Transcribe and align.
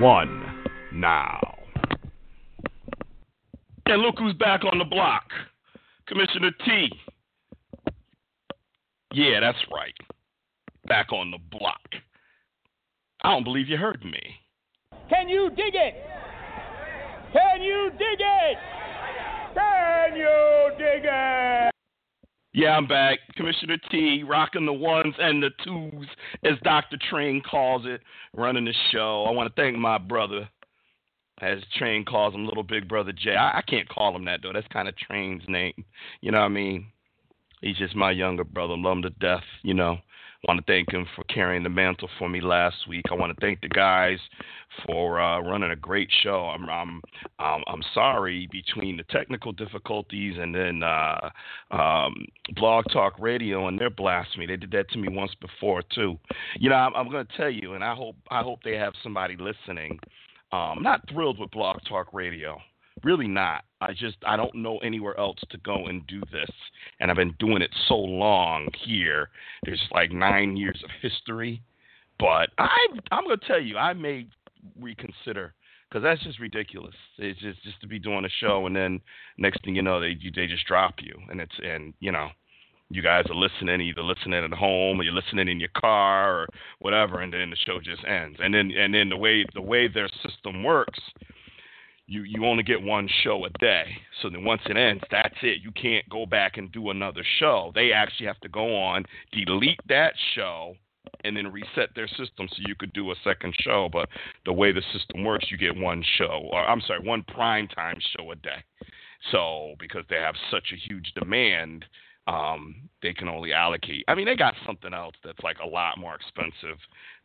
one, 0.00 0.44
now. 0.92 1.40
And 3.86 4.02
look 4.02 4.18
who's 4.18 4.34
back 4.34 4.64
on 4.64 4.78
the 4.78 4.84
block. 4.84 5.24
Commissioner 6.06 6.50
T. 6.64 6.88
Yeah, 9.12 9.40
that's 9.40 9.58
right. 9.72 9.94
Back 10.86 11.12
on 11.12 11.30
the 11.30 11.38
block. 11.50 11.80
I 13.22 13.32
don't 13.32 13.44
believe 13.44 13.68
you 13.68 13.76
heard 13.76 14.04
me. 14.04 14.20
Can 15.08 15.28
you 15.28 15.50
dig 15.50 15.74
it? 15.74 15.94
Can 17.32 17.62
you 17.62 17.90
dig 17.92 18.20
it? 18.20 18.58
Can 19.54 20.16
you 20.16 20.70
dig 20.78 21.04
it? 21.04 21.75
Yeah, 22.56 22.70
I'm 22.70 22.86
back. 22.86 23.18
Commissioner 23.36 23.76
T, 23.90 24.22
rocking 24.26 24.64
the 24.64 24.72
ones 24.72 25.14
and 25.18 25.42
the 25.42 25.50
twos, 25.62 26.06
as 26.42 26.54
Dr. 26.62 26.96
Train 27.10 27.42
calls 27.42 27.82
it, 27.84 28.00
running 28.32 28.64
the 28.64 28.72
show. 28.90 29.26
I 29.28 29.30
want 29.32 29.54
to 29.54 29.60
thank 29.60 29.76
my 29.76 29.98
brother, 29.98 30.48
as 31.42 31.58
Train 31.76 32.06
calls 32.06 32.34
him, 32.34 32.46
Little 32.46 32.62
Big 32.62 32.88
Brother 32.88 33.12
Jay. 33.12 33.36
I, 33.36 33.58
I 33.58 33.62
can't 33.68 33.86
call 33.90 34.16
him 34.16 34.24
that, 34.24 34.40
though. 34.42 34.54
That's 34.54 34.66
kind 34.68 34.88
of 34.88 34.96
Train's 34.96 35.42
name. 35.46 35.84
You 36.22 36.32
know 36.32 36.38
what 36.38 36.46
I 36.46 36.48
mean? 36.48 36.86
He's 37.60 37.76
just 37.76 37.94
my 37.94 38.10
younger 38.10 38.44
brother. 38.44 38.74
Love 38.74 38.96
him 38.96 39.02
to 39.02 39.10
death, 39.10 39.44
you 39.62 39.74
know. 39.74 39.98
Want 40.46 40.64
to 40.64 40.72
thank 40.72 40.92
him 40.92 41.06
for 41.14 41.24
carrying 41.24 41.62
the 41.62 41.68
mantle 41.68 42.08
for 42.18 42.28
me 42.28 42.40
last 42.40 42.76
week. 42.88 43.04
I 43.10 43.14
want 43.14 43.34
to 43.34 43.40
thank 43.40 43.60
the 43.60 43.68
guys 43.68 44.18
for 44.86 45.20
uh, 45.20 45.40
running 45.40 45.70
a 45.70 45.76
great 45.76 46.10
show. 46.22 46.50
I'm 46.54 46.68
I'm 46.68 47.00
I'm, 47.38 47.62
I'm 47.66 47.82
sorry 47.94 48.48
between 48.50 48.96
the 48.96 49.04
technical 49.04 49.52
difficulties 49.52 50.36
and 50.38 50.54
then 50.54 50.82
uh, 50.82 51.30
um, 51.70 52.26
Blog 52.54 52.84
Talk 52.92 53.18
Radio 53.18 53.68
and 53.68 53.78
their 53.78 53.90
blasphemy. 53.90 54.46
They 54.46 54.56
did 54.56 54.70
that 54.72 54.90
to 54.90 54.98
me 54.98 55.08
once 55.08 55.32
before 55.40 55.82
too. 55.94 56.18
You 56.58 56.70
know, 56.70 56.76
I'm, 56.76 56.94
I'm 56.94 57.10
going 57.10 57.26
to 57.26 57.36
tell 57.36 57.50
you, 57.50 57.74
and 57.74 57.82
I 57.82 57.94
hope 57.94 58.16
I 58.30 58.42
hope 58.42 58.60
they 58.62 58.76
have 58.76 58.92
somebody 59.02 59.36
listening. 59.36 59.98
Um, 60.52 60.76
I'm 60.76 60.82
not 60.82 61.08
thrilled 61.10 61.38
with 61.38 61.50
Blog 61.50 61.78
Talk 61.88 62.12
Radio. 62.12 62.58
Really 63.04 63.28
not. 63.28 63.64
I 63.80 63.92
just 63.92 64.16
I 64.26 64.36
don't 64.36 64.54
know 64.54 64.78
anywhere 64.78 65.18
else 65.18 65.38
to 65.50 65.58
go 65.58 65.86
and 65.86 66.06
do 66.06 66.20
this, 66.32 66.50
and 66.98 67.10
I've 67.10 67.16
been 67.16 67.34
doing 67.38 67.60
it 67.62 67.70
so 67.88 67.96
long 67.96 68.68
here. 68.84 69.28
There's 69.64 69.82
like 69.92 70.12
nine 70.12 70.56
years 70.56 70.82
of 70.82 70.90
history, 71.02 71.62
but 72.18 72.50
I 72.58 72.86
I'm 73.10 73.24
gonna 73.24 73.36
tell 73.46 73.60
you 73.60 73.76
I 73.76 73.92
may 73.92 74.26
reconsider 74.80 75.54
because 75.88 76.02
that's 76.02 76.22
just 76.22 76.40
ridiculous. 76.40 76.94
It's 77.18 77.40
just 77.40 77.62
just 77.62 77.80
to 77.82 77.86
be 77.86 77.98
doing 77.98 78.24
a 78.24 78.30
show 78.40 78.66
and 78.66 78.74
then 78.74 79.00
next 79.36 79.62
thing 79.64 79.76
you 79.76 79.82
know 79.82 80.00
they 80.00 80.16
they 80.34 80.46
just 80.46 80.66
drop 80.66 80.94
you 81.00 81.14
and 81.30 81.40
it's 81.40 81.54
and 81.62 81.92
you 82.00 82.12
know 82.12 82.28
you 82.90 83.02
guys 83.02 83.24
are 83.28 83.34
listening 83.34 83.80
either 83.80 84.02
listening 84.02 84.44
at 84.44 84.52
home 84.52 85.00
or 85.00 85.02
you're 85.02 85.12
listening 85.12 85.48
in 85.48 85.60
your 85.60 85.70
car 85.76 86.40
or 86.40 86.46
whatever 86.78 87.20
and 87.20 87.32
then 87.32 87.50
the 87.50 87.56
show 87.56 87.80
just 87.80 88.04
ends 88.04 88.38
and 88.40 88.54
then 88.54 88.70
and 88.70 88.94
then 88.94 89.08
the 89.08 89.16
way 89.16 89.44
the 89.54 89.60
way 89.60 89.88
their 89.88 90.08
system 90.22 90.62
works 90.62 91.00
you 92.06 92.22
you 92.22 92.44
only 92.44 92.62
get 92.62 92.80
one 92.80 93.08
show 93.22 93.44
a 93.44 93.50
day. 93.58 93.84
So 94.22 94.30
then 94.30 94.44
once 94.44 94.62
it 94.66 94.76
ends, 94.76 95.02
that's 95.10 95.34
it. 95.42 95.62
You 95.62 95.72
can't 95.72 96.08
go 96.08 96.26
back 96.26 96.56
and 96.56 96.70
do 96.72 96.90
another 96.90 97.22
show. 97.38 97.72
They 97.74 97.92
actually 97.92 98.26
have 98.26 98.40
to 98.40 98.48
go 98.48 98.76
on, 98.76 99.04
delete 99.32 99.80
that 99.88 100.14
show, 100.34 100.74
and 101.24 101.36
then 101.36 101.52
reset 101.52 101.90
their 101.94 102.08
system 102.08 102.48
so 102.48 102.56
you 102.66 102.74
could 102.76 102.92
do 102.92 103.10
a 103.10 103.14
second 103.24 103.54
show. 103.60 103.88
But 103.92 104.08
the 104.44 104.52
way 104.52 104.72
the 104.72 104.82
system 104.92 105.24
works, 105.24 105.50
you 105.50 105.58
get 105.58 105.76
one 105.76 106.02
show, 106.16 106.48
or 106.52 106.64
I'm 106.64 106.80
sorry, 106.82 107.00
one 107.00 107.24
prime 107.24 107.68
time 107.68 107.98
show 108.16 108.30
a 108.30 108.36
day. 108.36 108.62
So 109.32 109.74
because 109.80 110.04
they 110.08 110.16
have 110.16 110.36
such 110.50 110.72
a 110.72 110.88
huge 110.88 111.12
demand, 111.14 111.84
um, 112.26 112.74
they 113.02 113.12
can 113.12 113.28
only 113.28 113.52
allocate. 113.52 114.04
I 114.08 114.14
mean, 114.14 114.26
they 114.26 114.36
got 114.36 114.54
something 114.66 114.92
else 114.92 115.14
that's 115.24 115.42
like 115.42 115.58
a 115.62 115.68
lot 115.68 115.98
more 115.98 116.14
expensive 116.14 116.78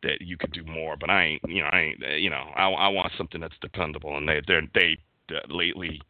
that 0.03 0.21
you 0.21 0.37
could 0.37 0.51
do 0.51 0.63
more. 0.63 0.95
But 0.95 1.09
I 1.09 1.23
ain't, 1.23 1.41
you 1.47 1.61
know, 1.63 1.69
I 1.71 1.79
ain't, 1.79 1.99
you 2.19 2.29
know, 2.29 2.51
I, 2.55 2.69
I 2.69 2.87
want 2.89 3.11
something 3.17 3.41
that's 3.41 3.55
dependable, 3.61 4.17
and 4.17 4.27
they 4.27 4.41
they're 4.47 4.61
they 4.73 4.97
uh, 5.31 5.39
lately 5.49 6.01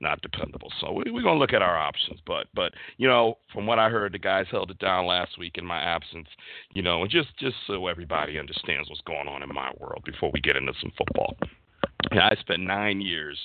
not 0.00 0.22
dependable. 0.22 0.72
So 0.80 0.92
we, 0.92 1.10
we're 1.10 1.22
gonna 1.22 1.38
look 1.38 1.52
at 1.52 1.62
our 1.62 1.76
options. 1.76 2.20
But 2.26 2.46
but 2.54 2.72
you 2.96 3.08
know, 3.08 3.36
from 3.52 3.66
what 3.66 3.78
I 3.78 3.90
heard, 3.90 4.12
the 4.12 4.18
guys 4.18 4.46
held 4.50 4.70
it 4.70 4.78
down 4.78 5.06
last 5.06 5.38
week 5.38 5.58
in 5.58 5.66
my 5.66 5.80
absence. 5.80 6.28
You 6.72 6.82
know, 6.82 7.02
and 7.02 7.10
just 7.10 7.36
just 7.38 7.56
so 7.66 7.86
everybody 7.86 8.38
understands 8.38 8.88
what's 8.88 9.02
going 9.02 9.28
on 9.28 9.42
in 9.42 9.54
my 9.54 9.70
world 9.78 10.02
before 10.04 10.30
we 10.32 10.40
get 10.40 10.56
into 10.56 10.72
some 10.80 10.92
football. 10.96 11.36
Yeah, 12.12 12.28
I 12.30 12.40
spent 12.40 12.62
nine 12.62 13.00
years 13.00 13.38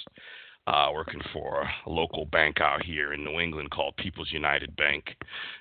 uh, 0.68 0.90
working 0.94 1.22
for 1.32 1.68
a 1.86 1.90
local 1.90 2.26
bank 2.26 2.60
out 2.60 2.84
here 2.84 3.14
in 3.14 3.24
New 3.24 3.40
England 3.40 3.72
called 3.72 3.96
People's 3.98 4.32
United 4.32 4.76
Bank, 4.76 5.16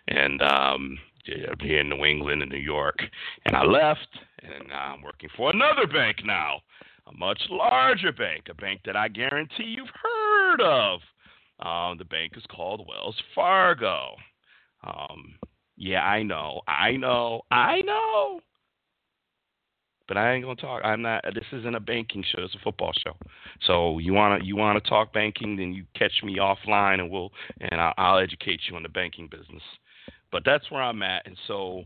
and 0.09 0.41
um, 0.43 0.99
here 1.25 1.81
in 1.81 1.89
New 1.89 2.05
England 2.05 2.43
and 2.43 2.51
New 2.51 2.59
York. 2.59 2.99
And 3.45 3.57
I 3.57 3.65
left, 3.65 4.09
and 4.43 4.73
I'm 4.73 5.03
working 5.03 5.29
for 5.37 5.51
another 5.51 5.87
bank 5.87 6.19
now, 6.25 6.61
a 7.07 7.17
much 7.17 7.43
larger 7.51 8.13
bank, 8.13 8.45
a 8.51 8.55
bank 8.55 8.81
that 8.87 8.97
I 8.97 9.09
guarantee 9.09 9.65
you've 9.65 9.89
heard 10.03 10.61
of. 10.61 11.01
Um, 11.61 11.99
the 11.99 12.05
bank 12.05 12.33
is 12.37 12.45
called 12.51 12.87
Wells 12.89 13.21
Fargo. 13.35 14.17
Um, 14.85 15.37
yeah, 15.77 16.03
I 16.03 16.23
know, 16.23 16.61
I 16.67 16.93
know, 16.93 17.43
I 17.51 17.81
know. 17.83 18.41
But 20.07 20.19
I 20.19 20.35
ain't 20.35 20.45
gonna 20.45 20.57
talk. 20.57 20.83
I'm 20.85 21.03
not. 21.03 21.25
This 21.35 21.45
isn't 21.53 21.75
a 21.75 21.81
banking 21.81 22.23
show. 22.23 22.43
It's 22.43 22.55
a 22.55 22.59
football 22.59 22.93
show. 23.05 23.17
So 23.67 23.99
you 23.99 24.13
wanna 24.13 24.45
you 24.45 24.57
wanna 24.57 24.81
talk 24.81 25.13
banking, 25.13 25.57
then 25.57 25.73
you 25.73 25.85
catch 25.95 26.23
me 26.23 26.37
offline, 26.37 27.01
and 27.01 27.11
we'll 27.11 27.33
and 27.61 27.81
I'll, 27.81 27.95
I'll 27.97 28.19
educate 28.19 28.61
you 28.69 28.77
on 28.77 28.83
the 28.83 28.89
banking 28.89 29.29
business. 29.29 29.63
But 30.31 30.43
that's 30.45 30.71
where 30.71 30.83
I'm 30.83 31.03
at, 31.03 31.27
and 31.27 31.37
so 31.47 31.85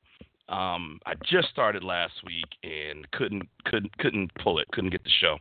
um, 0.48 0.98
I 1.04 1.12
just 1.30 1.50
started 1.50 1.84
last 1.84 2.14
week 2.24 2.46
and 2.62 3.08
couldn't 3.12 3.48
couldn't 3.66 3.96
couldn't 3.98 4.32
pull 4.42 4.58
it, 4.58 4.68
couldn't 4.72 4.90
get 4.90 5.04
the 5.04 5.10
show 5.20 5.36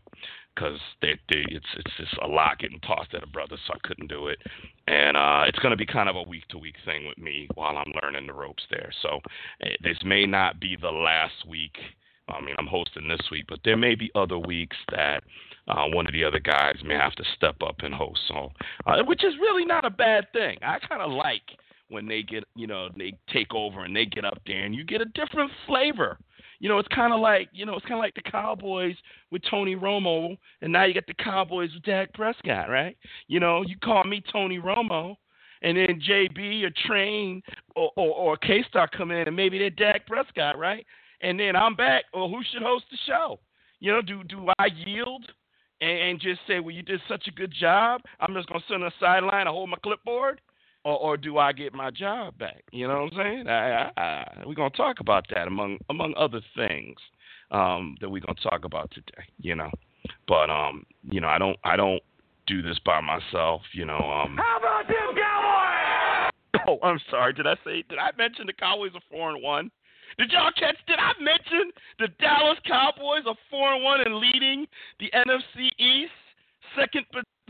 because 0.53 0.79
they, 1.01 1.13
they 1.29 1.45
it's 1.49 1.65
it's 1.77 1.91
just 1.97 2.13
a 2.21 2.27
lot 2.27 2.59
getting 2.59 2.79
tossed 2.81 3.13
at 3.13 3.23
a 3.23 3.27
brother, 3.27 3.57
so 3.65 3.73
I 3.73 3.87
couldn't 3.87 4.07
do 4.07 4.27
it. 4.27 4.39
And 4.87 5.15
uh, 5.15 5.43
it's 5.47 5.59
going 5.59 5.71
to 5.71 5.77
be 5.77 5.85
kind 5.85 6.09
of 6.09 6.15
a 6.15 6.23
week 6.23 6.47
to 6.49 6.57
week 6.57 6.75
thing 6.85 7.07
with 7.07 7.17
me 7.17 7.47
while 7.55 7.77
I'm 7.77 7.93
learning 8.01 8.27
the 8.27 8.33
ropes 8.33 8.63
there. 8.69 8.91
So 9.01 9.19
uh, 9.63 9.69
this 9.83 9.97
may 10.03 10.25
not 10.25 10.59
be 10.59 10.75
the 10.79 10.91
last 10.91 11.47
week 11.47 11.77
I 12.29 12.41
mean, 12.41 12.55
I'm 12.57 12.67
hosting 12.67 13.07
this 13.07 13.21
week, 13.31 13.45
but 13.47 13.59
there 13.63 13.77
may 13.77 13.95
be 13.95 14.11
other 14.15 14.37
weeks 14.37 14.75
that 14.91 15.23
uh, 15.67 15.85
one 15.87 16.07
of 16.07 16.13
the 16.13 16.23
other 16.23 16.39
guys 16.39 16.75
may 16.83 16.95
have 16.95 17.15
to 17.15 17.23
step 17.35 17.55
up 17.65 17.77
and 17.79 17.93
host. 17.93 18.19
So, 18.27 18.51
uh, 18.85 19.03
which 19.05 19.23
is 19.23 19.33
really 19.41 19.65
not 19.65 19.85
a 19.85 19.89
bad 19.89 20.25
thing. 20.33 20.57
I 20.61 20.79
kind 20.79 21.01
of 21.01 21.11
like 21.11 21.43
when 21.89 22.07
they 22.07 22.21
get, 22.23 22.43
you 22.55 22.67
know, 22.67 22.89
they 22.97 23.17
take 23.31 23.53
over 23.53 23.85
and 23.85 23.95
they 23.95 24.05
get 24.05 24.25
up 24.25 24.39
there, 24.45 24.63
and 24.65 24.75
you 24.75 24.83
get 24.83 25.01
a 25.01 25.05
different 25.05 25.51
flavor. 25.65 26.17
You 26.59 26.69
know, 26.69 26.79
it's 26.79 26.87
kind 26.87 27.13
of 27.13 27.19
like, 27.19 27.49
you 27.53 27.65
know, 27.65 27.75
it's 27.75 27.85
kind 27.85 27.95
of 27.95 27.99
like 27.99 28.15
the 28.15 28.29
Cowboys 28.29 28.95
with 29.31 29.43
Tony 29.49 29.75
Romo, 29.75 30.37
and 30.61 30.73
now 30.73 30.85
you 30.85 30.93
got 30.93 31.05
the 31.07 31.13
Cowboys 31.13 31.69
with 31.73 31.83
Dak 31.83 32.13
Prescott, 32.13 32.69
right? 32.69 32.97
You 33.27 33.39
know, 33.39 33.61
you 33.61 33.77
call 33.77 34.03
me 34.03 34.23
Tony 34.31 34.57
Romo, 34.57 35.15
and 35.61 35.77
then 35.77 36.01
JB 36.07 36.63
or 36.63 36.71
Train 36.87 37.41
or 37.75 37.91
or, 37.95 38.09
or 38.09 38.37
KStarr 38.37 38.89
come 38.91 39.11
in, 39.11 39.27
and 39.27 39.35
maybe 39.35 39.59
they're 39.59 39.69
Dak 39.69 40.07
Prescott, 40.07 40.57
right? 40.57 40.85
And 41.21 41.39
then 41.39 41.55
I'm 41.55 41.75
back. 41.75 42.05
Well, 42.13 42.29
who 42.29 42.41
should 42.51 42.61
host 42.61 42.85
the 42.91 42.97
show? 43.05 43.39
You 43.79 43.91
know, 43.91 44.01
do 44.01 44.23
do 44.23 44.47
I 44.59 44.67
yield 44.67 45.25
and, 45.81 45.99
and 45.99 46.19
just 46.19 46.41
say, 46.47 46.59
well, 46.59 46.75
you 46.75 46.83
did 46.83 47.01
such 47.07 47.27
a 47.27 47.31
good 47.31 47.53
job? 47.53 48.01
I'm 48.19 48.33
just 48.33 48.47
gonna 48.47 48.63
sit 48.67 48.75
on 48.75 48.81
the 48.81 48.91
sideline 48.99 49.41
and 49.41 49.49
hold 49.49 49.69
my 49.69 49.77
clipboard, 49.83 50.41
or, 50.83 50.97
or 50.97 51.17
do 51.17 51.37
I 51.37 51.53
get 51.53 51.73
my 51.73 51.91
job 51.91 52.37
back? 52.37 52.63
You 52.71 52.87
know 52.87 53.03
what 53.03 53.13
I'm 53.13 53.17
saying? 53.17 53.47
I, 53.47 53.91
I, 53.97 54.01
I, 54.01 54.43
we're 54.45 54.55
gonna 54.55 54.69
talk 54.71 54.99
about 54.99 55.25
that 55.33 55.47
among 55.47 55.77
among 55.89 56.13
other 56.17 56.41
things 56.55 56.97
um, 57.51 57.95
that 58.01 58.09
we're 58.09 58.21
gonna 58.21 58.39
talk 58.41 58.65
about 58.65 58.91
today. 58.91 59.23
You 59.39 59.55
know, 59.55 59.71
but 60.27 60.49
um, 60.49 60.85
you 61.03 61.21
know, 61.21 61.27
I 61.27 61.37
don't 61.37 61.57
I 61.63 61.75
don't 61.75 62.01
do 62.47 62.61
this 62.61 62.79
by 62.85 63.01
myself. 63.01 63.61
You 63.73 63.85
know. 63.85 63.97
Um, 63.97 64.37
How 64.37 64.57
about 64.59 64.87
them 64.87 65.15
Cowboys? 65.15 66.67
oh, 66.67 66.79
I'm 66.83 66.99
sorry. 67.09 67.33
Did 67.33 67.47
I 67.47 67.55
say? 67.63 67.83
Did 67.87 67.99
I 67.99 68.09
mention 68.17 68.47
the 68.47 68.53
Cowboys 68.53 68.91
are 68.95 69.01
four 69.11 69.29
and 69.29 69.43
one? 69.43 69.71
Did 70.17 70.31
y'all 70.31 70.51
catch? 70.57 70.77
Did 70.87 70.99
I 70.99 71.11
mention 71.21 71.71
the 71.99 72.07
Dallas 72.19 72.57
Cowboys 72.65 73.23
are 73.27 73.35
four 73.49 73.73
and 73.73 73.83
one 73.83 74.01
and 74.01 74.15
leading 74.15 74.65
the 74.99 75.11
NFC 75.13 75.69
East, 75.79 76.11
second 76.75 77.05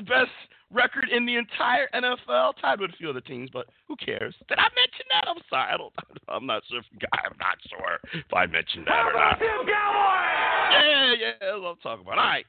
best 0.05 0.31
record 0.71 1.09
in 1.09 1.25
the 1.25 1.35
entire 1.35 1.87
NFL, 1.93 2.53
tied 2.59 2.81
with 2.81 2.91
a 2.91 2.97
few 2.97 3.09
other 3.09 3.21
teams, 3.21 3.49
but 3.51 3.67
who 3.87 3.95
cares? 3.95 4.35
Did 4.49 4.59
I 4.59 4.67
mention 4.75 5.05
that? 5.11 5.25
I'm 5.27 5.41
sorry. 5.49 5.73
I 5.73 5.77
don't. 5.77 5.93
I'm 6.27 6.45
not 6.45 6.63
sure. 6.69 6.79
If, 6.79 6.85
I'm 7.13 7.37
not 7.39 7.57
sure 7.69 7.99
if 8.13 8.33
I 8.33 8.45
mentioned 8.45 8.85
that 8.87 8.93
How 8.93 9.09
or 9.09 9.13
not. 9.13 9.37
Yeah, 10.71 11.13
yeah, 11.19 11.31
that's 11.39 11.61
what 11.61 11.69
I'm 11.69 11.77
talking 11.77 12.05
about. 12.05 12.17
All 12.17 12.25
right. 12.25 12.45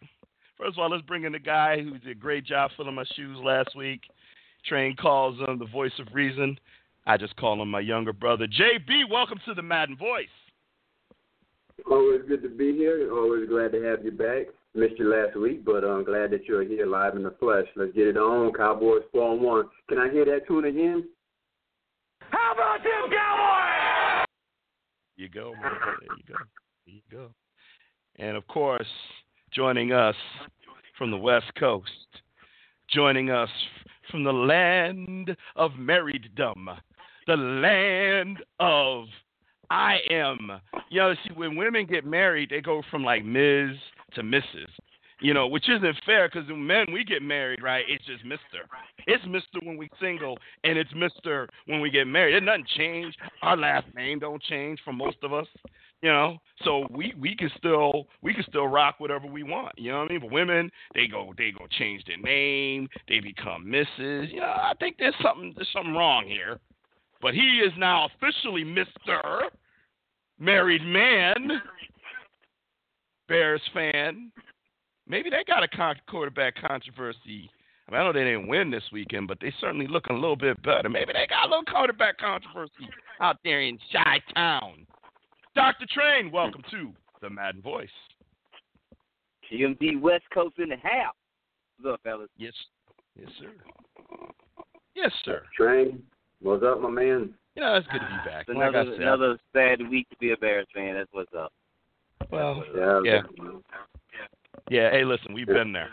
First 0.59 0.77
of 0.77 0.79
all, 0.81 0.91
let's 0.91 1.07
bring 1.07 1.25
in 1.25 1.33
the 1.33 1.39
guy 1.39 1.81
who 1.81 1.99
did 1.99 2.09
a 2.09 2.15
great 2.15 2.45
job 2.45 2.73
filling 2.77 2.95
my 2.95 3.05
shoes 3.15 3.39
last 3.41 3.77
week. 3.77 4.01
Train 4.67 4.97
calls 4.97 5.39
him 5.39 5.59
the 5.59 5.67
voice 5.67 5.93
of 6.01 6.09
reason. 6.13 6.59
I 7.09 7.17
just 7.17 7.35
call 7.37 7.61
him 7.63 7.71
my 7.71 7.81
younger 7.81 8.13
brother. 8.13 8.47
JB, 8.47 9.11
welcome 9.11 9.41
to 9.47 9.55
the 9.55 9.63
Madden 9.63 9.97
Voice. 9.97 10.27
Always 11.91 12.21
good 12.29 12.43
to 12.43 12.51
be 12.51 12.75
here. 12.75 13.11
Always 13.11 13.49
glad 13.49 13.73
to 13.73 13.83
have 13.83 14.05
you 14.05 14.11
back. 14.11 14.49
Missed 14.75 14.99
you 14.99 15.09
last 15.09 15.35
week, 15.35 15.65
but 15.65 15.85
I'm 15.85 16.05
glad 16.05 16.31
that 16.33 16.45
you're 16.45 16.65
here 16.65 16.85
live 16.85 17.17
in 17.17 17.23
the 17.23 17.35
flesh. 17.41 17.65
Let's 17.77 17.93
get 17.93 18.09
it 18.09 18.19
on. 18.19 18.53
Cowboys 18.53 19.05
4 19.11 19.39
1. 19.39 19.65
Can 19.89 19.99
I 19.99 20.11
hear 20.11 20.27
that 20.27 20.47
tune 20.47 20.67
again? 20.67 21.09
How 22.31 22.53
about 22.53 22.83
them 22.83 23.11
Cowboys? 23.11 24.27
You 25.17 25.31
go, 25.31 25.55
man. 25.63 25.73
There 26.01 26.17
you 26.19 26.25
go. 26.29 26.35
There 26.85 26.95
you 26.95 27.01
go. 27.11 27.29
And 28.17 28.37
of 28.37 28.47
course, 28.49 28.87
joining 29.51 29.93
us 29.93 30.17
from 30.99 31.11
the 31.11 31.17
West 31.17 31.51
Coast, 31.59 31.89
joining 32.91 33.31
us 33.31 33.49
from 34.11 34.25
the 34.25 34.33
land 34.33 35.35
of 35.57 35.71
marrieddom, 35.73 36.77
the 37.29 37.37
land 37.37 38.39
of 38.59 39.05
I 39.71 39.99
am. 40.11 40.51
You 40.89 41.01
know, 41.01 41.15
see, 41.25 41.35
when 41.35 41.57
women 41.57 41.87
get 41.87 42.07
married, 42.07 42.49
they 42.51 42.63
go 42.63 42.83
from 42.91 43.05
like 43.05 43.25
Ms. 43.25 43.77
to 44.15 44.23
Mrs. 44.23 44.69
You 45.21 45.35
know, 45.35 45.47
which 45.47 45.69
isn't 45.69 45.97
fair 46.07 46.29
because 46.29 46.49
when 46.49 46.67
men 46.67 46.87
we 46.93 47.05
get 47.05 47.23
married, 47.23 47.63
right? 47.63 47.85
It's 47.89 48.05
just 48.07 48.25
Mister. 48.25 48.67
It's 49.07 49.25
Mister 49.27 49.59
when 49.63 49.77
we 49.77 49.91
single, 50.01 50.39
and 50.65 50.79
it's 50.79 50.95
Mister 50.95 51.49
when 51.67 51.81
we 51.81 51.91
get 51.91 52.07
married. 52.07 52.35
There's 52.35 52.45
nothing 52.45 52.65
change. 52.77 53.15
Our 53.43 53.57
last 53.57 53.87
name 53.95 54.21
don't 54.21 54.43
change 54.45 54.79
for 54.85 54.93
most 54.93 55.17
of 55.23 55.33
us. 55.33 55.47
You 56.03 56.11
know, 56.11 56.39
so 56.65 56.87
we 56.91 57.13
we 57.21 57.35
can 57.35 57.51
still 57.59 58.07
we 58.23 58.33
can 58.33 58.45
still 58.49 58.69
rock 58.69 58.95
whatever 58.99 59.27
we 59.27 59.43
want. 59.43 59.77
You 59.77 59.91
know 59.91 59.99
what 59.99 60.11
I 60.11 60.13
mean? 60.13 60.21
But 60.21 60.31
women, 60.31 60.71
they 60.95 61.09
go 61.09 61.35
they 61.37 61.51
go 61.51 61.67
change 61.79 62.05
their 62.07 62.19
name. 62.19 62.89
They 63.09 63.19
become 63.19 63.67
Mrs. 63.67 64.33
You 64.33 64.41
know, 64.41 64.47
I 64.47 64.73
think 64.79 64.97
there's 64.99 65.17
something 65.21 65.53
there's 65.57 65.69
something 65.73 65.95
wrong 65.95 66.27
here. 66.27 66.61
But 67.21 67.35
he 67.35 67.61
is 67.65 67.73
now 67.77 68.07
officially 68.07 68.65
Mister 68.65 69.51
Married 70.39 70.83
Man. 70.83 71.61
Bears 73.29 73.61
fan. 73.75 74.33
Maybe 75.07 75.31
they 75.31 75.45
got 75.47 75.63
a 75.63 75.69
con- 75.69 75.97
quarterback 76.09 76.55
controversy. 76.67 77.51
I, 77.89 77.93
mean, 77.93 78.01
I 78.01 78.05
know 78.05 78.13
they 78.13 78.25
didn't 78.25 78.49
win 78.49 78.71
this 78.71 78.83
weekend, 78.93 79.29
but 79.29 79.39
they 79.41 79.53
certainly 79.61 79.87
looking 79.87 80.17
a 80.17 80.19
little 80.19 80.37
bit 80.37 80.63
better. 80.63 80.89
Maybe 80.89 81.13
they 81.13 81.27
got 81.27 81.47
a 81.47 81.49
little 81.49 81.65
quarterback 81.65 82.19
controversy 82.19 82.89
out 83.21 83.37
there 83.45 83.63
in 83.63 83.79
Chi 83.93 84.21
Town. 84.35 84.87
Dr. 85.55 85.87
Train, 85.91 86.31
welcome 86.31 86.63
to 86.71 86.93
the 87.21 87.31
Madden 87.31 87.63
Voice. 87.63 87.89
GMD 89.51 90.01
West 90.01 90.25
Coast 90.33 90.59
in 90.59 90.69
the 90.69 90.77
house. 90.77 91.15
What's 91.81 91.95
up, 91.95 92.01
fellas? 92.03 92.29
Yes, 92.37 92.53
yes, 93.19 93.29
sir. 93.39 93.53
Yes, 94.95 95.13
sir. 95.25 95.43
Train, 95.57 96.03
what's 96.41 96.63
up, 96.65 96.81
my 96.81 96.91
man? 96.91 97.35
You 97.55 97.63
know, 97.63 97.75
it's 97.75 97.87
good 97.89 98.01
to 98.01 98.07
be 98.07 98.31
back. 98.31 98.47
It's 98.49 98.57
Like 98.57 98.69
another 98.69 98.79
I 98.79 98.95
said, 98.95 99.03
another 99.03 99.39
sad 99.53 99.89
week 99.89 100.09
to 100.11 100.17
be 100.19 100.33
a 100.33 100.37
Bears 100.37 100.67
fan. 100.75 100.95
That's 100.95 101.09
what's 101.13 101.33
up. 101.37 101.53
well, 102.31 102.63
Yeah. 102.75 103.01
Yeah. 103.05 103.23
yeah. 104.71 104.91
Hey, 104.91 105.05
listen, 105.05 105.33
we've 105.35 105.47
been 105.47 105.73
there. 105.73 105.91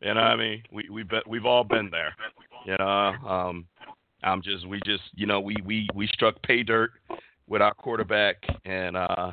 You 0.00 0.14
know 0.14 0.20
what 0.20 0.30
I 0.30 0.36
mean? 0.36 0.62
We 0.70 0.88
we 0.90 1.04
have 1.10 1.22
we've 1.26 1.46
all 1.46 1.64
been 1.64 1.88
there. 1.90 2.14
You 2.66 2.76
know, 2.78 2.86
um, 2.86 3.66
I'm 4.22 4.42
just 4.42 4.66
we 4.68 4.80
just 4.84 5.02
you 5.14 5.26
know 5.26 5.40
we 5.40 5.56
we 5.64 5.88
we 5.94 6.06
struck 6.08 6.40
pay 6.42 6.62
dirt 6.62 6.90
with 7.46 7.62
our 7.62 7.74
quarterback 7.74 8.36
and 8.64 8.96
uh 8.96 9.32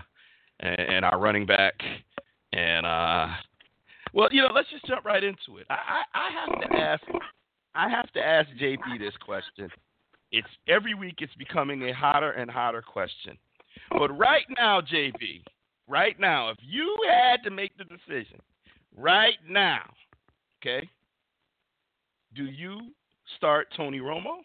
and, 0.59 0.79
and 0.79 1.05
our 1.05 1.19
running 1.19 1.45
back 1.45 1.73
and 2.53 2.85
uh 2.85 3.27
well 4.13 4.29
you 4.31 4.41
know 4.41 4.49
let's 4.53 4.69
just 4.69 4.85
jump 4.85 5.05
right 5.05 5.23
into 5.23 5.57
it. 5.59 5.67
I 5.69 6.03
I, 6.13 6.19
I 6.19 6.31
have 6.31 6.61
to 6.61 6.77
ask 6.77 7.03
I 7.75 7.89
have 7.89 8.11
to 8.13 8.25
ask 8.25 8.49
JB 8.59 8.99
this 8.99 9.13
question. 9.23 9.69
It's 10.31 10.47
every 10.67 10.93
week 10.93 11.15
it's 11.19 11.35
becoming 11.35 11.89
a 11.89 11.93
hotter 11.93 12.31
and 12.31 12.49
hotter 12.49 12.81
question. 12.81 13.37
But 13.91 14.17
right 14.17 14.45
now, 14.57 14.81
JB, 14.81 15.43
right 15.87 16.19
now, 16.19 16.49
if 16.49 16.57
you 16.61 16.95
had 17.09 17.43
to 17.43 17.49
make 17.49 17.77
the 17.77 17.83
decision 17.83 18.39
right 18.95 19.37
now, 19.47 19.83
okay, 20.61 20.89
do 22.35 22.45
you 22.45 22.79
start 23.37 23.67
Tony 23.75 23.99
Romo 23.99 24.37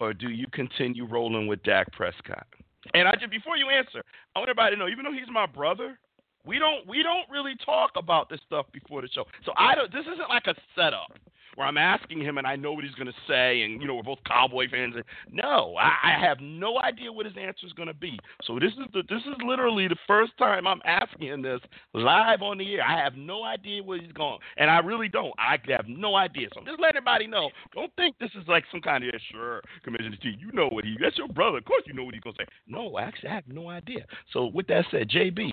or 0.00 0.14
do 0.14 0.30
you 0.30 0.46
continue 0.52 1.06
rolling 1.06 1.46
with 1.46 1.62
Dak 1.62 1.92
Prescott? 1.92 2.46
And 2.94 3.08
I 3.08 3.12
just 3.12 3.30
before 3.30 3.56
you 3.56 3.70
answer, 3.70 4.02
I 4.34 4.38
want 4.38 4.50
everybody 4.50 4.76
to 4.76 4.78
know, 4.78 4.88
even 4.88 5.04
though 5.04 5.12
he's 5.12 5.30
my 5.32 5.46
brother, 5.46 5.98
we 6.46 6.58
don't 6.58 6.86
we 6.86 7.02
don't 7.02 7.28
really 7.30 7.54
talk 7.64 7.92
about 7.96 8.28
this 8.28 8.40
stuff 8.46 8.66
before 8.72 9.00
the 9.00 9.08
show. 9.08 9.24
So 9.44 9.52
I 9.56 9.74
don't. 9.74 9.90
This 9.92 10.04
isn't 10.12 10.28
like 10.28 10.46
a 10.46 10.54
setup 10.76 11.12
where 11.56 11.66
I'm 11.66 11.76
asking 11.76 12.20
him 12.20 12.38
and 12.38 12.46
I 12.46 12.56
know 12.56 12.72
what 12.72 12.84
he's 12.84 12.94
going 12.94 13.06
to 13.06 13.14
say, 13.28 13.62
and 13.62 13.80
you 13.80 13.86
know 13.86 13.94
we're 13.94 14.02
both 14.02 14.18
Cowboy 14.26 14.68
fans. 14.70 14.94
And 14.96 15.04
No, 15.30 15.74
I, 15.76 15.92
I 16.04 16.20
have 16.20 16.38
no 16.40 16.80
idea 16.80 17.12
what 17.12 17.26
his 17.26 17.34
answer 17.40 17.66
is 17.66 17.72
going 17.72 17.88
to 17.88 17.94
be. 17.94 18.18
So 18.44 18.58
this 18.58 18.72
is 18.72 18.86
the 18.92 19.02
this 19.08 19.22
is 19.22 19.34
literally 19.44 19.88
the 19.88 19.96
first 20.06 20.32
time 20.38 20.66
I'm 20.66 20.82
asking 20.84 21.28
him 21.28 21.42
this 21.42 21.60
live 21.92 22.42
on 22.42 22.58
the 22.58 22.74
air. 22.74 22.82
I 22.82 23.02
have 23.02 23.14
no 23.14 23.44
idea 23.44 23.82
where 23.82 24.00
he's 24.00 24.12
going, 24.12 24.38
and 24.56 24.70
I 24.70 24.78
really 24.78 25.08
don't. 25.08 25.32
I 25.38 25.58
have 25.68 25.86
no 25.88 26.16
idea. 26.16 26.48
So 26.54 26.60
just 26.64 26.80
letting 26.80 26.96
everybody 26.96 27.26
know. 27.26 27.50
Don't 27.74 27.94
think 27.96 28.16
this 28.18 28.30
is 28.40 28.46
like 28.48 28.64
some 28.70 28.80
kind 28.80 29.04
of 29.04 29.10
yeah, 29.12 29.20
sure 29.30 29.62
Commissioner 29.82 30.16
T. 30.22 30.36
You 30.38 30.52
know 30.52 30.68
what 30.68 30.84
he? 30.84 30.96
That's 31.00 31.18
your 31.18 31.28
brother. 31.28 31.58
Of 31.58 31.64
course 31.64 31.82
you 31.86 31.94
know 31.94 32.04
what 32.04 32.14
he's 32.14 32.22
going 32.22 32.36
to 32.36 32.42
say. 32.42 32.48
No, 32.66 32.98
actually 32.98 33.30
I 33.30 33.34
have 33.34 33.48
no 33.48 33.68
idea. 33.68 34.04
So 34.32 34.46
with 34.46 34.66
that 34.68 34.84
said, 34.90 35.08
JB, 35.08 35.50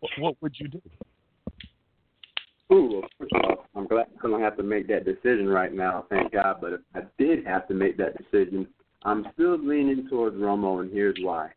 what, 0.00 0.10
what 0.18 0.36
would 0.40 0.54
you 0.58 0.68
do? 0.68 0.80
Ooh, 2.72 2.88
well, 2.88 3.02
of 3.20 3.28
all, 3.44 3.66
I'm 3.76 3.86
glad 3.86 4.06
I 4.24 4.28
don't 4.28 4.40
have 4.40 4.56
to 4.56 4.62
make 4.62 4.88
that 4.88 5.04
decision 5.04 5.46
right 5.46 5.74
now, 5.74 6.06
thank 6.08 6.32
God. 6.32 6.56
But 6.60 6.72
if 6.72 6.80
I 6.94 7.00
did 7.18 7.46
have 7.46 7.68
to 7.68 7.74
make 7.74 7.98
that 7.98 8.16
decision, 8.16 8.66
I'm 9.02 9.26
still 9.34 9.58
leaning 9.58 10.08
towards 10.08 10.36
Romo, 10.36 10.80
and 10.80 10.90
here's 10.90 11.18
why. 11.20 11.50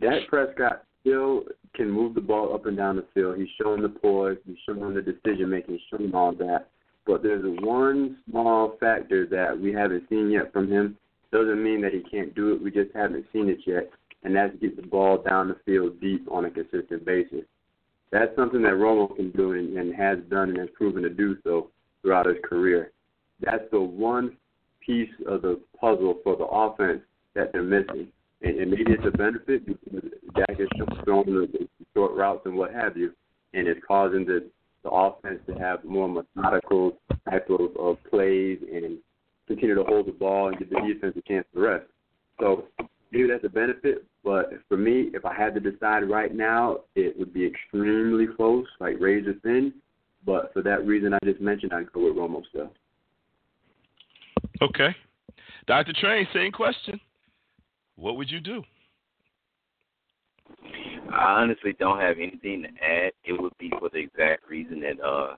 Dak 0.00 0.28
Prescott 0.28 0.84
still 1.00 1.42
can 1.74 1.90
move 1.90 2.14
the 2.14 2.20
ball 2.20 2.54
up 2.54 2.66
and 2.66 2.76
down 2.76 2.96
the 2.96 3.06
field. 3.14 3.36
He's 3.36 3.48
showing 3.60 3.82
the 3.82 3.88
poise. 3.88 4.38
He's 4.46 4.56
showing 4.64 4.94
the 4.94 5.02
decision 5.02 5.50
making. 5.50 5.74
He's 5.74 5.84
showing 5.90 6.14
all 6.14 6.32
that. 6.34 6.68
But 7.04 7.22
there's 7.22 7.44
one 7.60 8.18
small 8.30 8.76
factor 8.78 9.26
that 9.26 9.58
we 9.58 9.72
haven't 9.72 10.08
seen 10.08 10.30
yet 10.30 10.52
from 10.52 10.70
him. 10.70 10.96
Doesn't 11.32 11.62
mean 11.62 11.80
that 11.82 11.92
he 11.92 12.00
can't 12.08 12.34
do 12.34 12.52
it. 12.52 12.62
We 12.62 12.70
just 12.70 12.94
haven't 12.94 13.26
seen 13.32 13.48
it 13.48 13.58
yet, 13.66 13.90
and 14.22 14.36
that's 14.36 14.54
get 14.60 14.76
the 14.76 14.86
ball 14.86 15.22
down 15.22 15.48
the 15.48 15.56
field 15.64 16.00
deep 16.00 16.26
on 16.30 16.44
a 16.44 16.50
consistent 16.50 17.04
basis. 17.04 17.44
That's 18.10 18.34
something 18.36 18.62
that 18.62 18.72
Romo 18.72 19.14
can 19.14 19.30
do 19.32 19.52
and, 19.52 19.76
and 19.76 19.94
has 19.94 20.18
done 20.30 20.50
and 20.50 20.58
has 20.58 20.68
proven 20.74 21.02
to 21.02 21.10
do 21.10 21.36
so 21.44 21.70
throughout 22.02 22.26
his 22.26 22.38
career. 22.44 22.92
That's 23.40 23.64
the 23.70 23.80
one 23.80 24.36
piece 24.84 25.10
of 25.26 25.42
the 25.42 25.60
puzzle 25.78 26.18
for 26.24 26.36
the 26.36 26.44
offense 26.44 27.02
that 27.34 27.52
they're 27.52 27.62
missing. 27.62 28.08
And, 28.40 28.58
and 28.58 28.70
maybe 28.70 28.92
it's 28.92 29.06
a 29.06 29.16
benefit 29.16 29.66
because 29.66 30.10
Dak 30.34 30.58
is 30.58 30.68
throwing 31.04 31.26
the, 31.26 31.68
short 31.94 32.14
routes 32.14 32.42
and 32.44 32.56
what 32.56 32.72
have 32.72 32.96
you, 32.96 33.12
and 33.54 33.66
it's 33.66 33.80
causing 33.86 34.24
the, 34.24 34.48
the 34.84 34.90
offense 34.90 35.40
to 35.48 35.54
have 35.54 35.82
more 35.84 36.08
methodical 36.08 36.92
type 37.28 37.48
of, 37.50 37.76
of 37.76 37.96
plays 38.08 38.58
and 38.72 38.98
continue 39.48 39.74
to 39.74 39.82
hold 39.84 40.06
the 40.06 40.12
ball 40.12 40.48
and 40.48 40.58
give 40.58 40.70
the 40.70 40.80
defense 40.86 41.16
a 41.16 41.22
chance 41.22 41.46
to 41.54 41.60
rest. 41.60 41.86
So 42.40 42.64
maybe 43.10 43.28
that's 43.28 43.44
a 43.44 43.48
benefit, 43.48 44.04
but 44.28 44.50
for 44.68 44.76
me, 44.76 45.08
if 45.14 45.24
I 45.24 45.34
had 45.34 45.54
to 45.54 45.60
decide 45.60 46.00
right 46.00 46.34
now, 46.34 46.80
it 46.94 47.18
would 47.18 47.32
be 47.32 47.46
extremely 47.46 48.26
close, 48.26 48.66
like 48.78 48.96
razor 49.00 49.32
thin. 49.42 49.72
But 50.26 50.52
for 50.52 50.60
that 50.64 50.86
reason 50.86 51.14
I 51.14 51.18
just 51.24 51.40
mentioned, 51.40 51.72
I'd 51.72 51.90
go 51.94 52.04
with 52.04 52.16
Romo 52.16 52.42
still. 52.50 52.70
Okay. 54.60 54.94
Dr. 55.66 55.94
Train, 55.94 56.28
same 56.34 56.52
question. 56.52 57.00
What 57.96 58.18
would 58.18 58.30
you 58.30 58.40
do? 58.40 58.62
I 61.10 61.40
honestly 61.40 61.74
don't 61.78 61.98
have 61.98 62.18
anything 62.18 62.64
to 62.64 62.84
add. 62.84 63.12
It 63.24 63.40
would 63.40 63.56
be 63.56 63.72
for 63.78 63.88
the 63.88 63.96
exact 63.96 64.46
reason 64.46 64.80
that 64.80 65.02
uh 65.02 65.36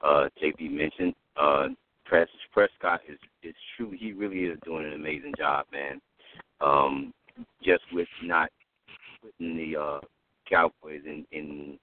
uh 0.00 0.30
JB 0.42 0.70
mentioned. 0.70 1.14
Uh 1.36 1.68
Pres 2.06 2.28
Prescott 2.50 3.00
is 3.06 3.18
is 3.42 3.54
true. 3.76 3.90
He 3.94 4.14
really 4.14 4.44
is 4.44 4.58
doing 4.64 4.86
an 4.86 4.94
amazing 4.94 5.34
job, 5.36 5.66
man. 5.70 6.00
Um, 6.62 7.12
just 7.62 7.82
with 7.92 8.08
not 8.22 8.50
putting 9.22 9.56
the 9.56 9.76
uh, 9.76 10.00
Cowboys 10.48 11.02
in 11.04 11.26
in 11.32 11.78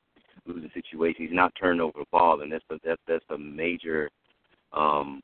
losing 0.46 0.72
situations. 0.74 1.30
He's 1.30 1.36
not 1.36 1.54
turning 1.60 1.82
over 1.82 2.00
the 2.00 2.06
ball, 2.12 2.42
and 2.42 2.52
that's 2.52 2.64
a, 2.70 2.80
that's 2.84 3.02
that's 3.08 3.26
a 3.30 3.38
major 3.38 4.10
um, 4.72 5.22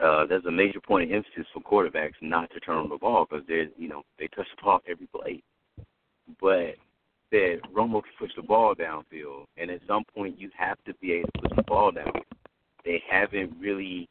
uh, 0.00 0.26
there's 0.26 0.44
a 0.46 0.50
major 0.50 0.80
point 0.80 1.04
of 1.04 1.14
emphasis 1.14 1.46
for 1.52 1.60
quarterbacks 1.60 2.14
not 2.20 2.50
to 2.50 2.60
turn 2.60 2.78
over 2.78 2.94
the 2.94 2.98
ball 2.98 3.26
because 3.28 3.46
they 3.46 3.68
you 3.78 3.88
know 3.88 4.02
they 4.18 4.28
touch 4.28 4.46
the 4.56 4.62
ball 4.62 4.80
every 4.88 5.06
play. 5.06 5.42
But 6.40 6.76
that 7.30 7.60
Romo 7.74 8.02
can 8.02 8.12
push 8.18 8.30
the 8.36 8.42
ball 8.42 8.74
downfield, 8.74 9.44
and 9.56 9.70
at 9.70 9.80
some 9.86 10.04
point 10.14 10.38
you 10.38 10.50
have 10.56 10.78
to 10.86 10.94
be 10.94 11.12
able 11.12 11.28
to 11.34 11.48
push 11.48 11.56
the 11.56 11.62
ball 11.62 11.92
down. 11.92 12.12
They 12.84 13.02
haven't 13.08 13.54
really 13.58 14.08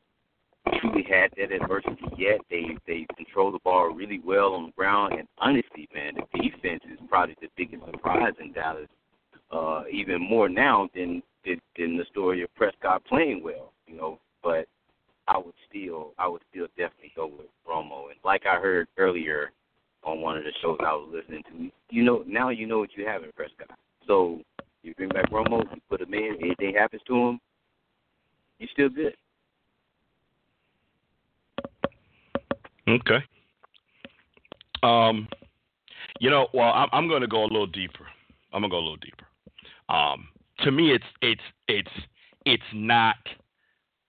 truly 0.80 1.04
had 1.04 1.32
that 1.38 1.52
adversity 1.52 2.06
yet. 2.18 2.40
They 2.50 2.78
they 2.88 3.06
control 3.18 3.52
the 3.52 3.60
ball 3.64 3.94
really 3.94 4.22
well 4.24 4.54
on 4.54 4.68
the 4.68 4.72
ground, 4.72 5.14
and 5.14 5.28
honestly, 5.38 5.88
man, 5.94 6.14
the 6.16 6.40
defense 6.40 6.82
is 6.92 7.00
probably 7.10 7.36
the 7.42 7.50
biggest 7.58 7.84
surprise 7.86 8.34
in 8.40 8.54
Dallas. 8.54 8.88
Uh, 9.52 9.84
even 9.92 10.20
more 10.20 10.50
now 10.50 10.90
than, 10.96 11.22
than 11.46 11.60
than 11.78 11.98
the 11.98 12.06
story 12.10 12.42
of 12.42 12.54
Prescott 12.56 13.04
playing 13.06 13.44
well, 13.44 13.72
you 13.88 13.96
know. 13.96 14.20
But 14.42 14.68
I 15.28 15.38
would 15.38 15.54
still 15.70 16.14
I 16.18 16.28
would 16.28 16.42
still 16.50 16.68
definitely 16.78 17.12
go 17.16 17.28
with 17.28 17.48
Romo. 17.68 18.10
And 18.10 18.20
like 18.24 18.44
I 18.46 18.60
heard 18.60 18.88
earlier 18.98 19.52
on 20.04 20.22
one 20.22 20.38
of 20.38 20.44
the 20.44 20.52
shows 20.62 20.78
I 20.82 20.94
was 20.94 21.10
listening 21.14 21.44
to, 21.44 21.96
you 21.96 22.04
know 22.04 22.24
now 22.28 22.50
you 22.50 22.68
know 22.68 22.80
what 22.80 22.90
you 22.96 23.06
have 23.06 23.24
in 23.24 23.32
Prescott. 23.36 23.78
So 24.08 24.42
you 24.82 24.94
bring 24.96 25.10
back 25.10 25.30
Romo, 25.30 25.64
you 25.74 25.82
put 25.90 26.02
him 26.02 26.14
in, 26.14 26.38
anything 26.42 26.74
happens 26.76 27.02
to 27.08 27.16
him, 27.16 27.40
you're 28.60 28.70
still 28.74 28.90
good. 28.90 29.16
Okay. 32.88 33.24
Um, 34.82 35.28
you 36.20 36.30
know, 36.30 36.48
well, 36.54 36.72
I'm, 36.74 36.90
I'm 36.92 37.08
going 37.08 37.22
to 37.22 37.28
go 37.28 37.44
a 37.44 37.48
little 37.48 37.68
deeper. 37.68 38.06
I'm 38.52 38.62
going 38.62 38.70
to 38.70 38.76
go 38.76 38.80
a 38.80 38.86
little 38.86 38.98
deeper. 38.98 39.26
Um, 39.90 40.28
to 40.60 40.72
me, 40.72 40.92
it's 40.92 41.06
it's 41.22 41.42
it's 41.68 41.92
it's 42.46 42.64
not. 42.74 43.16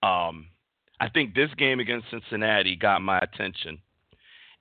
Um, 0.02 0.48
I 1.00 1.08
think 1.08 1.34
this 1.34 1.50
game 1.56 1.80
against 1.80 2.10
Cincinnati 2.10 2.76
got 2.76 3.02
my 3.02 3.18
attention, 3.18 3.78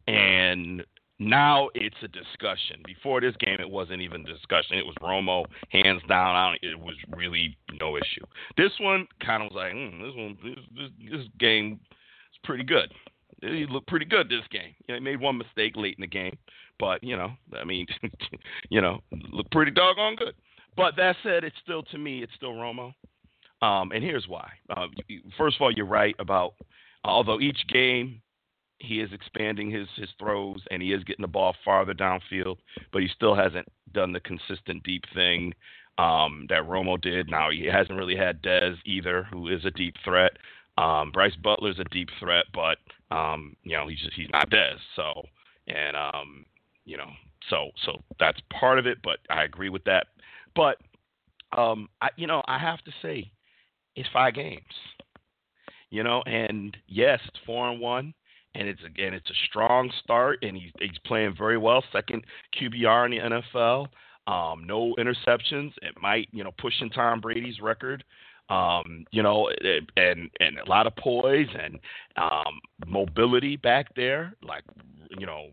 and 0.08 0.84
now 1.20 1.70
it's 1.76 1.96
a 2.02 2.08
discussion. 2.08 2.82
Before 2.86 3.22
this 3.22 3.36
game, 3.40 3.58
it 3.60 3.70
wasn't 3.70 4.02
even 4.02 4.22
a 4.22 4.34
discussion. 4.34 4.78
It 4.78 4.86
was 4.86 4.96
Romo 5.02 5.46
hands 5.70 6.02
down. 6.08 6.56
it 6.62 6.80
was 6.80 6.96
really 7.16 7.58
no 7.80 7.98
issue. 7.98 8.26
This 8.58 8.72
one 8.80 9.08
kind 9.24 9.44
of 9.44 9.52
was 9.52 9.56
like, 9.56 9.74
mm, 9.74 10.02
this 10.02 10.16
one, 10.16 10.38
this, 10.44 10.66
this, 10.76 11.12
this 11.12 11.28
game 11.40 11.80
is 11.92 12.40
pretty 12.44 12.64
good 12.64 12.92
he 13.52 13.66
looked 13.70 13.88
pretty 13.88 14.06
good 14.06 14.30
this 14.30 14.48
game. 14.52 14.74
You 14.88 14.94
know, 14.94 15.00
he 15.00 15.04
made 15.04 15.20
one 15.20 15.38
mistake 15.38 15.74
late 15.76 15.96
in 15.98 16.02
the 16.02 16.08
game, 16.08 16.38
but 16.80 17.04
you 17.04 17.18
know, 17.18 17.32
I 17.60 17.64
mean, 17.64 17.86
you 18.70 18.82
know, 18.82 19.00
looked 19.32 19.52
pretty 19.52 19.72
doggone 19.72 20.16
good. 20.16 20.34
But 20.76 20.96
that 20.98 21.16
said, 21.24 21.44
it's 21.44 21.56
still 21.64 21.84
to 21.84 21.98
me, 21.98 22.24
it's 22.24 22.34
still 22.36 22.54
Romo. 22.54 22.94
Um, 23.62 23.92
and 23.92 24.04
here's 24.04 24.28
why. 24.28 24.50
Uh, 24.70 24.88
first 25.38 25.56
of 25.58 25.62
all, 25.62 25.72
you're 25.72 25.86
right 25.86 26.16
about 26.20 26.56
although 27.06 27.40
each 27.40 27.60
game 27.68 28.22
he 28.80 29.00
is 29.00 29.12
expanding 29.14 29.72
his 29.72 29.88
his 29.96 30.10
throws 30.20 30.62
and 30.70 30.82
he 30.82 30.92
is 30.92 31.04
getting 31.04 31.24
the 31.24 31.28
ball 31.28 31.56
farther 31.64 31.94
downfield, 31.94 32.58
but 32.92 33.02
he 33.02 33.08
still 33.16 33.36
hasn't 33.36 33.68
done 33.94 34.12
the 34.12 34.20
consistent 34.20 34.84
deep 34.84 35.04
thing 35.14 35.54
um, 35.98 36.46
that 36.50 36.64
Romo 36.64 37.00
did. 37.00 37.30
Now 37.30 37.50
he 37.52 37.66
hasn't 37.66 37.98
really 37.98 38.16
had 38.16 38.42
Dez 38.42 38.76
either, 38.86 39.24
who 39.32 39.48
is 39.48 39.64
a 39.66 39.72
deep 39.72 39.96
threat. 40.04 40.32
Um, 40.78 41.12
Brice 41.12 41.36
Butler's 41.36 41.80
a 41.80 41.84
deep 41.86 42.10
threat, 42.20 42.46
but 42.54 42.78
um, 43.14 43.56
you 43.64 43.78
know 43.78 43.88
he's 43.88 44.00
just 44.00 44.14
he's 44.14 44.30
not 44.32 44.50
Dez. 44.50 44.78
So 44.96 45.24
and 45.68 45.96
um, 45.96 46.46
you 46.86 46.98
know 46.98 47.10
so 47.50 47.70
so 47.86 48.02
that's 48.20 48.40
part 48.60 48.80
of 48.80 48.88
it. 48.88 48.98
But 49.04 49.20
I 49.30 49.44
agree 49.44 49.70
with 49.70 49.84
that. 49.86 50.08
But 50.56 50.78
um, 51.58 51.88
I 52.02 52.10
you 52.16 52.28
know 52.28 52.42
I 52.48 52.58
have 52.58 52.84
to 52.84 52.92
say 53.02 53.32
it's 53.96 54.10
five 54.12 54.34
games. 54.34 54.64
You 55.90 56.02
know, 56.04 56.24
and 56.26 56.76
yes, 56.88 57.20
it's 57.28 57.38
four 57.46 57.70
and 57.70 57.80
one, 57.80 58.16
and 58.56 58.68
it's 58.68 58.82
again 58.84 59.14
it's 59.14 59.30
a 59.30 59.46
strong 59.48 59.92
start, 60.04 60.40
and 60.42 60.58
he's 60.58 60.72
he's 60.80 60.98
playing 61.06 61.36
very 61.38 61.58
well. 61.58 61.84
Second 61.92 62.26
QBR 62.60 63.06
in 63.06 63.12
the 63.12 63.42
NFL. 63.56 63.88
Um, 64.26 64.64
no 64.66 64.96
interceptions. 64.98 65.74
It 65.82 66.02
might, 66.02 66.30
you 66.32 66.46
know, 66.46 66.54
pushing 66.58 66.90
Tom 66.90 67.20
Brady's 67.20 67.60
record 67.60 68.06
um, 68.50 69.06
you 69.12 69.24
know, 69.24 69.50
and 69.98 70.30
and 70.40 70.60
a 70.60 70.70
lot 70.70 70.88
of 70.88 70.96
poise 70.96 71.48
and 71.60 71.80
um, 72.18 72.60
mobility 72.86 73.56
back 73.56 73.94
there, 73.96 74.34
like 74.44 74.64
you 75.18 75.26
know, 75.26 75.48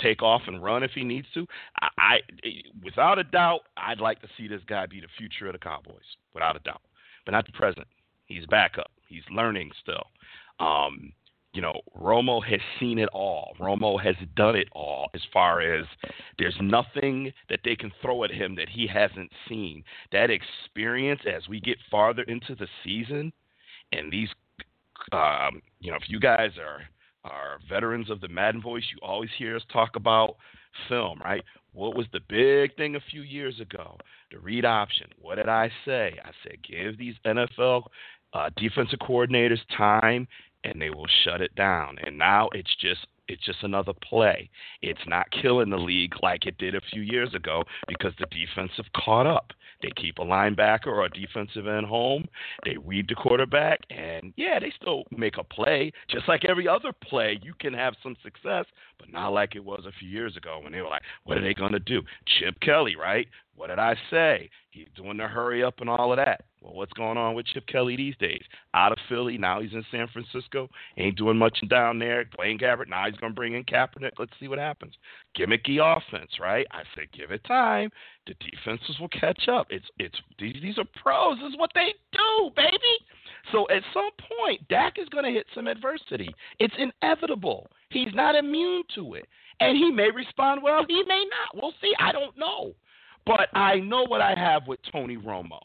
take 0.00 0.22
off 0.22 0.42
and 0.46 0.62
run 0.62 0.82
if 0.82 0.90
he 0.92 1.04
needs 1.04 1.26
to. 1.34 1.46
I, 1.80 1.88
I, 1.98 2.18
without 2.82 3.18
a 3.18 3.24
doubt, 3.24 3.60
I'd 3.76 4.00
like 4.00 4.20
to 4.22 4.28
see 4.36 4.48
this 4.48 4.62
guy 4.66 4.86
be 4.86 5.00
the 5.00 5.06
future 5.16 5.46
of 5.46 5.52
the 5.52 5.58
Cowboys, 5.58 6.02
without 6.34 6.56
a 6.56 6.60
doubt, 6.60 6.82
but 7.24 7.32
not 7.32 7.46
the 7.46 7.52
present. 7.52 7.86
He's 8.26 8.46
backup. 8.46 8.90
He's 9.08 9.22
learning 9.30 9.70
still. 9.82 10.04
Um, 10.60 11.12
you 11.54 11.62
know, 11.62 11.80
Romo 11.96 12.44
has 12.44 12.60
seen 12.80 12.98
it 12.98 13.08
all. 13.12 13.54
Romo 13.60 14.02
has 14.02 14.16
done 14.36 14.56
it 14.56 14.68
all 14.72 15.08
as 15.14 15.20
far 15.32 15.60
as 15.60 15.86
there's 16.36 16.56
nothing 16.60 17.32
that 17.48 17.60
they 17.64 17.76
can 17.76 17.92
throw 18.02 18.24
at 18.24 18.32
him 18.32 18.56
that 18.56 18.68
he 18.68 18.88
hasn't 18.88 19.30
seen. 19.48 19.84
That 20.10 20.30
experience 20.30 21.20
as 21.32 21.48
we 21.48 21.60
get 21.60 21.78
farther 21.90 22.22
into 22.24 22.56
the 22.56 22.66
season 22.82 23.32
and 23.92 24.12
these 24.12 24.28
um, 25.12 25.62
you 25.80 25.90
know, 25.90 25.96
if 25.96 26.08
you 26.08 26.20
guys 26.20 26.50
are 26.58 26.82
are 27.24 27.58
veterans 27.68 28.10
of 28.10 28.20
the 28.20 28.28
Madden 28.28 28.60
voice, 28.60 28.84
you 28.92 28.98
always 29.02 29.30
hear 29.38 29.56
us 29.56 29.62
talk 29.72 29.96
about 29.96 30.36
film, 30.88 31.20
right? 31.24 31.42
What 31.72 31.96
was 31.96 32.06
the 32.12 32.20
big 32.28 32.76
thing 32.76 32.96
a 32.96 33.00
few 33.10 33.22
years 33.22 33.60
ago? 33.60 33.96
The 34.30 34.38
read 34.38 34.64
option. 34.64 35.06
What 35.20 35.36
did 35.36 35.48
I 35.48 35.70
say? 35.86 36.18
I 36.22 36.30
said 36.42 36.58
give 36.68 36.98
these 36.98 37.14
NFL 37.24 37.84
uh, 38.34 38.50
defensive 38.56 38.98
coordinators 38.98 39.58
time 39.76 40.28
and 40.64 40.80
they 40.80 40.90
will 40.90 41.06
shut 41.24 41.40
it 41.40 41.54
down. 41.54 41.98
And 42.02 42.18
now 42.18 42.48
it's 42.52 42.74
just 42.80 43.06
it's 43.28 43.44
just 43.44 43.62
another 43.62 43.92
play. 44.06 44.50
It's 44.82 45.00
not 45.06 45.30
killing 45.30 45.70
the 45.70 45.78
league 45.78 46.14
like 46.22 46.46
it 46.46 46.58
did 46.58 46.74
a 46.74 46.80
few 46.92 47.00
years 47.00 47.32
ago 47.34 47.64
because 47.88 48.12
the 48.18 48.26
defense 48.26 48.72
have 48.76 48.92
caught 48.94 49.26
up. 49.26 49.52
They 49.82 49.90
keep 49.96 50.18
a 50.18 50.24
linebacker 50.24 50.86
or 50.86 51.04
a 51.04 51.10
defensive 51.10 51.66
end 51.66 51.86
home. 51.86 52.26
They 52.64 52.76
read 52.76 53.08
the 53.08 53.14
quarterback, 53.14 53.80
and 53.90 54.32
yeah, 54.36 54.58
they 54.58 54.72
still 54.80 55.04
make 55.10 55.36
a 55.38 55.44
play. 55.44 55.92
Just 56.08 56.28
like 56.28 56.44
every 56.44 56.66
other 56.68 56.92
play, 56.92 57.38
you 57.42 57.54
can 57.58 57.74
have 57.74 57.94
some 58.02 58.16
success, 58.22 58.64
but 58.98 59.12
not 59.12 59.28
like 59.28 59.56
it 59.56 59.64
was 59.64 59.84
a 59.86 59.92
few 59.98 60.08
years 60.08 60.36
ago 60.36 60.60
when 60.62 60.72
they 60.72 60.80
were 60.80 60.88
like, 60.88 61.02
what 61.24 61.36
are 61.36 61.42
they 61.42 61.54
going 61.54 61.72
to 61.72 61.80
do? 61.80 62.02
Chip 62.38 62.58
Kelly, 62.60 62.96
right? 62.96 63.26
What 63.56 63.68
did 63.68 63.78
I 63.78 63.94
say? 64.10 64.50
He's 64.70 64.88
doing 64.96 65.16
the 65.16 65.28
hurry 65.28 65.62
up 65.62 65.80
and 65.80 65.88
all 65.88 66.12
of 66.12 66.16
that. 66.16 66.44
Well, 66.60 66.74
what's 66.74 66.92
going 66.94 67.16
on 67.16 67.34
with 67.34 67.46
Chip 67.46 67.66
Kelly 67.66 67.96
these 67.96 68.16
days? 68.16 68.42
Out 68.72 68.90
of 68.90 68.98
Philly, 69.08 69.38
now 69.38 69.60
he's 69.60 69.72
in 69.72 69.84
San 69.90 70.08
Francisco. 70.08 70.68
Ain't 70.96 71.16
doing 71.16 71.36
much 71.36 71.56
down 71.68 71.98
there. 71.98 72.24
Blaine 72.36 72.58
Gabbert, 72.58 72.88
now 72.88 73.04
he's 73.06 73.16
going 73.16 73.32
to 73.32 73.36
bring 73.36 73.54
in 73.54 73.64
Kaepernick. 73.64 74.12
Let's 74.18 74.32
see 74.40 74.48
what 74.48 74.58
happens. 74.58 74.94
Gimmicky 75.38 75.78
offense, 75.78 76.30
right? 76.40 76.66
I 76.72 76.82
said, 76.94 77.12
give 77.12 77.30
it 77.30 77.44
time. 77.44 77.90
The 78.26 78.34
defenses 78.40 78.98
will 78.98 79.08
catch 79.08 79.48
up. 79.48 79.66
It's 79.70 79.84
it's 79.98 80.18
these 80.38 80.56
these 80.62 80.78
are 80.78 80.86
pros. 81.00 81.38
This 81.38 81.50
is 81.50 81.58
what 81.58 81.70
they 81.74 81.94
do, 82.12 82.50
baby. 82.56 82.78
So 83.52 83.68
at 83.68 83.82
some 83.92 84.10
point, 84.38 84.66
Dak 84.68 84.94
is 84.98 85.08
going 85.10 85.24
to 85.24 85.30
hit 85.30 85.46
some 85.54 85.66
adversity. 85.66 86.34
It's 86.58 86.74
inevitable. 86.78 87.68
He's 87.90 88.14
not 88.14 88.34
immune 88.34 88.84
to 88.94 89.14
it, 89.14 89.28
and 89.60 89.76
he 89.76 89.90
may 89.90 90.10
respond 90.10 90.62
well. 90.62 90.86
He 90.88 91.02
may 91.06 91.24
not. 91.30 91.62
We'll 91.62 91.74
see. 91.82 91.92
I 92.00 92.12
don't 92.12 92.36
know. 92.38 92.74
But 93.26 93.48
I 93.54 93.76
know 93.76 94.04
what 94.04 94.20
I 94.20 94.34
have 94.34 94.66
with 94.66 94.80
Tony 94.92 95.16
Romo. 95.16 95.60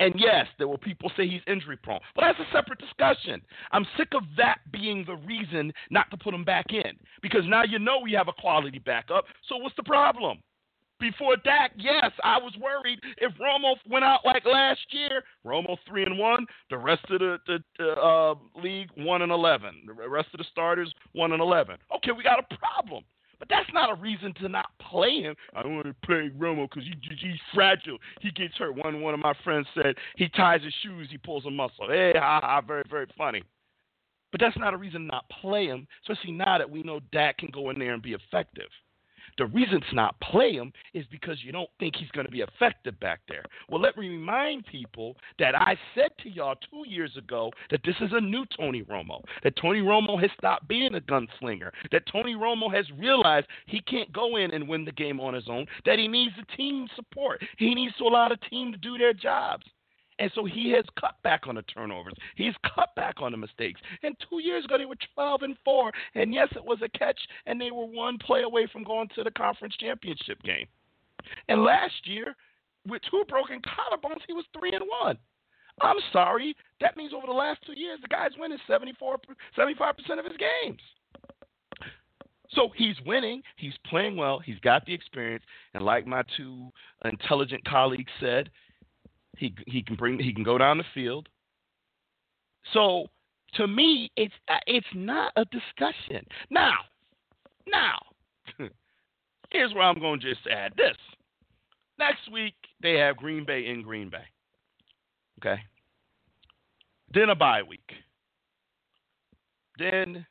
And 0.00 0.14
yes, 0.16 0.46
there 0.58 0.66
will 0.66 0.78
people 0.78 1.12
say 1.16 1.28
he's 1.28 1.42
injury 1.46 1.76
prone, 1.76 2.00
but 2.14 2.22
that's 2.22 2.38
a 2.40 2.52
separate 2.52 2.80
discussion. 2.80 3.40
I'm 3.70 3.86
sick 3.96 4.08
of 4.14 4.22
that 4.36 4.58
being 4.72 5.04
the 5.06 5.16
reason 5.16 5.72
not 5.90 6.10
to 6.10 6.16
put 6.16 6.34
him 6.34 6.44
back 6.44 6.66
in 6.70 6.96
because 7.20 7.42
now 7.46 7.62
you 7.62 7.78
know 7.78 8.00
we 8.02 8.12
have 8.12 8.28
a 8.28 8.32
quality 8.32 8.78
backup. 8.78 9.26
So 9.48 9.58
what's 9.58 9.76
the 9.76 9.82
problem? 9.84 10.38
Before 10.98 11.36
Dak, 11.36 11.72
yes, 11.76 12.12
I 12.22 12.38
was 12.38 12.52
worried 12.60 13.00
if 13.18 13.32
Romo 13.32 13.74
went 13.90 14.04
out 14.04 14.20
like 14.24 14.44
last 14.46 14.80
year. 14.90 15.22
Romo 15.44 15.76
three 15.88 16.04
and 16.04 16.16
one, 16.16 16.46
the 16.70 16.78
rest 16.78 17.04
of 17.10 17.18
the, 17.18 17.38
the 17.78 17.86
uh, 17.88 18.34
league 18.62 18.88
one 18.96 19.22
and 19.22 19.32
eleven. 19.32 19.82
The 19.86 20.08
rest 20.08 20.28
of 20.32 20.38
the 20.38 20.46
starters 20.50 20.92
one 21.12 21.32
and 21.32 21.42
eleven. 21.42 21.76
Okay, 21.96 22.12
we 22.12 22.22
got 22.22 22.38
a 22.38 22.56
problem. 22.56 23.02
But 23.42 23.48
that's 23.48 23.74
not 23.74 23.90
a 23.90 24.00
reason 24.00 24.32
to 24.34 24.48
not 24.48 24.66
play 24.78 25.20
him. 25.20 25.34
I 25.52 25.66
want 25.66 25.86
to 25.86 25.94
play 26.06 26.30
Romo 26.38 26.70
because 26.70 26.84
he, 26.84 26.94
he's 27.18 27.40
fragile. 27.52 27.98
He 28.20 28.30
gets 28.30 28.54
hurt. 28.54 28.76
One 28.76 29.00
one 29.00 29.14
of 29.14 29.18
my 29.18 29.34
friends 29.42 29.66
said 29.74 29.96
he 30.14 30.28
ties 30.28 30.62
his 30.62 30.72
shoes, 30.80 31.08
he 31.10 31.18
pulls 31.18 31.44
a 31.44 31.50
muscle. 31.50 31.88
Hey, 31.88 32.12
ha 32.14 32.38
ha, 32.40 32.60
very 32.60 32.84
very 32.88 33.08
funny. 33.18 33.42
But 34.30 34.40
that's 34.40 34.56
not 34.56 34.74
a 34.74 34.76
reason 34.76 35.00
to 35.00 35.06
not 35.08 35.28
play 35.40 35.66
him, 35.66 35.88
especially 36.04 36.30
now 36.30 36.56
that 36.56 36.70
we 36.70 36.84
know 36.84 37.00
Dak 37.10 37.38
can 37.38 37.50
go 37.50 37.70
in 37.70 37.80
there 37.80 37.92
and 37.92 38.00
be 38.00 38.12
effective. 38.12 38.68
The 39.38 39.46
reason 39.46 39.80
to 39.88 39.94
not 39.94 40.20
play 40.20 40.52
him 40.52 40.72
is 40.94 41.06
because 41.10 41.38
you 41.42 41.52
don't 41.52 41.70
think 41.78 41.96
he's 41.96 42.10
going 42.10 42.26
to 42.26 42.32
be 42.32 42.42
effective 42.42 42.98
back 43.00 43.20
there. 43.28 43.44
Well, 43.68 43.80
let 43.80 43.96
me 43.96 44.08
remind 44.08 44.66
people 44.66 45.16
that 45.38 45.54
I 45.54 45.76
said 45.94 46.10
to 46.22 46.30
y'all 46.30 46.56
two 46.70 46.88
years 46.88 47.16
ago 47.16 47.50
that 47.70 47.80
this 47.84 47.96
is 48.00 48.10
a 48.12 48.20
new 48.20 48.44
Tony 48.56 48.82
Romo, 48.82 49.22
that 49.42 49.56
Tony 49.56 49.80
Romo 49.80 50.20
has 50.20 50.30
stopped 50.36 50.68
being 50.68 50.94
a 50.94 51.00
gunslinger, 51.00 51.70
that 51.90 52.06
Tony 52.10 52.34
Romo 52.34 52.72
has 52.74 52.86
realized 52.98 53.46
he 53.66 53.80
can't 53.80 54.12
go 54.12 54.36
in 54.36 54.52
and 54.52 54.68
win 54.68 54.84
the 54.84 54.92
game 54.92 55.20
on 55.20 55.34
his 55.34 55.48
own, 55.48 55.66
that 55.86 55.98
he 55.98 56.08
needs 56.08 56.34
the 56.36 56.56
team 56.56 56.86
support. 56.94 57.42
He 57.58 57.74
needs 57.74 57.96
to 57.96 58.04
allow 58.04 58.28
the 58.28 58.36
team 58.50 58.72
to 58.72 58.78
do 58.78 58.98
their 58.98 59.14
jobs. 59.14 59.64
And 60.22 60.30
so 60.36 60.44
he 60.44 60.70
has 60.70 60.84
cut 61.00 61.16
back 61.24 61.48
on 61.48 61.56
the 61.56 61.62
turnovers. 61.62 62.14
He's 62.36 62.54
cut 62.76 62.94
back 62.94 63.16
on 63.20 63.32
the 63.32 63.36
mistakes. 63.36 63.80
And 64.04 64.14
two 64.30 64.38
years 64.38 64.64
ago, 64.64 64.78
they 64.78 64.84
were 64.84 64.94
12 65.16 65.42
and 65.42 65.56
4. 65.64 65.90
And 66.14 66.32
yes, 66.32 66.46
it 66.54 66.64
was 66.64 66.78
a 66.80 66.88
catch, 66.96 67.18
and 67.46 67.60
they 67.60 67.72
were 67.72 67.86
one 67.86 68.18
play 68.18 68.42
away 68.42 68.68
from 68.72 68.84
going 68.84 69.08
to 69.16 69.24
the 69.24 69.32
conference 69.32 69.74
championship 69.80 70.40
game. 70.44 70.66
And 71.48 71.64
last 71.64 72.06
year, 72.06 72.36
with 72.86 73.02
two 73.10 73.24
broken 73.28 73.60
collarbones, 73.62 74.20
he 74.28 74.32
was 74.32 74.44
3 74.56 74.70
and 74.74 74.84
1. 75.02 75.18
I'm 75.80 75.96
sorry. 76.12 76.54
That 76.80 76.96
means 76.96 77.12
over 77.12 77.26
the 77.26 77.32
last 77.32 77.58
two 77.66 77.76
years, 77.76 77.98
the 78.00 78.06
guy's 78.06 78.30
winning 78.38 78.58
74, 78.68 79.18
75% 79.58 80.18
of 80.20 80.24
his 80.24 80.36
games. 80.36 80.80
So 82.54 82.68
he's 82.76 82.96
winning. 83.04 83.42
He's 83.56 83.74
playing 83.90 84.16
well. 84.16 84.38
He's 84.38 84.60
got 84.60 84.86
the 84.86 84.94
experience. 84.94 85.42
And 85.74 85.82
like 85.82 86.06
my 86.06 86.22
two 86.36 86.70
intelligent 87.04 87.64
colleagues 87.64 88.12
said, 88.20 88.50
he 89.36 89.54
he 89.66 89.82
can 89.82 89.96
bring 89.96 90.18
he 90.18 90.32
can 90.32 90.44
go 90.44 90.58
down 90.58 90.78
the 90.78 90.84
field. 90.94 91.28
So 92.72 93.06
to 93.54 93.66
me, 93.66 94.10
it's 94.16 94.34
uh, 94.48 94.58
it's 94.66 94.86
not 94.94 95.32
a 95.36 95.44
discussion. 95.46 96.26
Now, 96.50 96.74
now, 97.66 97.98
here's 99.50 99.74
where 99.74 99.84
I'm 99.84 100.00
going 100.00 100.20
to 100.20 100.34
just 100.34 100.46
add 100.46 100.72
this. 100.76 100.96
Next 101.98 102.30
week 102.32 102.54
they 102.82 102.94
have 102.94 103.16
Green 103.16 103.44
Bay 103.44 103.66
in 103.66 103.82
Green 103.82 104.10
Bay. 104.10 104.24
Okay. 105.38 105.60
Then 107.12 107.28
a 107.28 107.34
bye 107.34 107.62
week. 107.62 107.92
Then 109.78 110.24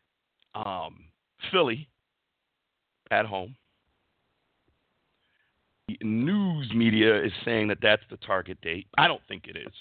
um, 0.55 1.05
Philly 1.51 1.87
at 3.11 3.25
home 3.25 3.55
news 6.01 6.71
media 6.73 7.23
is 7.23 7.31
saying 7.45 7.67
that 7.69 7.79
that's 7.81 8.03
the 8.09 8.17
target 8.17 8.59
date. 8.61 8.87
I 8.97 9.07
don't 9.07 9.21
think 9.27 9.47
it 9.47 9.57
is. 9.57 9.73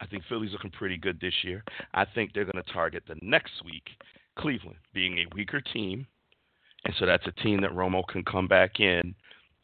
I 0.00 0.06
think 0.06 0.24
Philly's 0.28 0.52
looking 0.52 0.70
pretty 0.70 0.96
good 0.96 1.20
this 1.20 1.32
year. 1.42 1.64
I 1.94 2.04
think 2.04 2.32
they're 2.32 2.44
going 2.44 2.62
to 2.62 2.72
target 2.72 3.04
the 3.08 3.16
next 3.22 3.52
week, 3.64 3.84
Cleveland, 4.38 4.76
being 4.92 5.18
a 5.18 5.34
weaker 5.34 5.60
team. 5.60 6.06
And 6.84 6.94
so 6.98 7.06
that's 7.06 7.26
a 7.26 7.32
team 7.42 7.60
that 7.62 7.72
Romo 7.72 8.06
can 8.06 8.22
come 8.24 8.46
back 8.46 8.78
in 8.78 9.14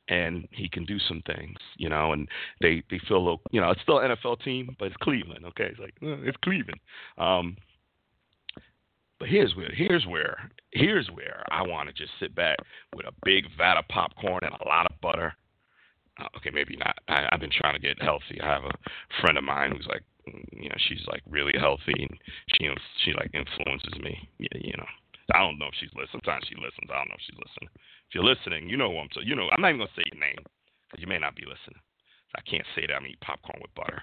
and 0.08 0.48
he 0.50 0.68
can 0.68 0.84
do 0.84 0.98
some 0.98 1.22
things, 1.26 1.56
you 1.76 1.88
know, 1.88 2.12
and 2.12 2.28
they, 2.60 2.82
they 2.90 3.00
feel 3.06 3.22
little, 3.22 3.40
you 3.50 3.60
know, 3.60 3.70
it's 3.70 3.82
still 3.82 3.98
an 3.98 4.10
NFL 4.10 4.42
team, 4.42 4.74
but 4.78 4.86
it's 4.86 4.96
Cleveland, 4.96 5.44
okay? 5.46 5.66
It's 5.66 5.78
like, 5.78 5.94
it's 6.00 6.36
Cleveland. 6.42 6.80
Um, 7.18 7.56
but 9.22 9.30
here's 9.30 9.54
where 9.54 9.70
here's 9.70 10.04
where 10.04 10.50
here's 10.72 11.06
where 11.14 11.46
I 11.46 11.62
want 11.62 11.86
to 11.86 11.94
just 11.94 12.10
sit 12.18 12.34
back 12.34 12.58
with 12.90 13.06
a 13.06 13.14
big 13.22 13.46
vat 13.56 13.78
of 13.78 13.86
popcorn 13.86 14.42
and 14.42 14.50
a 14.50 14.66
lot 14.66 14.90
of 14.90 15.00
butter. 15.00 15.32
Uh, 16.18 16.26
okay, 16.36 16.50
maybe 16.50 16.74
not. 16.74 16.98
I, 17.06 17.30
I've 17.30 17.38
been 17.38 17.54
trying 17.54 17.74
to 17.74 17.78
get 17.78 18.02
healthy. 18.02 18.42
I 18.42 18.50
have 18.50 18.64
a 18.66 18.74
friend 19.22 19.38
of 19.38 19.44
mine 19.44 19.70
who's 19.70 19.86
like, 19.86 20.02
you 20.26 20.66
know, 20.66 20.74
she's 20.90 21.06
like 21.06 21.22
really 21.30 21.54
healthy 21.54 21.94
and 21.94 22.18
she 22.50 22.66
she 23.06 23.14
like 23.14 23.30
influences 23.30 23.94
me. 24.02 24.18
Yeah, 24.42 24.58
you 24.58 24.74
know. 24.74 24.90
I 25.30 25.38
don't 25.38 25.54
know 25.54 25.70
if 25.70 25.78
she's 25.78 25.94
listening. 25.94 26.18
Sometimes 26.18 26.42
she 26.50 26.58
listens. 26.58 26.90
I 26.90 26.98
don't 26.98 27.06
know 27.06 27.14
if 27.14 27.22
she's 27.22 27.38
listening. 27.38 27.70
If 27.70 28.18
you're 28.18 28.26
listening, 28.26 28.66
you 28.66 28.74
know 28.74 28.90
who 28.90 29.06
I'm. 29.06 29.14
So 29.14 29.22
you 29.22 29.38
know, 29.38 29.46
I'm 29.54 29.62
not 29.62 29.70
even 29.70 29.86
gonna 29.86 29.94
say 29.94 30.02
your 30.10 30.18
name 30.18 30.42
because 30.90 30.98
you 30.98 31.06
may 31.06 31.22
not 31.22 31.38
be 31.38 31.46
listening. 31.46 31.78
I 32.34 32.42
can't 32.42 32.66
say 32.74 32.90
that 32.90 32.98
I'm 32.98 33.06
eating 33.06 33.22
popcorn 33.22 33.62
with 33.62 33.70
butter. 33.78 34.02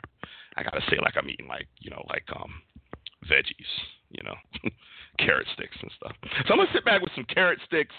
I 0.56 0.64
gotta 0.64 0.80
say 0.88 0.96
like 1.04 1.20
I'm 1.20 1.28
eating 1.28 1.52
like 1.52 1.68
you 1.84 1.92
know 1.92 2.08
like 2.08 2.24
um 2.32 2.64
veggies. 3.26 3.70
You 4.10 4.24
know. 4.24 4.36
carrot 5.20 5.48
sticks 5.54 5.76
and 5.82 5.92
stuff. 5.98 6.14
So 6.48 6.54
I'm 6.54 6.58
gonna 6.58 6.70
sit 6.74 6.86
back 6.86 7.02
with 7.02 7.12
some 7.16 7.26
carrot 7.26 7.60
sticks 7.66 7.96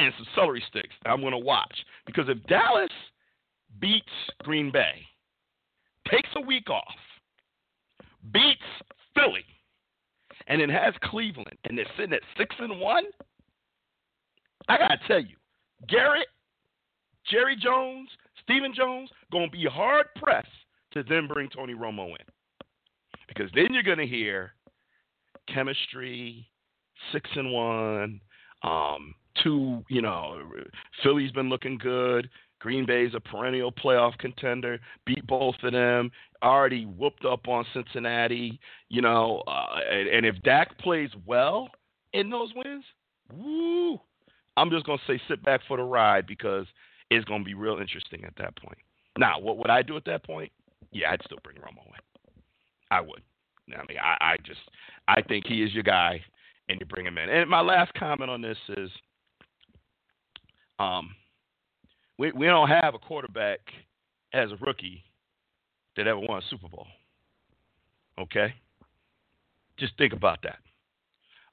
and 0.00 0.12
some 0.16 0.26
celery 0.34 0.62
sticks. 0.68 0.94
I'm 1.04 1.22
gonna 1.22 1.38
watch 1.38 1.74
because 2.06 2.28
if 2.28 2.42
Dallas 2.46 2.90
beats 3.80 4.06
Green 4.42 4.70
Bay, 4.70 5.06
takes 6.10 6.28
a 6.36 6.40
week 6.40 6.70
off, 6.70 6.94
beats 8.32 8.62
Philly, 9.14 9.44
and 10.46 10.60
then 10.60 10.68
has 10.68 10.94
Cleveland, 11.02 11.58
and 11.64 11.76
they're 11.76 11.86
sitting 11.96 12.12
at 12.12 12.22
six 12.36 12.54
and 12.58 12.80
one, 12.80 13.04
I 14.68 14.78
gotta 14.78 14.98
tell 15.06 15.20
you, 15.20 15.36
Garrett, 15.88 16.28
Jerry 17.30 17.56
Jones, 17.56 18.08
Stephen 18.42 18.72
Jones, 18.74 19.10
gonna 19.32 19.50
be 19.50 19.66
hard 19.70 20.06
pressed 20.16 20.48
to 20.92 21.02
then 21.02 21.26
bring 21.26 21.48
Tony 21.48 21.74
Romo 21.74 22.08
in, 22.08 22.26
because 23.28 23.50
then 23.54 23.68
you're 23.72 23.82
gonna 23.82 24.06
hear 24.06 24.52
chemistry, 25.52 26.46
six 27.12 27.28
and 27.34 27.52
one. 27.52 28.20
Um, 28.62 29.14
two, 29.42 29.84
you 29.88 30.00
know, 30.00 30.40
Philly's 31.02 31.32
been 31.32 31.48
looking 31.48 31.78
good. 31.78 32.28
Green 32.60 32.86
Bay's 32.86 33.12
a 33.14 33.20
perennial 33.20 33.70
playoff 33.70 34.16
contender. 34.18 34.80
Beat 35.04 35.26
both 35.26 35.56
of 35.62 35.72
them. 35.72 36.10
Already 36.42 36.86
whooped 36.86 37.24
up 37.26 37.46
on 37.46 37.66
Cincinnati. 37.74 38.58
You 38.88 39.02
know, 39.02 39.42
uh, 39.46 39.80
and, 39.90 40.08
and 40.08 40.26
if 40.26 40.42
Dak 40.42 40.78
plays 40.78 41.10
well 41.26 41.68
in 42.14 42.30
those 42.30 42.52
wins, 42.56 42.84
woo! 43.32 44.00
I'm 44.56 44.70
just 44.70 44.86
gonna 44.86 44.98
say 45.06 45.20
sit 45.28 45.42
back 45.44 45.60
for 45.68 45.76
the 45.76 45.82
ride 45.82 46.26
because 46.26 46.66
it's 47.10 47.24
gonna 47.26 47.44
be 47.44 47.54
real 47.54 47.78
interesting 47.78 48.24
at 48.24 48.34
that 48.38 48.56
point. 48.56 48.78
Now, 49.18 49.38
what 49.38 49.58
would 49.58 49.70
I 49.70 49.82
do 49.82 49.96
at 49.96 50.04
that 50.06 50.24
point? 50.24 50.50
Yeah, 50.90 51.10
I'd 51.10 51.22
still 51.24 51.38
bring 51.42 51.56
Romo 51.56 51.86
in. 51.86 52.13
I 52.94 53.00
would. 53.00 53.22
I 53.72 53.82
mean, 53.88 53.98
I, 54.00 54.16
I 54.20 54.36
just 54.44 54.60
I 55.08 55.20
think 55.22 55.46
he 55.46 55.62
is 55.62 55.74
your 55.74 55.82
guy, 55.82 56.22
and 56.68 56.78
you 56.78 56.86
bring 56.86 57.06
him 57.06 57.18
in. 57.18 57.28
And 57.28 57.50
my 57.50 57.60
last 57.60 57.92
comment 57.94 58.30
on 58.30 58.40
this 58.40 58.58
is, 58.76 58.90
um, 60.78 61.14
we 62.18 62.30
we 62.32 62.46
don't 62.46 62.68
have 62.68 62.94
a 62.94 62.98
quarterback 62.98 63.60
as 64.32 64.52
a 64.52 64.56
rookie 64.64 65.02
that 65.96 66.06
ever 66.06 66.20
won 66.20 66.38
a 66.38 66.48
Super 66.48 66.68
Bowl. 66.68 66.86
Okay, 68.18 68.54
just 69.76 69.96
think 69.98 70.12
about 70.12 70.38
that. 70.42 70.58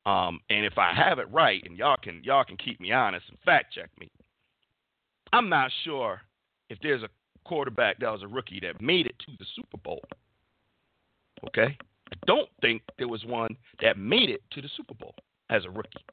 Um, 0.10 0.40
and 0.50 0.66
if 0.66 0.78
I 0.78 0.94
have 0.94 1.18
it 1.18 1.32
right, 1.32 1.64
and 1.66 1.76
y'all 1.76 1.98
can 2.02 2.24
y'all 2.24 2.44
can 2.44 2.58
keep 2.58 2.80
me 2.80 2.92
honest 2.92 3.26
and 3.30 3.38
fact 3.46 3.74
check 3.74 3.90
me, 4.00 4.12
I'm 5.34 5.50
not 5.50 5.72
sure 5.86 6.22
if 6.70 6.78
there's 6.84 7.02
a 7.02 7.10
quarterback 7.46 8.00
that 8.00 8.12
was 8.12 8.22
a 8.22 8.28
rookie 8.28 8.60
that 8.62 8.80
made 8.80 9.08
it 9.08 9.16
to 9.26 9.32
the 9.40 9.46
Super 9.56 9.78
Bowl. 9.78 10.02
Okay, 11.48 11.78
I 12.12 12.16
don't 12.28 12.50
think 12.62 12.82
there 12.98 13.08
was 13.08 13.26
one 13.26 13.56
that 13.82 13.98
made 13.98 14.30
it 14.30 14.42
to 14.52 14.62
the 14.62 14.70
Super 14.78 14.94
Bowl 14.94 15.16
as 15.50 15.66
a 15.66 15.70
rookie. 15.70 16.06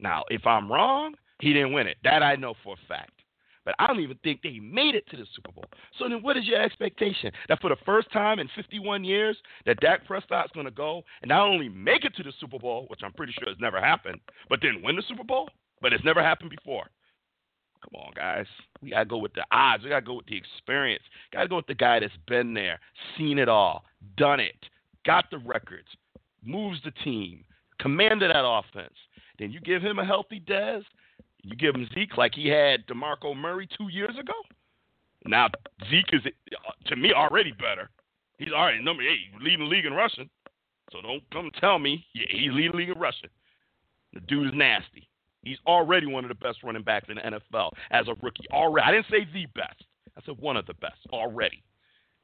Now, 0.00 0.24
if 0.28 0.46
I'm 0.46 0.70
wrong, 0.70 1.14
he 1.40 1.52
didn't 1.52 1.72
win 1.72 1.86
it. 1.86 1.98
That 2.04 2.22
I 2.22 2.36
know 2.36 2.54
for 2.64 2.74
a 2.74 2.86
fact. 2.88 3.12
But 3.64 3.74
I 3.78 3.86
don't 3.86 4.00
even 4.00 4.18
think 4.24 4.40
they 4.42 4.58
made 4.58 4.94
it 4.94 5.06
to 5.10 5.16
the 5.16 5.26
Super 5.36 5.52
Bowl. 5.52 5.66
So 5.98 6.08
then 6.08 6.22
what 6.22 6.36
is 6.36 6.46
your 6.46 6.60
expectation? 6.60 7.30
That 7.48 7.60
for 7.60 7.68
the 7.68 7.76
first 7.84 8.10
time 8.10 8.38
in 8.38 8.48
51 8.56 9.04
years, 9.04 9.36
that 9.66 9.80
Dak 9.80 10.06
Prescott's 10.06 10.52
going 10.54 10.64
to 10.64 10.72
go 10.72 11.02
and 11.22 11.28
not 11.28 11.46
only 11.46 11.68
make 11.68 12.04
it 12.04 12.16
to 12.16 12.22
the 12.22 12.32
Super 12.40 12.58
Bowl, 12.58 12.86
which 12.88 13.00
I'm 13.04 13.12
pretty 13.12 13.34
sure 13.38 13.48
has 13.48 13.60
never 13.60 13.78
happened, 13.78 14.18
but 14.48 14.60
then 14.62 14.82
win 14.82 14.96
the 14.96 15.02
Super 15.06 15.24
Bowl? 15.24 15.48
But 15.82 15.92
it's 15.92 16.04
never 16.04 16.22
happened 16.22 16.50
before. 16.50 16.86
Come 17.82 18.02
on, 18.02 18.12
guys. 18.14 18.46
We 18.82 18.90
got 18.90 19.00
to 19.00 19.04
go 19.06 19.18
with 19.18 19.32
the 19.34 19.44
odds. 19.50 19.82
We 19.82 19.90
got 19.90 20.00
to 20.00 20.06
go 20.06 20.14
with 20.14 20.26
the 20.26 20.36
experience. 20.36 21.02
Got 21.32 21.42
to 21.42 21.48
go 21.48 21.56
with 21.56 21.66
the 21.66 21.74
guy 21.74 22.00
that's 22.00 22.12
been 22.26 22.52
there, 22.54 22.78
seen 23.16 23.38
it 23.38 23.48
all, 23.48 23.84
done 24.16 24.40
it, 24.40 24.66
got 25.06 25.30
the 25.30 25.38
records, 25.38 25.88
moves 26.44 26.78
the 26.84 26.90
team, 27.02 27.44
commanded 27.78 28.30
that 28.30 28.44
offense. 28.44 28.94
Then 29.38 29.50
you 29.50 29.60
give 29.60 29.82
him 29.82 29.98
a 29.98 30.04
healthy 30.04 30.40
Dez, 30.40 30.82
you 31.42 31.56
give 31.56 31.74
him 31.74 31.88
Zeke 31.94 32.16
like 32.16 32.34
he 32.34 32.48
had 32.48 32.86
DeMarco 32.86 33.34
Murray 33.34 33.68
two 33.78 33.88
years 33.88 34.16
ago. 34.18 34.34
Now 35.24 35.48
Zeke 35.90 36.12
is 36.12 36.22
to 36.86 36.96
me 36.96 37.12
already 37.12 37.52
better. 37.52 37.90
He's 38.38 38.52
already 38.52 38.82
number 38.82 39.02
eight, 39.02 39.30
leading 39.40 39.60
the 39.60 39.64
league 39.66 39.86
in 39.86 39.92
rushing. 39.92 40.28
So 40.92 41.00
don't 41.02 41.22
come 41.32 41.50
tell 41.60 41.78
me 41.78 42.04
yeah, 42.14 42.26
he's 42.28 42.52
leading 42.52 42.72
the 42.72 42.78
league 42.78 42.88
in 42.90 42.98
rushing. 42.98 43.30
The 44.12 44.20
dude 44.20 44.48
is 44.48 44.52
nasty. 44.54 45.08
He's 45.42 45.58
already 45.66 46.06
one 46.06 46.24
of 46.24 46.28
the 46.28 46.34
best 46.34 46.62
running 46.62 46.82
backs 46.82 47.08
in 47.08 47.16
the 47.16 47.40
NFL 47.54 47.70
as 47.90 48.08
a 48.08 48.14
rookie. 48.22 48.44
Already, 48.52 48.86
I 48.86 48.92
didn't 48.92 49.06
say 49.10 49.28
the 49.32 49.46
best. 49.54 49.84
I 50.16 50.20
said 50.26 50.36
one 50.38 50.56
of 50.56 50.66
the 50.66 50.74
best 50.74 50.98
already. 51.12 51.62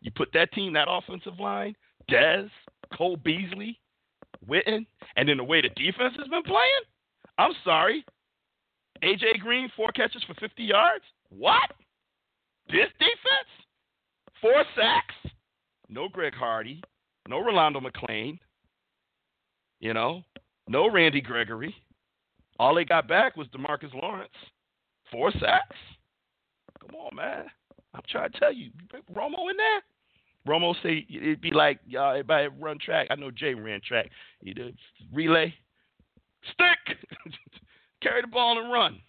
You 0.03 0.11
put 0.11 0.29
that 0.35 0.53
team, 0.53 0.75
that 0.75 0.89
offensive 0.91 1.41
line, 1.41 1.75
Dez, 2.11 2.51
Cole 2.97 3.17
Beasley, 3.17 3.81
Witten, 4.49 4.87
and 5.17 5.29
then 5.29 5.39
the 5.39 5.45
way 5.45 5.63
the 5.63 5.71
defense 5.71 6.15
has 6.19 6.29
been 6.29 6.43
playing, 6.43 6.83
I'm 7.39 7.53
sorry. 7.65 8.05
AJ 9.03 9.41
Green, 9.41 9.71
four 9.77 9.93
catches 9.93 10.23
for 10.25 10.35
50 10.35 10.63
yards? 10.63 11.05
What? 11.29 11.71
This 12.69 12.89
defense? 12.99 13.51
Four 14.41 14.65
sacks? 14.75 15.35
No 15.89 16.09
Greg 16.09 16.35
Hardy. 16.35 16.83
No 17.29 17.41
Rolando 17.41 17.81
McClain. 17.81 18.39
You 19.81 19.93
know, 19.93 20.23
no 20.69 20.91
Randy 20.91 21.21
Gregory. 21.21 21.75
All 22.59 22.75
they 22.75 22.85
got 22.85 23.09
back 23.09 23.37
was 23.37 23.47
Demarcus 23.49 23.93
Lawrence. 23.95 24.31
Four 25.11 25.31
sacks? 25.33 25.77
Come 26.81 26.95
on, 26.97 27.15
man. 27.15 27.47
I'm 27.95 28.03
trying 28.11 28.33
to 28.33 28.39
tell 28.39 28.53
you, 28.53 28.71
Romo 29.15 29.51
in 29.51 29.57
there. 29.57 29.83
Romo 30.47 30.75
say 30.83 31.07
it'd 31.13 31.41
be 31.41 31.51
like 31.51 31.81
y'all 31.87 32.11
everybody 32.11 32.49
run 32.61 32.79
track. 32.79 33.09
I 33.11 33.17
know 33.17 33.31
Jay 33.31 33.55
ran 33.55 33.81
track. 33.87 34.11
You 34.43 34.53
Either 34.53 34.71
relay, 35.13 35.53
stick, 36.53 36.99
carry 38.03 38.21
the 38.21 38.29
ball 38.29 38.61
and 38.61 38.73
run. 38.73 39.01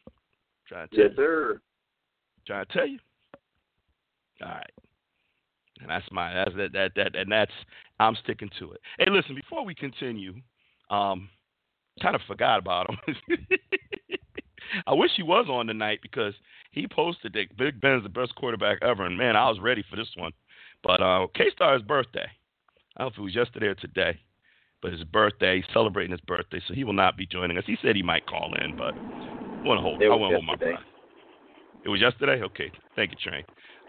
Trying 0.67 0.87
to 0.89 0.95
tell 0.95 1.03
Yes, 1.05 1.11
you. 1.11 1.23
sir. 1.23 1.61
Trying 2.47 2.65
to 2.65 2.73
tell 2.73 2.87
you. 2.87 2.99
All 4.41 4.49
right. 4.49 4.71
And 5.81 5.89
that's 5.89 6.05
my 6.11 6.33
that's 6.33 6.55
that 6.55 6.73
that 6.73 6.91
that 6.95 7.15
and 7.15 7.31
that's 7.31 7.51
I'm 7.99 8.15
sticking 8.23 8.49
to 8.59 8.71
it. 8.71 8.81
Hey, 8.97 9.11
listen, 9.11 9.35
before 9.35 9.63
we 9.63 9.75
continue, 9.75 10.33
um, 10.89 11.29
kind 12.01 12.15
of 12.15 12.21
forgot 12.27 12.59
about 12.59 12.89
him. 12.89 13.17
I 14.87 14.93
wish 14.93 15.11
he 15.15 15.23
was 15.23 15.47
on 15.49 15.67
tonight 15.67 15.99
because 16.01 16.33
he 16.71 16.87
posted 16.87 17.33
that 17.33 17.57
Big 17.57 17.79
Ben's 17.79 18.03
the 18.03 18.09
best 18.09 18.35
quarterback 18.35 18.79
ever, 18.81 19.05
and 19.05 19.17
man, 19.17 19.35
I 19.35 19.49
was 19.49 19.59
ready 19.59 19.83
for 19.89 19.95
this 19.95 20.09
one. 20.15 20.31
But 20.83 21.01
uh, 21.01 21.27
KStarr's 21.35 21.81
birthday. 21.81 22.27
I 22.95 23.03
don't 23.03 23.07
know 23.09 23.13
if 23.13 23.17
it 23.19 23.21
was 23.21 23.35
yesterday 23.35 23.67
or 23.67 23.75
today, 23.75 24.19
but 24.81 24.91
his 24.91 25.03
birthday, 25.03 25.57
he's 25.57 25.73
celebrating 25.73 26.11
his 26.11 26.21
birthday, 26.21 26.61
so 26.67 26.73
he 26.73 26.83
will 26.83 26.93
not 26.93 27.17
be 27.17 27.25
joining 27.25 27.57
us. 27.57 27.63
He 27.65 27.77
said 27.81 27.95
he 27.95 28.03
might 28.03 28.25
call 28.25 28.53
in, 28.61 28.75
but 28.75 28.93
I 28.95 29.63
want 29.63 29.77
to 29.77 29.81
hold. 29.81 30.03
I 30.03 30.09
want 30.09 30.31
to 30.31 30.35
hold 30.35 30.45
my 30.45 30.55
breath. 30.55 30.79
It 31.85 31.89
was 31.89 32.01
yesterday. 32.01 32.41
Okay, 32.43 32.71
thank 32.95 33.11
you, 33.11 33.17
Train. 33.17 33.43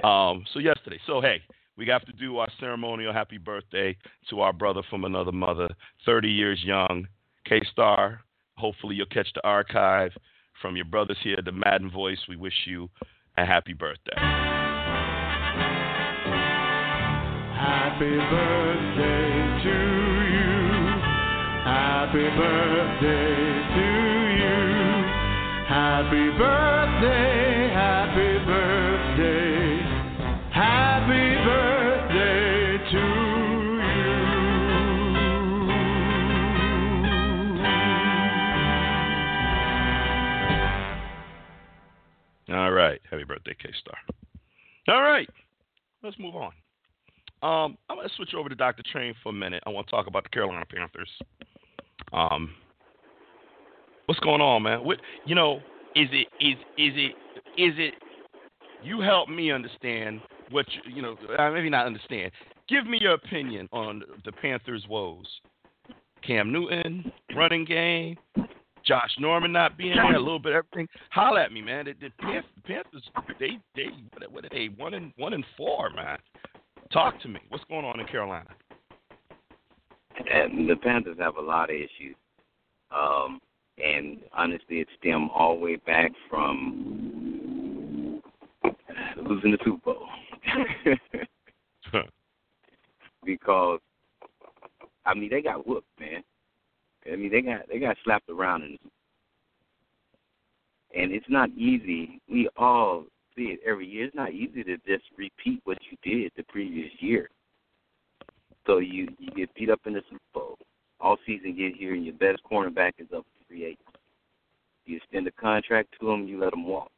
Um, 0.04 0.44
so 0.52 0.60
yesterday. 0.60 1.00
So 1.06 1.20
hey, 1.20 1.40
we 1.76 1.86
have 1.86 2.04
to 2.06 2.12
do 2.12 2.38
our 2.38 2.48
ceremonial 2.60 3.12
happy 3.12 3.38
birthday 3.38 3.96
to 4.30 4.40
our 4.40 4.52
brother 4.52 4.82
from 4.90 5.04
another 5.04 5.32
mother, 5.32 5.68
30 6.04 6.28
years 6.28 6.62
young, 6.64 7.06
K 7.48 7.60
Star. 7.72 8.20
Hopefully 8.56 8.96
you'll 8.96 9.06
catch 9.06 9.28
the 9.34 9.46
archive 9.46 10.12
from 10.60 10.76
your 10.76 10.84
brothers 10.84 11.16
here, 11.22 11.38
the 11.44 11.52
Madden 11.52 11.90
Voice. 11.90 12.18
We 12.28 12.36
wish 12.36 12.66
you 12.66 12.90
a 13.36 13.44
happy 13.46 13.72
birthday. 13.72 14.16
Happy 17.54 18.16
birthday 18.16 19.62
to 19.64 19.76
you. 20.34 20.48
Happy 21.64 22.26
birthday 22.36 23.34
to 23.74 23.86
you. 24.40 24.58
Happy 25.68 26.26
birthday, 26.38 27.27
All 42.58 42.72
right. 42.72 43.00
Happy 43.08 43.22
birthday, 43.22 43.54
K 43.62 43.70
Star. 43.80 43.94
All 44.88 45.02
right. 45.02 45.28
Let's 46.02 46.18
move 46.18 46.34
on. 46.34 46.50
Um, 47.40 47.78
I'm 47.88 47.98
going 47.98 48.08
to 48.08 48.14
switch 48.16 48.34
over 48.34 48.48
to 48.48 48.56
Dr. 48.56 48.82
Train 48.90 49.14
for 49.22 49.28
a 49.28 49.32
minute. 49.32 49.62
I 49.64 49.70
want 49.70 49.86
to 49.86 49.90
talk 49.92 50.08
about 50.08 50.24
the 50.24 50.28
Carolina 50.30 50.64
Panthers. 50.68 51.08
Um, 52.12 52.52
what's 54.06 54.18
going 54.20 54.40
on, 54.40 54.64
man? 54.64 54.84
What 54.84 54.98
you 55.24 55.36
know? 55.36 55.60
Is 55.94 56.08
it 56.10 56.26
is 56.40 56.56
is 56.76 56.94
it 56.96 57.14
is 57.56 57.74
it? 57.78 57.94
You 58.82 59.00
help 59.00 59.28
me 59.28 59.52
understand 59.52 60.20
what 60.50 60.66
you, 60.72 60.96
you 60.96 61.02
know. 61.02 61.16
uh, 61.38 61.50
Maybe 61.52 61.70
not 61.70 61.86
understand. 61.86 62.32
Give 62.68 62.88
me 62.88 62.98
your 63.00 63.14
opinion 63.14 63.68
on 63.72 64.02
the 64.24 64.32
Panthers' 64.32 64.84
woes. 64.88 65.26
Cam 66.26 66.50
Newton, 66.50 67.12
running 67.36 67.64
game, 67.64 68.16
Josh 68.88 69.14
Norman 69.18 69.52
not 69.52 69.76
being 69.76 69.96
there, 69.96 70.14
a 70.14 70.18
little 70.18 70.38
bit 70.38 70.54
of 70.54 70.64
everything. 70.64 70.88
Holla 71.10 71.42
at 71.42 71.52
me, 71.52 71.60
man. 71.60 71.84
The, 71.84 71.92
the 72.00 72.10
Panthers, 72.18 72.44
Panthers, 72.66 73.04
they 73.38 73.58
they 73.76 73.88
what, 74.14 74.32
what 74.32 74.44
are 74.46 74.48
they? 74.48 74.70
One 74.76 74.94
and 74.94 75.12
one 75.16 75.34
and 75.34 75.44
four, 75.58 75.90
man. 75.90 76.16
Talk 76.90 77.20
to 77.20 77.28
me. 77.28 77.40
What's 77.50 77.64
going 77.64 77.84
on 77.84 78.00
in 78.00 78.06
Carolina? 78.06 78.48
And 80.32 80.68
the 80.68 80.76
Panthers 80.76 81.18
have 81.20 81.36
a 81.36 81.40
lot 81.40 81.68
of 81.68 81.76
issues. 81.76 82.16
Um, 82.90 83.40
and 83.76 84.20
honestly, 84.32 84.80
it 84.80 84.88
stemmed 84.98 85.30
all 85.34 85.56
the 85.56 85.60
way 85.60 85.76
back 85.76 86.10
from 86.30 88.22
losing 89.22 89.52
the 89.52 89.58
Super 89.64 89.92
Bowl. 89.92 90.08
because, 93.24 93.80
I 95.04 95.14
mean, 95.14 95.28
they 95.30 95.42
got 95.42 95.66
whooped, 95.66 95.86
man. 96.00 96.22
I 97.12 97.16
mean, 97.16 97.30
they 97.30 97.40
got 97.40 97.68
they 97.68 97.78
got 97.78 97.96
slapped 98.04 98.28
around 98.28 98.62
Bowl. 98.62 98.78
And 100.94 101.12
it's 101.12 101.28
not 101.28 101.50
easy. 101.50 102.20
We 102.30 102.48
all 102.56 103.04
see 103.36 103.44
it 103.44 103.60
every 103.66 103.86
year. 103.86 104.06
It's 104.06 104.16
not 104.16 104.32
easy 104.32 104.64
to 104.64 104.76
just 104.78 105.04
repeat 105.16 105.60
what 105.64 105.78
you 105.90 105.96
did 106.02 106.32
the 106.36 106.42
previous 106.44 106.90
year. 107.00 107.28
So 108.66 108.78
you 108.78 109.08
you 109.18 109.30
get 109.36 109.54
beat 109.54 109.70
up 109.70 109.80
in 109.86 109.94
the 109.94 110.02
Super 110.10 110.20
Bowl. 110.34 110.58
All 111.00 111.16
season 111.26 111.56
get 111.56 111.76
here 111.76 111.94
and 111.94 112.04
your 112.04 112.14
best 112.14 112.42
cornerback 112.50 112.92
is 112.98 113.06
up 113.14 113.24
to 113.24 113.44
free 113.46 113.64
agent. 113.64 113.80
You 114.84 114.96
extend 114.96 115.26
a 115.26 115.32
contract 115.32 115.94
to 116.00 116.10
him, 116.10 116.26
you 116.26 116.40
let 116.40 116.52
him 116.52 116.66
walk. 116.66 116.90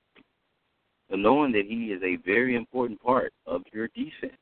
So 1.11 1.17
knowing 1.17 1.53
that 1.53 1.67
he 1.67 1.87
is 1.87 2.03
a 2.03 2.17
very 2.25 2.55
important 2.55 3.03
part 3.03 3.33
of 3.47 3.63
your 3.73 3.89
defense. 3.89 4.41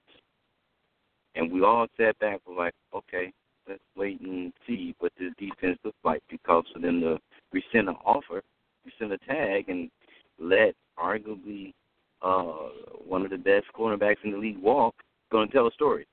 And 1.34 1.50
we 1.50 1.62
all 1.62 1.86
sat 1.96 2.18
back 2.18 2.40
and 2.46 2.56
were 2.56 2.64
like, 2.64 2.74
okay, 2.94 3.32
let's 3.68 3.82
wait 3.96 4.20
and 4.20 4.52
see 4.66 4.94
what 4.98 5.12
this 5.18 5.32
defense 5.38 5.78
looks 5.84 5.98
like 6.04 6.22
because 6.30 6.64
for 6.72 6.80
them 6.80 7.00
to 7.00 7.18
rescind 7.52 7.88
an 7.88 7.96
offer, 8.04 8.42
rescind 8.84 9.12
a 9.12 9.18
tag 9.18 9.68
and 9.68 9.90
let 10.38 10.74
arguably 10.98 11.72
uh 12.22 12.70
one 13.06 13.22
of 13.22 13.30
the 13.30 13.36
best 13.36 13.66
cornerbacks 13.76 14.24
in 14.24 14.32
the 14.32 14.38
league 14.38 14.58
walk, 14.58 14.94
gonna 15.30 15.48
tell 15.48 15.66
a 15.66 15.72
story 15.72 16.06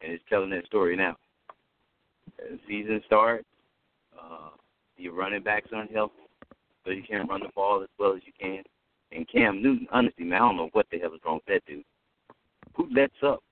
and 0.00 0.12
it's 0.12 0.24
telling 0.28 0.50
that 0.50 0.66
story 0.66 0.96
now. 0.96 1.16
As 2.40 2.58
season 2.68 3.02
starts, 3.06 3.46
uh, 4.18 4.50
your 4.96 5.14
running 5.14 5.42
backs 5.42 5.70
aren't 5.74 5.92
healthy, 5.92 6.14
so 6.84 6.90
you 6.90 7.02
can't 7.08 7.28
run 7.28 7.40
the 7.40 7.48
ball 7.54 7.82
as 7.82 7.88
well 7.98 8.14
as 8.14 8.20
you 8.24 8.32
can. 8.38 8.62
And 9.12 9.26
Cam 9.28 9.62
Newton, 9.62 9.86
honestly, 9.90 10.24
man, 10.24 10.42
I 10.42 10.46
don't 10.46 10.56
know 10.56 10.68
what 10.72 10.86
the 10.90 10.98
hell 10.98 11.14
is 11.14 11.20
wrong 11.24 11.40
with 11.46 11.46
that 11.46 11.66
dude. 11.66 11.84
Who 12.76 12.88
lets 12.94 13.14
up 13.22 13.42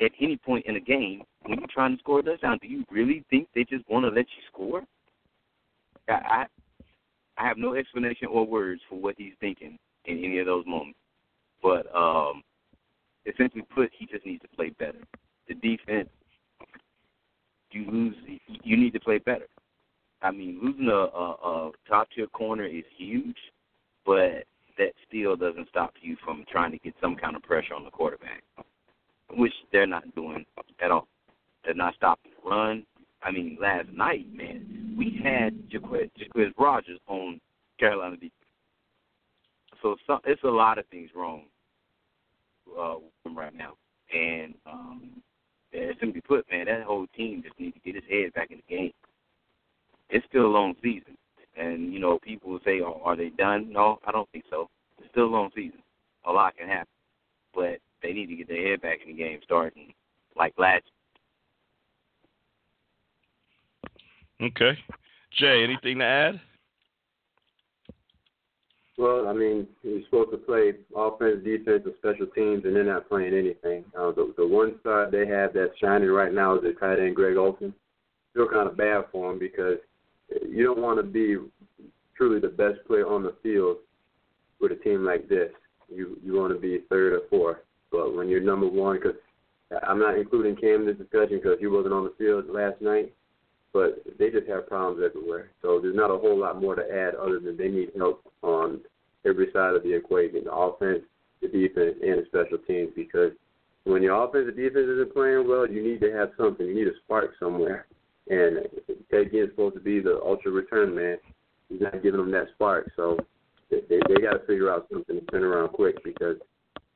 at 0.00 0.12
any 0.20 0.36
point 0.36 0.66
in 0.66 0.76
a 0.76 0.80
game 0.80 1.22
when 1.42 1.58
you're 1.58 1.68
trying 1.72 1.96
to 1.96 2.00
score 2.00 2.20
a 2.20 2.22
touchdown? 2.22 2.58
Do 2.62 2.68
you 2.68 2.84
really 2.90 3.24
think 3.30 3.48
they 3.54 3.64
just 3.64 3.88
want 3.88 4.04
to 4.04 4.08
let 4.08 4.26
you 4.26 4.42
score? 4.52 4.82
I, 6.08 6.46
I 7.38 7.46
have 7.46 7.58
no 7.58 7.74
explanation 7.74 8.28
or 8.28 8.46
words 8.46 8.80
for 8.88 8.98
what 8.98 9.14
he's 9.18 9.34
thinking 9.40 9.78
in 10.06 10.18
any 10.18 10.38
of 10.38 10.46
those 10.46 10.64
moments. 10.66 10.98
But 11.62 11.94
um, 11.94 12.42
essentially 13.26 13.64
put, 13.74 13.90
he 13.96 14.06
just 14.06 14.24
needs 14.24 14.42
to 14.42 14.48
play 14.56 14.70
better 14.70 14.98
the 15.50 15.76
defense, 15.76 16.08
you 17.72 17.90
lose. 17.90 18.14
You 18.62 18.76
need 18.76 18.92
to 18.92 19.00
play 19.00 19.18
better. 19.18 19.46
I 20.22 20.30
mean, 20.30 20.58
losing 20.62 20.88
a, 20.88 20.92
a, 20.92 21.30
a 21.32 21.70
top 21.88 22.08
tier 22.14 22.26
corner 22.28 22.66
is 22.66 22.84
huge, 22.96 23.36
but 24.06 24.44
that 24.78 24.92
still 25.08 25.36
doesn't 25.36 25.68
stop 25.68 25.94
you 26.00 26.16
from 26.24 26.44
trying 26.50 26.72
to 26.72 26.78
get 26.78 26.94
some 27.00 27.16
kind 27.16 27.36
of 27.36 27.42
pressure 27.42 27.74
on 27.74 27.84
the 27.84 27.90
quarterback, 27.90 28.42
which 29.36 29.52
they're 29.72 29.86
not 29.86 30.14
doing 30.14 30.44
at 30.82 30.90
all. 30.90 31.08
They're 31.64 31.74
not 31.74 31.94
stopping 31.94 32.32
the 32.42 32.50
run. 32.50 32.84
I 33.22 33.30
mean, 33.30 33.58
last 33.60 33.88
night, 33.92 34.26
man, 34.34 34.94
we 34.96 35.20
had 35.22 35.54
Jacquizz 35.70 36.52
Rodgers 36.58 36.98
on 37.06 37.40
Carolina 37.78 38.16
defense. 38.16 38.32
So 39.82 39.96
some, 40.06 40.20
it's 40.24 40.42
a 40.44 40.48
lot 40.48 40.78
of 40.78 40.86
things 40.86 41.10
wrong 41.14 41.44
uh, 42.78 42.96
right 43.34 43.54
now, 43.54 43.74
and 44.12 44.54
um, 44.66 45.10
yeah, 45.72 45.92
simply 45.98 46.20
put, 46.20 46.44
man, 46.50 46.66
that 46.66 46.82
whole 46.82 47.06
team 47.16 47.42
just 47.42 47.58
needs 47.58 47.74
to 47.74 47.80
get 47.80 47.94
his 47.94 48.10
head 48.10 48.34
back 48.34 48.50
in 48.50 48.58
the 48.58 48.76
game. 48.76 48.92
It's 50.10 50.26
still 50.28 50.46
a 50.46 50.48
long 50.48 50.74
season, 50.82 51.16
and 51.56 51.92
you 51.92 52.00
know 52.00 52.18
people 52.18 52.50
will 52.50 52.60
say, 52.64 52.80
"Oh, 52.80 53.00
are 53.04 53.16
they 53.16 53.30
done?" 53.30 53.72
No, 53.72 53.98
I 54.06 54.12
don't 54.12 54.28
think 54.32 54.44
so. 54.50 54.68
It's 54.98 55.08
still 55.10 55.26
a 55.26 55.26
long 55.34 55.50
season. 55.54 55.80
A 56.26 56.32
lot 56.32 56.56
can 56.56 56.68
happen, 56.68 56.88
but 57.54 57.78
they 58.02 58.12
need 58.12 58.26
to 58.26 58.36
get 58.36 58.48
their 58.48 58.68
head 58.68 58.82
back 58.82 58.98
in 59.04 59.14
the 59.14 59.22
game, 59.22 59.40
starting 59.44 59.92
like 60.36 60.54
last. 60.58 60.84
Okay, 64.42 64.78
Jay, 65.38 65.62
anything 65.62 65.98
to 65.98 66.04
add? 66.04 66.40
Well, 69.00 69.28
I 69.28 69.32
mean, 69.32 69.66
you're 69.82 70.02
supposed 70.04 70.30
to 70.32 70.36
play 70.36 70.72
offense, 70.94 71.42
defense, 71.42 71.82
and 71.86 71.94
special 71.98 72.26
teams, 72.34 72.64
and 72.64 72.76
they're 72.76 72.84
not 72.84 73.08
playing 73.08 73.32
anything. 73.32 73.84
Uh, 73.98 74.12
the, 74.12 74.34
the 74.36 74.46
one 74.46 74.74
star 74.80 75.10
they 75.10 75.26
have 75.26 75.54
that's 75.54 75.76
shining 75.80 76.10
right 76.10 76.34
now 76.34 76.56
is 76.56 76.62
the 76.62 76.72
tight 76.78 76.98
end 76.98 77.16
Greg 77.16 77.38
Olsen. 77.38 77.72
Feel 78.34 78.48
kind 78.48 78.68
of 78.68 78.76
bad 78.76 79.04
for 79.10 79.32
him 79.32 79.38
because 79.38 79.78
you 80.46 80.64
don't 80.64 80.82
want 80.82 80.98
to 80.98 81.02
be 81.02 81.36
truly 82.14 82.40
the 82.40 82.48
best 82.48 82.86
player 82.86 83.06
on 83.06 83.22
the 83.22 83.34
field 83.42 83.78
with 84.60 84.72
a 84.72 84.76
team 84.76 85.04
like 85.04 85.28
this. 85.30 85.50
You 85.88 86.18
you 86.22 86.34
want 86.34 86.52
to 86.52 86.60
be 86.60 86.84
third 86.90 87.14
or 87.14 87.22
fourth. 87.30 87.56
But 87.90 88.14
when 88.14 88.28
you're 88.28 88.40
number 88.40 88.68
one, 88.68 88.96
because 88.96 89.16
I'm 89.86 89.98
not 89.98 90.18
including 90.18 90.56
Cam 90.56 90.80
in 90.80 90.86
this 90.86 90.96
discussion 90.96 91.38
because 91.42 91.58
he 91.60 91.66
wasn't 91.66 91.94
on 91.94 92.04
the 92.04 92.14
field 92.18 92.48
last 92.48 92.80
night, 92.80 93.12
but 93.72 94.02
they 94.18 94.30
just 94.30 94.48
have 94.48 94.68
problems 94.68 95.02
everywhere. 95.04 95.50
So 95.62 95.80
there's 95.80 95.96
not 95.96 96.10
a 96.10 96.18
whole 96.18 96.38
lot 96.38 96.60
more 96.60 96.74
to 96.74 96.82
add 96.82 97.14
other 97.14 97.38
than 97.38 97.56
they 97.56 97.68
need 97.68 97.90
help 97.96 98.22
on 98.42 98.80
every 99.24 99.48
side 99.52 99.76
of 99.76 99.82
the 99.82 99.94
equation: 99.94 100.44
the 100.44 100.52
offense, 100.52 101.02
the 101.40 101.48
defense, 101.48 101.96
and 102.02 102.20
the 102.20 102.24
special 102.26 102.58
teams. 102.66 102.90
Because 102.96 103.32
when 103.84 104.02
your 104.02 104.22
offense 104.22 104.46
and 104.48 104.56
defense 104.56 104.86
isn't 104.88 105.14
playing 105.14 105.48
well, 105.48 105.68
you 105.68 105.82
need 105.82 106.00
to 106.00 106.12
have 106.12 106.30
something. 106.36 106.66
You 106.66 106.74
need 106.74 106.88
a 106.88 106.96
spark 107.04 107.32
somewhere. 107.38 107.86
And 108.28 108.68
Ted 109.10 109.30
Ginn 109.30 109.44
is 109.44 109.50
supposed 109.50 109.74
to 109.74 109.80
be 109.80 110.00
the 110.00 110.20
ultra 110.24 110.50
return 110.50 110.94
man. 110.94 111.18
He's 111.68 111.80
not 111.80 112.02
giving 112.02 112.20
them 112.20 112.30
that 112.32 112.48
spark. 112.54 112.90
So 112.96 113.18
they 113.70 113.80
they, 113.88 114.00
they 114.08 114.20
got 114.20 114.32
to 114.32 114.46
figure 114.46 114.72
out 114.72 114.86
something 114.92 115.18
to 115.18 115.26
turn 115.26 115.44
around 115.44 115.68
quick 115.68 116.02
because 116.04 116.36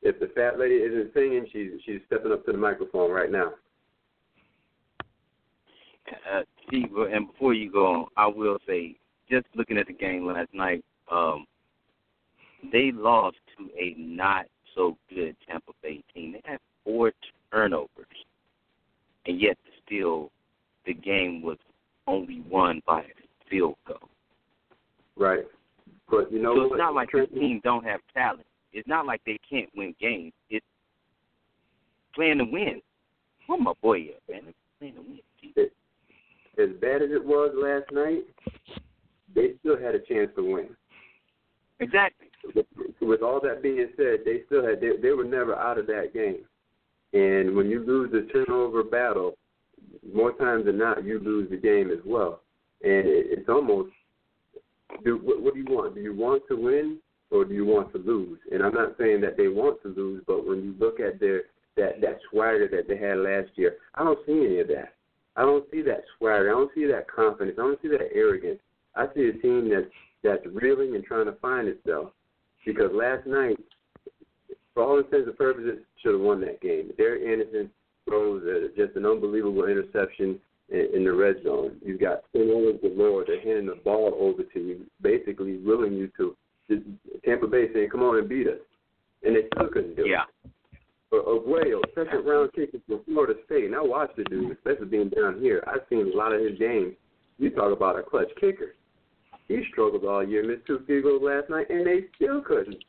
if 0.04 0.20
the 0.20 0.26
fat 0.34 0.58
lady 0.58 0.74
isn't 0.74 1.12
singing, 1.14 1.46
she's 1.50 1.70
she's 1.84 2.00
stepping 2.06 2.30
up 2.30 2.44
to 2.44 2.52
the 2.52 2.58
microphone 2.58 3.10
right 3.10 3.32
now. 3.32 3.52
Uh, 6.30 6.42
see, 6.70 6.84
and 7.10 7.26
before 7.32 7.54
you 7.54 7.72
go 7.72 7.86
on, 7.86 8.06
I 8.16 8.26
will 8.26 8.58
say, 8.66 8.96
just 9.30 9.46
looking 9.56 9.78
at 9.78 9.86
the 9.86 9.94
game 9.94 10.26
last 10.26 10.52
night, 10.52 10.84
um, 11.10 11.46
they 12.70 12.92
lost 12.92 13.38
to 13.56 13.70
a 13.78 13.94
not 13.96 14.44
so 14.74 14.98
good 15.08 15.34
Tampa 15.48 15.72
Bay 15.82 16.04
team. 16.14 16.32
They 16.32 16.42
had 16.44 16.58
four 16.84 17.12
turnovers, 17.50 17.88
and 19.26 19.40
yet 19.40 19.56
still 19.84 20.30
the 20.84 20.92
game 20.92 21.40
was 21.40 21.58
only 22.06 22.42
won 22.50 22.82
by 22.86 23.00
a 23.00 23.48
field 23.48 23.76
goal. 23.88 24.10
Right. 25.16 25.44
But 26.10 26.30
you 26.30 26.42
know 26.42 26.54
so 26.54 26.62
it's 26.62 26.70
what? 26.72 26.78
not 26.78 26.94
like 26.94 27.08
this 27.10 27.28
team 27.32 27.62
don't 27.64 27.84
have 27.84 28.00
talent. 28.12 28.46
It's 28.74 28.88
not 28.88 29.06
like 29.06 29.22
they 29.24 29.38
can't 29.48 29.70
win 29.76 29.94
games. 30.00 30.32
It's 30.50 30.66
playing 32.14 32.38
to 32.38 32.44
win. 32.44 32.82
Where 33.46 33.58
my 33.58 33.72
boy 33.80 34.08
at, 34.08 34.32
man? 34.32 34.48
It's 34.48 34.58
playing 34.78 34.94
to 34.96 35.00
win. 35.00 35.20
As 36.56 36.70
bad 36.80 37.02
as 37.02 37.10
it 37.10 37.24
was 37.24 37.52
last 37.54 37.90
night, 37.92 38.24
they 39.34 39.52
still 39.60 39.78
had 39.78 39.94
a 39.94 40.00
chance 40.00 40.30
to 40.36 40.54
win. 40.54 40.68
Exactly. 41.80 42.28
With, 42.54 42.66
with 43.00 43.22
all 43.22 43.40
that 43.40 43.62
being 43.62 43.88
said, 43.96 44.18
they 44.24 44.42
still 44.46 44.64
had 44.64 44.80
they, 44.80 44.90
they 45.02 45.10
were 45.10 45.24
never 45.24 45.56
out 45.56 45.78
of 45.78 45.86
that 45.86 46.12
game. 46.12 46.44
And 47.12 47.56
when 47.56 47.70
you 47.70 47.84
lose 47.84 48.10
the 48.12 48.28
turnover 48.32 48.82
battle, 48.82 49.36
more 50.12 50.32
times 50.32 50.66
than 50.66 50.78
not, 50.78 51.04
you 51.04 51.18
lose 51.18 51.48
the 51.50 51.56
game 51.56 51.90
as 51.90 51.98
well. 52.04 52.40
And 52.82 53.06
it, 53.06 53.26
it's 53.30 53.48
almost 53.48 53.90
do 55.04 55.18
what, 55.18 55.40
what 55.40 55.54
do 55.54 55.60
you 55.60 55.66
want? 55.66 55.94
Do 55.94 56.00
you 56.00 56.14
want 56.14 56.42
to 56.48 56.56
win 56.56 56.98
or 57.30 57.44
do 57.44 57.54
you 57.54 57.64
want 57.64 57.92
to 57.92 57.98
lose? 57.98 58.38
And 58.52 58.62
I'm 58.62 58.74
not 58.74 58.96
saying 58.98 59.20
that 59.22 59.36
they 59.36 59.48
want 59.48 59.82
to 59.82 59.88
lose, 59.88 60.22
but 60.26 60.46
when 60.46 60.62
you 60.62 60.74
look 60.78 61.00
at 61.00 61.20
their 61.20 61.42
that 61.76 62.00
that 62.00 62.20
swagger 62.30 62.68
that 62.68 62.86
they 62.88 62.96
had 62.96 63.18
last 63.18 63.50
year, 63.56 63.76
I 63.94 64.04
don't 64.04 64.18
see 64.26 64.44
any 64.44 64.60
of 64.60 64.68
that. 64.68 64.94
I 65.36 65.42
don't 65.42 65.68
see 65.70 65.82
that 65.82 66.04
swagger. 66.16 66.50
I 66.50 66.52
don't 66.52 66.70
see 66.74 66.86
that 66.86 67.10
confidence. 67.10 67.56
I 67.58 67.62
don't 67.62 67.82
see 67.82 67.88
that 67.88 68.14
arrogance. 68.14 68.60
I 68.94 69.06
see 69.14 69.28
a 69.28 69.32
team 69.32 69.70
that's 69.70 69.90
that's 70.22 70.46
reeling 70.54 70.94
and 70.94 71.04
trying 71.04 71.26
to 71.26 71.32
find 71.40 71.68
itself. 71.68 72.10
Because 72.64 72.90
last 72.94 73.26
night, 73.26 73.58
for 74.72 74.84
all 74.84 74.98
intents 74.98 75.28
and 75.28 75.36
purposes, 75.36 75.80
should 76.02 76.12
have 76.12 76.20
won 76.20 76.40
that 76.42 76.60
game. 76.60 76.90
Derek 76.96 77.22
Anderson 77.22 77.70
throws 78.06 78.42
a, 78.44 78.68
just 78.76 78.96
an 78.96 79.06
unbelievable 79.06 79.66
interception 79.66 80.38
in, 80.70 80.88
in 80.94 81.04
the 81.04 81.12
red 81.12 81.36
zone. 81.44 81.76
You've 81.84 82.00
got 82.00 82.22
turnovers 82.32 82.80
galore. 82.80 83.24
They're 83.26 83.42
handing 83.42 83.66
the 83.66 83.80
ball 83.84 84.14
over 84.18 84.42
to 84.42 84.60
you, 84.60 84.86
basically 85.02 85.58
willing 85.58 85.94
you 85.94 86.10
to 86.16 86.36
Tampa 87.24 87.46
Bay 87.46 87.72
saying, 87.72 87.90
"Come 87.90 88.02
on 88.02 88.18
and 88.18 88.28
beat 88.28 88.46
us," 88.46 88.60
and 89.22 89.36
they 89.36 89.46
still 89.54 89.68
couldn't 89.68 89.96
do 89.96 90.04
it. 90.04 90.10
Yeah. 90.10 90.24
it. 90.44 90.50
But 91.10 91.26
Aguayo, 91.26 91.80
second 91.94 92.26
round 92.26 92.52
kicker 92.54 92.78
from 92.88 93.04
Florida 93.04 93.34
State, 93.46 93.66
and 93.66 93.74
I 93.74 93.80
watched 93.80 94.16
the 94.16 94.24
dude, 94.24 94.50
especially 94.52 94.86
being 94.86 95.10
down 95.10 95.38
here. 95.40 95.62
I've 95.66 95.86
seen 95.88 96.10
a 96.12 96.16
lot 96.16 96.32
of 96.32 96.40
his 96.40 96.58
games. 96.58 96.94
You 97.38 97.50
talk 97.50 97.72
about 97.72 97.98
a 97.98 98.02
clutch 98.02 98.30
kicker. 98.40 98.74
He 99.48 99.62
struggled 99.70 100.04
all 100.04 100.26
year, 100.26 100.42
missed 100.44 100.66
two 100.66 100.82
field 100.86 101.04
goals 101.04 101.22
last 101.22 101.50
night, 101.50 101.68
and 101.70 101.86
they 101.86 102.06
still 102.16 102.40
couldn't 102.40 102.82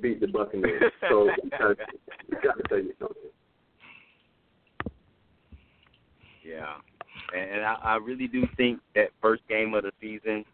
beat 0.00 0.20
the 0.20 0.28
Buccaneers. 0.28 0.92
So 1.08 1.28
we 1.42 1.50
got 1.50 2.56
to 2.56 2.62
tell 2.68 2.78
you 2.78 2.92
something. 3.00 3.16
Yeah, 6.44 6.74
and 7.36 7.64
I, 7.64 7.74
I 7.82 7.96
really 7.96 8.28
do 8.28 8.46
think 8.56 8.80
that 8.94 9.08
first 9.20 9.42
game 9.48 9.74
of 9.74 9.82
the 9.82 9.92
season, 10.00 10.44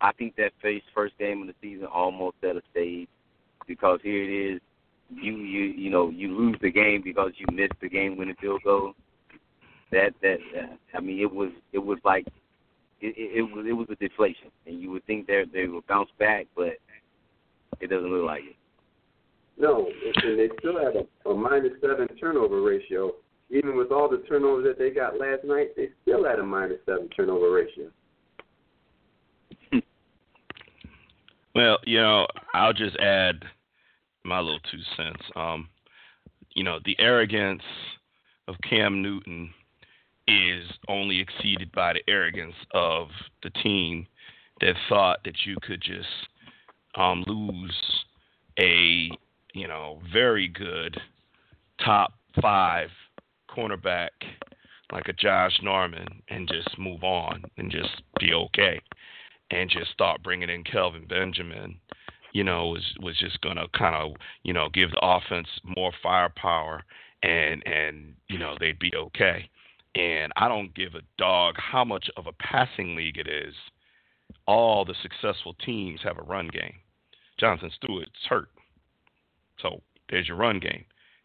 I 0.00 0.12
think 0.12 0.36
that 0.36 0.52
face 0.62 0.82
first 0.94 1.18
game 1.18 1.42
of 1.42 1.48
the 1.48 1.54
season 1.60 1.86
almost 1.86 2.36
set 2.40 2.56
a 2.56 2.62
stage 2.70 3.08
because 3.66 3.98
here 4.02 4.22
it 4.22 4.54
is, 4.54 4.60
you 5.10 5.36
you 5.36 5.64
you 5.64 5.90
know 5.90 6.10
you 6.10 6.36
lose 6.36 6.56
the 6.60 6.70
game 6.70 7.02
because 7.02 7.32
you 7.36 7.46
missed 7.54 7.80
the 7.80 7.88
game 7.88 8.16
winning 8.16 8.36
field 8.40 8.62
goal. 8.64 8.94
That 9.90 10.10
that 10.22 10.38
uh, 10.56 10.76
I 10.96 11.00
mean 11.00 11.20
it 11.20 11.32
was 11.32 11.50
it 11.72 11.78
was 11.78 11.98
like 12.04 12.26
it, 13.00 13.14
it, 13.16 13.38
it 13.38 13.42
was 13.42 13.66
it 13.68 13.72
was 13.72 13.88
a 13.90 13.96
deflation, 13.96 14.50
and 14.66 14.80
you 14.80 14.90
would 14.90 15.04
think 15.06 15.26
they 15.26 15.44
they 15.52 15.66
would 15.66 15.86
bounce 15.86 16.10
back, 16.18 16.46
but 16.54 16.74
it 17.80 17.88
doesn't 17.88 18.10
look 18.10 18.26
like 18.26 18.42
it. 18.44 18.56
No, 19.58 19.88
and 20.04 20.38
they 20.38 20.48
still 20.60 20.78
have 20.78 20.94
a, 20.94 21.28
a 21.28 21.34
minus 21.34 21.72
seven 21.80 22.06
turnover 22.20 22.62
ratio. 22.62 23.12
Even 23.50 23.76
with 23.76 23.90
all 23.90 24.08
the 24.08 24.22
turnovers 24.28 24.64
that 24.64 24.78
they 24.78 24.90
got 24.90 25.18
last 25.18 25.42
night, 25.42 25.68
they 25.74 25.88
still 26.02 26.24
had 26.24 26.38
a 26.38 26.44
minus 26.44 26.78
seven 26.84 27.08
turnover 27.16 27.50
ratio. 27.50 27.90
Well, 31.58 31.78
you 31.84 32.00
know, 32.00 32.28
I'll 32.54 32.72
just 32.72 32.96
add 32.98 33.44
my 34.24 34.38
little 34.38 34.60
two 34.70 34.78
cents. 34.96 35.24
Um, 35.34 35.68
you 36.54 36.62
know, 36.62 36.78
the 36.84 36.94
arrogance 37.00 37.64
of 38.46 38.54
Cam 38.62 39.02
Newton 39.02 39.52
is 40.28 40.68
only 40.86 41.18
exceeded 41.18 41.72
by 41.72 41.94
the 41.94 42.02
arrogance 42.08 42.54
of 42.74 43.08
the 43.42 43.50
team 43.50 44.06
that 44.60 44.76
thought 44.88 45.18
that 45.24 45.34
you 45.46 45.56
could 45.60 45.82
just 45.82 46.06
um, 46.94 47.24
lose 47.26 47.76
a 48.60 49.10
you 49.52 49.66
know 49.66 50.00
very 50.12 50.46
good 50.46 50.96
top 51.84 52.12
five 52.40 52.90
cornerback 53.50 54.10
like 54.92 55.08
a 55.08 55.12
Josh 55.12 55.58
Norman 55.60 56.22
and 56.28 56.48
just 56.48 56.78
move 56.78 57.02
on 57.02 57.42
and 57.56 57.68
just 57.68 58.00
be 58.20 58.32
okay 58.32 58.80
and 59.50 59.70
just 59.70 59.90
start 59.90 60.22
bringing 60.22 60.50
in 60.50 60.64
Kelvin 60.64 61.06
Benjamin, 61.06 61.76
you 62.32 62.44
know, 62.44 62.68
was 62.68 62.94
was 63.00 63.16
just 63.18 63.40
gonna 63.40 63.66
kind 63.76 63.94
of 63.94 64.16
you 64.42 64.52
know 64.52 64.68
give 64.72 64.90
the 64.90 65.00
offense 65.02 65.48
more 65.64 65.92
firepower 66.02 66.84
and 67.22 67.66
and 67.66 68.14
you 68.28 68.38
know 68.38 68.56
they'd 68.58 68.78
be 68.78 68.92
okay. 68.94 69.48
And 69.94 70.32
I 70.36 70.48
don't 70.48 70.74
give 70.74 70.94
a 70.94 71.02
dog 71.16 71.54
how 71.58 71.84
much 71.84 72.10
of 72.16 72.26
a 72.26 72.32
passing 72.32 72.94
league 72.94 73.18
it 73.18 73.26
is. 73.26 73.54
All 74.46 74.84
the 74.84 74.94
successful 75.02 75.54
teams 75.64 76.00
have 76.04 76.18
a 76.18 76.22
run 76.22 76.48
game. 76.48 76.74
Jonathan 77.40 77.70
Stewart's 77.74 78.26
hurt, 78.28 78.48
so 79.60 79.80
there's 80.10 80.28
your 80.28 80.36
run 80.36 80.58
game. 80.60 80.84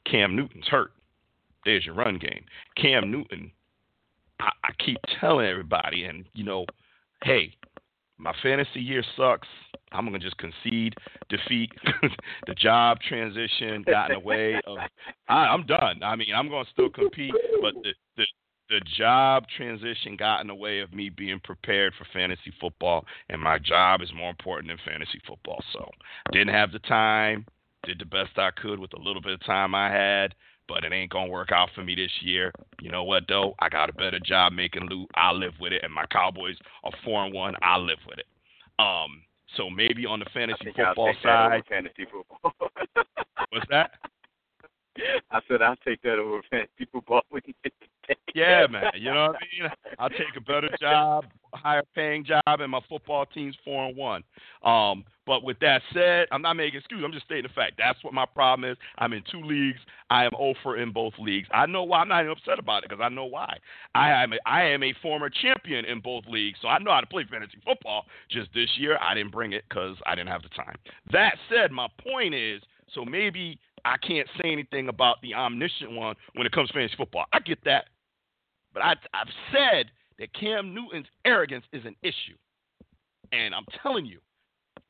Cam 0.10 0.36
Newton's 0.36 0.68
hurt. 0.68 0.92
There's 1.66 1.86
your 1.86 1.96
run 1.96 2.18
game. 2.18 2.46
Cam 2.76 3.10
Newton, 3.12 3.52
I, 4.40 4.50
I 4.64 4.72
keep 4.84 4.98
telling 5.20 5.46
everybody, 5.46 6.06
and 6.06 6.26
you 6.34 6.44
know, 6.44 6.66
hey, 7.24 7.56
my 8.24 8.34
fantasy 8.42 8.80
year 8.80 9.04
sucks. 9.18 9.48
I'm 9.92 10.06
gonna 10.06 10.18
just 10.18 10.38
concede 10.38 10.96
defeat. 11.30 11.72
the 12.48 12.56
job 12.56 13.00
transition 13.08 13.84
got 13.86 14.10
in 14.10 14.20
the 14.20 14.26
way 14.26 14.56
of. 14.66 14.78
I, 15.28 15.34
I'm 15.34 15.66
done. 15.66 16.02
I 16.02 16.16
mean, 16.16 16.34
I'm 16.36 16.50
gonna 16.50 16.68
still 16.72 16.90
compete, 16.90 17.34
but 17.62 17.74
the, 17.84 17.94
the 18.18 18.26
the 18.70 18.82
job 18.98 19.44
transition 19.56 20.16
got 20.16 20.40
in 20.42 20.48
the 20.48 20.56
way 20.56 20.80
of 20.80 20.94
me 20.94 21.10
being 21.10 21.40
prepared 21.44 21.94
for 21.98 22.08
fantasy 22.14 22.54
football, 22.60 23.06
and 23.30 23.42
my 23.42 23.60
job 23.60 24.02
is 24.02 24.10
more 24.16 24.30
important 24.30 24.70
than 24.70 24.80
fantasy 24.86 25.22
football. 25.28 25.62
So, 25.74 25.90
didn't 26.32 26.54
have 26.54 26.72
the 26.72 26.80
time. 26.80 27.46
Did 27.86 28.00
the 28.00 28.06
best 28.06 28.38
I 28.38 28.50
could 28.52 28.80
with 28.80 28.92
the 28.92 29.00
little 29.00 29.22
bit 29.22 29.34
of 29.34 29.46
time 29.46 29.76
I 29.76 29.92
had, 29.92 30.34
but 30.68 30.84
it 30.84 30.94
ain't 30.94 31.12
gonna 31.12 31.30
work 31.30 31.52
out 31.52 31.70
for 31.76 31.84
me 31.84 31.96
this 31.96 32.12
year. 32.22 32.52
You 32.82 32.92
know 32.92 33.04
what 33.04 33.24
though? 33.28 33.56
I 33.60 33.70
got 33.70 33.90
a 33.90 33.94
better 33.94 34.20
job 34.20 34.54
making 34.54 34.88
loot. 34.90 35.10
I 35.16 35.32
live 35.32 35.54
with 35.60 35.74
it, 35.74 35.84
and 35.84 35.94
my 35.94 36.06
Cowboys 36.08 36.58
are 36.84 36.92
four 37.04 37.26
and 37.26 37.34
one. 37.34 37.56
I 37.62 37.78
live 37.78 38.00
with 38.08 38.20
it. 38.20 38.28
Um, 38.80 39.22
so 39.58 39.70
maybe 39.70 40.06
on 40.06 40.20
the 40.20 40.26
fantasy 40.34 40.72
football 40.76 41.08
take 41.08 41.24
that 41.24 41.46
over 41.46 41.58
side, 41.58 41.64
fantasy 41.70 42.06
football. 42.12 42.54
what's 43.50 43.68
that? 43.70 43.92
I 45.32 45.40
said 45.48 45.62
I'll 45.62 45.76
take 45.78 46.02
that 46.04 46.20
over 46.20 46.42
fantasy 46.50 46.88
football. 46.92 47.22
Yeah, 48.36 48.68
man. 48.68 48.92
You 48.96 49.14
know 49.14 49.28
what 49.28 49.38
I 49.38 49.62
mean? 49.62 49.72
I'll 50.00 50.10
take 50.10 50.36
a 50.36 50.42
better 50.42 50.70
job, 50.80 51.26
higher 51.54 51.84
paying 51.96 52.26
job, 52.26 52.42
and 52.46 52.72
my 52.72 52.82
football 52.90 53.26
team's 53.26 53.56
four 53.64 53.88
and 53.88 53.96
one. 53.96 54.24
Um, 54.64 55.06
but 55.26 55.44
with 55.44 55.58
that 55.60 55.82
said, 55.94 56.28
I'm 56.32 56.42
not 56.42 56.56
making 56.56 56.80
excuses. 56.80 57.04
I'm 57.06 57.14
just 57.14 57.26
stating 57.26 57.44
the 57.44 57.54
fact. 57.54 57.74
That's 57.78 58.04
what 58.04 58.14
my 58.14 58.26
problem 58.26 58.70
is. 58.70 58.78
I'm 58.98 59.14
in 59.14 59.24
two 59.32 59.42
leagues. 59.42 59.80
I 60.10 60.26
am 60.26 60.32
over 60.38 60.78
in 60.78 60.92
both 60.92 61.14
leagues. 61.18 61.48
I 61.54 61.66
know 61.66 61.84
why. 61.84 62.00
I'm 62.00 62.10
not 62.10 62.22
even 62.22 62.32
upset 62.34 62.60
about 62.60 62.84
it 62.84 62.90
because 62.90 63.04
I 63.04 63.10
know 63.10 63.26
why. 63.26 63.58
I 63.96 64.12
am 64.12 64.34
a, 64.34 64.38
I 64.46 64.64
am 64.64 64.84
a 64.84 64.94
former 65.02 65.30
champion 65.30 65.86
in 65.86 66.02
both 66.02 66.26
leagues, 66.28 66.60
so 66.62 66.68
I 66.68 66.80
know 66.80 66.92
how 66.92 67.00
to 67.02 67.08
play 67.08 67.26
fantasy 67.30 67.58
football. 67.66 68.06
Just 68.30 68.50
this 68.54 68.70
year, 68.78 68.98
I 69.02 69.14
didn't 69.14 69.32
bring 69.32 69.54
it 69.54 69.64
because 69.70 69.96
I 70.06 70.16
didn't 70.16 70.30
have 70.30 70.44
the 70.44 70.50
time. 70.50 70.76
That 71.12 71.36
said, 71.50 71.72
my 71.72 71.88
point 72.04 72.34
is, 72.36 72.62
so 72.94 73.06
maybe 73.06 73.58
I 73.86 73.98
can't 73.98 74.28
say 74.42 74.52
anything 74.52 74.88
about 74.88 75.22
the 75.22 75.34
omniscient 75.34 75.92
one 75.92 76.16
when 76.36 76.48
it 76.48 76.54
comes 76.54 76.70
to 76.70 76.74
fantasy 76.74 76.96
football. 76.98 77.26
I 77.34 77.40
get 77.40 77.64
that. 77.66 77.86
But 78.74 78.84
I, 78.84 78.94
I've 79.14 79.28
said 79.52 79.92
that 80.20 80.34
Cam 80.34 80.74
Newton's 80.74 81.08
arrogance 81.26 81.66
is 81.74 81.86
an 81.86 81.96
issue. 82.02 82.38
And 83.32 83.54
I'm 83.54 83.66
telling 83.82 84.06
you, 84.06 84.20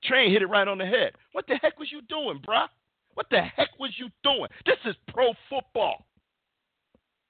Train 0.03 0.31
hit 0.31 0.41
it 0.41 0.47
right 0.47 0.67
on 0.67 0.77
the 0.77 0.85
head. 0.85 1.13
What 1.31 1.47
the 1.47 1.55
heck 1.55 1.79
was 1.79 1.91
you 1.91 2.01
doing, 2.09 2.39
bruh? 2.45 2.67
What 3.13 3.27
the 3.29 3.41
heck 3.41 3.69
was 3.79 3.91
you 3.97 4.09
doing? 4.23 4.49
This 4.65 4.77
is 4.85 4.95
pro 5.07 5.33
football. 5.49 6.05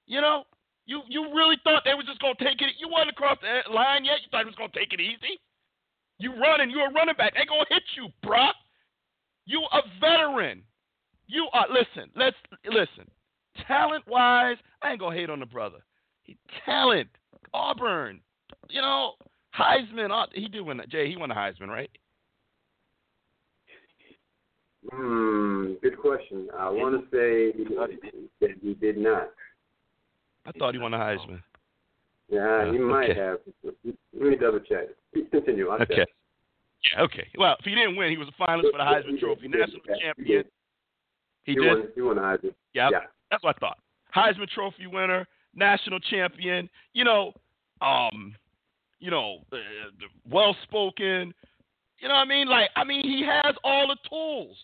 You 0.06 0.20
know, 0.20 0.44
you 0.86 1.02
you 1.08 1.32
really 1.34 1.56
thought 1.62 1.82
they 1.84 1.94
was 1.94 2.06
just 2.06 2.20
gonna 2.20 2.34
take 2.38 2.60
it? 2.60 2.74
You 2.78 2.88
wasn't 2.88 3.10
across 3.10 3.38
the 3.40 3.72
line 3.72 4.04
yet. 4.04 4.20
You 4.22 4.28
thought 4.30 4.42
it 4.42 4.46
was 4.46 4.56
gonna 4.56 4.72
take 4.74 4.92
it 4.92 5.00
easy. 5.00 5.40
You 6.18 6.32
running, 6.40 6.70
you 6.70 6.80
a 6.80 6.90
running 6.92 7.16
back. 7.16 7.34
They 7.34 7.44
gonna 7.46 7.64
hit 7.68 7.82
you, 7.96 8.08
bruh. 8.24 8.52
You 9.46 9.62
a 9.72 9.80
veteran. 10.00 10.62
You 11.34 11.48
are. 11.52 11.66
Listen, 11.68 12.10
let's 12.14 12.36
listen. 12.64 13.10
Talent 13.66 14.06
wise, 14.06 14.56
I 14.82 14.92
ain't 14.92 15.00
gonna 15.00 15.16
hate 15.16 15.30
on 15.30 15.40
the 15.40 15.46
brother. 15.46 15.78
He 16.22 16.36
talent, 16.64 17.08
Auburn. 17.52 18.20
You 18.70 18.80
know, 18.80 19.14
Heisman. 19.58 20.12
uh, 20.12 20.26
He 20.32 20.46
did 20.46 20.60
win 20.60 20.76
that. 20.76 20.88
Jay, 20.88 21.08
he 21.10 21.16
won 21.16 21.28
the 21.30 21.34
Heisman, 21.34 21.66
right? 21.68 21.90
Hmm, 24.92 25.72
good 25.82 25.98
question. 25.98 26.48
I 26.56 26.70
want 26.70 26.94
to 27.00 27.06
say 27.10 27.52
that 28.40 28.50
he 28.62 28.74
did 28.74 28.96
not. 28.96 29.30
I 30.46 30.52
thought 30.56 30.74
he 30.74 30.78
won 30.78 30.92
the 30.92 30.98
Heisman. 30.98 31.42
Yeah, 32.28 32.70
he 32.70 32.78
Uh, 32.78 32.82
might 32.82 33.10
okay. 33.10 33.20
have. 33.20 33.38
Let 33.64 33.74
me 34.22 34.36
double 34.36 34.60
check. 34.60 34.86
Continue. 35.32 35.68
I'll 35.70 35.82
Okay. 35.82 35.96
check. 35.96 36.08
Yeah, 36.92 37.02
okay. 37.02 37.28
Well, 37.36 37.56
if 37.58 37.64
he 37.64 37.74
didn't 37.74 37.96
win, 37.96 38.10
he 38.10 38.18
was 38.18 38.28
a 38.28 38.32
finalist 38.32 38.70
for 38.70 38.78
the 38.78 38.84
Heisman 38.84 39.18
Trophy, 39.18 39.48
national 39.48 39.80
champion. 39.98 40.44
He 41.44 41.52
He 41.52 41.58
did. 41.58 41.66
won. 41.66 41.88
He 41.94 42.00
won 42.00 42.16
Heisman. 42.16 42.54
Yep. 42.74 42.90
Yeah. 42.92 43.00
That's 43.30 43.42
what 43.42 43.56
I 43.56 43.58
thought. 43.58 43.78
Heisman 44.14 44.48
Trophy 44.48 44.86
winner, 44.86 45.26
national 45.54 46.00
champion. 46.00 46.68
You 46.92 47.04
know, 47.04 47.32
um, 47.80 48.34
you 49.00 49.10
know, 49.10 49.38
uh, 49.52 49.56
well 50.28 50.56
spoken. 50.62 51.34
You 51.98 52.08
know 52.08 52.14
what 52.14 52.20
I 52.20 52.24
mean? 52.28 52.48
Like, 52.48 52.70
I 52.76 52.84
mean, 52.84 53.02
he 53.02 53.24
has 53.24 53.54
all 53.64 53.88
the 53.88 53.96
tools. 54.08 54.56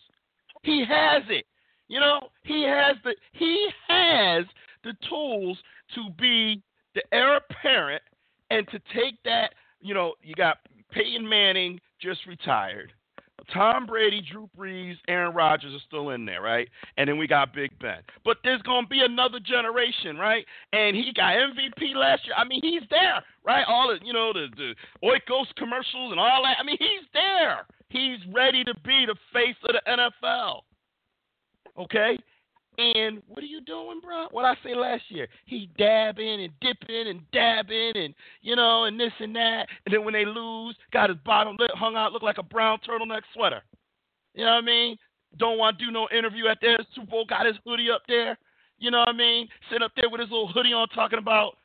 He 0.62 0.84
has 0.88 1.22
it. 1.28 1.46
You 1.88 2.00
know, 2.00 2.28
he 2.44 2.62
has 2.62 2.96
the 3.02 3.14
he 3.32 3.68
has 3.88 4.44
the 4.84 4.92
tools 5.08 5.58
to 5.94 6.08
be 6.18 6.62
the 6.94 7.02
heir 7.12 7.36
apparent 7.36 8.02
and 8.50 8.66
to 8.68 8.78
take 8.94 9.20
that. 9.24 9.54
You 9.80 9.94
know, 9.94 10.14
you 10.22 10.34
got 10.34 10.58
Peyton 10.92 11.28
Manning 11.28 11.80
just 12.00 12.26
retired. 12.26 12.92
Tom 13.52 13.86
Brady, 13.86 14.22
Drew 14.30 14.48
Brees, 14.56 14.96
Aaron 15.08 15.34
Rodgers 15.34 15.74
are 15.74 15.84
still 15.86 16.10
in 16.10 16.24
there, 16.24 16.40
right? 16.40 16.68
And 16.96 17.08
then 17.08 17.18
we 17.18 17.26
got 17.26 17.54
Big 17.54 17.70
Ben. 17.78 17.98
But 18.24 18.38
there's 18.44 18.62
going 18.62 18.84
to 18.84 18.88
be 18.88 19.02
another 19.02 19.40
generation, 19.40 20.16
right? 20.16 20.44
And 20.72 20.96
he 20.96 21.12
got 21.14 21.34
MVP 21.34 21.94
last 21.94 22.24
year. 22.26 22.34
I 22.36 22.44
mean, 22.44 22.60
he's 22.62 22.82
there, 22.90 23.22
right? 23.44 23.64
All 23.66 23.88
the, 23.88 24.04
you 24.04 24.12
know, 24.12 24.32
the, 24.32 24.48
the 24.56 24.74
Oikos 25.06 25.46
commercials 25.56 26.12
and 26.12 26.20
all 26.20 26.42
that. 26.44 26.56
I 26.60 26.64
mean, 26.64 26.78
he's 26.78 27.06
there. 27.12 27.66
He's 27.88 28.18
ready 28.32 28.64
to 28.64 28.74
be 28.84 29.06
the 29.06 29.16
face 29.32 29.56
of 29.68 29.74
the 29.74 29.90
NFL. 29.90 30.60
Okay? 31.78 32.18
And 32.78 33.22
what 33.28 33.42
are 33.42 33.46
you 33.46 33.60
doing, 33.60 34.00
bro? 34.02 34.28
What 34.30 34.44
I 34.44 34.54
say 34.64 34.74
last 34.74 35.02
year? 35.08 35.28
He 35.44 35.68
dabbing 35.76 36.42
and 36.42 36.52
dipping 36.60 37.08
and 37.08 37.20
dabbing 37.30 37.92
and 37.94 38.14
you 38.40 38.56
know 38.56 38.84
and 38.84 38.98
this 38.98 39.12
and 39.18 39.34
that. 39.36 39.66
And 39.84 39.94
then 39.94 40.04
when 40.04 40.14
they 40.14 40.24
lose, 40.24 40.76
got 40.92 41.10
his 41.10 41.18
bottom 41.24 41.56
lip 41.58 41.70
hung 41.74 41.96
out, 41.96 42.12
look 42.12 42.22
like 42.22 42.38
a 42.38 42.42
brown 42.42 42.78
turtleneck 42.88 43.22
sweater. 43.34 43.62
You 44.34 44.44
know 44.44 44.52
what 44.52 44.64
I 44.64 44.66
mean? 44.66 44.96
Don't 45.36 45.58
want 45.58 45.78
to 45.78 45.84
do 45.84 45.90
no 45.90 46.08
interview 46.16 46.46
at 46.46 46.60
the 46.60 46.84
Super 46.94 47.10
Bowl. 47.10 47.24
Got 47.24 47.46
his 47.46 47.56
hoodie 47.66 47.90
up 47.90 48.02
there. 48.08 48.38
You 48.78 48.90
know 48.90 49.00
what 49.00 49.08
I 49.08 49.12
mean? 49.12 49.48
Sitting 49.68 49.84
up 49.84 49.92
there 49.94 50.08
with 50.08 50.20
his 50.20 50.30
little 50.30 50.48
hoodie 50.48 50.72
on, 50.72 50.88
talking 50.88 51.18
about. 51.18 51.58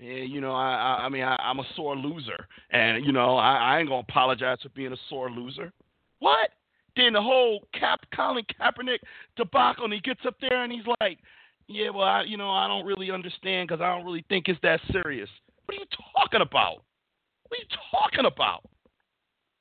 Yeah, 0.00 0.22
you 0.22 0.40
know, 0.40 0.52
I, 0.52 0.74
I, 0.74 1.04
I 1.04 1.08
mean, 1.08 1.22
I, 1.22 1.36
I'm 1.36 1.58
a 1.58 1.66
sore 1.74 1.96
loser, 1.96 2.46
and 2.70 3.04
you 3.04 3.10
know, 3.10 3.36
I, 3.36 3.56
I 3.56 3.78
ain't 3.80 3.88
gonna 3.88 4.00
apologize 4.00 4.58
for 4.62 4.68
being 4.68 4.92
a 4.92 4.96
sore 5.08 5.28
loser. 5.28 5.72
What? 6.20 6.50
Then 6.98 7.12
the 7.12 7.22
whole 7.22 7.60
Cap 7.78 8.00
Colin 8.12 8.44
Kaepernick 8.60 8.98
debacle, 9.36 9.84
and 9.84 9.92
he 9.92 10.00
gets 10.00 10.20
up 10.26 10.34
there 10.40 10.64
and 10.64 10.72
he's 10.72 10.86
like, 11.00 11.20
"Yeah, 11.68 11.90
well, 11.90 12.08
I, 12.08 12.24
you 12.24 12.36
know, 12.36 12.50
I 12.50 12.66
don't 12.66 12.84
really 12.84 13.12
understand 13.12 13.68
because 13.68 13.80
I 13.80 13.96
don't 13.96 14.04
really 14.04 14.24
think 14.28 14.48
it's 14.48 14.60
that 14.62 14.80
serious." 14.90 15.30
What 15.64 15.76
are 15.76 15.80
you 15.80 15.86
talking 16.12 16.40
about? 16.40 16.82
What 17.46 17.58
are 17.58 17.62
you 17.62 17.68
talking 17.92 18.26
about? 18.26 18.68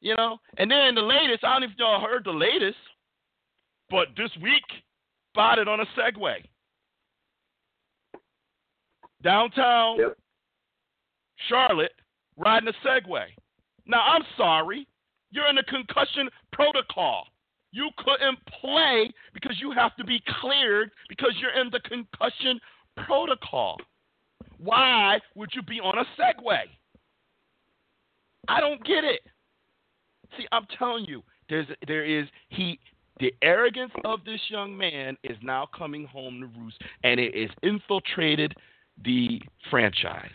You 0.02 0.15
know? 0.15 0.39
And 0.58 0.71
then 0.71 0.95
the 0.95 1.02
latest, 1.02 1.43
I 1.43 1.54
don't 1.54 1.62
know 1.62 1.67
if 1.67 1.78
y'all 1.78 2.02
heard 2.02 2.23
the 2.26 2.32
latest, 2.32 2.78
but 3.91 4.08
this 4.17 4.32
week, 4.41 4.63
spotted 5.32 5.67
on 5.67 5.80
a 5.80 5.86
Segway. 5.95 6.43
Downtown 9.21 10.00
Yep. 10.00 10.17
Charlotte, 11.50 11.93
riding 12.36 12.69
a 12.69 12.88
Segway. 12.88 13.28
Now, 13.86 14.02
I'm 14.02 14.23
sorry. 14.36 14.88
You're 15.31 15.47
in 15.49 15.55
the 15.55 15.63
concussion 15.63 16.29
protocol. 16.51 17.25
You 17.71 17.89
couldn't 17.97 18.39
play 18.61 19.11
because 19.33 19.57
you 19.59 19.71
have 19.71 19.95
to 19.97 20.03
be 20.03 20.21
cleared 20.41 20.91
because 21.09 21.33
you're 21.39 21.59
in 21.61 21.69
the 21.69 21.81
concussion 21.81 22.59
protocol. 23.05 23.77
Why 24.57 25.19
would 25.35 25.49
you 25.53 25.61
be 25.61 25.79
on 25.79 25.97
a 25.97 26.05
Segway? 26.19 26.63
I 28.47 28.59
don't 28.59 28.83
get 28.85 29.03
it. 29.03 29.21
See, 30.37 30.47
I'm 30.51 30.65
telling 30.77 31.05
you, 31.05 31.23
there's 31.49 31.67
there 31.87 32.05
is 32.05 32.27
he 32.49 32.79
the 33.19 33.33
arrogance 33.41 33.91
of 34.05 34.23
this 34.25 34.39
young 34.49 34.77
man 34.77 35.17
is 35.23 35.37
now 35.41 35.67
coming 35.77 36.05
home 36.05 36.39
to 36.39 36.59
roost, 36.59 36.81
and 37.03 37.19
it 37.19 37.35
is 37.35 37.49
infiltrated 37.63 38.53
the 39.03 39.41
franchise. 39.69 40.29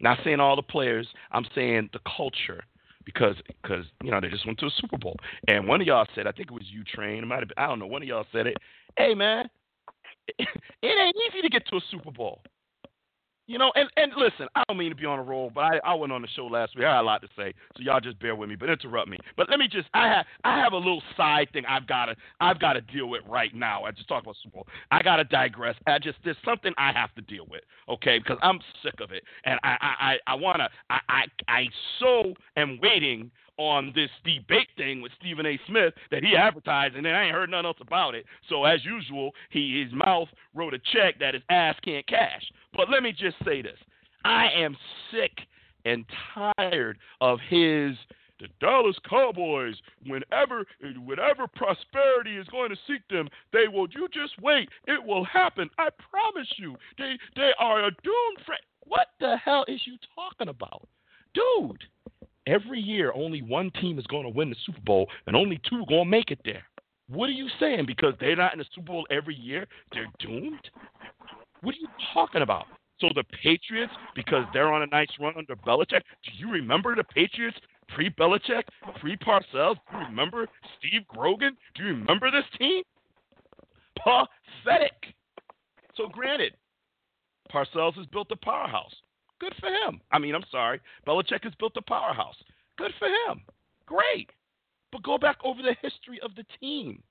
Not 0.00 0.18
saying 0.24 0.40
all 0.40 0.56
the 0.56 0.62
players, 0.62 1.06
I'm 1.32 1.46
saying 1.54 1.90
the 1.92 2.00
culture 2.16 2.64
because 3.04 3.36
because 3.62 3.84
you 4.02 4.10
know 4.10 4.20
they 4.20 4.28
just 4.28 4.46
went 4.46 4.58
to 4.58 4.66
a 4.66 4.70
Super 4.80 4.98
Bowl, 4.98 5.16
and 5.48 5.66
one 5.66 5.80
of 5.80 5.86
y'all 5.86 6.06
said, 6.14 6.26
I 6.26 6.32
think 6.32 6.50
it 6.50 6.54
was 6.54 6.64
you, 6.66 6.84
Train, 6.84 7.22
it 7.22 7.26
might 7.26 7.40
have 7.40 7.48
been, 7.48 7.58
I 7.58 7.66
don't 7.66 7.78
know, 7.78 7.86
one 7.86 8.02
of 8.02 8.08
y'all 8.08 8.26
said 8.32 8.46
it. 8.46 8.56
Hey 8.96 9.14
man, 9.14 9.48
it 10.38 10.48
ain't 10.82 11.16
easy 11.28 11.42
to 11.42 11.48
get 11.48 11.66
to 11.68 11.76
a 11.76 11.80
Super 11.90 12.10
Bowl. 12.10 12.40
You 13.46 13.58
know, 13.58 13.70
and, 13.74 13.90
and 13.96 14.12
listen, 14.16 14.48
I 14.54 14.62
don't 14.68 14.78
mean 14.78 14.88
to 14.88 14.96
be 14.96 15.04
on 15.04 15.18
a 15.18 15.22
roll, 15.22 15.50
but 15.54 15.60
I, 15.60 15.80
I 15.84 15.94
went 15.94 16.12
on 16.12 16.22
the 16.22 16.28
show 16.34 16.46
last 16.46 16.74
week. 16.74 16.86
I 16.86 16.94
had 16.94 17.00
a 17.00 17.02
lot 17.02 17.20
to 17.20 17.28
say, 17.36 17.52
so 17.76 17.82
y'all 17.82 18.00
just 18.00 18.18
bear 18.18 18.34
with 18.34 18.48
me, 18.48 18.56
but 18.56 18.70
interrupt 18.70 19.08
me. 19.08 19.18
But 19.36 19.50
let 19.50 19.58
me 19.58 19.68
just 19.68 19.86
I 19.92 20.08
have 20.08 20.26
I 20.44 20.58
have 20.58 20.72
a 20.72 20.78
little 20.78 21.02
side 21.14 21.48
thing 21.52 21.64
I've 21.68 21.86
gotta 21.86 22.16
I've 22.40 22.58
gotta 22.58 22.80
deal 22.80 23.06
with 23.08 23.22
right 23.28 23.54
now. 23.54 23.84
I 23.84 23.90
just 23.90 24.08
talk 24.08 24.22
about 24.22 24.36
Super 24.42 24.54
Bowl. 24.54 24.66
I 24.90 25.02
gotta 25.02 25.24
digress. 25.24 25.74
I 25.86 25.98
just 25.98 26.16
there's 26.24 26.38
something 26.42 26.72
I 26.78 26.92
have 26.92 27.14
to 27.16 27.22
deal 27.22 27.46
with, 27.50 27.60
okay? 27.86 28.18
Because 28.18 28.38
I'm 28.40 28.60
sick 28.82 28.94
of 29.02 29.12
it. 29.12 29.24
And 29.44 29.60
I 29.62 29.76
I, 29.80 29.94
I, 30.00 30.16
I 30.32 30.34
wanna 30.36 30.70
I, 30.88 31.00
I 31.08 31.22
I 31.48 31.64
so 32.00 32.32
am 32.56 32.78
waiting 32.82 33.30
on 33.56 33.92
this 33.94 34.10
debate 34.24 34.68
thing 34.76 35.00
with 35.00 35.12
Stephen 35.18 35.46
A. 35.46 35.58
Smith 35.66 35.94
that 36.10 36.24
he 36.24 36.36
advertised, 36.36 36.96
and 36.96 37.04
then 37.04 37.14
I 37.14 37.24
ain't 37.24 37.34
heard 37.34 37.50
nothing 37.50 37.66
else 37.66 37.76
about 37.80 38.14
it. 38.14 38.24
So 38.48 38.64
as 38.64 38.84
usual, 38.84 39.32
he 39.50 39.82
his 39.82 39.92
mouth 39.92 40.28
wrote 40.54 40.74
a 40.74 40.78
check 40.92 41.18
that 41.20 41.34
his 41.34 41.42
ass 41.48 41.76
can't 41.84 42.06
cash. 42.06 42.42
But 42.74 42.90
let 42.90 43.02
me 43.02 43.12
just 43.12 43.36
say 43.44 43.62
this: 43.62 43.78
I 44.24 44.48
am 44.56 44.76
sick 45.10 45.32
and 45.84 46.04
tired 46.34 46.98
of 47.20 47.38
his 47.48 47.96
the 48.40 48.48
Dallas 48.60 48.96
Cowboys. 49.08 49.76
Whenever 50.06 50.64
whenever 51.04 51.46
prosperity 51.46 52.36
is 52.36 52.46
going 52.48 52.70
to 52.70 52.76
seek 52.86 53.06
them, 53.08 53.28
they 53.52 53.68
will. 53.68 53.86
You 53.90 54.08
just 54.12 54.40
wait; 54.42 54.68
it 54.86 55.02
will 55.02 55.24
happen. 55.24 55.70
I 55.78 55.88
promise 56.10 56.48
you. 56.56 56.76
They 56.98 57.16
they 57.36 57.50
are 57.58 57.86
a 57.86 57.90
doomed 57.90 58.44
friend. 58.44 58.60
What 58.86 59.08
the 59.20 59.36
hell 59.42 59.64
is 59.68 59.80
you 59.86 59.96
talking 60.14 60.48
about, 60.48 60.86
dude? 61.32 61.84
Every 62.46 62.80
year, 62.80 63.12
only 63.14 63.42
one 63.42 63.70
team 63.80 63.98
is 63.98 64.06
going 64.06 64.24
to 64.24 64.28
win 64.28 64.50
the 64.50 64.56
Super 64.66 64.80
Bowl, 64.80 65.08
and 65.26 65.34
only 65.34 65.60
two 65.68 65.76
are 65.76 65.86
going 65.86 66.04
to 66.04 66.10
make 66.10 66.30
it 66.30 66.40
there. 66.44 66.64
What 67.08 67.28
are 67.28 67.32
you 67.32 67.48
saying? 67.58 67.84
Because 67.86 68.14
they're 68.20 68.36
not 68.36 68.52
in 68.52 68.58
the 68.58 68.66
Super 68.74 68.92
Bowl 68.92 69.06
every 69.10 69.34
year, 69.34 69.66
they're 69.92 70.08
doomed? 70.18 70.70
What 71.62 71.74
are 71.74 71.78
you 71.78 71.88
talking 72.12 72.42
about? 72.42 72.66
So 73.00 73.08
the 73.14 73.24
Patriots, 73.42 73.92
because 74.14 74.44
they're 74.52 74.72
on 74.72 74.82
a 74.82 74.86
nice 74.86 75.08
run 75.20 75.34
under 75.36 75.56
Belichick, 75.56 76.02
do 76.22 76.30
you 76.36 76.50
remember 76.50 76.94
the 76.94 77.04
Patriots 77.04 77.56
pre 77.88 78.10
Belichick, 78.10 78.62
pre 79.00 79.16
Parcells? 79.16 79.76
Do 79.90 79.98
you 79.98 80.06
remember 80.06 80.46
Steve 80.78 81.06
Grogan? 81.08 81.56
Do 81.74 81.82
you 81.82 81.88
remember 81.90 82.30
this 82.30 82.44
team? 82.58 82.82
Pathetic. 83.96 85.14
So 85.96 86.08
granted, 86.08 86.54
Parcells 87.52 87.94
has 87.94 88.06
built 88.06 88.28
a 88.30 88.36
powerhouse. 88.36 88.94
Good 89.44 89.54
for 89.60 89.68
him. 89.68 90.00
I 90.10 90.18
mean, 90.18 90.34
I'm 90.34 90.44
sorry. 90.50 90.80
Belichick 91.06 91.44
has 91.44 91.52
built 91.58 91.76
a 91.76 91.82
powerhouse. 91.82 92.36
Good 92.78 92.92
for 92.98 93.08
him. 93.08 93.42
Great. 93.84 94.30
But 94.90 95.02
go 95.02 95.18
back 95.18 95.36
over 95.44 95.60
the 95.60 95.76
history 95.82 96.18
of 96.22 96.34
the 96.34 96.46
team. 96.58 97.02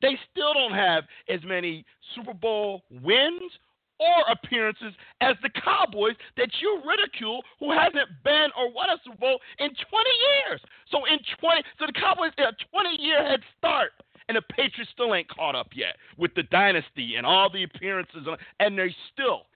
They 0.00 0.16
still 0.30 0.54
don't 0.54 0.72
have 0.72 1.02
as 1.28 1.40
many 1.42 1.84
Super 2.14 2.32
Bowl 2.32 2.82
wins 3.02 3.50
or 3.98 4.30
appearances 4.30 4.94
as 5.20 5.34
the 5.42 5.50
Cowboys 5.50 6.14
that 6.36 6.50
you 6.60 6.80
ridicule 6.86 7.42
who 7.58 7.72
hasn't 7.72 8.08
been 8.22 8.50
or 8.56 8.72
won 8.72 8.90
a 8.90 8.98
Super 9.02 9.16
Bowl 9.16 9.40
in 9.58 9.70
20 9.70 10.10
years. 10.46 10.60
So 10.92 10.98
in 11.06 11.18
20 11.40 11.62
so 11.80 11.86
the 11.86 11.92
Cowboys 11.92 12.30
get 12.36 12.54
a 12.54 12.56
20 12.70 13.02
year 13.02 13.26
head 13.26 13.40
start 13.58 13.90
and 14.28 14.36
the 14.36 14.42
Patriots 14.42 14.92
still 14.92 15.12
ain't 15.12 15.28
caught 15.28 15.56
up 15.56 15.70
yet 15.74 15.96
with 16.18 16.34
the 16.34 16.44
dynasty 16.44 17.16
and 17.16 17.26
all 17.26 17.50
the 17.50 17.64
appearances 17.64 18.28
and 18.60 18.78
they 18.78 18.94
still 19.12 19.46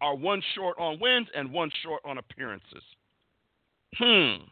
are 0.00 0.14
one 0.14 0.42
short 0.54 0.76
on 0.78 0.98
wins 1.00 1.28
and 1.34 1.52
one 1.52 1.70
short 1.82 2.00
on 2.04 2.18
appearances. 2.18 2.82
Hmm. 3.96 4.44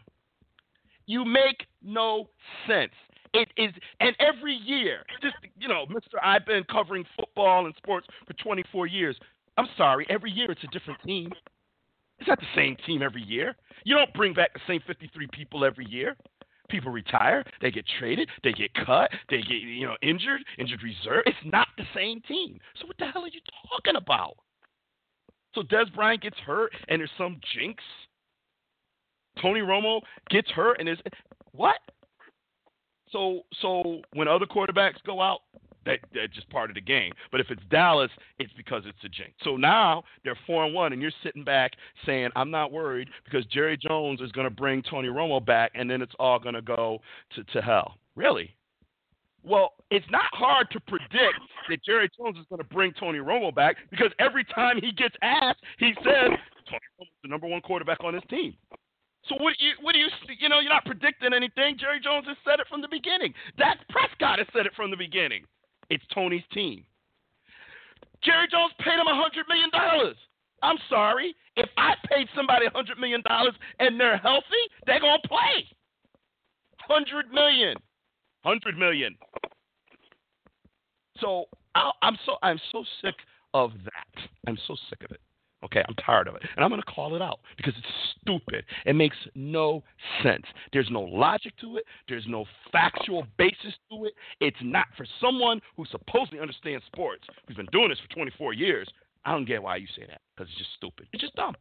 You 1.07 1.25
make 1.25 1.67
no 1.83 2.29
sense. 2.67 2.93
It 3.33 3.49
is, 3.57 3.73
and 4.01 4.17
every 4.19 4.55
year, 4.55 5.05
just 5.21 5.35
you 5.59 5.69
know, 5.69 5.85
Mister, 5.87 6.19
I've 6.23 6.47
been 6.47 6.65
covering 6.65 7.05
football 7.19 7.67
and 7.67 7.75
sports 7.77 8.07
for 8.27 8.33
24 8.35 8.87
years. 8.87 9.17
I'm 9.59 9.69
sorry, 9.77 10.07
every 10.09 10.31
year 10.31 10.51
it's 10.51 10.65
a 10.65 10.69
different 10.69 11.01
team. 11.03 11.31
It's 12.19 12.29
not 12.29 12.41
the 12.41 12.47
same 12.55 12.77
team 12.87 13.03
every 13.03 13.23
year. 13.23 13.55
You 13.85 13.95
don't 13.95 14.13
bring 14.15 14.33
back 14.33 14.55
the 14.55 14.61
same 14.67 14.81
53 14.87 15.29
people 15.33 15.65
every 15.65 15.87
year. 15.87 16.17
People 16.69 16.91
retire, 16.91 17.45
they 17.61 17.71
get 17.71 17.85
traded, 17.99 18.29
they 18.43 18.53
get 18.53 18.73
cut, 18.75 19.11
they 19.31 19.39
get 19.39 19.63
you 19.63 19.87
know 19.87 19.97
injured, 20.03 20.41
injured 20.59 20.83
reserve. 20.83 21.23
It's 21.27 21.37
not 21.45 21.69
the 21.77 21.85
same 21.95 22.21
team. 22.23 22.59
So 22.81 22.87
what 22.87 22.97
the 22.99 23.07
hell 23.07 23.23
are 23.23 23.29
you 23.29 23.41
talking 23.71 23.97
about? 23.97 24.37
So 25.57 25.63
Dez 25.63 25.93
Bryant 25.95 26.23
gets 26.23 26.37
hurt, 26.47 26.73
and 26.89 27.01
there's 27.01 27.11
some 27.17 27.41
jinx. 27.55 27.83
Tony 29.41 29.61
Romo 29.61 30.03
gets 30.31 30.51
hurt, 30.51 30.79
and 30.79 30.89
is 30.89 30.99
what? 31.53 31.77
So 33.11 33.41
so 33.63 34.03
when 34.13 34.29
other 34.29 34.45
quarterbacks 34.45 35.03
go 35.07 35.23
out, 35.23 35.41
that 35.87 36.01
that's 36.15 36.35
just 36.35 36.49
part 36.51 36.71
of 36.71 36.75
the 36.75 36.81
game. 36.83 37.13
But 37.33 37.41
if 37.41 37.51
it's 37.51 37.63
Dallas, 37.71 38.11
it's 38.39 38.53
because 38.53 38.83
it's 38.85 39.03
a 39.03 39.09
jinx. 39.09 39.33
So 39.45 39.57
now 39.57 40.05
they're 40.25 40.39
four 40.47 40.67
and 40.67 40.75
one, 40.75 40.93
and 40.93 41.01
you're 41.01 41.11
sitting 41.23 41.43
back 41.43 41.73
saying, 42.05 42.31
"I'm 42.37 42.51
not 42.51 42.71
worried 42.71 43.09
because 43.25 43.47
Jerry 43.47 43.79
Jones 43.79 44.21
is 44.21 44.33
going 44.33 44.47
to 44.47 44.55
bring 44.55 44.83
Tony 44.83 45.09
Romo 45.09 45.45
back, 45.45 45.71
and 45.75 45.89
then 45.89 46.03
it's 46.03 46.15
all 46.19 46.39
going 46.39 46.55
to 46.55 46.63
go 46.63 47.01
to 47.35 47.45
to 47.45 47.63
hell." 47.63 47.97
Really? 48.15 48.55
Well, 49.47 49.75
it's 49.93 50.07
not 50.11 50.27
hard 50.33 50.69
to 50.73 50.81
predict 50.81 51.39
that 51.71 51.79
Jerry 51.85 52.11
Jones 52.19 52.37
is 52.37 52.45
going 52.51 52.59
to 52.59 52.67
bring 52.67 52.93
Tony 52.99 53.21
Romo 53.21 53.55
back 53.55 53.77
because 53.91 54.11
every 54.19 54.45
time 54.45 54.81
he 54.83 54.91
gets 54.91 55.15
asked, 55.23 55.63
he 55.79 55.95
says 56.03 56.35
Tony 56.67 56.87
Romo's 56.99 57.23
the 57.23 57.29
number 57.29 57.47
one 57.47 57.61
quarterback 57.61 58.03
on 58.03 58.13
his 58.13 58.25
team. 58.29 58.55
So 59.29 59.37
what 59.39 59.55
do 59.59 59.65
you 59.65 59.73
what 59.83 59.95
do 59.95 60.01
you 60.01 60.09
you 60.39 60.49
know 60.49 60.59
you're 60.59 60.75
not 60.75 60.85
predicting 60.85 61.33
anything. 61.33 61.79
Jerry 61.79 62.01
Jones 62.03 62.27
has 62.27 62.37
said 62.45 62.59
it 62.59 62.67
from 62.69 62.83
the 62.83 62.91
beginning. 62.91 63.35
Dak 63.57 63.79
Prescott 63.89 64.39
has 64.39 64.49
said 64.53 64.67
it 64.67 64.73
from 64.75 64.91
the 64.91 64.97
beginning. 64.97 65.45
It's 65.91 66.05
Tony's 66.13 66.47
team. 66.53 66.85
Jerry 68.23 68.47
Jones 68.51 68.75
paid 68.83 68.99
him 68.99 69.07
a 69.07 69.15
hundred 69.15 69.47
million 69.49 69.71
dollars. 69.71 70.17
I'm 70.63 70.79
sorry. 70.91 71.35
If 71.57 71.69
I 71.79 71.95
paid 72.11 72.27
somebody 72.35 72.67
a 72.67 72.71
hundred 72.71 72.99
million 72.99 73.23
dollars 73.23 73.55
and 73.79 73.99
they're 73.99 74.19
healthy, 74.19 74.63
they're 74.87 75.01
gonna 75.01 75.23
play. 75.27 75.67
Hundred 76.83 77.31
million. 77.33 77.77
Hundred 78.47 78.79
million. 78.79 79.17
So 81.19 81.47
i 81.75 81.91
I'm 82.01 82.17
so 82.25 82.37
I'm 82.45 82.61
so 82.71 82.85
sick 83.03 83.17
of 83.53 83.73
that. 83.85 84.23
I'm 84.47 84.57
so 84.69 84.77
sick 84.89 85.03
of 85.05 85.11
it. 85.11 85.21
Okay, 85.65 85.83
I'm 85.89 85.97
tired 85.97 86.29
of 86.29 86.37
it. 86.37 86.43
And 86.55 86.65
I'm 86.65 86.71
going 86.71 86.81
to 86.81 86.87
call 86.87 87.17
it 87.17 87.23
out 87.23 87.41
because 87.57 87.75
it's 87.77 87.89
stupid. 88.21 88.65
It 88.85 88.95
makes 88.95 89.17
no 89.35 89.83
sense. 90.23 90.45
There's 90.73 90.89
no 90.93 91.01
logic 91.01 91.55
to 91.63 91.77
it, 91.79 91.85
there's 92.09 92.27
no 92.29 92.45
factual 92.71 93.27
basis 93.37 93.75
to 93.91 94.05
it. 94.05 94.15
It's 94.39 94.57
not 94.63 94.87
for 94.97 95.07
someone 95.21 95.61
who 95.77 95.85
supposedly 95.91 96.39
understands 96.39 96.85
sports, 96.87 97.25
who's 97.49 97.57
been 97.57 97.67
doing 97.73 97.89
this 97.89 97.99
for 97.99 98.15
24 98.15 98.53
years. 98.53 98.89
I 99.25 99.33
don't 99.33 99.45
get 99.45 99.61
why 99.61 99.75
you 99.75 99.89
say 99.97 100.07
that 100.07 100.21
because 100.37 100.49
it's 100.53 100.59
just 100.59 100.75
stupid. 100.77 101.09
It's 101.13 101.23
just 101.23 101.35
dumb. 101.35 101.57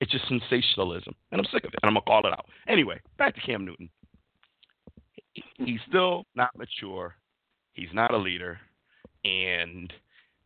It's 0.00 0.12
just 0.12 0.26
sensationalism. 0.28 1.14
And 1.30 1.42
I'm 1.42 1.46
sick 1.52 1.64
of 1.64 1.74
it. 1.74 1.80
And 1.82 1.90
I'm 1.90 1.94
going 1.94 2.04
to 2.04 2.06
call 2.06 2.26
it 2.26 2.32
out. 2.32 2.46
Anyway, 2.68 3.00
back 3.18 3.34
to 3.34 3.40
Cam 3.42 3.66
Newton. 3.66 3.90
He's 5.56 5.80
still 5.88 6.24
not 6.34 6.56
mature. 6.56 7.14
He's 7.72 7.92
not 7.92 8.14
a 8.14 8.16
leader. 8.16 8.58
And 9.24 9.92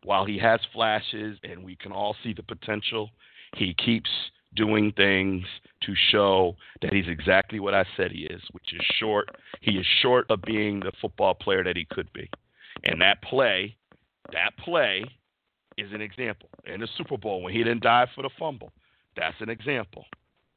while 0.04 0.24
he 0.24 0.38
has 0.38 0.60
flashes 0.72 1.38
and 1.42 1.62
we 1.64 1.76
can 1.76 1.92
all 1.92 2.16
see 2.22 2.32
the 2.32 2.42
potential, 2.42 3.10
he 3.56 3.74
keeps 3.74 4.10
doing 4.56 4.92
things 4.96 5.44
to 5.82 5.94
show 6.10 6.56
that 6.82 6.92
he's 6.92 7.08
exactly 7.08 7.60
what 7.60 7.74
I 7.74 7.84
said 7.96 8.10
he 8.10 8.22
is, 8.22 8.42
which 8.52 8.72
is 8.72 8.80
short. 8.98 9.28
He 9.60 9.72
is 9.72 9.86
short 10.02 10.26
of 10.30 10.42
being 10.42 10.80
the 10.80 10.92
football 11.00 11.34
player 11.34 11.62
that 11.62 11.76
he 11.76 11.86
could 11.90 12.12
be. 12.12 12.28
And 12.84 13.00
that 13.00 13.22
play, 13.22 13.76
that 14.32 14.56
play 14.58 15.04
is 15.76 15.92
an 15.92 16.00
example. 16.00 16.48
In 16.66 16.80
the 16.80 16.88
Super 16.96 17.16
Bowl 17.16 17.42
when 17.42 17.52
he 17.52 17.58
didn't 17.58 17.82
dive 17.82 18.08
for 18.14 18.22
the 18.22 18.30
fumble, 18.38 18.72
that's 19.16 19.36
an 19.40 19.50
example. 19.50 20.04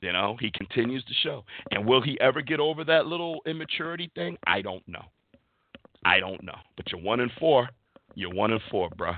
You 0.03 0.11
know, 0.11 0.35
he 0.37 0.51
continues 0.51 1.03
to 1.05 1.13
show. 1.23 1.45
And 1.71 1.85
will 1.85 2.01
he 2.01 2.19
ever 2.19 2.41
get 2.41 2.59
over 2.59 2.83
that 2.83 3.05
little 3.05 3.39
immaturity 3.45 4.11
thing? 4.15 4.37
I 4.45 4.61
don't 4.61 4.85
know. 4.85 5.05
I 6.03 6.19
don't 6.19 6.43
know. 6.43 6.57
But 6.75 6.91
you're 6.91 7.01
one 7.01 7.21
and 7.21 7.31
four. 7.39 7.69
You're 8.13 8.33
one 8.33 8.51
and 8.51 8.61
four, 8.69 8.89
bruh. 8.89 9.17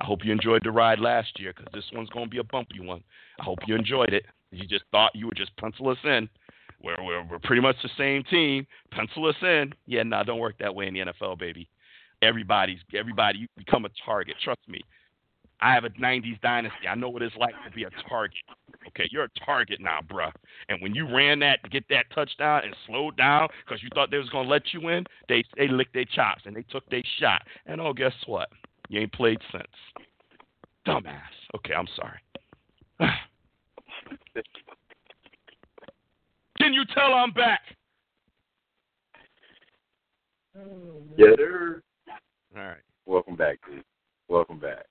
I 0.00 0.04
hope 0.04 0.24
you 0.24 0.32
enjoyed 0.32 0.62
the 0.64 0.70
ride 0.70 0.98
last 0.98 1.38
year 1.38 1.52
because 1.54 1.70
this 1.74 1.84
one's 1.92 2.08
going 2.08 2.24
to 2.24 2.30
be 2.30 2.38
a 2.38 2.44
bumpy 2.44 2.80
one. 2.80 3.04
I 3.38 3.44
hope 3.44 3.58
you 3.66 3.74
enjoyed 3.76 4.14
it. 4.14 4.24
You 4.50 4.66
just 4.66 4.84
thought 4.90 5.14
you 5.14 5.26
would 5.26 5.36
just 5.36 5.54
pencil 5.58 5.90
us 5.90 5.98
in. 6.04 6.28
We're, 6.82 6.96
we're, 7.04 7.24
we're 7.30 7.38
pretty 7.40 7.62
much 7.62 7.76
the 7.82 7.90
same 7.98 8.24
team. 8.24 8.66
Pencil 8.92 9.26
us 9.26 9.36
in. 9.42 9.74
Yeah, 9.86 10.04
nah, 10.04 10.22
don't 10.22 10.38
work 10.38 10.56
that 10.58 10.74
way 10.74 10.86
in 10.86 10.94
the 10.94 11.00
NFL, 11.00 11.38
baby. 11.38 11.68
Everybody's 12.22 12.78
everybody. 12.94 13.40
You 13.40 13.46
become 13.58 13.84
a 13.84 13.90
target. 14.06 14.36
Trust 14.42 14.60
me. 14.68 14.80
I 15.64 15.72
have 15.72 15.84
a 15.84 15.90
'90s 15.90 16.38
dynasty. 16.42 16.86
I 16.86 16.94
know 16.94 17.08
what 17.08 17.22
it's 17.22 17.34
like 17.36 17.54
to 17.64 17.70
be 17.74 17.84
a 17.84 17.90
target. 18.06 18.36
Okay, 18.88 19.08
you're 19.10 19.24
a 19.24 19.30
target 19.46 19.80
now, 19.80 20.00
bruh. 20.06 20.30
And 20.68 20.82
when 20.82 20.94
you 20.94 21.08
ran 21.10 21.38
that 21.38 21.64
to 21.64 21.70
get 21.70 21.84
that 21.88 22.04
touchdown 22.14 22.60
and 22.64 22.76
slowed 22.86 23.16
down 23.16 23.48
because 23.64 23.82
you 23.82 23.88
thought 23.94 24.10
they 24.10 24.18
was 24.18 24.28
gonna 24.28 24.46
let 24.46 24.74
you 24.74 24.90
in, 24.90 25.06
they 25.30 25.42
they 25.56 25.68
licked 25.68 25.94
their 25.94 26.04
chops 26.04 26.42
and 26.44 26.54
they 26.54 26.64
took 26.64 26.86
their 26.90 27.02
shot. 27.18 27.40
And 27.64 27.80
oh, 27.80 27.94
guess 27.94 28.12
what? 28.26 28.50
You 28.90 29.00
ain't 29.00 29.12
played 29.14 29.38
since. 29.52 29.64
Dumbass. 30.86 31.22
Okay, 31.56 31.72
I'm 31.72 31.88
sorry. 31.96 32.20
Can 36.58 36.74
you 36.74 36.84
tell 36.94 37.14
I'm 37.14 37.32
back? 37.32 37.60
Yes, 41.16 41.36
sir. 41.38 41.82
All 42.54 42.62
right. 42.62 42.76
Welcome 43.06 43.36
back, 43.36 43.58
dude. 43.66 43.82
Welcome 44.28 44.58
back. 44.58 44.84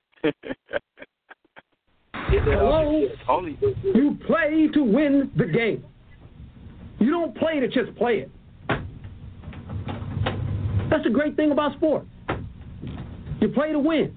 Hello? 2.30 3.08
You 3.84 4.18
play 4.26 4.68
to 4.74 4.84
win 4.84 5.32
the 5.36 5.46
game. 5.46 5.84
You 7.00 7.12
don't 7.12 7.36
play 7.36 7.60
to 7.60 7.68
just 7.68 7.96
play 7.98 8.20
it. 8.20 8.32
That's 10.90 11.04
the 11.04 11.10
great 11.10 11.36
thing 11.36 11.52
about 11.52 11.76
sports. 11.76 12.08
You 13.42 13.50
play 13.50 13.72
to 13.72 13.80
win. 13.80 14.16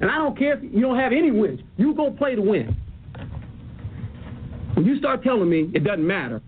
And 0.00 0.10
I 0.10 0.16
don't 0.16 0.38
care 0.38 0.56
if 0.56 0.62
you 0.62 0.80
don't 0.80 0.98
have 0.98 1.12
any 1.12 1.30
wins. 1.30 1.60
You 1.76 1.94
go 1.94 2.10
play 2.10 2.34
to 2.34 2.42
win. 2.42 2.76
When 4.74 4.84
you 4.84 4.98
start 4.98 5.24
telling 5.24 5.48
me 5.48 5.70
it 5.74 5.84
doesn't 5.84 6.06
matter, 6.06 6.40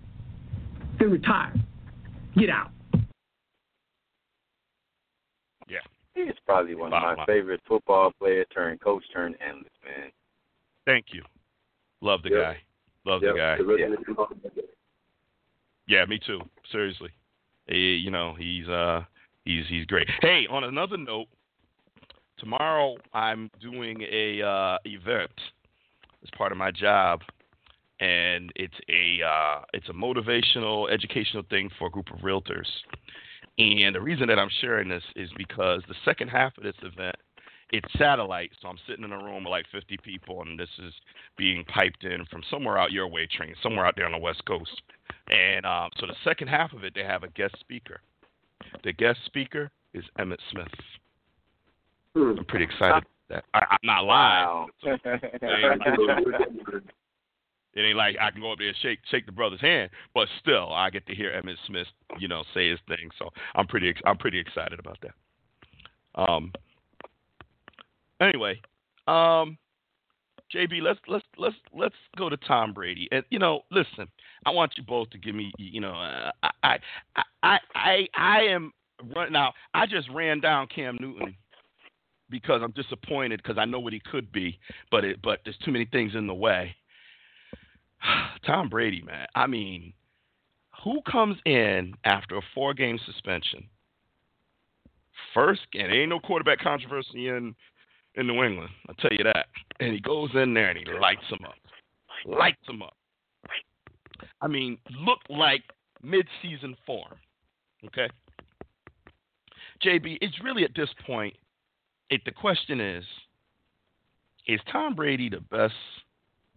then 0.99 1.11
retire. 1.11 1.53
Get 2.37 2.49
out. 2.49 2.71
Yeah. 6.25 6.31
he's 6.31 6.39
probably 6.45 6.75
one 6.75 6.93
of 6.93 7.01
Wow, 7.01 7.15
my 7.17 7.25
favorite 7.25 7.61
football 7.67 8.11
player 8.19 8.45
turned 8.53 8.81
coach 8.81 9.03
turned 9.13 9.35
analyst, 9.41 9.69
man. 9.83 10.11
Thank 10.85 11.07
you. 11.13 11.23
Love 12.01 12.23
the 12.23 12.29
Yep. 12.29 12.41
guy. 12.41 12.61
Love 13.05 13.21
Yep, 13.23 13.33
the 13.33 13.37
guy. 13.39 13.53
Republican. 13.97 14.51
Yeah, 15.87 16.05
me 16.05 16.19
too. 16.19 16.41
Seriously. 16.71 17.09
He, 17.67 17.95
you 17.95 18.11
know, 18.11 18.33
he's 18.33 18.67
uh 18.67 19.03
he's 19.45 19.65
he's 19.67 19.85
great. 19.85 20.09
Hey, 20.21 20.47
on 20.49 20.63
another 20.63 20.97
note, 20.97 21.27
tomorrow 22.37 22.97
I'm 23.13 23.49
doing 23.59 24.01
a 24.09 24.41
uh 24.41 24.77
event 24.85 25.31
as 26.23 26.29
part 26.37 26.51
of 26.51 26.57
my 26.57 26.71
job 26.71 27.21
and 27.99 28.51
it's 28.55 28.73
a 28.89 29.21
uh 29.25 29.61
it's 29.73 29.89
a 29.89 29.93
motivational 29.93 30.91
educational 30.91 31.43
thing 31.49 31.69
for 31.77 31.87
a 31.87 31.91
group 31.91 32.11
of 32.11 32.19
realtors. 32.19 32.67
And 33.61 33.95
the 33.95 34.01
reason 34.01 34.27
that 34.27 34.39
I'm 34.39 34.49
sharing 34.59 34.89
this 34.89 35.03
is 35.15 35.29
because 35.37 35.81
the 35.87 35.95
second 36.05 36.29
half 36.29 36.57
of 36.57 36.63
this 36.63 36.75
event 36.83 37.15
it's 37.71 37.87
satellite, 37.97 38.51
so 38.61 38.67
I'm 38.67 38.77
sitting 38.87 39.05
in 39.05 39.13
a 39.13 39.17
room 39.17 39.45
with 39.45 39.51
like 39.51 39.65
50 39.71 39.97
people, 40.03 40.41
and 40.41 40.59
this 40.59 40.69
is 40.85 40.93
being 41.37 41.63
piped 41.65 42.03
in 42.03 42.25
from 42.25 42.43
somewhere 42.51 42.77
out 42.77 42.91
your 42.91 43.07
way, 43.07 43.27
train, 43.27 43.55
somewhere 43.63 43.85
out 43.85 43.95
there 43.95 44.05
on 44.05 44.11
the 44.11 44.17
West 44.17 44.43
Coast. 44.45 44.81
And 45.29 45.65
um, 45.65 45.89
so 45.97 46.05
the 46.05 46.15
second 46.25 46.49
half 46.49 46.73
of 46.73 46.83
it, 46.83 46.93
they 46.93 47.03
have 47.03 47.23
a 47.23 47.29
guest 47.29 47.55
speaker. 47.61 48.01
The 48.83 48.91
guest 48.91 49.19
speaker 49.25 49.71
is 49.93 50.03
Emmitt 50.19 50.39
Smith. 50.51 50.67
Hmm. 52.15 52.39
I'm 52.39 52.45
pretty 52.45 52.65
excited. 52.65 53.03
I, 53.53 53.59
I'm 53.71 53.79
not 53.83 54.03
lying. 54.03 54.45
Wow. 54.45 54.67
It 57.73 57.81
ain't 57.81 57.97
like 57.97 58.17
I 58.19 58.31
can 58.31 58.41
go 58.41 58.51
up 58.51 58.57
there 58.57 58.67
and 58.67 58.77
shake 58.81 58.99
shake 59.09 59.25
the 59.25 59.31
brother's 59.31 59.61
hand, 59.61 59.89
but 60.13 60.27
still, 60.41 60.73
I 60.73 60.89
get 60.89 61.05
to 61.07 61.15
hear 61.15 61.31
Emmitt 61.31 61.55
Smith, 61.67 61.87
you 62.19 62.27
know, 62.27 62.43
say 62.53 62.69
his 62.69 62.79
thing. 62.87 63.09
So 63.17 63.29
I'm 63.55 63.67
pretty 63.67 63.93
I'm 64.05 64.17
pretty 64.17 64.39
excited 64.39 64.79
about 64.79 64.97
that. 65.01 66.21
Um. 66.21 66.51
Anyway, 68.19 68.61
um, 69.07 69.57
JB, 70.53 70.81
let's 70.81 70.99
let's 71.07 71.25
let's 71.37 71.55
let's 71.73 71.95
go 72.17 72.29
to 72.29 72.37
Tom 72.37 72.73
Brady. 72.73 73.07
And 73.11 73.23
you 73.29 73.39
know, 73.39 73.61
listen, 73.71 74.07
I 74.45 74.51
want 74.51 74.73
you 74.77 74.83
both 74.83 75.09
to 75.11 75.17
give 75.17 75.33
me, 75.33 75.51
you 75.57 75.81
know, 75.81 75.93
uh, 75.93 76.31
I 76.43 76.49
I 76.63 76.77
I 77.43 77.57
I 77.73 78.07
I 78.15 78.39
am 78.43 78.73
run 79.15 79.31
now. 79.31 79.53
I 79.73 79.85
just 79.85 80.09
ran 80.09 80.39
down 80.39 80.67
Cam 80.67 80.97
Newton 80.99 81.35
because 82.29 82.61
I'm 82.63 82.71
disappointed 82.71 83.41
because 83.41 83.57
I 83.57 83.65
know 83.65 83.79
what 83.79 83.93
he 83.93 84.01
could 84.11 84.31
be, 84.31 84.59
but 84.89 85.05
it 85.05 85.21
but 85.21 85.39
there's 85.43 85.57
too 85.63 85.71
many 85.71 85.85
things 85.85 86.13
in 86.15 86.27
the 86.27 86.33
way. 86.33 86.75
Tom 88.45 88.69
Brady, 88.69 89.01
man. 89.01 89.27
I 89.35 89.47
mean, 89.47 89.93
Who 90.83 91.01
comes 91.09 91.37
in 91.45 91.93
after 92.05 92.37
a 92.37 92.41
four 92.53 92.73
game 92.73 92.99
suspension? 93.05 93.67
First, 95.33 95.61
and 95.73 95.91
ain't 95.91 96.09
no 96.09 96.19
quarterback 96.19 96.59
controversy 96.59 97.27
in 97.27 97.55
in 98.15 98.27
New 98.27 98.43
England. 98.43 98.69
I'll 98.89 98.95
tell 98.95 99.11
you 99.11 99.23
that. 99.23 99.45
And 99.79 99.93
he 99.93 99.99
goes 99.99 100.29
in 100.33 100.53
there 100.53 100.69
and 100.69 100.77
he 100.77 100.85
lights 100.99 101.23
them 101.29 101.39
up. 101.45 101.55
Lights 102.25 102.65
them 102.67 102.81
up. 102.81 102.95
I 104.41 104.47
mean, 104.47 104.77
look 104.91 105.19
like 105.29 105.63
mid-season 106.03 106.75
form. 106.85 107.13
Okay. 107.85 108.09
JB, 109.83 110.17
it's 110.21 110.39
really 110.43 110.63
at 110.63 110.71
this 110.75 110.89
point. 111.05 111.35
It, 112.09 112.21
the 112.25 112.31
question 112.31 112.79
is: 112.79 113.03
Is 114.47 114.59
Tom 114.71 114.93
Brady 114.93 115.29
the 115.29 115.39
best 115.39 115.73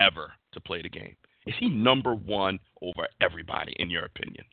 ever 0.01 0.33
to 0.53 0.61
play 0.61 0.83
the 0.83 0.89
game? 0.89 1.17
Is 1.47 1.55
he 1.59 1.69
number 1.69 2.15
one 2.15 2.59
over 2.81 3.07
everybody, 3.21 3.75
in 3.79 3.91
your 3.91 4.07
opinion? 4.07 4.45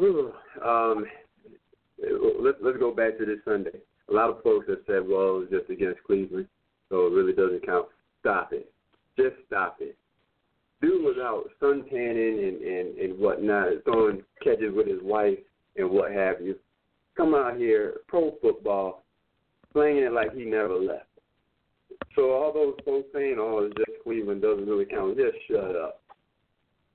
Ooh, 0.00 0.32
um, 0.64 1.06
let's 2.40 2.58
let's 2.62 2.78
go 2.78 2.92
back 2.92 3.18
to 3.18 3.26
this 3.26 3.38
Sunday. 3.44 3.80
A 4.10 4.12
lot 4.12 4.30
of 4.30 4.42
folks 4.42 4.68
have 4.68 4.78
said, 4.86 5.06
"Well, 5.08 5.36
it 5.36 5.38
was 5.38 5.48
just 5.50 5.70
against 5.70 6.02
Cleveland, 6.04 6.48
so 6.88 7.06
it 7.06 7.12
really 7.12 7.32
doesn't 7.32 7.66
count." 7.66 7.88
Stop 8.20 8.52
it. 8.52 8.72
Just 9.16 9.36
stop 9.46 9.78
it. 9.80 9.96
Dude 10.80 11.02
was 11.02 11.16
out 11.20 11.50
suntanning 11.60 12.48
and 12.48 12.62
and 12.62 12.98
and 12.98 13.18
whatnot, 13.18 13.84
throwing 13.84 14.22
catches 14.42 14.74
with 14.74 14.86
his 14.86 15.02
wife 15.02 15.38
and 15.76 15.90
what 15.90 16.12
have 16.12 16.40
you. 16.40 16.56
Come 17.16 17.34
out 17.34 17.56
here, 17.56 17.98
pro 18.06 18.32
football, 18.40 19.04
playing 19.72 19.98
it 19.98 20.12
like 20.12 20.32
he 20.34 20.44
never 20.44 20.74
left. 20.74 21.07
So 22.18 22.32
all 22.32 22.52
those 22.52 22.74
folks 22.84 23.06
saying, 23.14 23.36
"Oh, 23.38 23.60
it's 23.60 23.76
just 23.76 24.02
Cleveland 24.02 24.42
doesn't 24.42 24.66
really 24.66 24.86
count," 24.86 25.16
just 25.16 25.36
shut 25.46 25.76
up. 25.76 26.02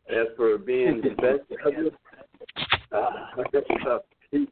As 0.10 0.28
for 0.36 0.58
being 0.58 1.00
the 1.00 1.12
best 1.12 1.50
ever, 1.66 1.92
uh, 2.92 4.00
he, 4.32 4.50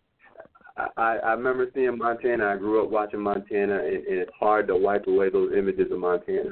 I, 0.96 1.18
I 1.18 1.34
remember 1.34 1.70
seeing 1.76 1.98
Montana. 1.98 2.48
I 2.48 2.56
grew 2.56 2.82
up 2.82 2.90
watching 2.90 3.20
Montana, 3.20 3.80
and, 3.80 3.98
and 3.98 4.18
it's 4.18 4.32
hard 4.40 4.68
to 4.68 4.78
wipe 4.78 5.08
away 5.08 5.30
those 5.30 5.52
images 5.54 5.92
of 5.92 6.00
Montana. 6.00 6.52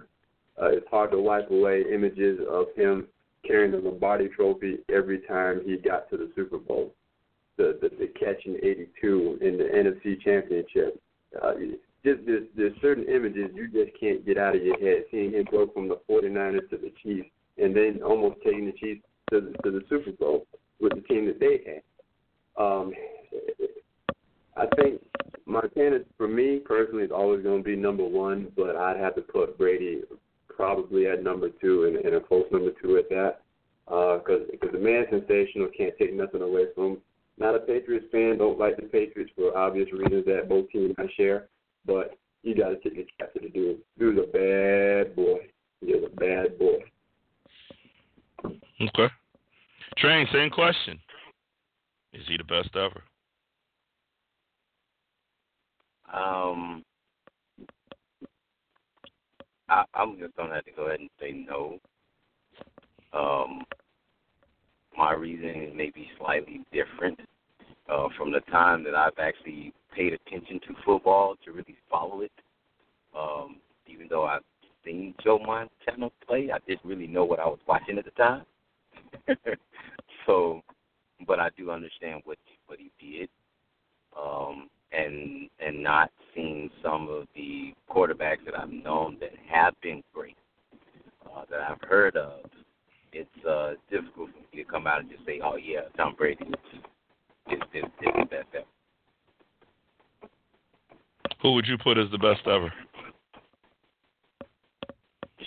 Uh, 0.61 0.67
it's 0.67 0.87
hard 0.91 1.11
to 1.11 1.21
wipe 1.21 1.49
away 1.49 1.85
images 1.89 2.41
of 2.51 2.65
him 2.75 3.07
carrying 3.47 3.71
the 3.71 3.77
Lombardi 3.77 4.27
Trophy 4.27 4.79
every 4.93 5.21
time 5.21 5.61
he 5.65 5.77
got 5.77 6.09
to 6.09 6.17
the 6.17 6.29
Super 6.35 6.57
Bowl. 6.57 6.93
The 7.55 7.79
the, 7.81 7.87
the 7.87 8.07
catch 8.19 8.45
in 8.45 8.57
'82 8.57 9.39
in 9.39 9.57
the 9.57 9.63
NFC 9.63 10.19
Championship. 10.19 11.01
Uh, 11.41 11.53
just 12.03 12.25
there's, 12.25 12.47
there's 12.55 12.73
certain 12.81 13.05
images 13.05 13.51
you 13.53 13.67
just 13.67 13.97
can't 13.99 14.25
get 14.25 14.37
out 14.37 14.55
of 14.55 14.63
your 14.63 14.79
head. 14.79 15.03
Seeing 15.11 15.31
him 15.31 15.45
go 15.49 15.67
from 15.73 15.87
the 15.87 15.99
49ers 16.09 16.69
to 16.69 16.77
the 16.77 16.91
Chiefs, 17.03 17.29
and 17.57 17.75
then 17.75 18.01
almost 18.03 18.37
taking 18.43 18.65
the 18.65 18.71
Chiefs 18.73 19.01
to 19.31 19.41
the, 19.41 19.51
to 19.63 19.71
the 19.71 19.81
Super 19.89 20.11
Bowl 20.11 20.45
with 20.79 20.93
the 20.95 21.01
team 21.01 21.25
that 21.25 21.39
they 21.39 21.61
had. 21.65 22.63
Um, 22.63 22.93
I 24.55 24.65
think 24.75 25.01
Montana, 25.45 25.99
for 26.17 26.27
me 26.27 26.59
personally, 26.59 27.03
is 27.03 27.11
always 27.11 27.43
going 27.43 27.63
to 27.63 27.63
be 27.63 27.75
number 27.75 28.03
one, 28.03 28.51
but 28.55 28.75
I'd 28.75 28.97
have 28.97 29.15
to 29.15 29.21
put 29.21 29.57
Brady 29.57 30.01
probably 30.47 31.07
at 31.07 31.23
number 31.23 31.49
two 31.49 31.85
and, 31.85 31.95
and 31.97 32.15
a 32.15 32.19
close 32.19 32.45
number 32.51 32.71
two 32.81 32.97
at 32.97 33.09
that. 33.09 33.41
Because 33.85 34.41
uh, 34.53 34.57
cause 34.57 34.69
the 34.71 34.79
man's 34.79 35.07
sensational, 35.09 35.69
can't 35.75 35.97
take 35.97 36.13
nothing 36.13 36.41
away 36.41 36.65
from 36.75 36.83
him. 36.83 36.97
Not 37.39 37.55
a 37.55 37.59
Patriots 37.59 38.05
fan, 38.11 38.37
don't 38.37 38.59
like 38.59 38.75
the 38.75 38.83
Patriots 38.83 39.31
for 39.35 39.57
obvious 39.57 39.91
reasons 39.93 40.25
that 40.25 40.49
both 40.49 40.69
teams 40.69 40.93
I 40.97 41.05
share, 41.15 41.47
but 41.89 42.15
you 42.43 42.55
got 42.55 42.69
to 42.69 42.75
take 42.75 42.95
the 42.95 43.07
cap 43.17 43.33
to 43.33 43.49
do 43.49 43.71
it. 43.71 43.79
dude. 43.97 44.15
Dude's 44.15 44.19
a 44.19 44.31
bad 44.31 45.15
boy. 45.15 45.39
He's 45.81 45.95
a 45.95 46.15
bad 46.15 46.57
boy. 46.59 46.83
Okay. 48.45 49.13
Train, 49.97 50.27
same 50.31 50.51
question. 50.51 50.99
Is 52.13 52.21
he 52.27 52.37
the 52.37 52.43
best 52.43 52.69
ever? 52.75 53.01
Um, 56.13 56.83
I, 59.67 59.83
I'm 59.93 60.17
just 60.17 60.35
gonna 60.35 60.55
have 60.55 60.65
to 60.65 60.71
go 60.71 60.87
ahead 60.87 61.01
and 61.01 61.09
say 61.19 61.45
no. 61.47 61.77
Um, 63.13 63.63
my 64.97 65.13
reasoning 65.13 65.75
may 65.75 65.91
be 65.91 66.07
slightly 66.17 66.61
different 66.71 67.19
uh, 67.89 68.07
from 68.17 68.31
the 68.31 68.41
time 68.51 68.83
that 68.83 68.95
I've 68.95 69.17
actually 69.19 69.73
paid 69.95 70.13
attention 70.13 70.59
to 70.67 70.75
football 70.85 71.35
to 71.45 71.51
really 71.51 71.75
follow 71.89 72.21
it. 72.21 72.31
Um, 73.17 73.57
even 73.87 74.07
though 74.09 74.25
I've 74.25 74.43
seen 74.85 75.15
Joe 75.23 75.39
Montana 75.39 76.11
play, 76.25 76.49
I 76.53 76.59
didn't 76.67 76.85
really 76.85 77.07
know 77.07 77.25
what 77.25 77.39
I 77.39 77.45
was 77.45 77.59
watching 77.67 77.97
at 77.97 78.05
the 78.05 78.11
time. 78.11 78.43
so, 80.25 80.61
but 81.27 81.39
I 81.39 81.49
do 81.57 81.71
understand 81.71 82.21
what 82.25 82.37
what 82.67 82.79
he 82.79 82.91
did. 82.99 83.29
Um, 84.19 84.69
and 84.91 85.49
and 85.59 85.83
not 85.83 86.11
seeing 86.35 86.69
some 86.83 87.09
of 87.09 87.27
the 87.35 87.73
quarterbacks 87.89 88.45
that 88.45 88.57
I've 88.57 88.71
known 88.71 89.17
that 89.19 89.31
have 89.47 89.73
been 89.81 90.03
great, 90.13 90.37
uh, 91.25 91.43
that 91.49 91.59
I've 91.61 91.81
heard 91.87 92.17
of, 92.17 92.41
it's 93.13 93.45
uh, 93.45 93.73
difficult 93.89 94.29
for 94.31 94.55
me 94.55 94.63
to 94.63 94.69
come 94.69 94.87
out 94.87 95.01
and 95.01 95.09
just 95.09 95.25
say, 95.25 95.41
"Oh 95.43 95.57
yeah, 95.57 95.81
Tom 95.95 96.15
Brady 96.17 96.45
is 97.51 97.59
is, 97.73 97.83
is, 97.83 98.13
the 98.19 98.25
best 98.25 98.47
ever." 98.53 98.65
Who 101.41 101.53
would 101.53 101.67
you 101.67 101.77
put 101.77 101.97
as 101.97 102.09
the 102.11 102.17
best 102.17 102.41
ever? 102.45 102.71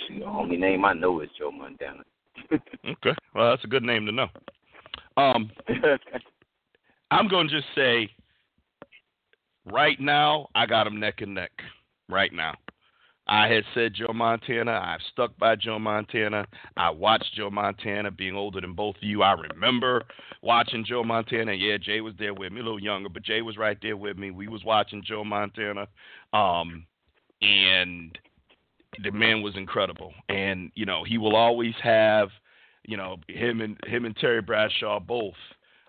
The 0.08 0.24
only 0.24 0.56
name 0.56 0.84
I 0.84 0.92
know 0.92 1.20
is 1.20 1.28
Joe 1.38 1.50
Montana. 1.50 2.02
okay, 2.52 3.14
well 3.34 3.50
that's 3.50 3.64
a 3.64 3.68
good 3.68 3.82
name 3.82 4.06
to 4.06 4.12
know. 4.12 4.28
Um, 5.16 5.50
I'm 7.10 7.28
going 7.28 7.48
to 7.48 7.54
just 7.54 7.68
say 7.74 8.10
Right 9.64 10.00
now, 10.00 10.48
I 10.54 10.66
got 10.66 10.84
them 10.84 10.98
neck 10.98 11.20
and 11.20 11.34
neck. 11.34 11.52
Right 12.08 12.32
now. 12.32 12.54
I 13.26 13.48
had 13.48 13.64
said 13.74 13.94
Joe 13.94 14.12
Montana. 14.12 14.72
I've 14.72 15.00
stuck 15.12 15.36
by 15.38 15.56
Joe 15.56 15.78
Montana. 15.78 16.46
I 16.76 16.90
watched 16.90 17.34
Joe 17.34 17.50
Montana 17.50 18.10
being 18.10 18.34
older 18.34 18.60
than 18.60 18.74
both 18.74 18.96
of 18.96 19.02
you. 19.02 19.22
I 19.22 19.32
remember 19.32 20.04
watching 20.42 20.84
Joe 20.84 21.04
Montana. 21.04 21.52
Yeah, 21.52 21.78
Jay 21.78 22.00
was 22.00 22.14
there 22.18 22.34
with 22.34 22.52
me, 22.52 22.60
a 22.60 22.64
little 22.64 22.82
younger, 22.82 23.08
but 23.08 23.22
Jay 23.22 23.42
was 23.42 23.56
right 23.56 23.78
there 23.80 23.96
with 23.96 24.18
me. 24.18 24.30
We 24.30 24.48
was 24.48 24.64
watching 24.64 25.04
Joe 25.06 25.24
Montana. 25.24 25.86
Um, 26.32 26.86
and 27.40 28.18
the 29.02 29.12
man 29.12 29.42
was 29.42 29.56
incredible. 29.56 30.12
And, 30.28 30.72
you 30.74 30.84
know, 30.84 31.04
he 31.04 31.18
will 31.18 31.36
always 31.36 31.74
have, 31.82 32.28
you 32.84 32.96
know, 32.96 33.16
him 33.28 33.60
and 33.60 33.78
him 33.86 34.04
and 34.04 34.16
Terry 34.16 34.42
Bradshaw 34.42 34.98
both 34.98 35.34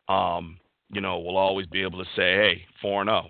um, 0.07 0.57
you 0.91 1.01
know, 1.01 1.19
will 1.19 1.37
always 1.37 1.67
be 1.67 1.81
able 1.81 2.03
to 2.03 2.09
say, 2.15 2.33
hey, 2.35 2.65
4 2.81 3.05
0. 3.05 3.29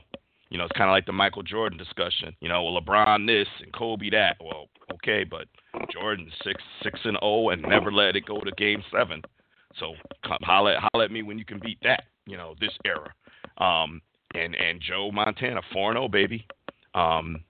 You 0.54 0.60
know, 0.60 0.66
it's 0.66 0.78
kind 0.78 0.88
of 0.88 0.94
like 0.94 1.08
the 1.08 1.12
Michael 1.12 1.42
Jordan 1.42 1.80
discussion. 1.80 2.36
You 2.40 2.48
know, 2.48 2.64
well, 2.64 2.80
LeBron 2.80 3.26
this 3.26 3.48
and 3.60 3.74
Kobe 3.74 4.12
that. 4.12 4.38
Well, 4.40 4.70
okay, 4.94 5.24
but 5.24 5.48
Jordan 5.92 6.32
six 6.44 6.62
six 6.84 7.00
and 7.06 7.18
zero 7.20 7.20
oh 7.24 7.50
and 7.50 7.64
never 7.64 7.92
let 7.92 8.16
it 8.16 8.28
go 8.28 8.40
to 8.40 8.52
Game 8.52 8.84
Seven. 8.92 9.24
So 9.80 9.96
holler, 10.44 10.78
holler 10.80 11.06
at 11.06 11.12
me 11.12 11.24
when 11.24 11.40
you 11.40 11.44
can 11.44 11.60
beat 11.60 11.80
that. 11.82 12.04
You 12.28 12.38
know, 12.38 12.54
this 12.62 12.70
era. 12.86 13.12
Um, 13.58 14.00
and 14.36 14.54
and 14.54 14.80
Joe 14.80 15.10
Montana 15.12 15.60
four 15.74 15.90
and 15.90 15.98
oh, 15.98 16.08
baby. 16.08 16.46
Um, 16.94 17.44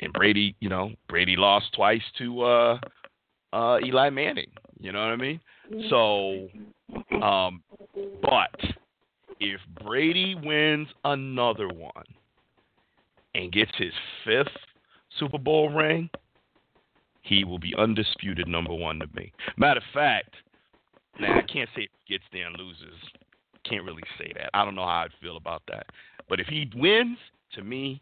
and 0.00 0.14
Brady, 0.14 0.56
you 0.58 0.70
know, 0.70 0.92
Brady 1.10 1.36
lost 1.36 1.66
twice 1.74 2.00
to 2.16 2.40
uh, 2.40 2.78
uh, 3.52 3.80
Eli 3.84 4.08
Manning. 4.08 4.50
You 4.80 4.92
know 4.92 5.00
what 5.00 5.10
I 5.10 5.16
mean? 5.16 5.40
So, 5.90 6.48
um, 7.22 7.62
but 8.22 8.58
if 9.40 9.60
Brady 9.84 10.34
wins 10.34 10.88
another 11.04 11.68
one 11.68 12.04
and 13.36 13.52
gets 13.52 13.72
his 13.76 13.92
fifth 14.24 14.56
Super 15.18 15.38
Bowl 15.38 15.68
ring, 15.68 16.08
he 17.22 17.44
will 17.44 17.58
be 17.58 17.74
undisputed 17.76 18.48
number 18.48 18.74
one 18.74 18.98
to 19.00 19.06
me. 19.14 19.32
Matter 19.56 19.78
of 19.78 19.84
fact, 19.92 20.34
now 21.20 21.38
I 21.38 21.42
can't 21.42 21.68
say 21.74 21.88
he 22.06 22.14
gets 22.14 22.24
there 22.32 22.46
and 22.46 22.56
loses. 22.58 22.98
Can't 23.68 23.84
really 23.84 24.02
say 24.18 24.32
that. 24.34 24.50
I 24.54 24.64
don't 24.64 24.74
know 24.74 24.84
how 24.86 25.04
I'd 25.04 25.10
feel 25.20 25.36
about 25.36 25.62
that. 25.68 25.86
But 26.28 26.40
if 26.40 26.46
he 26.46 26.70
wins, 26.74 27.18
to 27.54 27.62
me, 27.62 28.00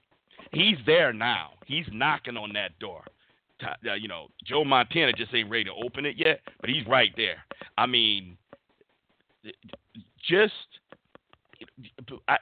he's 0.52 0.76
there 0.86 1.12
now. 1.12 1.50
He's 1.66 1.86
knocking 1.92 2.36
on 2.36 2.52
that 2.54 2.78
door. 2.78 3.02
Uh, 3.62 3.94
you 3.94 4.08
know, 4.08 4.26
Joe 4.44 4.64
Montana 4.64 5.12
just 5.12 5.32
ain't 5.34 5.50
ready 5.50 5.64
to 5.64 5.70
open 5.84 6.04
it 6.04 6.16
yet, 6.18 6.40
but 6.60 6.68
he's 6.68 6.86
right 6.86 7.12
there. 7.16 7.36
I 7.78 7.86
mean, 7.86 8.36
just 10.28 10.52
I, 12.28 12.36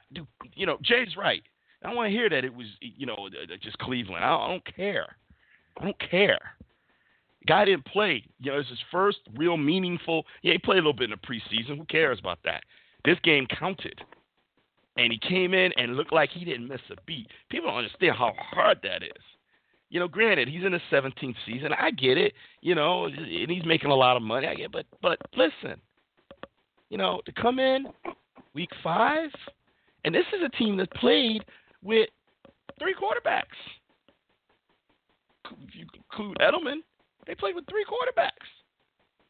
you 0.54 0.66
know, 0.66 0.78
Jay's 0.82 1.16
right. 1.16 1.42
I 1.82 1.88
don't 1.88 1.96
want 1.96 2.08
to 2.08 2.16
hear 2.16 2.28
that 2.28 2.44
it 2.44 2.54
was, 2.54 2.66
you 2.80 3.06
know, 3.06 3.28
just 3.60 3.78
Cleveland. 3.78 4.24
I 4.24 4.48
don't, 4.48 4.76
care. 4.76 5.16
I 5.78 5.84
don't 5.84 6.10
care. 6.10 6.38
Guy 7.46 7.64
didn't 7.64 7.86
play. 7.86 8.24
You 8.38 8.52
know, 8.52 8.58
it's 8.58 8.68
his 8.68 8.78
first 8.90 9.18
real 9.34 9.56
meaningful. 9.56 10.24
Yeah, 10.42 10.52
he 10.52 10.58
played 10.58 10.76
a 10.76 10.82
little 10.82 10.92
bit 10.92 11.10
in 11.10 11.18
the 11.20 11.26
preseason. 11.26 11.76
Who 11.76 11.84
cares 11.86 12.18
about 12.20 12.38
that? 12.44 12.62
This 13.04 13.18
game 13.24 13.46
counted. 13.46 14.00
And 14.96 15.12
he 15.12 15.18
came 15.18 15.54
in 15.54 15.72
and 15.76 15.96
looked 15.96 16.12
like 16.12 16.30
he 16.30 16.44
didn't 16.44 16.68
miss 16.68 16.80
a 16.90 16.94
beat. 17.06 17.28
People 17.50 17.70
don't 17.70 17.78
understand 17.78 18.16
how 18.16 18.32
hard 18.36 18.78
that 18.82 19.02
is. 19.02 19.22
You 19.88 20.00
know, 20.00 20.08
granted, 20.08 20.48
he's 20.48 20.64
in 20.64 20.72
his 20.72 20.82
17th 20.90 21.34
season. 21.46 21.72
I 21.78 21.90
get 21.90 22.16
it. 22.16 22.34
You 22.60 22.74
know, 22.74 23.06
and 23.06 23.50
he's 23.50 23.64
making 23.64 23.90
a 23.90 23.94
lot 23.94 24.16
of 24.16 24.22
money. 24.22 24.46
I 24.46 24.54
get, 24.54 24.70
but 24.70 24.86
but 25.02 25.18
listen, 25.36 25.80
you 26.90 26.98
know, 26.98 27.20
to 27.26 27.32
come 27.32 27.58
in 27.58 27.86
week 28.54 28.70
five, 28.82 29.30
and 30.04 30.14
this 30.14 30.26
is 30.34 30.42
a 30.44 30.56
team 30.56 30.76
that 30.76 30.90
played 30.92 31.42
with 31.82 32.08
three 32.78 32.94
quarterbacks. 32.94 33.44
If 35.44 35.74
you 35.74 35.86
include 35.94 36.38
Edelman, 36.38 36.80
they 37.26 37.34
played 37.34 37.54
with 37.54 37.64
three 37.68 37.84
quarterbacks, 37.84 38.48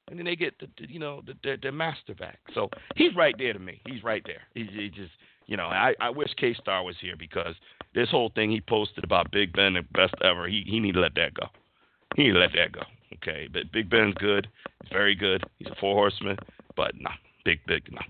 and 0.08 0.18
then 0.18 0.26
they 0.26 0.36
get 0.36 0.58
the, 0.60 0.66
the 0.78 0.90
you 0.90 0.98
know 0.98 1.22
the, 1.42 1.72
master 1.72 2.14
back. 2.14 2.38
So 2.54 2.70
he's 2.96 3.14
right 3.16 3.34
there 3.38 3.52
to 3.52 3.58
me. 3.58 3.80
He's 3.86 4.04
right 4.04 4.22
there. 4.24 4.42
He, 4.54 4.68
he 4.72 4.88
just 4.88 5.12
you 5.46 5.56
know 5.56 5.66
I 5.66 5.94
I 6.00 6.10
wish 6.10 6.28
KStarr 6.40 6.84
was 6.84 6.96
here 7.00 7.16
because 7.18 7.54
this 7.94 8.08
whole 8.10 8.30
thing 8.34 8.50
he 8.50 8.60
posted 8.60 9.04
about 9.04 9.30
Big 9.32 9.52
Ben 9.52 9.74
the 9.74 9.82
best 9.94 10.14
ever. 10.22 10.46
He 10.46 10.64
he 10.66 10.80
need 10.80 10.94
to 10.94 11.00
let 11.00 11.14
that 11.16 11.34
go. 11.34 11.46
He 12.16 12.24
need 12.24 12.32
to 12.32 12.38
let 12.38 12.52
that 12.54 12.72
go. 12.72 12.82
Okay, 13.14 13.48
but 13.52 13.72
Big 13.72 13.90
Ben's 13.90 14.14
good. 14.14 14.48
He's 14.82 14.92
very 14.92 15.14
good. 15.14 15.42
He's 15.58 15.68
a 15.68 15.74
four 15.80 15.94
horseman, 15.94 16.36
but 16.76 16.92
no, 16.98 17.10
Big 17.44 17.60
Big 17.66 17.90
no. 17.90 18.00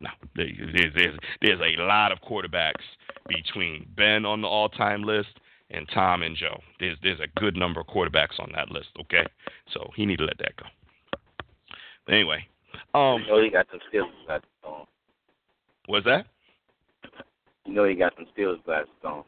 No, 0.00 0.10
there's, 0.36 0.92
there's 0.94 1.18
there's 1.42 1.60
a 1.60 1.82
lot 1.82 2.12
of 2.12 2.18
quarterbacks 2.20 2.84
between 3.28 3.88
Ben 3.96 4.24
on 4.24 4.40
the 4.40 4.46
all-time 4.46 5.02
list 5.02 5.40
and 5.70 5.88
Tom 5.92 6.22
and 6.22 6.36
Joe. 6.36 6.60
There's 6.78 6.96
there's 7.02 7.20
a 7.20 7.40
good 7.40 7.56
number 7.56 7.80
of 7.80 7.86
quarterbacks 7.88 8.38
on 8.38 8.50
that 8.54 8.70
list. 8.70 8.88
Okay, 9.00 9.26
so 9.72 9.90
he 9.96 10.06
need 10.06 10.18
to 10.18 10.24
let 10.24 10.38
that 10.38 10.56
go. 10.56 10.66
But 12.06 12.14
anyway, 12.14 12.46
um, 12.94 13.22
you 13.22 13.28
know 13.28 13.42
he 13.42 13.50
got 13.50 13.66
some 13.70 13.80
skills. 13.88 14.08
Um, 14.64 14.84
what's 15.86 16.06
that? 16.06 16.26
You 17.66 17.74
know 17.74 17.84
he 17.84 17.94
got 17.94 18.14
some 18.16 18.26
skills 18.32 18.58
on. 19.04 19.24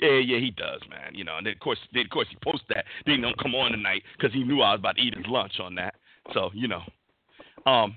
Yeah, 0.00 0.18
yeah, 0.18 0.38
he 0.38 0.50
does, 0.50 0.80
man. 0.88 1.14
You 1.14 1.24
know, 1.24 1.36
and 1.36 1.46
then 1.46 1.52
of 1.52 1.60
course, 1.60 1.78
then 1.92 2.06
of 2.06 2.10
course 2.10 2.26
he 2.30 2.36
posted 2.42 2.74
that. 2.74 2.86
Then 3.04 3.16
he 3.16 3.20
don't 3.20 3.38
come 3.38 3.54
on 3.54 3.72
tonight 3.72 4.02
because 4.16 4.32
he 4.32 4.44
knew 4.44 4.62
I 4.62 4.72
was 4.72 4.80
about 4.80 4.96
to 4.96 5.02
eat 5.02 5.14
his 5.14 5.26
lunch 5.26 5.60
on 5.60 5.74
that. 5.74 5.94
So 6.32 6.50
you 6.54 6.68
know, 6.68 6.82
um, 7.66 7.94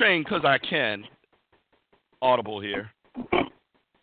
train 0.00 0.22
because 0.22 0.44
I 0.44 0.56
can. 0.58 1.04
Audible 2.22 2.60
here. 2.60 2.90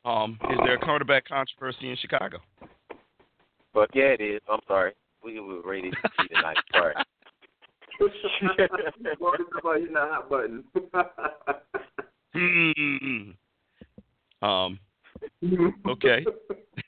Um, 0.05 0.39
is 0.49 0.57
there 0.63 0.75
a 0.75 0.79
quarterback 0.79 1.27
controversy 1.27 1.89
in 1.89 1.97
Chicago? 1.97 2.37
But 3.73 3.89
yeah, 3.93 4.15
it 4.17 4.21
is. 4.21 4.41
I'm 4.49 4.59
sorry. 4.67 4.93
We 5.23 5.39
were 5.39 5.61
ready 5.61 5.89
to 5.89 5.97
see 6.21 6.27
tonight. 6.33 6.57
Sorry. 6.71 6.93
hitting 9.79 9.93
the 9.93 9.99
hot 9.99 10.29
button. 10.29 10.63
Um. 14.41 14.79
Okay. 15.87 16.23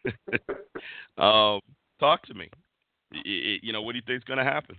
um. 1.17 1.59
Talk 1.99 2.23
to 2.27 2.33
me. 2.35 2.47
You 3.25 3.73
know, 3.73 3.81
what 3.81 3.93
do 3.93 3.97
you 3.97 4.03
think 4.05 4.19
is 4.19 4.23
going 4.23 4.37
to 4.37 4.43
happen? 4.43 4.75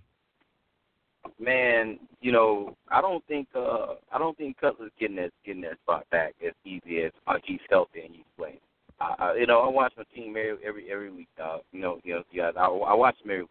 man, 1.39 1.99
you 2.21 2.33
know, 2.33 2.77
I 2.91 3.01
don't 3.01 3.25
think 3.27 3.49
uh 3.55 3.95
I 4.13 4.19
don't 4.19 4.37
think 4.37 4.59
Cutler's 4.59 4.93
getting 4.99 5.17
that 5.17 5.31
getting 5.45 5.63
that 5.63 5.79
spot 5.83 6.07
back 6.11 6.35
as 6.47 6.53
easy 6.65 7.03
as 7.03 7.13
uh, 7.27 7.35
he's 7.45 7.61
healthy 7.69 8.03
and 8.05 8.15
he's 8.15 8.25
playing. 8.37 8.59
I, 9.01 9.15
I, 9.19 9.35
you 9.37 9.47
know, 9.47 9.61
I 9.61 9.69
watch 9.69 9.93
my 9.97 10.05
team 10.15 10.31
every 10.31 10.57
every 10.67 10.93
every 10.93 11.11
week. 11.11 11.29
Uh, 11.43 11.59
you 11.73 11.81
know, 11.81 11.99
you 12.05 12.15
know, 12.15 12.23
yeah, 12.33 12.51
I, 12.57 12.67
I 12.67 12.95
watch 12.95 13.17
them 13.25 13.47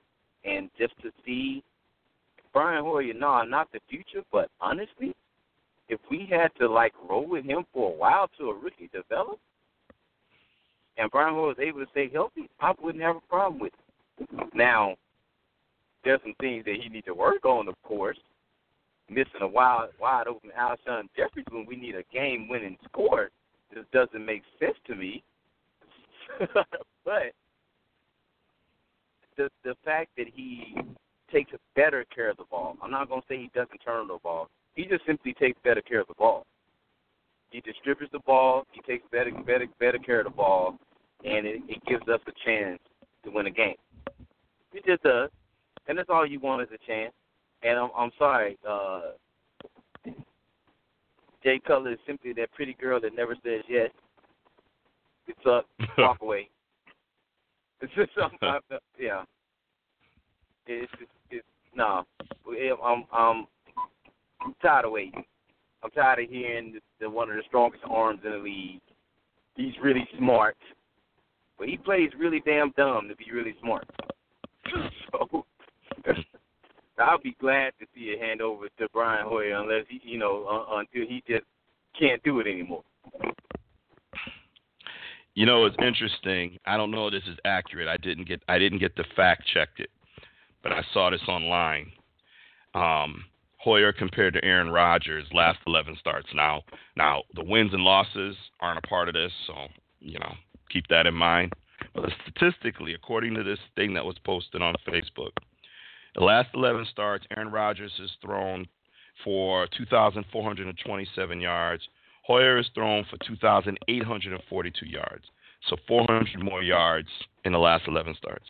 and 0.46 0.70
just 0.78 0.94
to 1.02 1.12
see 1.26 1.64
Brian 2.54 2.84
Hoyer, 2.84 3.14
no, 3.14 3.44
not 3.44 3.72
the 3.72 3.80
future, 3.90 4.24
but 4.32 4.50
honestly, 4.62 5.16
if 5.88 6.00
we 6.10 6.28
had 6.30 6.50
to 6.60 6.68
like 6.68 6.94
roll 7.10 7.28
with 7.28 7.46
him 7.46 7.66
for 7.74 7.92
a 7.92 7.96
while 7.96 8.30
to 8.38 8.50
a 8.50 8.54
rookie 8.54 8.90
develop, 8.94 9.40
and 10.98 11.12
Brian 11.12 11.34
Hoyer 11.34 11.48
was 11.48 11.60
able 11.60 11.80
to 11.80 11.92
stay 11.92 12.10
healthy, 12.10 12.50
I 12.60 12.74
wouldn't 12.82 13.04
have 13.04 13.18
a 13.18 13.30
problem 13.30 13.60
with 13.60 13.74
it. 14.20 14.54
Now, 14.54 14.96
there's 16.04 16.22
some 16.24 16.36
things 16.40 16.66
that 16.66 16.76
he 16.82 16.90
needs 16.90 17.06
to 17.06 17.14
work 17.14 17.46
on, 17.46 17.68
of 17.68 17.76
course. 17.84 18.18
Missing 19.10 19.42
a 19.42 19.48
wide 19.48 19.90
wide 20.00 20.28
open 20.28 20.52
Alshon 20.58 21.10
Jeffries 21.18 21.46
when 21.52 21.66
we 21.66 21.76
need 21.76 21.96
a 21.96 22.04
game 22.14 22.48
winning 22.48 22.78
score 22.86 23.30
just 23.74 23.92
doesn't 23.92 24.26
make 24.26 24.44
sense 24.60 24.76
to 24.88 24.96
me. 24.96 25.24
but 27.06 27.34
the 29.38 29.50
the 29.64 29.76
fact 29.84 30.10
that 30.18 30.28
he 30.34 30.78
takes 31.32 31.52
better 31.76 32.06
care 32.14 32.30
of 32.30 32.38
the 32.38 32.46
ball. 32.50 32.78
I'm 32.82 32.92
not 32.92 33.10
gonna 33.10 33.22
say 33.28 33.38
he 33.38 33.52
doesn't 33.54 33.80
turn 33.80 34.08
the 34.08 34.18
ball. 34.22 34.50
He 34.76 34.86
just 34.86 35.06
simply 35.06 35.34
takes 35.34 35.60
better 35.64 35.82
care 35.82 36.02
of 36.02 36.08
the 36.08 36.14
ball. 36.16 36.46
He 37.50 37.62
distributes 37.62 38.12
the 38.12 38.20
ball. 38.20 38.66
He 38.72 38.82
takes 38.82 39.04
better 39.12 39.32
better 39.46 39.66
better 39.80 39.98
care 39.98 40.20
of 40.20 40.26
the 40.26 40.32
ball, 40.32 40.78
and 41.24 41.46
it, 41.46 41.62
it 41.68 41.84
gives 41.86 42.08
us 42.08 42.22
a 42.28 42.32
chance 42.46 42.80
to 43.24 43.32
win 43.32 43.48
a 43.48 43.52
game. 43.52 43.76
He 44.72 44.82
just 44.86 45.04
does 45.04 45.30
and 45.90 45.98
that's 45.98 46.10
all 46.10 46.26
you 46.26 46.40
want 46.40 46.62
is 46.62 46.70
a 46.72 46.88
chance. 46.88 47.12
And 47.64 47.78
I'm, 47.78 47.90
I'm 47.98 48.12
sorry, 48.18 48.58
uh, 48.68 49.02
Jay 51.44 51.60
Cutler 51.66 51.94
is 51.94 52.00
simply 52.06 52.34
that 52.34 52.52
pretty 52.54 52.74
girl 52.74 53.00
that 53.02 53.16
never 53.16 53.36
says 53.44 53.64
yes. 53.68 53.90
It's 55.28 55.40
up, 55.46 55.66
walk 55.98 56.22
away. 56.22 56.50
It's 57.82 57.94
just 57.96 58.12
something. 58.20 58.40
yeah. 59.00 59.24
It's 60.68 60.92
just, 60.92 61.12
it's 61.32 61.46
no. 61.76 62.04
I'm 62.48 63.06
I'm 63.12 63.48
I'm 64.42 64.56
tired 64.62 64.86
of 64.86 64.92
waiting. 64.92 65.24
I'm 65.84 65.92
tired 65.92 66.24
of 66.24 66.30
hearing 66.30 66.74
the, 66.74 66.80
the 67.00 67.10
one 67.10 67.30
of 67.30 67.38
the 67.38 67.44
strongest 67.48 67.84
arms 67.90 68.20
in 68.26 68.32
the 68.32 68.38
league. 68.38 68.82
He's 69.56 69.74
really 69.82 70.08
smart, 70.18 70.58
but 71.58 71.70
he 71.70 71.78
plays 71.78 72.10
really 72.18 72.42
damn 72.46 72.72
dumb 72.72 73.08
to 73.08 73.16
be 73.16 73.32
really 73.32 73.56
smart. 73.62 73.88
so 75.12 75.46
I'll 77.00 77.20
be 77.20 77.36
glad 77.40 77.74
to 77.80 77.86
see 77.96 78.06
it 78.06 78.22
hand 78.22 78.42
over 78.42 78.68
to 78.78 78.88
Brian 78.94 79.26
Hoyer 79.26 79.54
unless 79.54 79.86
he, 79.90 80.02
you 80.04 80.18
know, 80.18 80.46
uh, 80.46 80.78
until 80.78 81.08
he 81.08 81.24
just 81.28 81.46
can't 81.98 82.22
do 82.24 82.40
it 82.40 82.48
anymore. 82.48 82.84
You 85.36 85.46
know, 85.46 85.66
it's 85.66 85.76
interesting. 85.82 86.58
I 86.66 86.76
don't 86.76 86.92
know 86.92 87.08
if 87.08 87.14
this 87.14 87.24
is 87.32 87.38
accurate. 87.46 87.88
I 87.88 87.98
didn't 87.98 88.28
get 88.28 88.42
I 88.48 88.60
didn't 88.60 88.80
get 88.80 88.96
the 88.96 89.06
fact 89.16 89.48
checked 89.48 89.80
it, 89.80 89.90
but 90.64 90.72
I 90.72 90.84
saw 90.94 91.10
this 91.10 91.22
online. 91.28 91.92
Um, 92.74 93.24
Hoyer 93.58 93.94
compared 93.94 94.34
to 94.34 94.44
Aaron 94.44 94.70
Rodgers 94.70 95.26
last 95.34 95.60
11 95.68 95.98
starts. 96.00 96.28
Now, 96.34 96.64
now 96.96 97.24
the 97.36 97.44
wins 97.44 97.74
and 97.74 97.84
losses 97.84 98.36
aren't 98.60 98.80
a 98.80 98.88
part 98.88 99.08
of 99.08 99.14
this, 99.14 99.32
so 99.48 99.54
you 100.00 100.20
know 100.20 100.34
keep 100.70 100.88
that 100.90 101.08
in 101.08 101.14
mind. 101.14 101.54
But 101.94 102.10
statistically, 102.24 102.94
according 102.94 103.34
to 103.36 103.44
this 103.44 103.60
thing 103.76 103.94
that 103.94 104.06
was 104.06 104.18
posted 104.26 104.62
on 104.62 104.76
Facebook, 104.88 105.32
the 106.16 106.24
last 106.24 106.50
11 106.54 106.88
starts, 106.92 107.26
Aaron 107.36 107.52
Rodgers 107.52 107.92
has 108.00 108.12
thrown 108.22 108.68
for 109.24 109.68
2,427 109.78 111.42
yards. 111.42 111.84
Hoyer 112.24 112.58
has 112.58 112.68
thrown 112.74 113.06
for 113.10 113.18
2,842 113.26 114.86
yards. 114.86 115.26
So 115.68 115.76
400 115.88 116.44
more 116.44 116.64
yards 116.64 117.10
in 117.44 117.52
the 117.52 117.60
last 117.60 117.84
11 117.88 118.16
starts. 118.16 118.46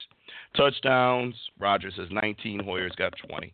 Touchdowns, 0.56 1.36
Rodgers 1.60 1.96
has 1.98 2.08
19, 2.12 2.64
Hoyer's 2.64 2.96
got 2.96 3.14
20. 3.28 3.54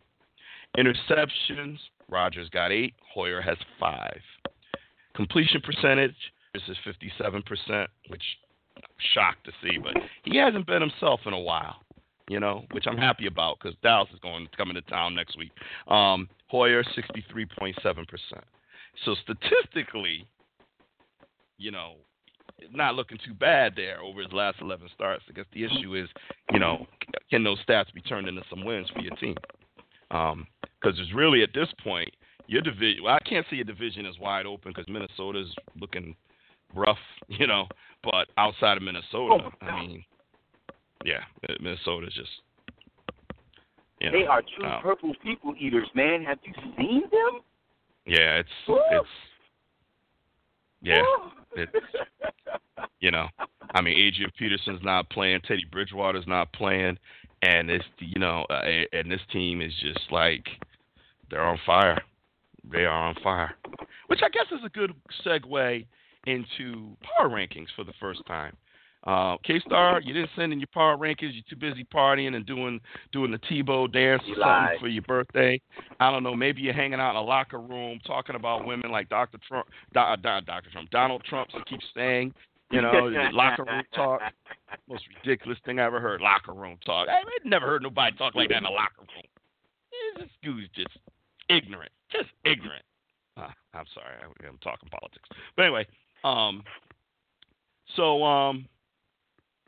Interceptions, 0.78 1.78
Rodgers 2.08 2.48
got 2.50 2.70
8, 2.70 2.94
Hoyer 3.14 3.40
has 3.40 3.56
5. 3.80 4.20
Completion 5.14 5.62
percentage, 5.62 6.16
this 6.52 6.62
is 6.68 6.76
57%, 6.86 7.86
which 8.08 8.22
I'm 8.76 8.82
shocked 9.14 9.46
to 9.46 9.52
see, 9.62 9.78
but 9.78 9.94
he 10.24 10.36
hasn't 10.36 10.66
been 10.66 10.82
himself 10.82 11.20
in 11.24 11.32
a 11.32 11.40
while 11.40 11.76
you 12.28 12.40
know, 12.40 12.64
which 12.72 12.86
I'm 12.86 12.96
happy 12.96 13.26
about 13.26 13.58
because 13.60 13.76
Dallas 13.82 14.08
is 14.12 14.20
going 14.20 14.48
coming 14.56 14.74
to 14.74 14.82
town 14.82 15.14
next 15.14 15.38
week. 15.38 15.52
Um, 15.88 16.28
Hoyer, 16.48 16.82
63.7%. 16.82 17.76
So 19.04 19.14
statistically, 19.22 20.26
you 21.58 21.70
know, 21.70 21.94
not 22.72 22.94
looking 22.94 23.18
too 23.24 23.34
bad 23.34 23.74
there 23.76 24.00
over 24.00 24.22
his 24.22 24.32
last 24.32 24.58
11 24.60 24.88
starts. 24.94 25.24
I 25.28 25.32
guess 25.32 25.44
the 25.52 25.64
issue 25.64 25.94
is, 25.94 26.08
you 26.52 26.58
know, 26.58 26.86
can 27.30 27.44
those 27.44 27.58
stats 27.64 27.92
be 27.92 28.00
turned 28.00 28.28
into 28.28 28.42
some 28.48 28.64
wins 28.64 28.88
for 28.90 29.00
your 29.00 29.14
team? 29.16 29.36
Because 30.08 30.32
um, 30.32 30.46
it's 30.82 31.14
really 31.14 31.42
at 31.42 31.50
this 31.54 31.68
point, 31.82 32.10
your 32.46 32.62
division. 32.62 33.04
Well, 33.04 33.14
I 33.14 33.28
can't 33.28 33.46
see 33.50 33.60
a 33.60 33.64
division 33.64 34.06
as 34.06 34.18
wide 34.20 34.46
open 34.46 34.72
because 34.72 34.88
Minnesota's 34.88 35.52
looking 35.80 36.14
rough, 36.74 36.98
you 37.28 37.46
know. 37.46 37.66
But 38.02 38.28
outside 38.38 38.76
of 38.76 38.82
Minnesota, 38.82 39.50
oh, 39.62 39.66
I 39.66 39.80
mean, 39.80 40.04
yeah, 41.04 41.20
Minnesota's 41.60 42.14
just. 42.14 42.30
You 44.00 44.10
know, 44.10 44.18
they 44.18 44.26
are 44.26 44.42
true 44.56 44.66
um, 44.66 44.82
purple 44.82 45.14
people 45.22 45.54
eaters, 45.58 45.88
man. 45.94 46.22
Have 46.24 46.38
you 46.44 46.52
seen 46.76 47.02
them? 47.02 47.40
Yeah, 48.04 48.40
it's 48.40 48.48
it's. 48.68 49.08
Yeah, 50.82 51.02
it's. 51.54 51.72
You 53.00 53.10
know, 53.10 53.28
I 53.74 53.80
mean, 53.80 53.96
Adrian 53.96 54.30
Peterson's 54.38 54.82
not 54.82 55.08
playing. 55.10 55.40
Teddy 55.46 55.64
Bridgewater's 55.70 56.26
not 56.26 56.52
playing, 56.52 56.98
and 57.42 57.70
it's 57.70 57.84
you 57.98 58.20
know, 58.20 58.44
uh, 58.50 58.62
and 58.92 59.10
this 59.10 59.20
team 59.32 59.60
is 59.60 59.72
just 59.80 60.10
like 60.10 60.46
they're 61.30 61.42
on 61.42 61.58
fire. 61.64 62.02
They 62.70 62.84
are 62.84 63.08
on 63.08 63.14
fire, 63.22 63.54
which 64.08 64.20
I 64.22 64.28
guess 64.28 64.46
is 64.52 64.64
a 64.64 64.68
good 64.68 64.92
segue 65.24 65.86
into 66.26 66.96
power 67.02 67.28
rankings 67.28 67.68
for 67.74 67.84
the 67.84 67.92
first 68.00 68.24
time. 68.26 68.56
Uh, 69.06 69.36
KStarr, 69.48 70.04
you 70.04 70.12
didn't 70.12 70.30
send 70.34 70.52
in 70.52 70.58
your 70.58 70.68
power 70.74 70.96
rankings. 70.96 71.32
You're 71.32 71.44
too 71.48 71.56
busy 71.56 71.84
partying 71.84 72.34
and 72.34 72.44
doing 72.44 72.80
doing 73.12 73.30
the 73.30 73.38
Tebow 73.38 73.90
dance 73.90 74.22
or 74.26 74.34
something 74.34 74.80
for 74.80 74.88
your 74.88 75.02
birthday. 75.02 75.60
I 76.00 76.10
don't 76.10 76.24
know. 76.24 76.34
Maybe 76.34 76.62
you're 76.62 76.74
hanging 76.74 76.98
out 76.98 77.10
in 77.10 77.16
a 77.16 77.22
locker 77.22 77.60
room 77.60 78.00
talking 78.04 78.34
about 78.34 78.66
women 78.66 78.90
like 78.90 79.08
Dr. 79.08 79.38
Trump, 79.46 79.68
Do, 79.94 80.00
Do, 80.16 80.40
Dr. 80.44 80.70
Trump, 80.72 80.90
Donald 80.90 81.22
Trump. 81.22 81.50
So 81.52 81.60
keep 81.68 81.78
saying, 81.94 82.34
you 82.72 82.82
know, 82.82 82.90
locker 83.32 83.64
room 83.64 83.84
talk. 83.94 84.22
Most 84.88 85.04
ridiculous 85.22 85.58
thing 85.64 85.78
I 85.78 85.84
ever 85.84 86.00
heard. 86.00 86.20
Locker 86.20 86.52
room 86.52 86.76
talk. 86.84 87.06
I 87.08 87.22
never 87.44 87.66
heard 87.66 87.82
nobody 87.82 88.16
talk 88.16 88.34
like 88.34 88.48
that 88.48 88.58
in 88.58 88.64
a 88.64 88.70
locker 88.70 89.02
room. 89.02 90.18
This 90.18 90.28
dude's 90.42 90.68
just 90.74 90.98
ignorant, 91.48 91.92
just 92.10 92.28
ignorant. 92.44 92.82
Uh, 93.36 93.50
I'm 93.72 93.84
sorry, 93.94 94.14
I'm 94.48 94.58
talking 94.58 94.88
politics. 94.88 95.28
But 95.56 95.62
anyway, 95.66 95.86
um, 96.24 96.64
so 97.94 98.24
um 98.24 98.66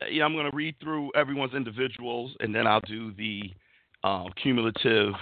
you 0.09 0.19
know, 0.19 0.25
I'm 0.25 0.33
going 0.33 0.49
to 0.49 0.55
read 0.55 0.75
through 0.81 1.11
everyone's 1.15 1.53
individuals, 1.53 2.35
and 2.39 2.53
then 2.53 2.67
I'll 2.67 2.81
do 2.81 3.13
the 3.13 3.51
uh, 4.03 4.25
cumulative, 4.41 5.13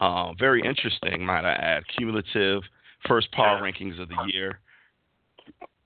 uh, 0.00 0.32
very 0.38 0.62
interesting, 0.64 1.24
might 1.24 1.44
I 1.44 1.52
add, 1.52 1.84
cumulative 1.96 2.62
first 3.08 3.30
power 3.32 3.60
rankings 3.60 4.00
of 4.00 4.08
the 4.08 4.16
year. 4.32 4.60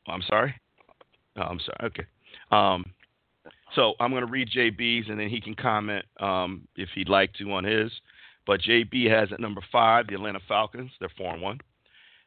I'm 0.06 0.22
sorry. 0.22 0.54
Oh, 1.36 1.42
I'm 1.42 1.60
sorry. 1.60 1.90
Okay. 1.90 2.04
Um, 2.50 2.84
so 3.74 3.94
I'm 4.00 4.10
going 4.10 4.24
to 4.24 4.30
read 4.30 4.48
JB's, 4.50 5.08
and 5.08 5.18
then 5.18 5.28
he 5.28 5.40
can 5.40 5.54
comment 5.54 6.04
um, 6.20 6.68
if 6.76 6.88
he'd 6.94 7.08
like 7.08 7.32
to 7.34 7.52
on 7.52 7.64
his. 7.64 7.90
But 8.46 8.60
JB 8.60 9.10
has 9.10 9.32
at 9.32 9.40
number 9.40 9.60
five 9.72 10.06
the 10.06 10.14
Atlanta 10.14 10.38
Falcons. 10.46 10.90
They're 11.00 11.10
four 11.16 11.32
and 11.32 11.42
one. 11.42 11.58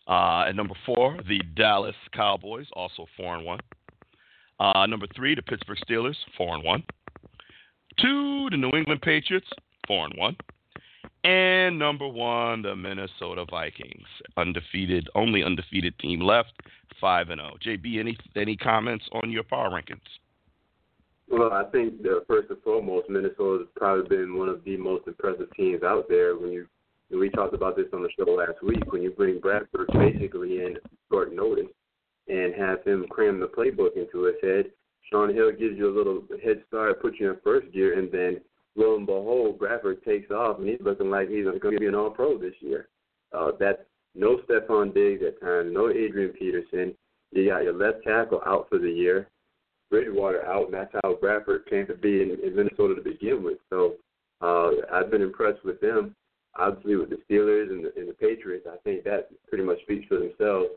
Uh, 0.07 0.45
at 0.47 0.55
number 0.55 0.73
four, 0.85 1.17
the 1.27 1.39
Dallas 1.55 1.95
Cowboys, 2.13 2.65
also 2.73 3.05
four 3.15 3.35
and 3.35 3.45
one. 3.45 3.59
Uh, 4.59 4.85
number 4.85 5.07
three, 5.15 5.35
the 5.35 5.41
Pittsburgh 5.41 5.77
Steelers, 5.89 6.15
four 6.37 6.55
and 6.55 6.63
one. 6.63 6.83
Two, 7.99 8.47
the 8.51 8.57
New 8.57 8.71
England 8.71 9.01
Patriots, 9.01 9.47
four 9.87 10.05
and 10.05 10.13
one. 10.17 10.35
And 11.23 11.77
number 11.77 12.07
one, 12.07 12.61
the 12.61 12.75
Minnesota 12.75 13.45
Vikings, 13.49 14.07
undefeated, 14.37 15.09
only 15.15 15.43
undefeated 15.43 15.97
team 15.99 16.21
left, 16.21 16.53
five 16.99 17.29
and 17.29 17.39
zero. 17.39 17.51
Oh. 17.55 17.57
JB, 17.65 17.99
any 17.99 18.17
any 18.35 18.55
comments 18.55 19.05
on 19.11 19.31
your 19.31 19.43
power 19.43 19.69
rankings? 19.69 19.99
Well, 21.29 21.51
I 21.53 21.63
think 21.71 22.01
the 22.01 22.23
first 22.27 22.49
and 22.49 22.61
foremost, 22.63 23.09
Minnesota 23.09 23.59
has 23.59 23.67
probably 23.75 24.07
been 24.17 24.37
one 24.37 24.49
of 24.49 24.63
the 24.63 24.77
most 24.77 25.07
impressive 25.07 25.47
teams 25.55 25.83
out 25.83 26.05
there. 26.09 26.37
When 26.37 26.51
you 26.51 26.67
we 27.11 27.29
talked 27.29 27.53
about 27.53 27.75
this 27.75 27.87
on 27.91 28.03
the 28.03 28.09
show 28.17 28.31
last 28.31 28.63
week, 28.63 28.91
when 28.91 29.01
you 29.01 29.11
bring 29.11 29.39
Bradford 29.39 29.89
basically 29.93 30.59
in 30.59 30.77
short 31.11 31.33
notice, 31.33 31.65
and 32.29 32.53
have 32.55 32.83
him 32.83 33.05
cram 33.09 33.39
the 33.39 33.47
playbook 33.47 33.97
into 33.97 34.23
his 34.23 34.35
head. 34.41 34.71
Shaun 35.11 35.33
Hill 35.33 35.51
gives 35.51 35.77
you 35.77 35.89
a 35.89 35.97
little 35.97 36.23
head 36.43 36.63
start, 36.67 37.01
puts 37.01 37.17
you 37.19 37.31
in 37.31 37.37
first 37.43 37.71
gear, 37.73 37.97
and 37.97 38.11
then 38.11 38.39
lo 38.75 38.95
and 38.95 39.05
behold, 39.05 39.57
Bradford 39.57 40.03
takes 40.03 40.29
off, 40.31 40.59
and 40.59 40.69
he's 40.69 40.81
looking 40.81 41.09
like 41.09 41.29
he's 41.29 41.45
going 41.45 41.59
to 41.59 41.79
be 41.79 41.87
an 41.87 41.95
All 41.95 42.11
Pro 42.11 42.37
this 42.37 42.53
year. 42.59 42.87
Uh, 43.33 43.51
that's 43.59 43.81
no 44.15 44.39
Stefon 44.47 44.93
Diggs 44.93 45.23
at 45.25 45.41
times, 45.41 45.71
no 45.73 45.89
Adrian 45.89 46.31
Peterson. 46.31 46.95
You 47.31 47.49
got 47.49 47.63
your 47.63 47.73
left 47.73 48.03
tackle 48.03 48.41
out 48.45 48.67
for 48.69 48.79
the 48.79 48.89
year, 48.89 49.27
Bridgewater 49.89 50.45
out, 50.45 50.65
and 50.65 50.73
that's 50.73 50.93
how 51.03 51.15
Bradford 51.15 51.65
came 51.69 51.87
to 51.87 51.95
be 51.95 52.21
in, 52.21 52.37
in 52.43 52.55
Minnesota 52.55 52.95
to 52.95 53.01
begin 53.01 53.43
with. 53.43 53.57
So 53.69 53.95
uh, 54.41 54.69
I've 54.93 55.11
been 55.11 55.21
impressed 55.21 55.63
with 55.63 55.79
them. 55.81 56.15
Obviously, 56.57 56.95
with 56.95 57.09
the 57.09 57.19
Steelers 57.29 57.69
and 57.69 57.85
the, 57.85 57.93
and 57.95 58.09
the 58.09 58.13
Patriots, 58.13 58.65
I 58.71 58.77
think 58.83 59.03
that 59.03 59.29
pretty 59.47 59.63
much 59.63 59.81
speaks 59.83 60.07
for 60.07 60.17
themselves. 60.17 60.69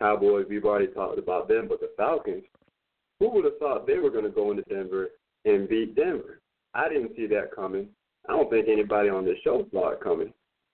Cowboys, 0.00 0.46
we've 0.48 0.64
already 0.64 0.88
talked 0.88 1.18
about 1.18 1.48
them, 1.48 1.68
but 1.68 1.80
the 1.80 1.90
Falcons, 1.96 2.44
who 3.18 3.30
would 3.30 3.44
have 3.44 3.58
thought 3.58 3.86
they 3.86 3.98
were 3.98 4.10
going 4.10 4.24
to 4.24 4.30
go 4.30 4.50
into 4.50 4.62
Denver 4.62 5.08
and 5.44 5.68
beat 5.68 5.94
Denver? 5.94 6.40
I 6.74 6.88
didn't 6.88 7.14
see 7.16 7.26
that 7.26 7.54
coming. 7.54 7.88
I 8.28 8.32
don't 8.32 8.50
think 8.50 8.68
anybody 8.68 9.08
on 9.08 9.24
this 9.24 9.38
show 9.44 9.66
saw 9.70 9.90
it 9.90 10.00
coming, 10.00 10.32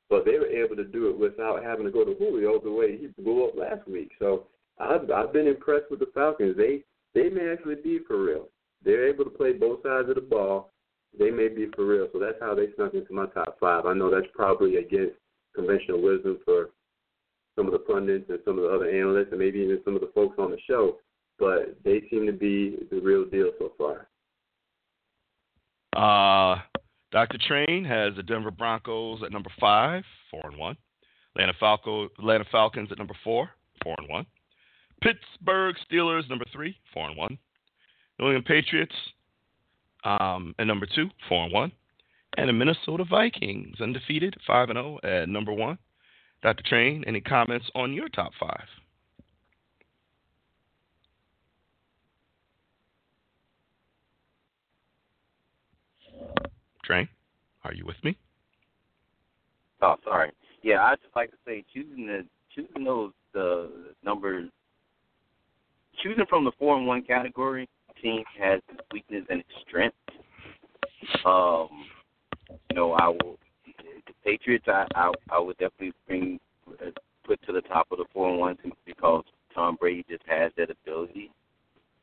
but 0.09 0.25
they 0.25 0.39
were 0.39 0.47
able 0.47 0.77
to 0.77 0.85
do 0.85 1.11
it 1.11 1.19
without 1.19 1.63
having 1.63 1.87
to 1.87 1.91
go 1.91 2.05
to 2.05 2.15
Julio 2.15 2.61
the 2.61 2.71
way 2.71 2.97
he 2.97 3.09
blew 3.23 3.47
up 3.47 3.57
last 3.57 3.87
week. 3.89 4.11
So 4.19 4.47
I've 4.79 5.11
I've 5.11 5.33
been 5.33 5.47
impressed 5.47 5.91
with 5.91 6.01
the 6.01 6.11
Falcons. 6.15 6.57
They 6.57 6.83
they 7.15 7.31
may 7.31 7.53
actually 7.53 7.77
be 7.77 8.01
for 8.07 8.23
real. 8.23 8.49
They're 8.85 9.09
able 9.09 9.25
to 9.25 9.31
play 9.31 9.53
both 9.53 9.83
sides 9.83 10.09
of 10.09 10.17
the 10.17 10.21
ball. 10.21 10.73
They 11.19 11.31
may 11.31 11.49
be 11.49 11.69
for 11.75 11.87
real. 11.87 12.09
So 12.13 12.19
that's 12.19 12.39
how 12.41 12.55
they 12.55 12.67
snuck 12.75 12.95
into 12.95 13.13
my 13.13 13.27
top 13.27 13.59
five. 13.59 13.87
I 13.87 13.95
know 13.95 14.11
that's 14.11 14.31
probably 14.35 14.77
against 14.77 15.17
conventional 15.55 16.03
wisdom 16.03 16.39
for 16.45 16.71
some 17.57 17.67
of 17.67 17.73
the 17.73 17.79
pundits 17.79 18.27
and 18.29 18.39
some 18.45 18.59
of 18.59 18.65
the 18.65 18.69
other 18.69 18.89
analysts 18.89 19.29
and 19.31 19.41
maybe 19.41 19.59
even 19.61 19.81
some 19.85 19.95
of 19.95 20.01
the 20.01 20.11
folks 20.15 20.37
on 20.39 20.51
the 20.51 20.59
show, 20.69 20.99
but 21.39 21.77
they 21.85 22.03
seem 22.11 22.27
to 22.27 22.33
be 22.33 22.77
the 22.91 23.01
real 23.01 23.25
deal 23.25 23.51
so 23.59 23.73
far. 23.77 24.09
Uh, 25.97 26.61
Dr. 27.11 27.39
Train 27.39 27.85
has 27.85 28.15
the 28.15 28.23
Denver 28.23 28.51
Broncos 28.51 29.23
at 29.25 29.33
number 29.33 29.51
five, 29.59 30.05
four 30.31 30.43
and 30.45 30.59
one. 30.59 30.77
Atlanta, 31.35 31.55
Falco, 31.59 32.05
Atlanta 32.19 32.45
Falcons 32.51 32.91
at 32.93 32.99
number 32.99 33.15
four, 33.25 33.51
four 33.83 33.95
and 33.99 34.09
one. 34.09 34.27
Pittsburgh 35.03 35.77
Steelers 35.91 36.29
number 36.29 36.45
three, 36.53 36.77
four 36.93 37.09
and 37.09 37.17
one. 37.17 37.39
New 38.19 38.27
England 38.27 38.47
Patriots 38.47 38.95
um, 40.05 40.55
at 40.59 40.67
number 40.67 40.87
two, 40.87 41.09
four 41.29 41.45
and 41.45 41.53
one. 41.53 41.73
And 42.39 42.49
the 42.49 42.53
Minnesota 42.53 43.05
Vikings 43.05 43.81
undefeated, 43.81 44.35
five 44.47 44.69
and 44.69 44.77
zero 44.77 44.99
at 45.03 45.29
number 45.29 45.53
one. 45.53 45.79
Dr. 46.43 46.63
Train, 46.65 47.05
any 47.07 47.21
comments 47.21 47.67
on 47.75 47.93
your 47.93 48.09
top 48.09 48.33
five? 48.39 48.67
Train, 56.85 57.09
are 57.65 57.75
you 57.75 57.85
with 57.85 57.97
me? 58.05 58.17
Oh, 59.83 59.97
sorry. 60.05 60.31
Yeah, 60.63 60.83
I'd 60.83 61.01
just 61.03 61.15
like 61.17 61.31
to 61.31 61.37
say 61.45 61.65
choosing 61.73 62.07
the 62.07 62.25
choosing 62.55 62.85
those 62.85 63.13
the 63.35 63.71
numbers 64.05 64.51
choosing 66.03 66.25
from 66.29 66.45
the 66.45 66.53
four 66.59 66.77
and 66.77 66.87
one 66.87 67.03
category 67.03 67.69
team 68.03 68.23
has 68.41 68.61
its 68.69 68.81
weakness 68.93 69.25
and 69.31 69.41
its 69.41 69.49
strength. 69.67 69.97
Um, 71.25 71.69
you 72.71 72.77
know, 72.77 72.93
I 72.93 73.09
will 73.09 73.39
the 74.07 74.13
Patriots, 74.25 74.67
I, 74.69 74.87
I 74.95 75.13
I 75.31 75.39
would 75.39 75.57
definitely 75.59 75.93
bring 76.07 76.41
uh, 76.69 76.91
put 77.25 77.41
to 77.47 77.53
the 77.53 77.63
top 77.63 77.89
of 77.91 77.99
the 77.99 78.05
four 78.13 78.31
and 78.31 78.39
one 78.39 78.57
because 78.85 79.25
Tom 79.55 79.77
Brady 79.77 80.05
just 80.09 80.23
has 80.27 80.53
that 80.57 80.71
ability. 80.71 81.31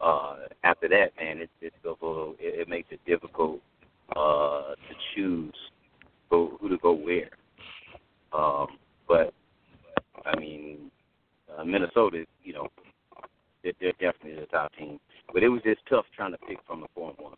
Uh, 0.02 0.36
after 0.64 0.90
that, 0.90 1.12
man, 1.18 1.40
it, 1.40 1.50
it's 1.62 1.76
little, 1.86 2.36
it, 2.40 2.62
it 2.62 2.68
makes 2.68 2.90
it 2.92 3.00
difficult 3.06 3.62
uh, 4.16 4.74
to 4.76 4.96
choose 5.16 5.54
who, 6.30 6.58
who 6.60 6.70
to 6.70 6.78
go 6.78 6.94
where. 6.94 7.30
Um, 8.34 8.68
but 9.08 9.34
I 10.26 10.38
mean, 10.40 10.92
uh, 11.56 11.64
Minnesota, 11.64 12.26
you 12.44 12.54
know, 12.54 12.68
they're, 13.64 13.74
they're 13.80 13.92
definitely 13.94 14.40
the 14.40 14.48
top 14.48 14.72
team. 14.78 15.00
But 15.32 15.44
it 15.44 15.50
was 15.50 15.62
just 15.64 15.82
tough 15.90 16.06
trying 16.16 16.32
to 16.32 16.38
pick 16.40 16.58
from 16.68 16.82
the 16.82 16.88
four 16.94 17.10
and 17.10 17.18
one 17.20 17.36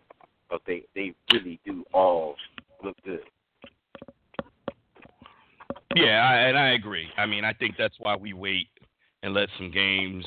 because 0.48 0.62
they 0.66 0.84
they 0.96 1.14
really 1.34 1.60
do 1.66 1.84
all 1.94 2.36
look 2.84 2.96
good. 3.04 3.22
Yeah, 5.96 6.48
and 6.48 6.58
I 6.58 6.74
agree. 6.74 7.08
I 7.18 7.26
mean, 7.26 7.46
I 7.46 7.54
think 7.54 7.76
that's 7.78 7.96
why 8.00 8.16
we 8.16 8.34
wait 8.34 8.68
and 9.24 9.34
let 9.34 9.50
some 9.58 9.72
games 9.72 10.26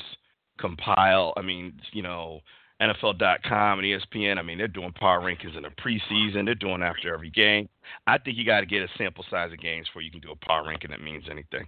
compile. 0.59 1.33
I 1.37 1.41
mean, 1.41 1.79
you 1.91 2.01
know, 2.01 2.41
NFL.com 2.81 3.79
and 3.79 3.85
ESPN. 3.85 4.37
I 4.37 4.41
mean, 4.41 4.57
they're 4.57 4.67
doing 4.67 4.93
power 4.93 5.19
rankings 5.19 5.57
in 5.57 5.63
the 5.63 5.69
preseason. 5.69 6.45
They're 6.45 6.55
doing 6.55 6.81
after 6.81 7.13
every 7.13 7.29
game. 7.29 7.67
I 8.07 8.17
think 8.17 8.37
you 8.37 8.45
got 8.45 8.61
to 8.61 8.65
get 8.65 8.81
a 8.81 8.87
sample 8.97 9.25
size 9.29 9.51
of 9.51 9.59
games 9.59 9.87
before 9.87 10.01
you 10.01 10.11
can 10.11 10.21
do 10.21 10.31
a 10.31 10.45
power 10.45 10.65
ranking 10.65 10.91
that 10.91 11.01
means 11.01 11.25
anything. 11.29 11.67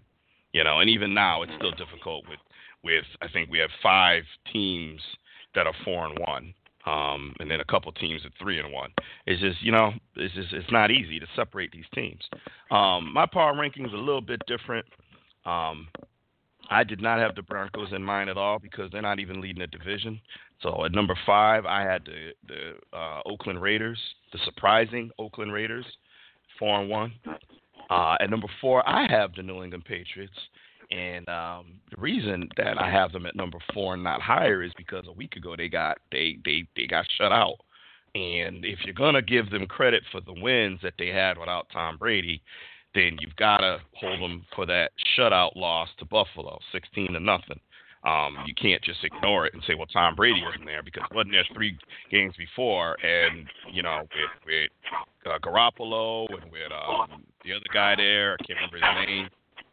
You 0.53 0.63
know, 0.63 0.79
and 0.79 0.89
even 0.89 1.13
now 1.13 1.43
it's 1.43 1.53
still 1.57 1.71
difficult 1.71 2.25
with 2.29 2.39
with 2.83 3.05
I 3.21 3.27
think 3.27 3.49
we 3.49 3.59
have 3.59 3.69
five 3.81 4.23
teams 4.51 5.01
that 5.55 5.67
are 5.67 5.73
four 5.85 6.05
and 6.05 6.17
one 6.19 6.53
um, 6.85 7.33
and 7.39 7.49
then 7.49 7.59
a 7.59 7.65
couple 7.65 7.91
teams 7.91 8.21
at 8.25 8.31
three 8.41 8.59
and 8.59 8.71
one. 8.71 8.91
It's 9.25 9.41
just 9.41 9.61
you 9.61 9.71
know 9.71 9.91
it's 10.15 10.33
just 10.33 10.53
it's 10.53 10.71
not 10.71 10.91
easy 10.91 11.19
to 11.19 11.27
separate 11.35 11.71
these 11.71 11.85
teams. 11.93 12.21
Um, 12.69 13.13
my 13.13 13.25
power 13.25 13.57
ranking 13.57 13.85
is 13.85 13.93
a 13.93 13.97
little 13.97 14.21
bit 14.21 14.41
different. 14.47 14.85
Um, 15.45 15.87
I 16.69 16.83
did 16.83 17.01
not 17.01 17.19
have 17.19 17.35
the 17.35 17.41
Broncos 17.41 17.91
in 17.91 18.03
mind 18.03 18.29
at 18.29 18.37
all 18.37 18.59
because 18.59 18.91
they're 18.91 19.01
not 19.01 19.19
even 19.19 19.41
leading 19.41 19.59
the 19.59 19.67
division. 19.67 20.21
So 20.61 20.85
at 20.85 20.91
number 20.91 21.17
five, 21.25 21.65
I 21.65 21.81
had 21.81 22.05
the 22.05 22.31
the 22.47 22.97
uh, 22.97 23.21
Oakland 23.25 23.61
Raiders, 23.61 23.99
the 24.31 24.39
surprising 24.45 25.11
Oakland 25.19 25.51
Raiders, 25.51 25.85
four 26.57 26.79
and 26.79 26.89
one. 26.89 27.13
Uh, 27.89 28.15
at 28.21 28.29
number 28.29 28.47
four, 28.61 28.87
I 28.87 29.05
have 29.09 29.33
the 29.35 29.43
New 29.43 29.63
England 29.63 29.83
Patriots. 29.85 30.37
And 30.91 31.27
um, 31.29 31.79
the 31.89 32.01
reason 32.01 32.49
that 32.57 32.81
I 32.81 32.89
have 32.89 33.13
them 33.13 33.25
at 33.25 33.35
number 33.35 33.57
four 33.73 33.93
and 33.93 34.03
not 34.03 34.21
higher 34.21 34.61
is 34.61 34.73
because 34.77 35.05
a 35.07 35.13
week 35.13 35.35
ago 35.37 35.55
they 35.55 35.69
got 35.69 35.97
they 36.11 36.37
they 36.43 36.67
they 36.75 36.85
got 36.85 37.05
shut 37.17 37.31
out. 37.31 37.57
And 38.13 38.65
if 38.65 38.79
you're 38.83 38.93
gonna 38.93 39.21
give 39.21 39.49
them 39.49 39.65
credit 39.67 40.03
for 40.11 40.19
the 40.19 40.33
wins 40.33 40.79
that 40.83 40.95
they 40.99 41.07
had 41.07 41.37
without 41.37 41.67
Tom 41.71 41.97
Brady, 41.97 42.41
then 42.93 43.17
you've 43.19 43.35
got 43.37 43.57
to 43.57 43.79
hold 43.93 44.21
them 44.21 44.45
for 44.55 44.65
that 44.65 44.91
shutout 45.17 45.55
loss 45.55 45.87
to 45.99 46.05
Buffalo, 46.05 46.59
16 46.73 47.13
to 47.13 47.19
nothing. 47.19 47.59
Um, 48.03 48.35
you 48.47 48.55
can't 48.55 48.81
just 48.83 49.03
ignore 49.03 49.45
it 49.45 49.53
and 49.53 49.61
say, 49.67 49.75
well, 49.75 49.85
Tom 49.85 50.15
Brady 50.15 50.41
wasn't 50.43 50.65
there 50.65 50.81
because 50.81 51.03
wasn't 51.13 51.33
there 51.33 51.45
three 51.53 51.77
games 52.09 52.33
before, 52.35 52.97
and 53.05 53.45
you 53.71 53.83
know, 53.83 54.01
with 54.01 54.45
with 54.45 55.31
uh, 55.31 55.37
Garoppolo 55.37 56.25
and 56.41 56.51
with 56.51 56.71
um, 56.71 57.23
the 57.45 57.53
other 57.53 57.65
guy 57.71 57.95
there, 57.95 58.33
I 58.33 58.43
can't 58.43 58.57
remember 58.57 58.77
his 58.77 59.07
name. 59.07 59.29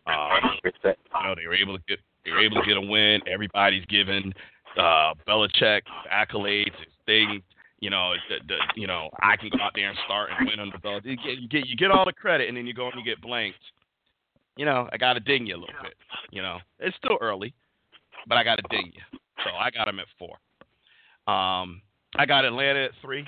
Um, 0.08 0.58
you 0.64 1.24
know, 1.24 1.34
they 1.34 1.46
were 1.46 1.54
able 1.54 1.76
to 1.76 1.84
get 1.88 1.98
they 2.24 2.32
were 2.32 2.40
able 2.40 2.60
to 2.60 2.66
get 2.66 2.76
a 2.76 2.80
win. 2.80 3.20
Everybody's 3.26 3.84
giving 3.86 4.32
uh, 4.76 5.14
Belichick 5.26 5.82
accolades, 6.12 6.76
his 6.78 6.94
thing. 7.06 7.42
You 7.80 7.90
know, 7.90 8.12
the, 8.28 8.36
the, 8.48 8.56
you 8.74 8.86
know, 8.86 9.08
I 9.20 9.36
can 9.36 9.50
go 9.50 9.62
out 9.62 9.72
there 9.74 9.88
and 9.88 9.98
start 10.04 10.30
and 10.36 10.48
win 10.48 10.58
under 10.58 10.78
Belichick. 10.78 11.04
You 11.04 11.16
get, 11.16 11.38
you 11.38 11.48
get 11.48 11.66
you 11.66 11.76
get 11.76 11.90
all 11.90 12.04
the 12.04 12.12
credit, 12.12 12.48
and 12.48 12.56
then 12.56 12.66
you 12.66 12.74
go 12.74 12.86
and 12.90 12.98
you 12.98 13.04
get 13.04 13.22
blanked. 13.22 13.58
You 14.56 14.64
know, 14.64 14.88
I 14.92 14.96
got 14.96 15.12
to 15.12 15.20
ding 15.20 15.46
you 15.46 15.54
a 15.54 15.60
little 15.60 15.76
bit. 15.82 15.94
You 16.30 16.42
know, 16.42 16.58
it's 16.80 16.96
still 16.96 17.18
early, 17.20 17.54
but 18.26 18.36
I 18.36 18.44
got 18.44 18.56
to 18.56 18.64
ding 18.70 18.92
you. 18.92 19.18
So 19.44 19.50
I 19.56 19.70
got 19.70 19.86
him 19.86 20.00
at 20.00 20.06
four. 20.18 20.36
Um, 21.32 21.82
I 22.16 22.26
got 22.26 22.44
Atlanta 22.44 22.86
at 22.86 22.90
three. 23.00 23.24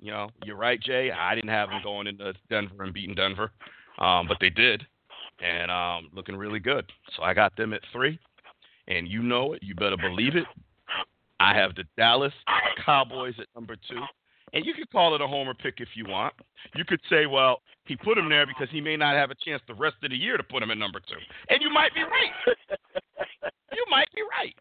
You 0.00 0.10
know, 0.10 0.30
you're 0.44 0.56
right, 0.56 0.80
Jay. 0.80 1.10
I 1.10 1.34
didn't 1.34 1.50
have 1.50 1.68
them 1.68 1.80
going 1.82 2.06
into 2.06 2.32
Denver 2.48 2.82
and 2.82 2.94
beating 2.94 3.14
Denver, 3.14 3.50
um, 3.98 4.26
but 4.26 4.38
they 4.40 4.50
did, 4.50 4.86
and 5.40 5.70
um, 5.70 6.10
looking 6.14 6.36
really 6.36 6.60
good. 6.60 6.90
So 7.16 7.22
I 7.22 7.34
got 7.34 7.56
them 7.56 7.72
at 7.72 7.80
three, 7.92 8.18
and 8.88 9.08
you 9.08 9.22
know 9.22 9.54
it. 9.54 9.62
You 9.62 9.74
better 9.74 9.96
believe 9.96 10.36
it. 10.36 10.46
I 11.40 11.54
have 11.54 11.74
the 11.74 11.84
Dallas 11.96 12.32
Cowboys 12.84 13.34
at 13.38 13.46
number 13.54 13.76
two. 13.88 14.00
And 14.52 14.64
you 14.64 14.72
could 14.72 14.90
call 14.92 15.16
it 15.16 15.20
a 15.20 15.26
homer 15.26 15.52
pick 15.52 15.74
if 15.78 15.88
you 15.94 16.04
want. 16.06 16.32
You 16.76 16.84
could 16.84 17.00
say, 17.10 17.26
well, 17.26 17.60
he 17.86 17.96
put 17.96 18.16
him 18.16 18.28
there 18.28 18.46
because 18.46 18.68
he 18.70 18.80
may 18.80 18.96
not 18.96 19.16
have 19.16 19.32
a 19.32 19.34
chance 19.44 19.60
the 19.66 19.74
rest 19.74 19.96
of 20.04 20.10
the 20.10 20.16
year 20.16 20.36
to 20.36 20.44
put 20.44 20.62
him 20.62 20.70
at 20.70 20.78
number 20.78 21.00
two. 21.00 21.18
And 21.50 21.60
you 21.60 21.70
might 21.70 21.92
be 21.92 22.02
right. 22.02 22.56
you 23.72 23.84
might 23.90 24.08
be 24.14 24.22
right. 24.38 24.54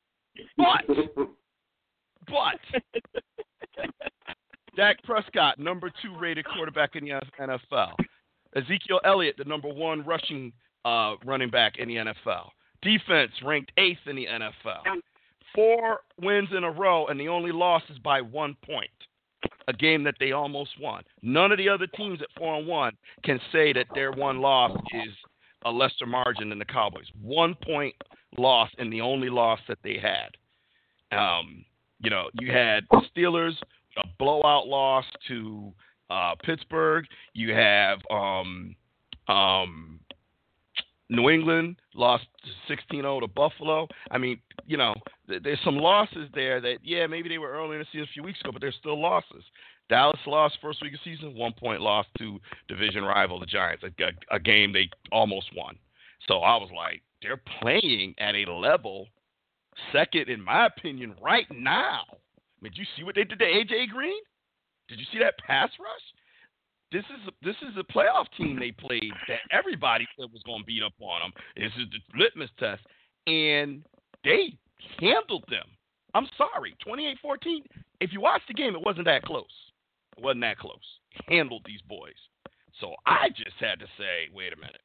But, 0.57 1.27
but, 2.27 2.81
Dak 4.75 5.03
Prescott, 5.03 5.59
number 5.59 5.91
two 6.01 6.17
rated 6.19 6.45
quarterback 6.45 6.95
in 6.95 7.05
the 7.05 7.21
NFL. 7.39 7.93
Ezekiel 8.55 8.99
Elliott, 9.03 9.35
the 9.37 9.43
number 9.45 9.67
one 9.67 10.03
rushing 10.05 10.51
uh, 10.85 11.15
running 11.25 11.49
back 11.49 11.77
in 11.77 11.87
the 11.87 11.95
NFL. 11.95 12.49
Defense 12.81 13.31
ranked 13.43 13.71
eighth 13.77 13.99
in 14.05 14.15
the 14.15 14.25
NFL. 14.25 14.83
Four 15.55 15.99
wins 16.21 16.49
in 16.55 16.63
a 16.63 16.71
row, 16.71 17.07
and 17.07 17.19
the 17.19 17.29
only 17.29 17.51
loss 17.51 17.83
is 17.89 17.99
by 17.99 18.21
one 18.21 18.55
point 18.65 18.89
a 19.67 19.73
game 19.73 20.03
that 20.03 20.15
they 20.19 20.31
almost 20.31 20.71
won. 20.79 21.03
None 21.21 21.51
of 21.51 21.57
the 21.57 21.69
other 21.69 21.87
teams 21.87 22.21
at 22.21 22.27
four 22.37 22.55
and 22.57 22.67
one 22.67 22.93
can 23.23 23.39
say 23.51 23.73
that 23.73 23.87
their 23.93 24.11
one 24.11 24.39
loss 24.39 24.71
is 24.93 25.13
a 25.65 25.71
lesser 25.71 26.05
margin 26.05 26.49
than 26.49 26.59
the 26.59 26.65
Cowboys. 26.65 27.05
One 27.21 27.55
point 27.63 27.95
loss 28.37 28.69
and 28.77 28.91
the 28.91 29.01
only 29.01 29.29
loss 29.29 29.59
that 29.67 29.79
they 29.83 29.97
had. 30.01 30.29
Um, 31.17 31.63
you 31.99 32.09
know, 32.09 32.29
you 32.39 32.51
had 32.51 32.85
the 32.91 33.01
Steelers 33.15 33.55
a 33.97 34.07
blowout 34.17 34.67
loss 34.67 35.05
to 35.27 35.71
uh, 36.13 36.35
Pittsburgh. 36.43 37.05
You 37.33 37.53
have 37.53 37.99
um, 38.11 38.75
um, 39.27 39.99
New 41.09 41.29
England 41.29 41.77
lost 41.95 42.25
16-0 42.69 43.21
to 43.21 43.27
Buffalo. 43.27 43.87
I 44.11 44.17
mean, 44.17 44.39
you 44.65 44.77
know, 44.77 44.93
th- 45.27 45.41
there's 45.43 45.59
some 45.65 45.77
losses 45.77 46.29
there 46.33 46.61
that 46.61 46.77
yeah, 46.83 47.07
maybe 47.07 47.29
they 47.29 47.37
were 47.37 47.51
early 47.51 47.75
in 47.75 47.79
the 47.79 47.85
season 47.91 48.07
a 48.09 48.13
few 48.13 48.23
weeks 48.23 48.39
ago, 48.41 48.51
but 48.51 48.61
there's 48.61 48.75
still 48.79 48.99
losses. 49.01 49.43
Dallas 49.89 50.19
lost 50.25 50.57
first 50.61 50.81
week 50.81 50.93
of 50.93 50.99
season, 51.03 51.35
one 51.35 51.53
point 51.53 51.81
loss 51.81 52.05
to 52.17 52.39
division 52.67 53.03
rival 53.03 53.39
the 53.39 53.45
Giants, 53.45 53.83
a, 53.83 54.35
a 54.35 54.39
game 54.39 54.71
they 54.71 54.89
almost 55.11 55.47
won. 55.55 55.75
So 56.27 56.39
I 56.39 56.55
was 56.55 56.69
like, 56.75 57.01
they're 57.21 57.41
playing 57.61 58.15
at 58.17 58.35
a 58.35 58.51
level 58.51 59.07
second, 59.91 60.29
in 60.29 60.41
my 60.41 60.67
opinion, 60.67 61.15
right 61.21 61.47
now. 61.51 62.03
I 62.09 62.59
mean, 62.61 62.71
did 62.71 62.77
you 62.77 62.85
see 62.95 63.03
what 63.03 63.15
they 63.15 63.23
did 63.23 63.39
to 63.39 63.45
AJ 63.45 63.89
Green? 63.89 64.21
Did 64.89 64.99
you 64.99 65.05
see 65.11 65.19
that 65.19 65.37
pass 65.45 65.69
rush? 65.79 66.05
this 66.93 67.03
is 67.09 67.33
this 67.41 67.55
is 67.63 67.75
a 67.77 67.91
playoff 67.91 68.25
team 68.37 68.57
they 68.57 68.71
played 68.71 69.11
that 69.27 69.39
everybody 69.51 70.07
said 70.15 70.31
was 70.31 70.43
going 70.45 70.61
to 70.61 70.65
beat 70.65 70.83
up 70.83 70.93
on 71.01 71.21
them. 71.21 71.33
This 71.57 71.73
is 71.81 71.89
the 71.91 72.23
litmus 72.23 72.51
test, 72.59 72.83
and 73.25 73.83
they 74.23 74.55
handled 74.99 75.43
them. 75.49 75.65
I'm 76.13 76.27
sorry, 76.37 76.75
28-14. 76.87 77.65
If 77.99 78.13
you 78.13 78.21
watch 78.21 78.43
the 78.47 78.53
game, 78.53 78.75
it 78.75 78.85
wasn't 78.85 79.05
that 79.05 79.23
close. 79.23 79.45
It 80.15 80.23
wasn't 80.23 80.41
that 80.41 80.59
close. 80.59 80.85
Handled 81.27 81.63
these 81.65 81.81
boys. 81.89 82.13
So 82.79 82.93
I 83.07 83.29
just 83.29 83.57
had 83.59 83.79
to 83.79 83.87
say, 83.97 84.29
wait 84.31 84.53
a 84.53 84.57
minute 84.57 84.81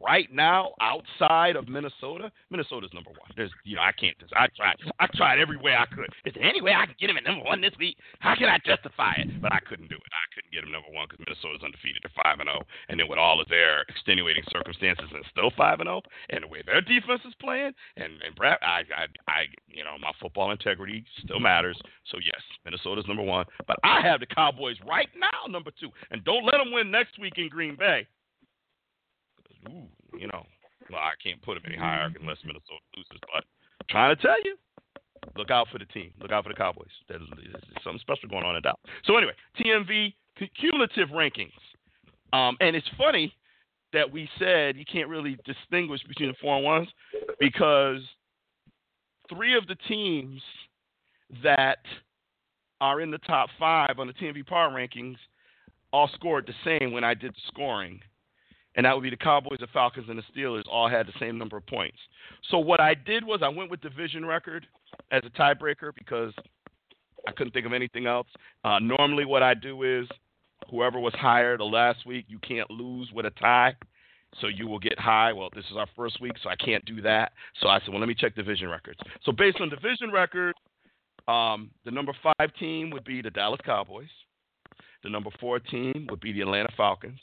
right 0.00 0.32
now 0.32 0.72
outside 0.80 1.56
of 1.56 1.68
Minnesota, 1.68 2.30
Minnesota's 2.50 2.90
number 2.94 3.10
one. 3.10 3.30
There's, 3.36 3.50
you 3.64 3.76
know, 3.76 3.82
I 3.82 3.92
can't. 3.92 4.16
I 4.34 4.46
tried. 4.56 4.76
I 4.98 5.06
tried 5.14 5.38
every 5.38 5.56
way 5.56 5.74
I 5.74 5.86
could. 5.86 6.08
Is 6.24 6.34
there 6.34 6.44
any 6.44 6.60
way 6.60 6.72
I 6.72 6.86
can 6.86 6.94
get 6.98 7.10
him 7.10 7.16
at 7.16 7.24
number 7.24 7.44
one 7.44 7.60
this 7.60 7.72
week? 7.78 7.96
How 8.20 8.34
can 8.34 8.48
I 8.48 8.58
justify 8.64 9.14
it? 9.18 9.40
But 9.40 9.52
I 9.52 9.60
couldn't 9.60 9.88
do 9.88 9.96
it. 9.96 10.12
I 10.12 10.26
couldn't 10.34 10.52
get 10.52 10.64
him 10.64 10.72
number 10.72 10.88
one 10.90 11.06
because 11.08 11.24
Minnesota's 11.24 11.62
undefeated. 11.64 12.02
They're 12.02 12.22
five 12.22 12.40
and 12.40 12.48
zero, 12.48 12.62
oh. 12.62 12.66
and 12.88 12.98
then 12.98 13.08
with 13.08 13.18
all 13.18 13.40
of 13.40 13.48
their 13.48 13.82
extenuating 13.88 14.44
circumstances, 14.50 15.08
and 15.12 15.24
still 15.30 15.50
five 15.56 15.80
and 15.80 15.88
zero, 15.88 16.00
oh, 16.04 16.08
and 16.30 16.44
the 16.44 16.48
way 16.48 16.62
their 16.64 16.80
defense 16.80 17.22
is 17.26 17.34
playing, 17.40 17.72
and 17.96 18.22
and 18.22 18.34
Brad, 18.34 18.58
I, 18.62 18.82
I, 18.94 19.04
I, 19.28 19.40
you 19.68 19.84
know, 19.84 19.96
my 20.00 20.12
football 20.20 20.50
integrity 20.50 21.04
still 21.24 21.40
matters. 21.40 21.78
So 22.10 22.18
yes, 22.18 22.40
Minnesota's 22.64 23.06
number 23.06 23.22
one, 23.22 23.46
but 23.66 23.76
I 23.84 24.00
have 24.02 24.20
the 24.20 24.26
Cowboys 24.26 24.76
right 24.86 25.08
now 25.16 25.50
number 25.50 25.70
two, 25.78 25.90
and 26.10 26.24
don't 26.24 26.44
let 26.44 26.58
them 26.58 26.72
win 26.72 26.90
next 26.90 27.18
week 27.18 27.34
in 27.36 27.48
Green 27.48 27.76
Bay 27.76 28.06
ooh, 29.68 30.18
you 30.18 30.26
know, 30.28 30.44
well, 30.90 31.00
I 31.00 31.12
can't 31.22 31.40
put 31.42 31.54
them 31.54 31.64
any 31.66 31.76
higher 31.76 32.10
unless 32.20 32.38
Minnesota 32.44 32.82
loses. 32.96 33.20
But 33.20 33.44
I'm 33.80 33.86
trying 33.88 34.16
to 34.16 34.22
tell 34.22 34.40
you, 34.44 34.56
look 35.36 35.50
out 35.50 35.68
for 35.70 35.78
the 35.78 35.86
team. 35.86 36.12
Look 36.20 36.32
out 36.32 36.44
for 36.44 36.50
the 36.50 36.56
Cowboys. 36.56 36.88
There's, 37.08 37.22
there's 37.36 37.62
something 37.84 38.00
special 38.00 38.28
going 38.28 38.44
on 38.44 38.56
in 38.56 38.62
Dallas. 38.62 38.80
So 39.04 39.16
anyway, 39.16 39.34
TMV 39.58 40.14
cumulative 40.58 41.08
rankings. 41.10 41.52
Um, 42.32 42.56
and 42.60 42.74
it's 42.74 42.88
funny 42.96 43.34
that 43.92 44.10
we 44.10 44.28
said 44.38 44.76
you 44.76 44.84
can't 44.90 45.08
really 45.08 45.38
distinguish 45.44 46.02
between 46.08 46.30
the 46.30 46.34
four 46.40 46.56
and 46.56 46.64
ones 46.64 46.88
because 47.38 48.00
three 49.28 49.56
of 49.56 49.66
the 49.66 49.76
teams 49.86 50.40
that 51.42 51.78
are 52.80 53.00
in 53.00 53.10
the 53.10 53.18
top 53.18 53.48
five 53.58 53.98
on 53.98 54.06
the 54.06 54.12
TMV 54.14 54.46
power 54.46 54.70
rankings 54.70 55.16
all 55.92 56.08
scored 56.14 56.46
the 56.46 56.78
same 56.78 56.92
when 56.92 57.04
I 57.04 57.14
did 57.14 57.32
the 57.32 57.40
scoring 57.48 58.00
and 58.74 58.86
that 58.86 58.94
would 58.94 59.02
be 59.02 59.10
the 59.10 59.16
Cowboys, 59.16 59.58
the 59.60 59.66
Falcons, 59.72 60.06
and 60.08 60.18
the 60.18 60.22
Steelers 60.34 60.64
all 60.70 60.88
had 60.88 61.06
the 61.06 61.12
same 61.20 61.38
number 61.38 61.56
of 61.56 61.66
points. 61.66 61.98
So 62.50 62.58
what 62.58 62.80
I 62.80 62.94
did 62.94 63.24
was 63.24 63.40
I 63.42 63.48
went 63.48 63.70
with 63.70 63.80
division 63.80 64.24
record 64.24 64.66
as 65.10 65.22
a 65.24 65.30
tiebreaker 65.30 65.94
because 65.94 66.32
I 67.26 67.32
couldn't 67.32 67.52
think 67.52 67.66
of 67.66 67.72
anything 67.72 68.06
else. 68.06 68.26
Uh, 68.64 68.78
normally, 68.78 69.24
what 69.24 69.42
I 69.42 69.54
do 69.54 69.82
is 69.82 70.08
whoever 70.70 70.98
was 70.98 71.14
higher 71.14 71.56
the 71.56 71.64
last 71.64 72.06
week, 72.06 72.26
you 72.28 72.38
can't 72.38 72.70
lose 72.70 73.10
with 73.14 73.26
a 73.26 73.30
tie. 73.30 73.74
So 74.40 74.46
you 74.46 74.66
will 74.66 74.78
get 74.78 74.98
high. 74.98 75.32
Well, 75.34 75.50
this 75.54 75.66
is 75.70 75.76
our 75.76 75.86
first 75.94 76.18
week, 76.20 76.32
so 76.42 76.48
I 76.48 76.56
can't 76.56 76.82
do 76.86 77.02
that. 77.02 77.32
So 77.60 77.68
I 77.68 77.80
said, 77.80 77.90
well, 77.90 78.00
let 78.00 78.08
me 78.08 78.14
check 78.14 78.34
division 78.34 78.70
records. 78.70 78.98
So 79.24 79.32
based 79.32 79.58
on 79.60 79.68
division 79.68 80.10
record, 80.10 80.54
um, 81.28 81.70
the 81.84 81.90
number 81.90 82.12
five 82.22 82.54
team 82.58 82.90
would 82.90 83.04
be 83.04 83.20
the 83.20 83.30
Dallas 83.30 83.60
Cowboys. 83.62 84.08
The 85.02 85.10
number 85.10 85.30
four 85.38 85.58
team 85.58 86.06
would 86.10 86.20
be 86.20 86.32
the 86.32 86.40
Atlanta 86.40 86.70
Falcons. 86.76 87.20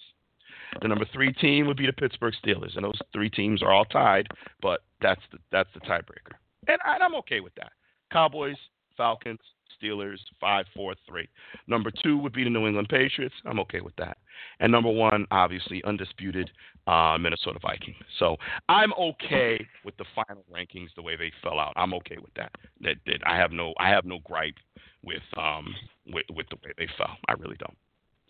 The 0.82 0.88
number 0.88 1.06
three 1.12 1.34
team 1.34 1.68
would 1.68 1.78
be 1.78 1.86
the 1.86 1.94
Pittsburgh 1.94 2.34
Steelers, 2.44 2.76
and 2.76 2.86
those 2.86 3.00
three 3.14 3.30
teams 3.30 3.62
are 3.62 3.72
all 3.72 3.86
tied, 3.86 4.28
but 4.62 4.82
that's 5.02 5.22
the 5.32 5.40
that's 5.52 5.70
the 5.74 5.82
tiebreaker, 5.82 6.36
and, 6.68 6.80
I, 6.86 6.98
I'm 7.04 7.16
okay 7.16 7.40
with 7.40 7.56
that. 7.56 7.72
Cowboys, 8.12 8.58
Falcons, 8.98 9.40
Steelers, 9.82 10.18
five, 10.40 10.66
four, 10.76 10.94
three. 11.08 11.28
Number 11.68 11.92
two 11.92 12.18
would 12.18 12.34
be 12.34 12.44
the 12.44 12.50
New 12.50 12.68
England 12.68 12.90
Patriots. 12.90 13.36
I'm 13.46 13.60
okay 13.62 13.82
with 13.82 13.96
that. 13.98 14.18
And 14.60 14.72
number 14.72 14.90
one, 14.90 15.26
obviously, 15.32 15.84
undisputed 15.86 16.50
uh, 16.88 17.18
Minnesota 17.20 17.60
Vikings. 17.62 17.98
So 18.18 18.36
I'm 18.68 18.94
okay 18.94 19.66
with 19.86 19.96
the 19.98 20.06
final 20.16 20.44
rankings 20.52 20.90
the 20.96 21.02
way 21.02 21.16
they 21.16 21.32
fell 21.44 21.60
out. 21.60 21.74
I'm 21.76 21.94
okay 21.96 22.18
with 22.22 22.34
that. 22.36 22.52
That, 22.82 22.96
that 23.06 23.20
I 23.26 23.38
have 23.38 23.52
no 23.52 23.74
I 23.80 23.90
have 23.90 24.06
no 24.06 24.20
gripe 24.24 24.56
with 25.04 25.22
um 25.38 25.74
with 26.08 26.26
with 26.36 26.48
the 26.50 26.58
way 26.64 26.74
they 26.78 26.88
fell. 26.98 27.16
I 27.28 27.34
really 27.34 27.58
don't. 27.58 27.78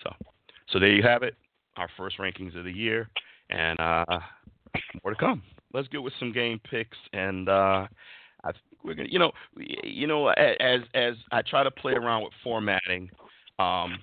So 0.03 0.11
so 0.69 0.79
there 0.79 0.91
you 0.91 1.03
have 1.03 1.23
it 1.23 1.35
our 1.79 1.89
first 1.97 2.17
rankings 2.17 2.57
of 2.57 2.65
the 2.65 2.71
year, 2.71 3.09
and 3.49 3.79
uh, 3.79 4.05
more 5.03 5.13
to 5.13 5.19
come. 5.19 5.41
Let's 5.73 5.87
get 5.87 6.01
with 6.01 6.13
some 6.19 6.31
game 6.31 6.59
picks, 6.69 6.97
and 7.13 7.47
uh, 7.47 7.87
I 8.43 8.51
think 8.51 8.83
we're 8.83 8.95
gonna, 8.95 9.09
you 9.09 9.19
know, 9.19 9.31
you 9.57 10.07
know, 10.07 10.27
as 10.29 10.81
as 10.93 11.13
I 11.31 11.41
try 11.41 11.63
to 11.63 11.71
play 11.71 11.93
around 11.93 12.23
with 12.23 12.33
formatting, 12.43 13.09
um, 13.59 13.99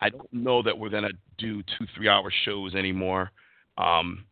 I 0.00 0.10
don't 0.10 0.32
know 0.32 0.62
that 0.62 0.78
we're 0.78 0.90
gonna 0.90 1.10
do 1.38 1.62
two 1.62 1.86
three 1.96 2.08
hour 2.08 2.30
shows 2.44 2.74
anymore. 2.74 3.30
Um, 3.76 4.24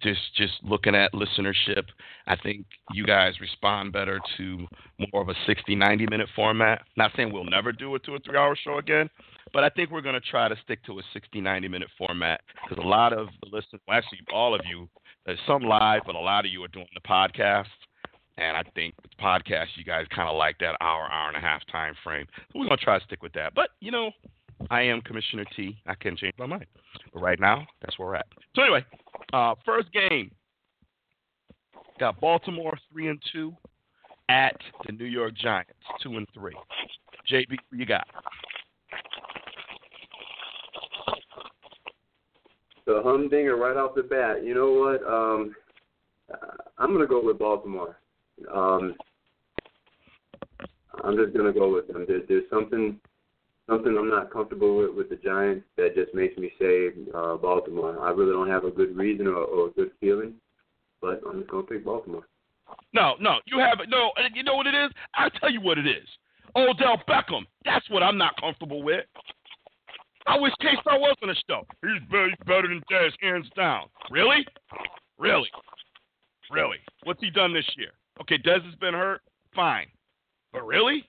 just 0.00 0.20
just 0.36 0.54
looking 0.62 0.94
at 0.94 1.12
listenership, 1.12 1.84
I 2.26 2.36
think 2.36 2.64
you 2.92 3.04
guys 3.04 3.34
respond 3.40 3.92
better 3.92 4.20
to 4.38 4.66
more 5.12 5.22
of 5.22 5.28
a 5.28 5.34
60, 5.46 5.74
90 5.74 6.06
minute 6.06 6.28
format. 6.34 6.82
Not 6.96 7.12
saying 7.16 7.32
we'll 7.32 7.44
never 7.44 7.72
do 7.72 7.94
a 7.94 7.98
two 7.98 8.14
or 8.14 8.18
three 8.20 8.36
hour 8.36 8.56
show 8.56 8.78
again, 8.78 9.10
but 9.52 9.64
I 9.64 9.68
think 9.70 9.90
we're 9.90 10.00
going 10.00 10.14
to 10.14 10.20
try 10.20 10.48
to 10.48 10.56
stick 10.64 10.82
to 10.84 10.98
a 10.98 11.02
60, 11.12 11.40
90 11.40 11.68
minute 11.68 11.88
format 11.98 12.40
because 12.62 12.82
a 12.82 12.86
lot 12.86 13.12
of 13.12 13.28
the 13.42 13.48
listeners, 13.54 13.80
well, 13.86 13.98
actually 13.98 14.20
all 14.32 14.54
of 14.54 14.62
you, 14.68 14.88
there's 15.26 15.38
some 15.46 15.62
live, 15.62 16.02
but 16.06 16.14
a 16.14 16.20
lot 16.20 16.44
of 16.44 16.50
you 16.50 16.62
are 16.64 16.68
doing 16.68 16.88
the 16.94 17.08
podcast. 17.08 17.66
And 18.38 18.56
I 18.56 18.62
think 18.74 18.94
with 19.02 19.10
the 19.10 19.22
podcast, 19.22 19.66
you 19.76 19.84
guys 19.84 20.06
kind 20.14 20.28
of 20.28 20.36
like 20.36 20.56
that 20.60 20.76
hour, 20.80 21.04
hour 21.10 21.28
and 21.28 21.36
a 21.36 21.40
half 21.40 21.60
time 21.70 21.94
frame. 22.02 22.26
So 22.52 22.60
we're 22.60 22.66
gonna 22.66 22.78
try 22.78 22.98
to 22.98 23.04
stick 23.04 23.22
with 23.22 23.34
that. 23.34 23.54
But 23.54 23.70
you 23.80 23.90
know, 23.90 24.10
I 24.70 24.82
am 24.82 25.00
Commissioner 25.02 25.44
T. 25.56 25.76
I 25.86 25.94
can 25.94 26.16
change 26.16 26.34
my 26.38 26.46
mind. 26.46 26.66
But 27.12 27.20
right 27.20 27.40
now, 27.40 27.66
that's 27.80 27.98
where 27.98 28.08
we're 28.08 28.14
at. 28.16 28.26
So 28.54 28.62
anyway, 28.62 28.84
uh, 29.32 29.54
first 29.64 29.92
game 29.92 30.30
got 31.98 32.20
Baltimore 32.20 32.76
three 32.90 33.08
and 33.08 33.22
two 33.32 33.54
at 34.28 34.56
the 34.86 34.92
New 34.92 35.04
York 35.04 35.34
Giants 35.36 35.72
two 36.02 36.16
and 36.16 36.26
three. 36.34 36.54
JB, 37.30 37.56
you 37.70 37.86
got? 37.86 38.06
The 42.86 43.00
humdinger 43.04 43.56
right 43.56 43.76
off 43.76 43.94
the 43.94 44.02
bat. 44.02 44.44
You 44.44 44.54
know 44.54 44.72
what? 44.72 45.02
Um, 45.06 45.54
I'm 46.78 46.92
gonna 46.92 47.06
go 47.06 47.24
with 47.24 47.38
Baltimore. 47.38 47.98
Um, 48.52 48.94
I'm 51.04 51.16
just 51.16 51.36
gonna 51.36 51.52
go 51.52 51.72
with 51.72 51.88
them. 51.88 52.04
There, 52.08 52.20
there's 52.28 52.44
something 52.50 52.98
something 53.72 53.96
I'm 53.96 54.10
not 54.10 54.30
comfortable 54.30 54.76
with 54.76 54.94
with 54.94 55.08
the 55.08 55.16
Giants 55.16 55.64
that 55.76 55.94
just 55.94 56.14
makes 56.14 56.36
me 56.36 56.52
say 56.60 56.88
uh, 57.14 57.36
Baltimore. 57.36 57.98
I 58.00 58.10
really 58.10 58.32
don't 58.32 58.48
have 58.48 58.64
a 58.64 58.70
good 58.70 58.96
reason 58.96 59.26
or, 59.26 59.36
or 59.36 59.68
a 59.68 59.70
good 59.70 59.90
feeling, 60.00 60.34
but 61.00 61.20
I'm 61.28 61.40
just 61.40 61.50
gonna 61.50 61.62
pick 61.64 61.84
Baltimore. 61.84 62.26
No, 62.92 63.14
no, 63.20 63.36
you 63.46 63.58
have 63.58 63.80
it. 63.80 63.88
No, 63.88 64.12
you 64.34 64.42
know 64.42 64.54
what 64.56 64.66
it 64.66 64.74
is? 64.74 64.90
I'll 65.14 65.30
tell 65.30 65.50
you 65.50 65.60
what 65.60 65.78
it 65.78 65.86
is. 65.86 66.06
Odell 66.56 67.00
Beckham. 67.08 67.42
That's 67.64 67.88
what 67.90 68.02
I'm 68.02 68.18
not 68.18 68.38
comfortable 68.40 68.82
with. 68.82 69.04
I 70.26 70.38
wish 70.38 70.52
K 70.60 70.68
Star 70.82 70.98
was 70.98 71.16
on 71.22 71.28
the 71.28 71.36
show. 71.48 71.66
He's 71.82 72.00
better, 72.46 72.68
than 72.68 72.82
Dez, 72.90 73.10
hands 73.20 73.48
down. 73.56 73.86
Really? 74.10 74.46
Really? 75.18 75.50
Really? 76.50 76.76
What's 77.04 77.20
he 77.20 77.30
done 77.30 77.52
this 77.52 77.68
year? 77.76 77.90
Okay, 78.20 78.38
Dez 78.38 78.64
has 78.64 78.74
been 78.76 78.94
hurt. 78.94 79.22
Fine. 79.54 79.86
But 80.52 80.66
really? 80.66 81.04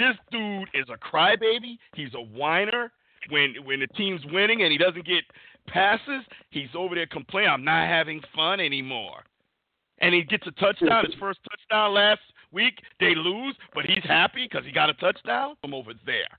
This 0.00 0.16
dude 0.32 0.70
is 0.72 0.86
a 0.88 0.96
crybaby. 0.96 1.76
He's 1.94 2.14
a 2.14 2.22
whiner. 2.22 2.90
When 3.28 3.54
when 3.64 3.80
the 3.80 3.86
team's 3.88 4.22
winning 4.32 4.62
and 4.62 4.72
he 4.72 4.78
doesn't 4.78 5.04
get 5.04 5.24
passes, 5.68 6.24
he's 6.48 6.70
over 6.74 6.94
there 6.94 7.06
complaining, 7.06 7.50
I'm 7.50 7.64
not 7.64 7.86
having 7.86 8.22
fun 8.34 8.60
anymore. 8.60 9.20
And 9.98 10.14
he 10.14 10.22
gets 10.22 10.46
a 10.46 10.52
touchdown, 10.52 11.04
his 11.04 11.14
first 11.20 11.40
touchdown 11.50 11.92
last 11.92 12.22
week. 12.50 12.80
They 12.98 13.14
lose, 13.14 13.54
but 13.74 13.84
he's 13.84 14.02
happy 14.04 14.48
because 14.50 14.64
he 14.64 14.72
got 14.72 14.88
a 14.88 14.94
touchdown 14.94 15.56
from 15.60 15.74
over 15.74 15.92
there. 16.06 16.32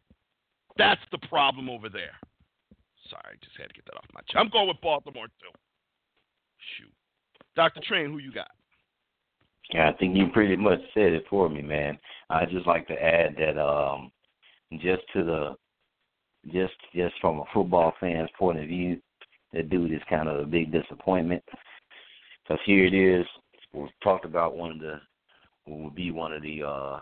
That's 0.76 1.02
the 1.12 1.20
problem 1.30 1.70
over 1.70 1.88
there. 1.88 2.18
Sorry, 3.12 3.22
I 3.26 3.46
just 3.46 3.56
had 3.60 3.68
to 3.68 3.74
get 3.76 3.86
that 3.86 3.98
off 3.98 4.06
my 4.12 4.22
chest. 4.22 4.38
I'm 4.38 4.50
going 4.50 4.70
with 4.70 4.82
Baltimore 4.82 5.28
too. 5.28 5.54
Shoot. 6.78 6.92
Dr. 7.56 7.82
Train, 7.88 8.10
who 8.10 8.18
you 8.18 8.32
got? 8.32 8.50
Yeah, 9.72 9.88
I 9.88 9.94
think 9.94 10.18
you 10.18 10.30
pretty 10.34 10.56
much 10.56 10.80
said 10.96 11.14
it 11.14 11.26
for 11.30 11.48
me, 11.48 11.62
man. 11.62 12.00
I 12.32 12.46
just 12.46 12.66
like 12.66 12.88
to 12.88 12.94
add 12.94 13.36
that 13.38 13.62
um 13.62 14.12
just 14.80 15.04
to 15.14 15.24
the 15.24 15.56
just 16.52 16.74
just 16.96 17.14
from 17.20 17.40
a 17.40 17.44
football 17.54 17.94
fan's 18.00 18.30
point 18.40 18.60
of 18.60 18.68
view, 18.68 19.00
that 19.54 19.70
dude 19.70 19.92
is 19.94 20.02
kind 20.10 20.30
of 20.30 20.40
a 20.40 20.46
big 20.46 20.72
disappointment. 20.72 21.44
Because 22.44 22.62
here 22.66 22.86
it 22.86 22.94
is, 22.94 23.26
we've 23.74 23.90
talked 24.04 24.26
about 24.26 24.56
one 24.56 24.72
of 24.72 24.80
the 24.80 25.00
what 25.66 25.80
would 25.80 25.96
be 25.96 26.12
one 26.12 26.34
of 26.34 26.42
the 26.42 26.64
uh 26.64 27.00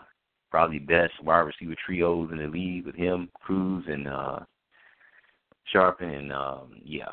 probably 0.50 0.80
best 0.80 1.12
wide 1.22 1.40
receiver 1.40 1.76
trios 1.86 2.30
in 2.32 2.38
the 2.38 2.48
league 2.48 2.86
with 2.86 2.96
him, 2.96 3.30
Cruz 3.40 3.84
and 3.88 4.08
uh 4.08 4.40
Sharp 5.72 6.00
and 6.00 6.32
um 6.32 6.72
yeah. 6.84 7.12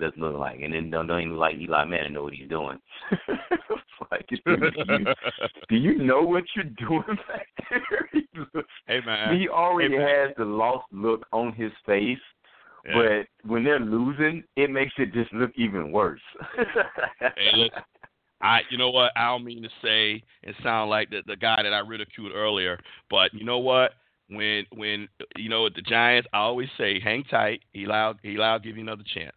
Doesn't 0.00 0.20
look 0.20 0.36
like 0.38 0.60
and 0.62 0.72
then 0.74 0.90
don't, 0.90 1.06
don't 1.06 1.20
even 1.22 1.36
like 1.36 1.56
Eli 1.56 1.84
Manning 1.84 2.12
know 2.14 2.22
what 2.24 2.32
he's 2.34 2.48
doing. 2.48 2.78
like, 4.10 4.26
do 4.28 4.36
you, 4.46 5.04
do 5.68 5.76
you 5.76 5.98
know 5.98 6.22
what 6.22 6.44
you're 6.56 6.64
doing 6.88 7.02
back 7.28 7.46
there? 7.70 8.08
hey 8.86 9.00
man. 9.04 9.38
He 9.38 9.48
already 9.48 9.94
Hey, 9.94 9.98
man. 9.98 10.26
has 10.26 10.34
the 10.36 10.44
lost 10.44 10.86
look 10.92 11.26
on 11.32 11.52
his 11.52 11.72
face, 11.86 12.18
Yeah. 12.86 13.24
but 13.42 13.48
when 13.50 13.64
they're 13.64 13.80
losing, 13.80 14.42
it 14.56 14.70
makes 14.70 14.92
it 14.98 15.12
just 15.12 15.32
look 15.32 15.50
even 15.56 15.92
worse. 15.92 16.20
Hey, 17.20 17.52
listen. 17.54 17.70
I, 18.42 18.60
you 18.70 18.78
know 18.78 18.88
what? 18.90 19.12
I 19.16 19.26
don't 19.26 19.44
mean 19.44 19.62
to 19.62 19.68
say 19.82 20.22
and 20.44 20.54
sound 20.62 20.88
like 20.88 21.10
the 21.10 21.20
the 21.26 21.36
guy 21.36 21.62
that 21.62 21.74
I 21.74 21.80
ridiculed 21.80 22.32
earlier, 22.34 22.78
but 23.10 23.34
you 23.34 23.44
know 23.44 23.58
what? 23.58 23.92
When 24.30 24.64
when 24.74 25.08
you 25.36 25.50
know 25.50 25.68
the 25.68 25.82
Giants, 25.82 26.26
I 26.32 26.38
always 26.38 26.68
say, 26.78 26.98
hang 27.00 27.22
tight. 27.24 27.60
Eli, 27.76 28.12
Eli, 28.24 28.52
will 28.52 28.58
give 28.60 28.76
you 28.76 28.82
another 28.82 29.02
chance. 29.14 29.36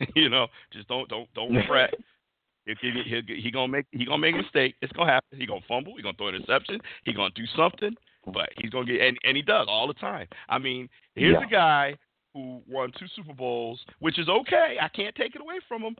you 0.14 0.28
know, 0.28 0.46
just 0.72 0.88
don't 0.88 1.08
don't 1.08 1.32
don't 1.34 1.56
fret. 1.68 1.94
He'll 2.66 2.74
give 2.82 2.94
you, 2.94 3.02
he'll, 3.04 3.36
he 3.42 3.50
gonna 3.50 3.68
make 3.68 3.86
he 3.92 4.04
gonna 4.04 4.18
make 4.18 4.34
a 4.34 4.38
mistake. 4.38 4.74
It's 4.82 4.92
gonna 4.92 5.10
happen. 5.10 5.38
He 5.38 5.46
gonna 5.46 5.60
fumble. 5.66 5.94
He 5.96 6.02
gonna 6.02 6.16
throw 6.16 6.28
an 6.28 6.34
interception. 6.36 6.80
He 7.04 7.12
gonna 7.12 7.30
do 7.34 7.44
something. 7.56 7.94
But 8.32 8.50
he's 8.58 8.70
gonna 8.70 8.86
get 8.86 9.00
and, 9.00 9.18
and 9.24 9.36
he 9.36 9.42
does 9.42 9.66
all 9.68 9.86
the 9.86 9.94
time. 9.94 10.28
I 10.48 10.58
mean, 10.58 10.88
here's 11.14 11.36
Yeah. 11.40 11.46
a 11.46 11.50
guy 11.50 11.96
who 12.34 12.60
won 12.68 12.92
two 12.98 13.06
Super 13.16 13.32
Bowls, 13.34 13.80
which 13.98 14.18
is 14.18 14.28
okay. 14.28 14.76
I 14.80 14.88
can't 14.88 15.14
take 15.14 15.34
it 15.34 15.40
away 15.40 15.56
from 15.66 15.82
him. 15.82 15.96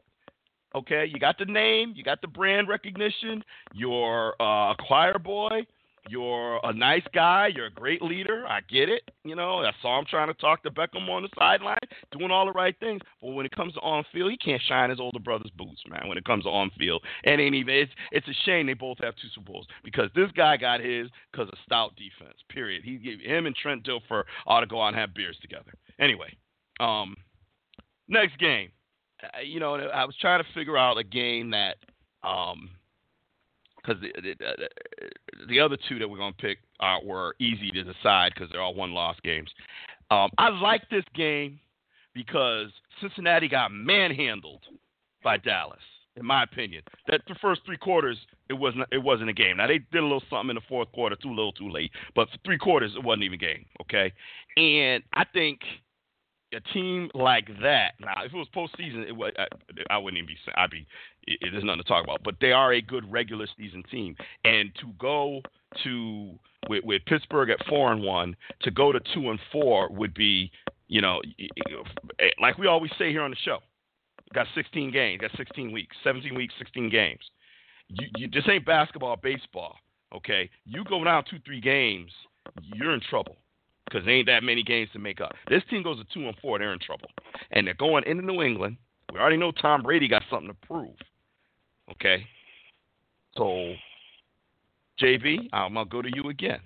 Okay, 0.73 1.05
you 1.11 1.19
got 1.19 1.37
the 1.37 1.45
name, 1.45 1.91
you 1.95 2.03
got 2.03 2.21
the 2.21 2.27
brand 2.27 2.69
recognition. 2.69 3.43
You're 3.73 4.35
uh, 4.39 4.71
a 4.71 4.75
choir 4.79 5.19
boy. 5.19 5.65
You're 6.09 6.59
a 6.63 6.73
nice 6.73 7.03
guy. 7.13 7.49
You're 7.53 7.67
a 7.67 7.71
great 7.71 8.01
leader. 8.01 8.43
I 8.47 8.61
get 8.61 8.89
it. 8.89 9.09
You 9.23 9.35
know, 9.35 9.59
I 9.59 9.71
saw 9.81 9.99
him 9.99 10.05
trying 10.09 10.27
to 10.27 10.33
talk 10.33 10.63
to 10.63 10.71
Beckham 10.71 11.07
on 11.07 11.21
the 11.21 11.29
sideline, 11.37 11.77
doing 12.11 12.31
all 12.31 12.45
the 12.45 12.51
right 12.51 12.75
things. 12.79 13.01
But 13.21 13.31
when 13.31 13.45
it 13.45 13.55
comes 13.55 13.73
to 13.75 13.79
on 13.81 14.03
field, 14.11 14.31
he 14.31 14.37
can't 14.37 14.61
shine 14.67 14.89
his 14.89 14.99
older 14.99 15.19
brother's 15.19 15.51
boots, 15.51 15.81
man. 15.87 16.07
When 16.07 16.17
it 16.17 16.25
comes 16.25 16.45
to 16.45 16.49
on 16.49 16.71
field, 16.77 17.03
and 17.23 17.39
ain't 17.39 17.55
even. 17.55 17.75
It's 17.75 17.91
it's 18.11 18.27
a 18.27 18.33
shame 18.45 18.65
they 18.65 18.73
both 18.73 18.97
have 19.01 19.15
two 19.15 19.27
Super 19.33 19.51
Bowls 19.51 19.67
because 19.83 20.09
this 20.15 20.31
guy 20.35 20.57
got 20.57 20.81
his 20.81 21.07
because 21.31 21.47
of 21.49 21.57
stout 21.65 21.93
defense. 21.95 22.37
Period. 22.49 22.83
He 22.83 22.97
gave 22.97 23.19
him 23.19 23.45
and 23.45 23.55
Trent 23.55 23.85
Dilfer 23.85 24.23
ought 24.47 24.61
to 24.61 24.67
go 24.67 24.81
out 24.81 24.89
and 24.89 24.97
have 24.97 25.13
beers 25.13 25.37
together. 25.41 25.73
Anyway, 25.99 26.35
um, 26.79 27.15
next 28.07 28.37
game. 28.39 28.71
Uh, 29.23 29.41
you 29.41 29.59
know, 29.59 29.75
I 29.75 30.05
was 30.05 30.15
trying 30.19 30.43
to 30.43 30.49
figure 30.53 30.77
out 30.77 30.97
a 30.97 31.03
game 31.03 31.51
that, 31.51 31.77
um, 32.23 32.71
because 33.83 34.01
the, 34.01 34.11
the 34.21 34.35
the 34.39 35.45
the 35.47 35.59
other 35.59 35.77
two 35.89 35.99
that 35.99 36.09
we're 36.09 36.17
gonna 36.17 36.33
pick 36.33 36.59
uh, 36.79 36.97
were 37.03 37.35
easy 37.39 37.71
to 37.71 37.83
decide 37.83 38.33
because 38.33 38.49
they're 38.51 38.61
all 38.61 38.75
one 38.75 38.91
loss 38.91 39.15
games. 39.23 39.49
Um, 40.09 40.29
I 40.37 40.49
like 40.49 40.89
this 40.89 41.05
game 41.15 41.59
because 42.13 42.67
Cincinnati 42.99 43.47
got 43.47 43.71
manhandled 43.71 44.63
by 45.23 45.37
Dallas. 45.37 45.79
In 46.17 46.25
my 46.25 46.43
opinion, 46.43 46.83
that 47.07 47.21
the 47.29 47.35
first 47.41 47.61
three 47.65 47.77
quarters 47.77 48.17
it 48.49 48.53
wasn't 48.53 48.83
it 48.91 48.97
wasn't 48.97 49.29
a 49.29 49.33
game. 49.33 49.57
Now 49.57 49.67
they 49.67 49.79
did 49.79 49.99
a 49.99 50.03
little 50.03 50.23
something 50.29 50.49
in 50.49 50.55
the 50.55 50.61
fourth 50.67 50.91
quarter, 50.91 51.15
too 51.15 51.29
little, 51.29 51.53
too 51.53 51.69
late. 51.69 51.91
But 52.15 52.29
for 52.29 52.37
three 52.43 52.57
quarters 52.57 52.91
it 52.95 53.03
wasn't 53.03 53.23
even 53.23 53.35
a 53.35 53.37
game. 53.37 53.65
Okay, 53.81 54.11
and 54.57 55.03
I 55.13 55.23
think 55.23 55.61
a 56.53 56.59
team 56.73 57.09
like 57.13 57.47
that. 57.61 57.93
Now, 57.99 58.23
if 58.23 58.33
it 58.33 58.37
was 58.37 58.47
postseason, 58.55 59.07
it 59.07 59.15
would, 59.15 59.35
I, 59.37 59.47
I 59.89 59.97
wouldn't 59.97 60.17
even 60.17 60.27
be. 60.27 60.37
I'd 60.55 60.69
be. 60.69 60.87
It, 61.27 61.39
it, 61.41 61.49
there's 61.51 61.63
nothing 61.63 61.81
to 61.81 61.87
talk 61.87 62.03
about. 62.03 62.23
But 62.23 62.35
they 62.41 62.51
are 62.51 62.73
a 62.73 62.81
good 62.81 63.09
regular 63.11 63.47
season 63.57 63.83
team, 63.89 64.15
and 64.43 64.71
to 64.75 64.87
go 64.99 65.41
to 65.83 66.37
with, 66.69 66.83
with 66.83 67.03
Pittsburgh 67.05 67.49
at 67.49 67.65
four 67.67 67.91
and 67.91 68.03
one, 68.03 68.35
to 68.61 68.71
go 68.71 68.91
to 68.91 68.99
two 69.13 69.29
and 69.29 69.39
four 69.51 69.89
would 69.89 70.13
be, 70.13 70.51
you 70.87 71.01
know, 71.01 71.21
eh, 72.19 72.29
like 72.41 72.57
we 72.57 72.67
always 72.67 72.91
say 72.97 73.11
here 73.11 73.21
on 73.21 73.31
the 73.31 73.37
show. 73.37 73.59
Got 74.33 74.47
16 74.55 74.91
games. 74.91 75.21
Got 75.21 75.31
16 75.35 75.71
weeks. 75.71 75.95
17 76.03 76.33
weeks. 76.35 76.53
16 76.57 76.89
games. 76.89 77.19
You, 77.89 78.07
you 78.17 78.27
this 78.29 78.43
ain't 78.49 78.65
basketball, 78.65 79.17
baseball. 79.17 79.75
Okay, 80.13 80.49
you 80.65 80.83
go 80.83 81.01
down 81.05 81.23
two, 81.29 81.37
three 81.45 81.61
games, 81.61 82.11
you're 82.61 82.93
in 82.93 82.99
trouble 83.09 83.37
because 83.85 84.05
there 84.05 84.15
ain't 84.15 84.27
that 84.27 84.43
many 84.43 84.63
games 84.63 84.89
to 84.93 84.99
make 84.99 85.21
up. 85.21 85.33
This 85.49 85.63
team 85.69 85.83
goes 85.83 85.97
to 85.97 86.05
two 86.13 86.27
and 86.27 86.35
four, 86.41 86.59
they're 86.59 86.73
in 86.73 86.79
trouble, 86.79 87.09
and 87.51 87.67
they're 87.67 87.73
going 87.73 88.03
into 88.05 88.25
New 88.25 88.41
England. 88.41 88.77
We 89.11 89.19
already 89.19 89.37
know 89.37 89.51
Tom 89.51 89.83
Brady 89.83 90.07
got 90.07 90.23
something 90.29 90.49
to 90.49 90.67
prove. 90.67 90.95
Okay, 91.91 92.25
so 93.35 93.73
JB, 95.01 95.49
I'm 95.51 95.73
gonna 95.73 95.89
go 95.89 96.01
to 96.01 96.09
you 96.13 96.29
again. 96.29 96.59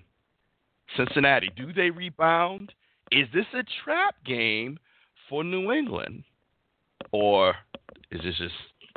Cincinnati, 0.95 1.51
do 1.55 1.74
they 1.74 1.89
rebound? 1.89 2.74
Is 3.11 3.28
this 3.34 3.45
a 3.53 3.63
trap 3.84 4.16
game 4.26 4.78
for 5.30 5.43
New 5.43 5.72
England, 5.72 6.24
or 7.11 7.55
is 8.11 8.22
this 8.24 8.38
just 8.38 8.53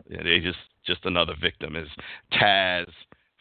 they 0.08 0.40
just 0.40 0.58
just 0.86 1.04
another 1.04 1.34
victim? 1.40 1.76
Is 1.76 1.88
Taz 2.32 2.86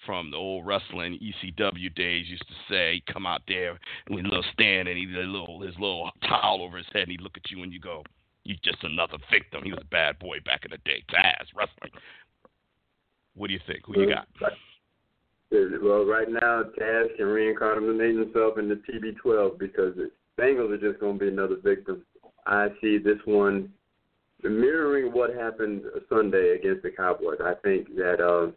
from 0.08 0.32
the 0.32 0.38
old 0.38 0.66
wrestling 0.66 1.20
ECW 1.20 1.93
days 1.93 2.26
used 2.28 2.47
to 2.47 2.55
say, 2.68 3.03
"Come 3.12 3.28
out 3.28 3.41
there 3.47 3.78
with 4.10 4.26
little 4.26 4.43
stand 4.53 4.88
and 4.88 4.97
he 4.97 5.03
a 5.03 5.24
little 5.24 5.62
his 5.62 5.76
little 5.76 6.10
towel 6.24 6.64
over 6.64 6.78
his 6.78 6.88
head, 6.93 7.03
and 7.03 7.12
he'd 7.12 7.22
look 7.22 7.38
at 7.38 7.51
you 7.51 7.62
and 7.62 7.72
you 7.72 7.80
go, 7.80 8.03
"You 8.45 8.55
just 8.64 8.84
another 8.84 9.18
victim." 9.30 9.64
He 9.64 9.72
was 9.72 9.82
a 9.82 9.86
bad 9.86 10.18
boy 10.18 10.39
back 10.39 10.66
in 10.66 10.72
the 10.72 10.78
day. 10.78 11.03
Taz 11.14 11.53
wrestling. 11.53 11.91
What 13.36 13.47
do 13.47 13.53
you 13.53 13.60
think? 13.68 13.86
Who 13.86 13.99
you 13.99 14.10
got? 14.10 14.28
Well, 15.51 16.05
right 16.05 16.30
now, 16.30 16.64
Taz 16.80 17.16
can 17.18 17.28
reincarnate 17.28 18.18
himself 18.18 18.58
in 18.58 18.68
the 18.68 18.76
TB12 18.76 19.60
because 19.60 19.95
the 19.95 20.12
Bengals 20.39 20.72
are 20.72 20.78
just 20.78 20.99
going 20.99 21.20
to 21.20 21.26
be 21.26 21.32
another 21.32 21.58
victim. 21.64 22.03
I 22.45 22.70
see 22.82 22.97
this 22.97 23.20
one 23.26 23.72
mirroring 24.43 25.12
what 25.14 25.34
happened 25.34 25.84
Sunday 26.10 26.55
against 26.55 26.84
the 26.84 26.91
Cowboys. 26.91 27.39
I 27.43 27.53
think 27.64 27.95
that 27.95 28.22
uh, 28.22 28.51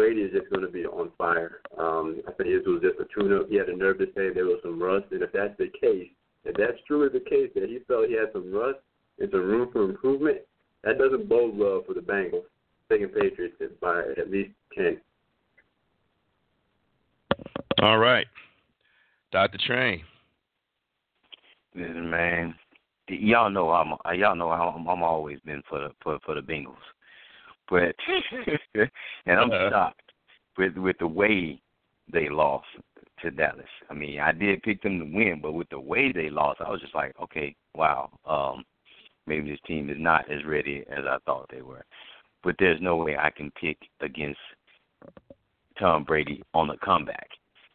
Brady 0.00 0.22
is 0.22 0.32
just 0.32 0.48
going 0.48 0.64
to 0.64 0.72
be 0.72 0.86
on 0.86 1.10
fire. 1.18 1.60
Um, 1.76 2.22
I 2.26 2.32
think 2.32 2.48
this 2.48 2.66
was 2.66 2.80
just 2.80 2.98
a 3.00 3.04
tune-up. 3.14 3.50
He 3.50 3.56
had 3.56 3.68
a 3.68 3.76
nerve 3.76 3.98
to 3.98 4.06
say 4.16 4.32
there 4.32 4.46
was 4.46 4.60
some 4.62 4.82
rust, 4.82 5.04
and 5.10 5.22
if 5.22 5.30
that's 5.30 5.54
the 5.58 5.68
case, 5.78 6.08
if 6.46 6.56
that's 6.56 6.80
truly 6.86 7.10
the 7.10 7.22
case 7.28 7.50
that 7.54 7.68
he 7.68 7.80
felt 7.86 8.08
he 8.08 8.14
had 8.14 8.32
some 8.32 8.50
rust 8.50 8.78
and 9.18 9.30
some 9.30 9.42
room 9.42 9.68
for 9.70 9.84
improvement, 9.84 10.38
that 10.84 10.96
doesn't 10.96 11.28
bode 11.28 11.54
well 11.54 11.82
for 11.86 11.92
the 11.92 12.00
Bengals. 12.00 12.44
Taking 12.90 13.08
Patriots 13.08 13.56
by 13.82 14.00
at 14.16 14.30
least 14.30 14.52
ten. 14.74 15.02
All 17.82 17.98
right, 17.98 18.26
Dr. 19.32 19.58
Train. 19.66 20.00
Listen, 21.74 22.08
man, 22.08 22.54
y'all 23.06 23.50
know 23.50 23.70
I'm 23.70 23.92
y'all 24.18 24.34
know 24.34 24.50
I'm, 24.50 24.88
I'm 24.88 25.02
always 25.02 25.40
been 25.40 25.62
for 25.68 25.78
the 25.78 25.90
for 26.02 26.18
for 26.24 26.34
the 26.34 26.40
Bengals, 26.40 26.76
but 27.70 27.94
and 29.26 29.40
I'm 29.40 29.50
Uh-huh. 29.50 29.70
shocked 29.70 30.12
with 30.58 30.76
with 30.76 30.98
the 30.98 31.06
way 31.06 31.60
they 32.12 32.28
lost 32.28 32.66
to 33.22 33.30
Dallas. 33.30 33.64
I 33.88 33.94
mean, 33.94 34.20
I 34.20 34.32
did 34.32 34.62
pick 34.62 34.82
them 34.82 34.98
to 34.98 35.04
win, 35.04 35.40
but 35.42 35.52
with 35.52 35.68
the 35.70 35.78
way 35.80 36.10
they 36.12 36.30
lost, 36.30 36.60
I 36.60 36.70
was 36.70 36.80
just 36.80 36.94
like, 36.94 37.14
okay, 37.22 37.54
wow, 37.74 38.10
um, 38.26 38.64
maybe 39.26 39.50
this 39.50 39.60
team 39.66 39.90
is 39.90 39.96
not 39.98 40.30
as 40.30 40.44
ready 40.44 40.84
as 40.90 41.04
I 41.04 41.18
thought 41.26 41.50
they 41.50 41.62
were. 41.62 41.84
But 42.42 42.56
there's 42.58 42.80
no 42.80 42.96
way 42.96 43.16
I 43.16 43.30
can 43.30 43.52
pick 43.60 43.76
against 44.00 44.40
Tom 45.78 46.04
Brady 46.04 46.42
on 46.54 46.68
the 46.68 46.76
comeback. 46.78 47.28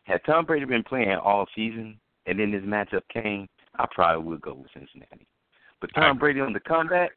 Had 0.04 0.22
Tom 0.26 0.46
Brady 0.46 0.66
been 0.66 0.84
playing 0.84 1.16
all 1.16 1.46
season 1.56 2.00
and 2.26 2.40
then 2.40 2.52
this 2.52 2.64
matchup 2.64 3.02
came, 3.14 3.48
I 3.78 3.86
probably 3.94 4.26
would 4.26 4.42
go 4.42 4.56
with 4.56 4.72
Cincinnati. 4.74 5.28
But 5.82 5.92
Tom. 5.94 6.18
Brady 6.18 6.40
on 6.40 6.54
the 6.54 6.60
comeback, 6.60 7.12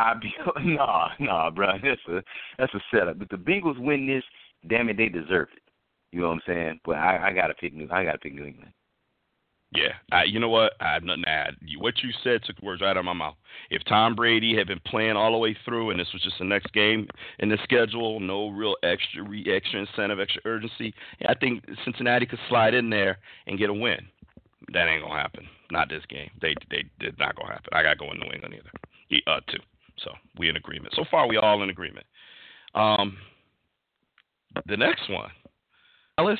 I'd 0.00 0.20
be 0.20 0.32
nah, 0.64 1.10
nah, 1.18 1.50
bro. 1.50 1.72
That's 1.82 2.00
a 2.08 2.22
that's 2.58 2.74
a 2.74 2.80
setup. 2.90 3.18
But 3.18 3.30
the 3.30 3.36
Bengals 3.36 3.78
win 3.78 4.06
this, 4.06 4.24
damn 4.68 4.88
it, 4.88 4.96
they 4.96 5.08
deserve 5.08 5.48
it. 5.54 5.62
You 6.12 6.22
know 6.22 6.28
what 6.28 6.34
I'm 6.34 6.42
saying? 6.46 6.80
But 6.84 6.96
I, 6.96 7.28
I 7.28 7.32
gotta 7.32 7.54
pick 7.54 7.74
New 7.74 7.88
I 7.90 8.04
gotta 8.04 8.18
pick 8.18 8.34
New 8.34 8.44
England. 8.44 8.72
Yeah, 9.72 9.92
I, 10.10 10.24
you 10.24 10.40
know 10.40 10.48
what? 10.48 10.72
I 10.80 10.94
have 10.94 11.04
nothing 11.04 11.22
to 11.22 11.28
add. 11.28 11.54
What 11.78 12.02
you 12.02 12.10
said 12.24 12.42
took 12.42 12.60
words 12.60 12.82
right 12.82 12.90
out 12.90 12.96
of 12.96 13.04
my 13.04 13.12
mouth. 13.12 13.36
If 13.70 13.84
Tom 13.84 14.16
Brady 14.16 14.56
had 14.56 14.66
been 14.66 14.80
playing 14.84 15.12
all 15.12 15.30
the 15.30 15.38
way 15.38 15.56
through, 15.64 15.90
and 15.90 16.00
this 16.00 16.08
was 16.12 16.22
just 16.22 16.38
the 16.40 16.44
next 16.44 16.72
game 16.72 17.06
in 17.38 17.50
the 17.50 17.58
schedule, 17.62 18.18
no 18.18 18.48
real 18.48 18.74
extra, 18.82 19.22
re, 19.22 19.46
extra 19.48 19.78
incentive, 19.78 20.18
extra 20.18 20.42
urgency, 20.44 20.92
I 21.28 21.34
think 21.34 21.64
Cincinnati 21.84 22.26
could 22.26 22.40
slide 22.48 22.74
in 22.74 22.90
there 22.90 23.18
and 23.46 23.60
get 23.60 23.70
a 23.70 23.74
win. 23.74 24.00
That 24.72 24.88
ain't 24.88 25.04
gonna 25.04 25.20
happen. 25.20 25.46
Not 25.70 25.88
this 25.88 26.04
game. 26.08 26.30
They 26.42 26.54
they 26.68 26.84
did 26.98 27.16
not 27.20 27.36
gonna 27.36 27.52
happen. 27.52 27.70
I 27.72 27.84
gotta 27.84 27.96
go 27.96 28.10
in 28.10 28.18
New 28.18 28.32
England 28.32 28.54
either. 28.54 29.22
Uh, 29.28 29.40
too. 29.48 29.58
So 30.04 30.12
we 30.38 30.48
in 30.48 30.56
agreement. 30.56 30.94
So 30.96 31.04
far, 31.10 31.28
we 31.28 31.36
all 31.36 31.62
in 31.62 31.70
agreement. 31.70 32.06
Um, 32.74 33.16
the 34.66 34.76
next 34.76 35.08
one, 35.10 35.30
Dallas 36.16 36.38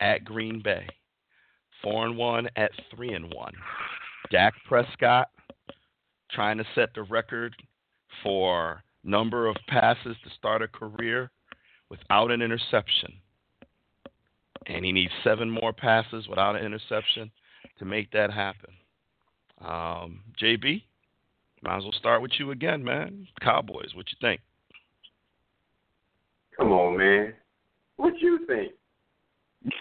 at 0.00 0.24
Green 0.24 0.60
Bay 0.62 0.86
four 1.82 2.06
and 2.06 2.16
one 2.16 2.48
at 2.56 2.70
three 2.94 3.12
and 3.12 3.32
one. 3.32 3.54
Dak 4.30 4.54
Prescott 4.66 5.28
trying 6.30 6.58
to 6.58 6.64
set 6.74 6.90
the 6.94 7.02
record 7.02 7.54
for 8.22 8.82
number 9.04 9.46
of 9.46 9.56
passes 9.68 10.16
to 10.24 10.30
start 10.36 10.62
a 10.62 10.68
career 10.68 11.30
without 11.88 12.30
an 12.30 12.42
interception. 12.42 13.12
And 14.66 14.84
he 14.84 14.92
needs 14.92 15.12
seven 15.24 15.50
more 15.50 15.72
passes 15.72 16.28
without 16.28 16.56
an 16.56 16.64
interception 16.64 17.30
to 17.78 17.84
make 17.84 18.10
that 18.12 18.30
happen. 18.32 18.70
Um, 19.64 20.20
JB, 20.40 20.82
might 21.62 21.78
as 21.78 21.82
well 21.82 21.92
start 21.92 22.22
with 22.22 22.32
you 22.38 22.50
again, 22.50 22.82
man. 22.84 23.26
Cowboys, 23.40 23.94
what 23.94 24.06
you 24.10 24.16
think? 24.20 24.40
Come 26.56 26.72
on, 26.72 26.96
man. 26.96 27.34
What 27.96 28.14
you 28.20 28.46
think? 28.46 28.72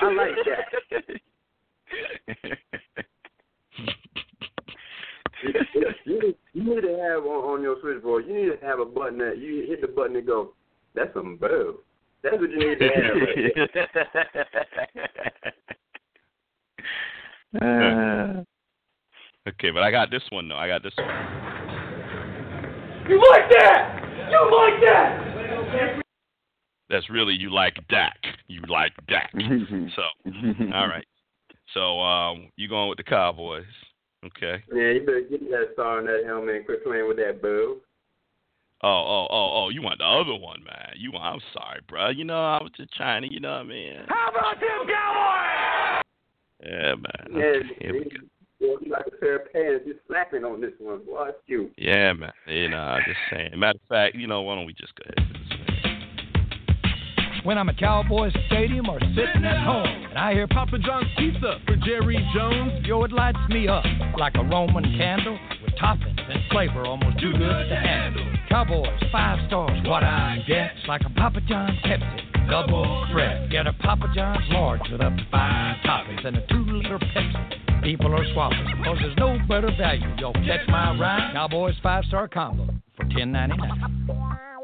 I 0.02 0.12
like 0.12 0.32
that. 0.46 1.04
you, 6.06 6.22
need, 6.22 6.36
you 6.54 6.64
need 6.64 6.82
to 6.82 6.98
have 6.98 7.26
on, 7.26 7.44
on 7.54 7.62
your 7.62 7.78
switchboard. 7.82 8.26
You 8.28 8.34
need 8.34 8.60
to 8.60 8.66
have 8.66 8.80
a 8.80 8.86
button 8.86 9.20
that 9.20 9.38
you 9.38 9.66
hit 9.68 9.82
the 9.82 9.88
button 9.88 10.16
and 10.16 10.26
go. 10.26 10.54
That's 10.96 11.14
some 11.14 11.38
boo. 11.38 11.80
That's 12.24 12.38
what 12.38 12.50
you 12.50 12.58
need 12.58 12.80
to 12.80 12.90
have. 12.90 13.16
Right. 17.62 18.40
Uh, 18.40 18.44
Okay, 19.48 19.72
but 19.72 19.82
I 19.82 19.92
got 19.92 20.12
this 20.12 20.24
one 20.30 20.50
though. 20.50 20.58
I 20.58 20.68
got 20.68 20.84
this 20.84 20.94
one. 20.98 21.08
You 23.08 23.24
like 23.32 23.50
that? 23.50 24.02
You 24.30 24.52
like 24.52 24.82
that? 24.82 26.02
That's 26.90 27.10
really 27.10 27.34
you 27.34 27.54
like 27.54 27.76
Dak. 27.90 28.18
You 28.48 28.62
like 28.68 28.94
Dak. 29.08 29.32
So 29.96 30.02
all 30.74 30.88
right. 30.88 31.06
So 31.74 32.00
um, 32.00 32.52
you 32.56 32.68
going 32.68 32.90
with 32.90 32.98
the 32.98 33.04
Cowboys? 33.04 33.66
Okay. 34.26 34.64
Yeah, 34.74 34.92
you 34.92 35.04
better 35.06 35.22
get 35.30 35.50
that 35.52 35.70
star 35.74 36.00
on 36.00 36.06
that 36.06 36.24
helmet 36.26 36.56
and 36.56 36.66
quit 36.66 36.84
playing 36.84 37.08
with 37.08 37.18
that 37.18 37.42
boo. 37.42 37.78
Oh, 38.84 38.90
oh, 38.90 39.28
oh, 39.32 39.52
oh! 39.56 39.70
You 39.70 39.82
want 39.82 39.98
the 39.98 40.06
other 40.06 40.36
one, 40.36 40.64
man? 40.64 40.94
You 40.98 41.12
want? 41.12 41.26
I'm 41.26 41.42
sorry, 41.52 41.80
bro. 41.88 42.10
You 42.10 42.26
know, 42.26 42.44
I 42.44 42.62
was 42.62 42.72
just 42.78 42.94
trying 42.94 43.24
to. 43.24 43.34
You 43.34 43.40
know 43.40 43.54
what 43.54 43.62
I 43.62 43.64
mean? 43.64 43.98
How 44.08 44.30
about 44.30 44.60
them 44.60 44.88
Cowboys? 44.88 46.04
Yeah, 46.64 46.96
man. 46.96 47.42
Yeah, 47.42 47.54
here 47.80 47.94
we 47.94 48.04
go. 48.04 48.28
Boy, 48.60 48.76
you 48.82 48.92
like 48.92 49.08
a 49.08 49.18
pair 49.18 49.38
of 49.38 49.52
pants. 49.52 49.84
You're 49.86 49.96
slapping 50.08 50.44
on 50.44 50.62
this 50.62 50.74
one. 50.80 51.06
Boy, 51.06 51.30
it's 51.30 51.38
you. 51.48 51.72
Yeah, 51.78 52.14
man. 52.14 52.34
You 52.48 52.70
know, 52.70 52.78
I'm 52.78 53.04
just 53.06 53.20
saying. 53.32 53.58
Matter 53.58 53.80
of 53.82 53.90
fact, 53.90 54.16
you 54.16 54.28
know, 54.28 54.42
why 54.42 54.56
don't 54.56 54.66
we 54.66 54.74
just 54.74 54.94
go 54.96 55.04
ahead? 55.18 55.47
When 57.48 57.58
I'm 57.58 57.70
at 57.70 57.78
Cowboys 57.78 58.34
Stadium 58.48 58.90
or 58.90 59.00
sitting 59.00 59.46
at 59.46 59.64
home, 59.64 59.88
and 59.88 60.18
I 60.18 60.34
hear 60.34 60.48
Papa 60.48 60.80
John's 60.80 61.08
Pizza 61.18 61.62
for 61.66 61.78
Jerry 61.78 62.18
Jones, 62.36 62.86
yo, 62.86 63.02
it 63.06 63.14
lights 63.14 63.40
me 63.48 63.70
up 63.70 63.86
like 64.20 64.36
a 64.36 64.44
Roman 64.44 64.84
candle 64.98 65.40
with 65.64 65.74
toppings 65.76 66.30
and 66.30 66.42
flavor 66.52 66.86
almost 66.86 67.18
too 67.22 67.32
good 67.32 67.70
to 67.70 67.76
handle. 67.78 68.22
Cowboys, 68.50 69.02
five 69.14 69.40
stars, 69.48 69.80
what 69.88 70.04
I 70.04 70.44
get. 70.46 70.72
It's 70.76 70.90
like 70.90 71.04
a 71.06 71.10
Papa 71.12 71.40
John's 71.48 71.80
Pepsi, 71.86 72.50
double 72.50 73.08
threat. 73.14 73.50
Get 73.50 73.66
a 73.66 73.72
Papa 73.72 74.12
John's 74.14 74.44
large 74.50 74.82
with 74.92 75.00
up 75.00 75.16
to 75.16 75.26
five 75.32 75.78
toppings 75.86 76.28
and 76.28 76.36
a 76.36 76.46
two-liter 76.48 77.00
Pepsi. 77.00 77.82
People 77.82 78.14
are 78.14 78.26
swapping, 78.34 78.68
cause 78.84 78.98
there's 79.00 79.16
no 79.16 79.40
better 79.48 79.72
value. 79.80 80.06
Yo, 80.18 80.34
catch 80.34 80.68
my 80.68 81.00
ride. 81.00 81.32
Cowboys 81.32 81.76
five-star 81.82 82.28
combo 82.28 82.68
for 82.98 83.06
ten 83.06 83.32
ninety 83.32 83.56
nine. 83.56 84.57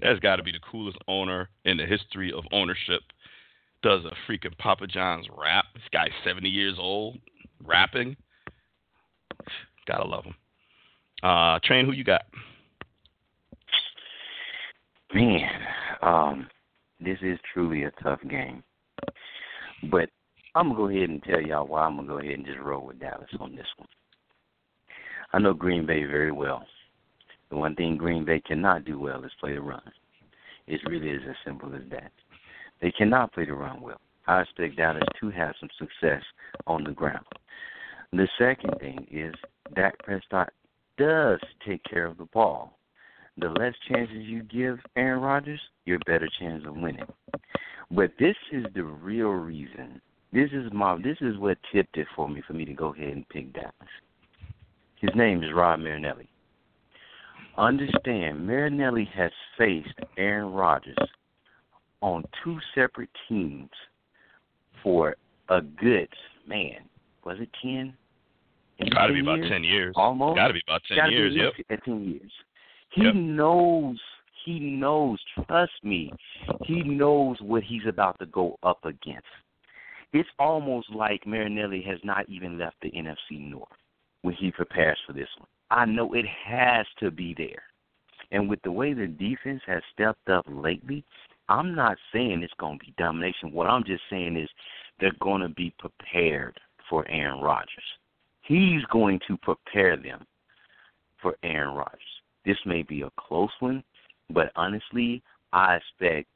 That's 0.00 0.20
got 0.20 0.36
to 0.36 0.42
be 0.42 0.52
the 0.52 0.60
coolest 0.70 0.98
owner 1.08 1.48
in 1.64 1.76
the 1.76 1.86
history 1.86 2.32
of 2.32 2.44
ownership. 2.52 3.02
Does 3.82 4.02
a 4.04 4.30
freaking 4.30 4.56
Papa 4.58 4.86
John's 4.86 5.26
rap? 5.36 5.66
This 5.74 5.84
guy's 5.92 6.10
70 6.24 6.48
years 6.48 6.76
old, 6.78 7.18
rapping. 7.64 8.16
Gotta 9.86 10.04
love 10.04 10.24
him. 10.24 10.34
Uh, 11.22 11.58
Train, 11.64 11.86
who 11.86 11.92
you 11.92 12.04
got? 12.04 12.22
Man, 15.14 15.48
um, 16.02 16.48
this 17.00 17.18
is 17.22 17.38
truly 17.52 17.84
a 17.84 17.90
tough 18.02 18.20
game. 18.28 18.62
But 19.90 20.10
I'm 20.54 20.68
gonna 20.68 20.76
go 20.76 20.88
ahead 20.88 21.08
and 21.08 21.22
tell 21.22 21.40
y'all 21.40 21.66
why 21.66 21.84
I'm 21.84 21.96
gonna 21.96 22.08
go 22.08 22.18
ahead 22.18 22.34
and 22.34 22.46
just 22.46 22.58
roll 22.58 22.86
with 22.86 23.00
Dallas 23.00 23.28
on 23.40 23.54
this 23.54 23.66
one. 23.76 23.88
I 25.32 25.38
know 25.38 25.54
Green 25.54 25.86
Bay 25.86 26.04
very 26.04 26.32
well. 26.32 26.66
The 27.50 27.56
one 27.56 27.74
thing 27.74 27.96
Green 27.96 28.24
Bay 28.24 28.40
cannot 28.40 28.84
do 28.84 28.98
well 28.98 29.24
is 29.24 29.32
play 29.40 29.54
the 29.54 29.60
run. 29.60 29.82
It 30.66 30.80
really 30.88 31.10
is 31.10 31.22
as 31.28 31.36
simple 31.44 31.74
as 31.74 31.82
that. 31.90 32.12
They 32.80 32.90
cannot 32.92 33.32
play 33.32 33.46
the 33.46 33.54
run 33.54 33.80
well. 33.80 34.00
I 34.26 34.42
expect 34.42 34.76
Dallas 34.76 35.02
to 35.20 35.30
have 35.30 35.54
some 35.58 35.70
success 35.78 36.22
on 36.66 36.84
the 36.84 36.92
ground. 36.92 37.24
The 38.12 38.28
second 38.38 38.74
thing 38.78 39.06
is 39.10 39.34
Dak 39.74 39.98
Prescott 40.00 40.52
does 40.98 41.40
take 41.66 41.82
care 41.84 42.06
of 42.06 42.18
the 42.18 42.26
ball 42.26 42.78
the 43.40 43.48
less 43.50 43.74
chances 43.88 44.24
you 44.24 44.42
give 44.42 44.78
Aaron 44.96 45.22
Rodgers, 45.22 45.60
your 45.84 45.98
better 46.06 46.28
chance 46.40 46.64
of 46.66 46.76
winning. 46.76 47.06
But 47.90 48.12
this 48.18 48.36
is 48.52 48.64
the 48.74 48.82
real 48.82 49.28
reason. 49.28 50.00
This 50.32 50.50
is 50.52 50.70
my 50.72 50.96
this 50.96 51.16
is 51.20 51.38
what 51.38 51.56
tipped 51.72 51.96
it 51.96 52.06
for 52.14 52.28
me 52.28 52.42
for 52.46 52.52
me 52.52 52.64
to 52.64 52.74
go 52.74 52.92
ahead 52.92 53.08
and 53.08 53.28
pick 53.28 53.52
Dallas. 53.54 53.72
His 55.00 55.10
name 55.14 55.42
is 55.42 55.50
Rod 55.54 55.80
Marinelli. 55.80 56.28
Understand, 57.58 58.46
Marinelli 58.46 59.08
has 59.14 59.32
faced 59.58 59.88
Aaron 60.16 60.52
Rodgers 60.52 60.96
on 62.00 62.22
two 62.44 62.56
separate 62.72 63.10
teams 63.28 63.70
for 64.82 65.16
a 65.48 65.60
good 65.60 66.08
man. 66.46 66.76
Was 67.24 67.38
it 67.40 67.48
ten? 67.60 67.94
Got 68.94 69.08
to 69.08 69.12
be 69.12 69.20
about 69.20 69.38
years? 69.38 69.50
10 69.50 69.64
years. 69.64 69.94
Almost. 69.96 70.36
Got 70.36 70.48
to 70.48 70.54
be 70.54 70.62
about 70.68 70.82
10 70.86 70.96
Gotta 70.98 71.12
years. 71.12 71.34
Yep. 71.34 71.52
At 71.70 71.84
ten 71.84 72.04
years. 72.04 72.30
He 72.90 73.02
Yep. 73.02 73.14
knows. 73.16 74.00
He 74.44 74.60
knows. 74.60 75.18
Trust 75.34 75.72
me. 75.82 76.12
He 76.64 76.82
knows 76.84 77.40
what 77.40 77.64
he's 77.64 77.86
about 77.86 78.20
to 78.20 78.26
go 78.26 78.56
up 78.62 78.84
against. 78.84 79.26
It's 80.12 80.28
almost 80.38 80.90
like 80.90 81.26
Marinelli 81.26 81.82
has 81.82 81.98
not 82.04 82.28
even 82.28 82.56
left 82.56 82.76
the 82.80 82.90
NFC 82.92 83.40
North 83.40 83.68
when 84.22 84.34
he 84.34 84.52
prepares 84.52 84.98
for 85.06 85.12
this 85.12 85.28
one. 85.38 85.48
I 85.70 85.84
know 85.84 86.14
it 86.14 86.26
has 86.46 86.86
to 87.00 87.10
be 87.10 87.34
there. 87.36 87.62
And 88.30 88.48
with 88.48 88.60
the 88.62 88.72
way 88.72 88.92
the 88.92 89.06
defense 89.06 89.62
has 89.66 89.82
stepped 89.92 90.28
up 90.28 90.44
lately, 90.48 91.04
I'm 91.48 91.74
not 91.74 91.96
saying 92.12 92.42
it's 92.42 92.52
going 92.58 92.78
to 92.78 92.84
be 92.84 92.94
domination. 92.98 93.52
What 93.52 93.68
I'm 93.68 93.84
just 93.84 94.02
saying 94.10 94.36
is 94.36 94.48
they're 95.00 95.12
going 95.20 95.40
to 95.42 95.48
be 95.48 95.72
prepared 95.78 96.58
for 96.90 97.06
Aaron 97.08 97.40
Rodgers. 97.40 97.68
He's 98.42 98.82
going 98.90 99.20
to 99.28 99.36
prepare 99.38 99.96
them 99.96 100.26
for 101.20 101.36
Aaron 101.42 101.74
Rodgers. 101.74 102.00
This 102.44 102.58
may 102.64 102.82
be 102.82 103.02
a 103.02 103.10
close 103.18 103.50
one, 103.60 103.82
but 104.30 104.52
honestly, 104.56 105.22
I 105.52 105.76
expect 105.76 106.28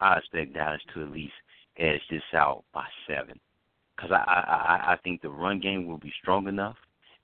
I 0.00 0.16
expect 0.18 0.54
Dallas 0.54 0.80
to 0.94 1.02
at 1.02 1.10
least 1.10 1.34
edge 1.78 2.00
this 2.10 2.22
out 2.34 2.64
by 2.72 2.84
seven, 3.06 3.38
because 3.96 4.10
I, 4.12 4.16
I 4.16 4.92
I 4.92 4.96
think 5.04 5.20
the 5.20 5.28
run 5.28 5.60
game 5.60 5.86
will 5.86 5.98
be 5.98 6.12
strong 6.22 6.48
enough, 6.48 6.76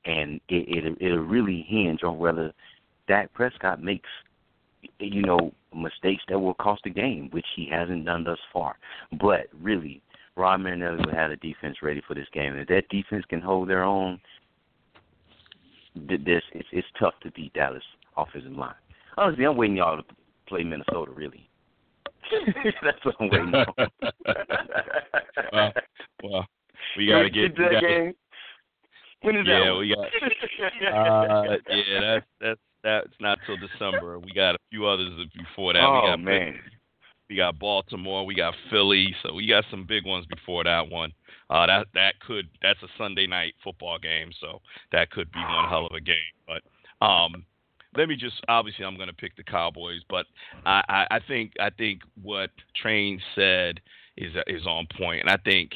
and 0.07 0.41
it 0.49 0.85
it 0.85 0.97
it'll 1.01 1.19
really 1.19 1.65
hinge 1.69 2.03
on 2.03 2.19
whether 2.19 2.53
Dak 3.09 3.33
Prescott 3.35 3.83
makes 3.83 4.09
you 4.99 5.23
know 5.23 5.53
mistakes 5.75 6.23
that 6.29 6.39
will 6.39 6.55
cost 6.55 6.83
the 6.85 6.91
game, 6.91 7.29
which 7.33 7.47
he 7.55 7.69
hasn't 7.71 8.05
done 8.05 8.25
thus 8.25 8.39
far. 8.53 8.77
But 9.21 9.47
really, 9.61 10.03
Rod 10.37 10.59
Marinelli 10.59 11.05
will 11.05 11.15
have 11.15 11.31
the 11.31 11.37
defense 11.37 11.79
ready 11.83 12.03
for 12.07 12.15
this 12.15 12.29
game. 12.33 12.53
And 12.53 12.61
if 12.61 12.69
that 12.69 12.89
defense 12.89 13.25
can 13.29 13.41
hold 13.41 13.69
their 13.69 13.83
own, 13.83 14.21
this 15.95 16.43
it's, 16.53 16.69
it's 16.73 16.87
tough 16.99 17.15
to 17.23 17.31
beat 17.33 17.53
Dallas 17.55 17.83
offensive 18.17 18.53
line. 18.53 18.75
Honestly, 19.17 19.45
I'm 19.45 19.57
waiting 19.57 19.77
y'all 19.77 19.97
to 19.97 20.05
play 20.47 20.63
Minnesota. 20.63 21.11
Really, 21.11 21.49
that's 22.83 23.05
what 23.05 23.15
I'm 23.21 23.31
waiting 23.31 23.55
on. 23.55 23.67
well, 25.53 25.73
well, 26.23 26.47
we 26.97 27.09
gotta 27.09 27.31
get 27.31 27.57
that 27.57 27.69
we 27.71 27.75
gotta, 27.75 27.87
game. 27.87 28.15
When 29.23 29.37
is 29.37 29.47
yeah, 29.47 29.65
that? 29.65 29.77
we 29.77 29.95
got. 29.95 30.07
Uh, 30.87 31.57
yeah, 31.69 32.01
that's 32.01 32.27
that's 32.41 32.61
that's 32.83 33.15
not 33.21 33.39
till 33.47 33.57
December. 33.57 34.19
We 34.19 34.33
got 34.33 34.55
a 34.55 34.59
few 34.71 34.87
others 34.87 35.13
before 35.37 35.73
that. 35.73 35.83
oh 35.83 36.03
we 36.03 36.09
got 36.09 36.21
man. 36.21 36.61
we 37.29 37.37
got 37.37 37.59
Baltimore, 37.59 38.25
we 38.25 38.35
got 38.35 38.55
Philly, 38.71 39.15
so 39.23 39.35
we 39.35 39.47
got 39.47 39.65
some 39.71 39.85
big 39.87 40.07
ones 40.07 40.27
before 40.27 40.65
that 40.65 40.89
one. 40.89 41.13
Uh, 41.51 41.67
that 41.67 41.87
that 41.95 42.15
could 42.21 42.49
that's 42.63 42.83
a 42.83 42.89
Sunday 42.99 43.27
night 43.27 43.55
football 43.63 43.99
game, 43.99 44.31
so 44.41 44.61
that 44.93 45.11
could 45.11 45.31
be 45.33 45.41
one 45.41 45.69
hell 45.69 45.87
of 45.87 45.97
a 45.97 46.01
game. 46.01 46.17
But 46.47 47.05
um, 47.05 47.45
let 47.97 48.09
me 48.09 48.17
just 48.17 48.37
obviously 48.49 48.85
I'm 48.85 48.97
going 48.97 49.09
to 49.09 49.15
pick 49.15 49.37
the 49.37 49.45
Cowboys, 49.45 50.03
but 50.09 50.27
I, 50.65 50.83
I, 50.89 51.17
I 51.17 51.21
think 51.27 51.53
I 51.61 51.71
think 51.71 52.03
what 52.23 52.51
Train 52.81 53.21
said 53.35 53.81
is 54.17 54.33
is 54.47 54.67
on 54.67 54.87
point, 54.97 55.21
and 55.23 55.31
I 55.31 55.37
think 55.39 55.73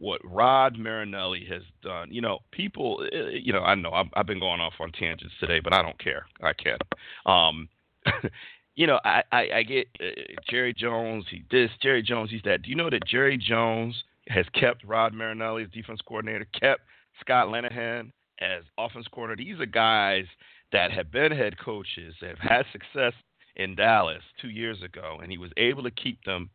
what 0.00 0.20
Rod 0.24 0.78
Marinelli 0.78 1.46
has 1.50 1.62
done. 1.82 2.08
You 2.10 2.22
know, 2.22 2.38
people. 2.50 3.06
uh, 3.12 3.28
You 3.28 3.52
know, 3.52 3.60
I 3.60 3.74
know 3.74 3.90
I've, 3.92 4.08
I've 4.14 4.26
been 4.26 4.40
going 4.40 4.60
off 4.60 4.74
on 4.80 4.90
tangents 4.92 5.34
today, 5.38 5.60
but 5.60 5.72
I 5.72 5.82
don't 5.82 5.98
care. 5.98 6.26
I 6.42 6.52
can't. 6.52 6.82
Um, 7.26 7.68
you 8.74 8.86
know, 8.86 8.98
I 9.04 9.22
I, 9.30 9.48
I 9.56 9.62
get 9.62 9.86
uh, 10.00 10.06
Jerry 10.48 10.74
Jones. 10.74 11.26
He 11.30 11.44
this. 11.50 11.70
Jerry 11.82 12.02
Jones. 12.02 12.30
He's 12.30 12.42
that. 12.44 12.62
Do 12.62 12.70
you 12.70 12.76
know 12.76 12.90
that 12.90 13.06
Jerry 13.06 13.36
Jones 13.38 14.02
has 14.28 14.46
kept 14.58 14.84
Rod 14.84 15.12
Marinelli 15.12 15.64
as 15.64 15.70
defense 15.70 16.00
coordinator, 16.06 16.46
kept 16.58 16.82
Scott 17.20 17.48
Linehan 17.48 18.12
as 18.40 18.62
offense 18.78 19.06
coordinator. 19.12 19.50
These 19.50 19.60
are 19.60 19.66
guys 19.66 20.24
that 20.72 20.92
have 20.92 21.10
been 21.10 21.32
head 21.32 21.58
coaches, 21.58 22.14
have 22.20 22.38
had 22.38 22.64
success 22.72 23.12
in 23.56 23.74
Dallas 23.74 24.22
two 24.40 24.48
years 24.50 24.82
ago, 24.82 25.18
and 25.22 25.30
he 25.30 25.38
was 25.38 25.50
able 25.56 25.82
to 25.82 25.90
keep 25.90 26.22
them 26.24 26.48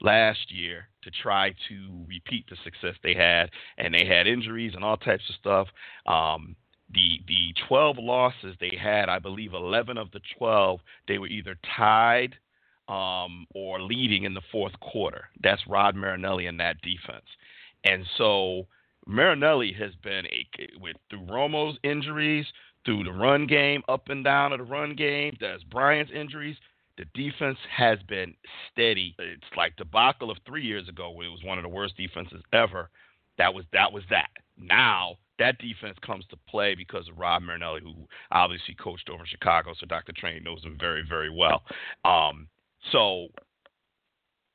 last 0.00 0.50
year 0.50 0.88
to 1.02 1.10
try 1.10 1.54
to 1.68 2.04
repeat 2.06 2.46
the 2.48 2.56
success 2.64 2.94
they 3.02 3.14
had, 3.14 3.50
and 3.78 3.94
they 3.94 4.06
had 4.06 4.26
injuries 4.26 4.72
and 4.74 4.84
all 4.84 4.96
types 4.96 5.24
of 5.28 5.34
stuff. 5.36 5.68
Um, 6.06 6.56
the 6.92 7.20
the 7.26 7.54
12 7.68 7.96
losses 7.98 8.56
they 8.60 8.76
had, 8.80 9.08
I 9.08 9.18
believe 9.18 9.54
11 9.54 9.96
of 9.96 10.10
the 10.10 10.20
12 10.38 10.80
they 11.06 11.18
were 11.18 11.28
either 11.28 11.56
tied 11.76 12.36
um, 12.88 13.46
or 13.54 13.80
leading 13.80 14.24
in 14.24 14.34
the 14.34 14.42
fourth 14.50 14.78
quarter. 14.80 15.26
That's 15.42 15.66
Rod 15.68 15.94
Marinelli 15.94 16.46
and 16.46 16.58
that 16.60 16.82
defense. 16.82 17.26
And 17.84 18.04
so 18.18 18.66
Marinelli 19.06 19.72
has 19.78 19.94
been 20.02 20.26
a 20.26 20.46
with 20.80 20.96
through 21.08 21.26
Romo's 21.26 21.78
injuries, 21.84 22.46
through 22.84 23.04
the 23.04 23.12
run 23.12 23.46
game, 23.46 23.82
up 23.88 24.08
and 24.08 24.24
down 24.24 24.52
of 24.52 24.58
the 24.58 24.64
run 24.64 24.94
game, 24.96 25.36
there's 25.40 25.62
Bryant's 25.64 26.12
injuries. 26.12 26.56
The 27.00 27.06
defense 27.14 27.56
has 27.74 27.98
been 28.08 28.34
steady. 28.70 29.16
It's 29.18 29.42
like 29.56 29.74
debacle 29.76 30.30
of 30.30 30.36
three 30.46 30.62
years 30.62 30.86
ago, 30.86 31.10
where 31.10 31.28
it 31.28 31.30
was 31.30 31.42
one 31.42 31.56
of 31.56 31.62
the 31.62 31.68
worst 31.70 31.96
defenses 31.96 32.42
ever. 32.52 32.90
That 33.38 33.54
was 33.54 33.64
that 33.72 33.90
was 33.90 34.02
that. 34.10 34.28
Now 34.58 35.14
that 35.38 35.56
defense 35.56 35.96
comes 36.04 36.26
to 36.28 36.36
play 36.46 36.74
because 36.74 37.08
of 37.08 37.16
Rod 37.16 37.42
Marinelli, 37.42 37.80
who 37.82 37.94
obviously 38.30 38.74
coached 38.74 39.08
over 39.08 39.22
in 39.22 39.26
Chicago, 39.26 39.72
so 39.80 39.86
Dr. 39.86 40.12
Train 40.12 40.44
knows 40.44 40.62
him 40.62 40.76
very, 40.78 41.02
very 41.08 41.30
well. 41.30 41.62
Um, 42.04 42.46
so, 42.92 43.28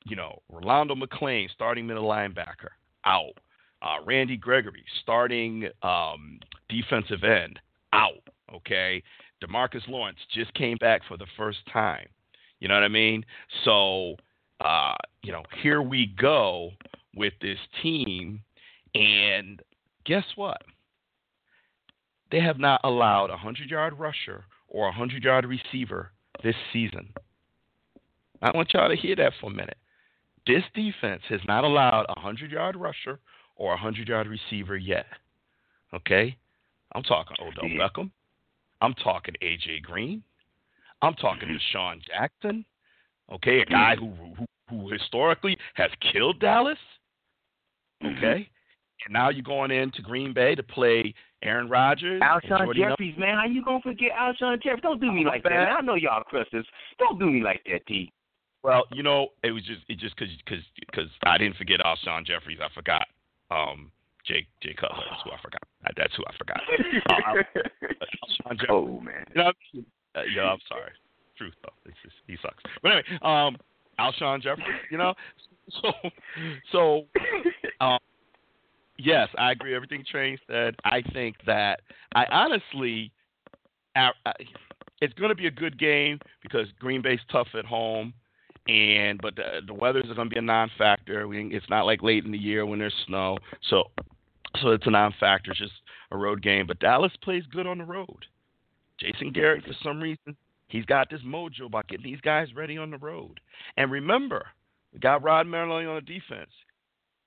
you 0.06 0.16
know, 0.16 0.44
Rolando 0.48 0.94
McClain, 0.94 1.50
starting 1.50 1.88
middle 1.88 2.08
linebacker, 2.08 2.70
out. 3.06 3.34
Uh, 3.82 4.06
Randy 4.06 4.38
Gregory, 4.38 4.86
starting 5.02 5.68
um, 5.82 6.40
defensive 6.70 7.24
end, 7.24 7.60
out. 7.92 8.22
Okay. 8.54 9.02
Demarcus 9.44 9.88
Lawrence 9.88 10.20
just 10.32 10.54
came 10.54 10.78
back 10.78 11.02
for 11.08 11.18
the 11.18 11.26
first 11.36 11.60
time. 11.74 12.06
You 12.66 12.70
know 12.70 12.74
what 12.74 12.84
I 12.84 12.88
mean? 12.88 13.24
So, 13.64 14.16
uh, 14.60 14.96
you 15.22 15.32
know, 15.32 15.44
here 15.62 15.84
we 15.84 16.08
go 16.20 16.72
with 17.16 17.34
this 17.40 17.60
team. 17.84 18.42
And 18.96 19.62
guess 20.04 20.24
what? 20.36 20.64
They 22.32 22.40
have 22.40 22.58
not 22.58 22.82
allowed 22.84 23.28
a 23.28 23.34
100 23.34 23.70
yard 23.70 24.00
rusher 24.00 24.46
or 24.68 24.86
a 24.86 24.90
100 24.90 25.24
yard 25.24 25.46
receiver 25.46 26.10
this 26.44 26.56
season. 26.74 27.10
I 28.42 28.50
want 28.56 28.74
y'all 28.74 28.90
to 28.90 28.96
hear 28.96 29.16
that 29.18 29.34
for 29.40 29.52
a 29.52 29.54
minute. 29.54 29.78
This 30.48 30.64
defense 30.74 31.22
has 31.30 31.42
not 31.48 31.66
allowed 31.66 32.08
a 32.10 32.20
100 32.20 32.50
yard 32.50 32.76
rusher 32.76 33.20
or 33.58 33.74
a 33.74 33.76
100 33.76 34.08
yard 34.08 34.26
receiver 34.26 34.76
yet. 34.76 35.06
Okay? 35.94 36.36
I'm 36.96 37.04
talking 37.04 37.38
Odell 37.40 37.70
Beckham. 37.70 38.10
I'm 38.82 38.96
talking 38.96 39.36
AJ 39.44 39.84
Green. 39.84 40.24
I'm 41.02 41.14
talking 41.16 41.50
DeSean 41.50 42.02
Jackson. 42.06 42.66
Okay, 43.32 43.60
a 43.60 43.66
guy 43.66 43.96
who, 43.96 44.12
who 44.38 44.46
who 44.70 44.92
historically 44.92 45.58
has 45.76 45.90
killed 46.12 46.40
Dallas. 46.40 46.78
Okay, 48.04 48.48
and 49.06 49.14
now 49.14 49.30
you're 49.30 49.44
going 49.44 49.72
into 49.72 50.02
Green 50.02 50.34
Bay 50.34 50.56
to 50.56 50.64
play 50.64 51.14
Aaron 51.44 51.70
Rodgers. 51.70 52.22
Alshon 52.22 52.76
Jeffries, 52.76 53.16
man, 53.18 53.38
how 53.38 53.46
you 53.46 53.64
gonna 53.64 53.82
forget 53.82 54.12
Alshon 54.20 54.62
Jeffries? 54.62 54.82
Don't 54.84 55.02
do 55.02 55.12
me 55.12 55.26
like 55.26 55.44
that. 55.44 55.50
Man. 55.50 55.68
I 55.78 55.82
know 55.82 55.96
y'all 55.96 56.24
crusters. 56.32 56.66
Don't 57.00 57.20
do 57.20 57.30
me 57.30 57.42
like 57.44 57.62
that, 57.66 57.86
T. 57.88 58.12
Well, 58.64 58.84
you 58.92 59.04
know, 59.04 59.30
it 59.44 59.52
was 59.52 59.64
just 59.64 59.82
it 59.90 60.00
just 60.00 60.16
because 60.16 60.34
because 60.44 60.64
because 60.80 61.10
I 61.24 61.38
didn't 61.38 61.58
forget 61.58 61.80
Alshon 61.80 62.26
Jeffries. 62.26 62.60
I 62.62 62.74
forgot 62.74 63.08
um 63.52 63.92
Jake 64.26 64.48
Jay 64.62 64.74
Cutler. 64.74 65.04
That's 65.10 65.22
who 65.24 65.32
I 65.32 65.42
forgot. 65.42 65.62
That's 65.96 66.16
who 66.16 66.24
I 66.28 66.38
forgot. 66.38 66.62
Uh, 67.10 68.50
Alshon 68.50 68.60
Jeffries. 68.60 68.70
oh 68.70 69.00
man. 69.02 69.26
You 69.36 69.44
know, 69.44 69.52
uh, 70.16 70.22
yeah, 70.36 70.44
I'm 70.44 70.60
sorry. 70.68 70.92
Truth 71.38 71.54
though, 71.64 71.70
it's 71.86 71.98
just, 72.04 72.16
he 72.28 72.38
sucks. 72.42 72.64
But 72.82 72.92
anyway, 72.92 73.04
um, 73.22 73.58
Alshon 74.00 74.42
Jeffery, 74.42 74.64
you 74.90 74.98
know, 74.98 75.14
so 75.82 75.92
so 76.72 77.06
um, 77.82 78.00
yes, 78.98 79.28
I 79.38 79.52
agree. 79.52 79.76
Everything 79.76 80.04
Train 80.10 80.38
said. 80.48 80.76
I 80.84 81.02
think 81.14 81.36
that 81.46 81.82
I 82.16 82.26
honestly, 82.32 83.12
it's 85.02 85.14
going 85.16 85.30
to 85.30 85.36
be 85.36 85.48
a 85.48 85.52
good 85.52 85.78
game 85.78 86.20
because 86.42 86.68
Green 86.80 87.02
Bay's 87.02 87.20
tough 87.32 87.48
at 87.58 87.66
home, 87.66 88.14
and 88.68 89.20
but 89.22 89.36
the, 89.36 89.62
the 89.66 89.74
weather's 89.74 90.06
going 90.06 90.30
to 90.30 90.34
be 90.34 90.40
a 90.40 90.42
non-factor. 90.42 91.28
We, 91.28 91.48
it's 91.54 91.70
not 91.70 91.86
like 91.86 92.02
late 92.02 92.26
in 92.26 92.32
the 92.32 92.38
year 92.38 92.66
when 92.66 92.80
there's 92.80 92.96
snow, 93.08 93.38
so 93.70 93.86
so 94.62 94.70
it's 94.70 94.88
a 94.88 94.92
non-factor. 94.92 95.52
It's 95.52 95.60
just 95.60 95.74
a 96.12 96.18
road 96.18 96.42
game. 96.42 96.68
But 96.68 96.80
Dallas 96.80 97.12
plays 97.22 97.44
good 97.52 97.68
on 97.68 97.78
the 97.78 97.84
road. 97.84 98.26
Jason 99.00 99.32
Garrett, 99.32 99.64
for 99.66 99.76
some 99.84 100.02
reason, 100.02 100.36
he's 100.68 100.86
got 100.86 101.10
this 101.10 101.22
mojo 101.22 101.66
about 101.66 101.88
getting 101.88 102.06
these 102.06 102.22
guys 102.22 102.48
ready 102.56 102.78
on 102.78 102.92
the 102.92 102.98
road. 102.98 103.40
And 103.78 103.92
remember, 103.92 104.46
we 104.94 105.00
got 105.00 105.24
Rod 105.24 105.48
Marinelli 105.48 105.86
on 105.86 105.96
the 105.96 106.02
defense. 106.02 106.52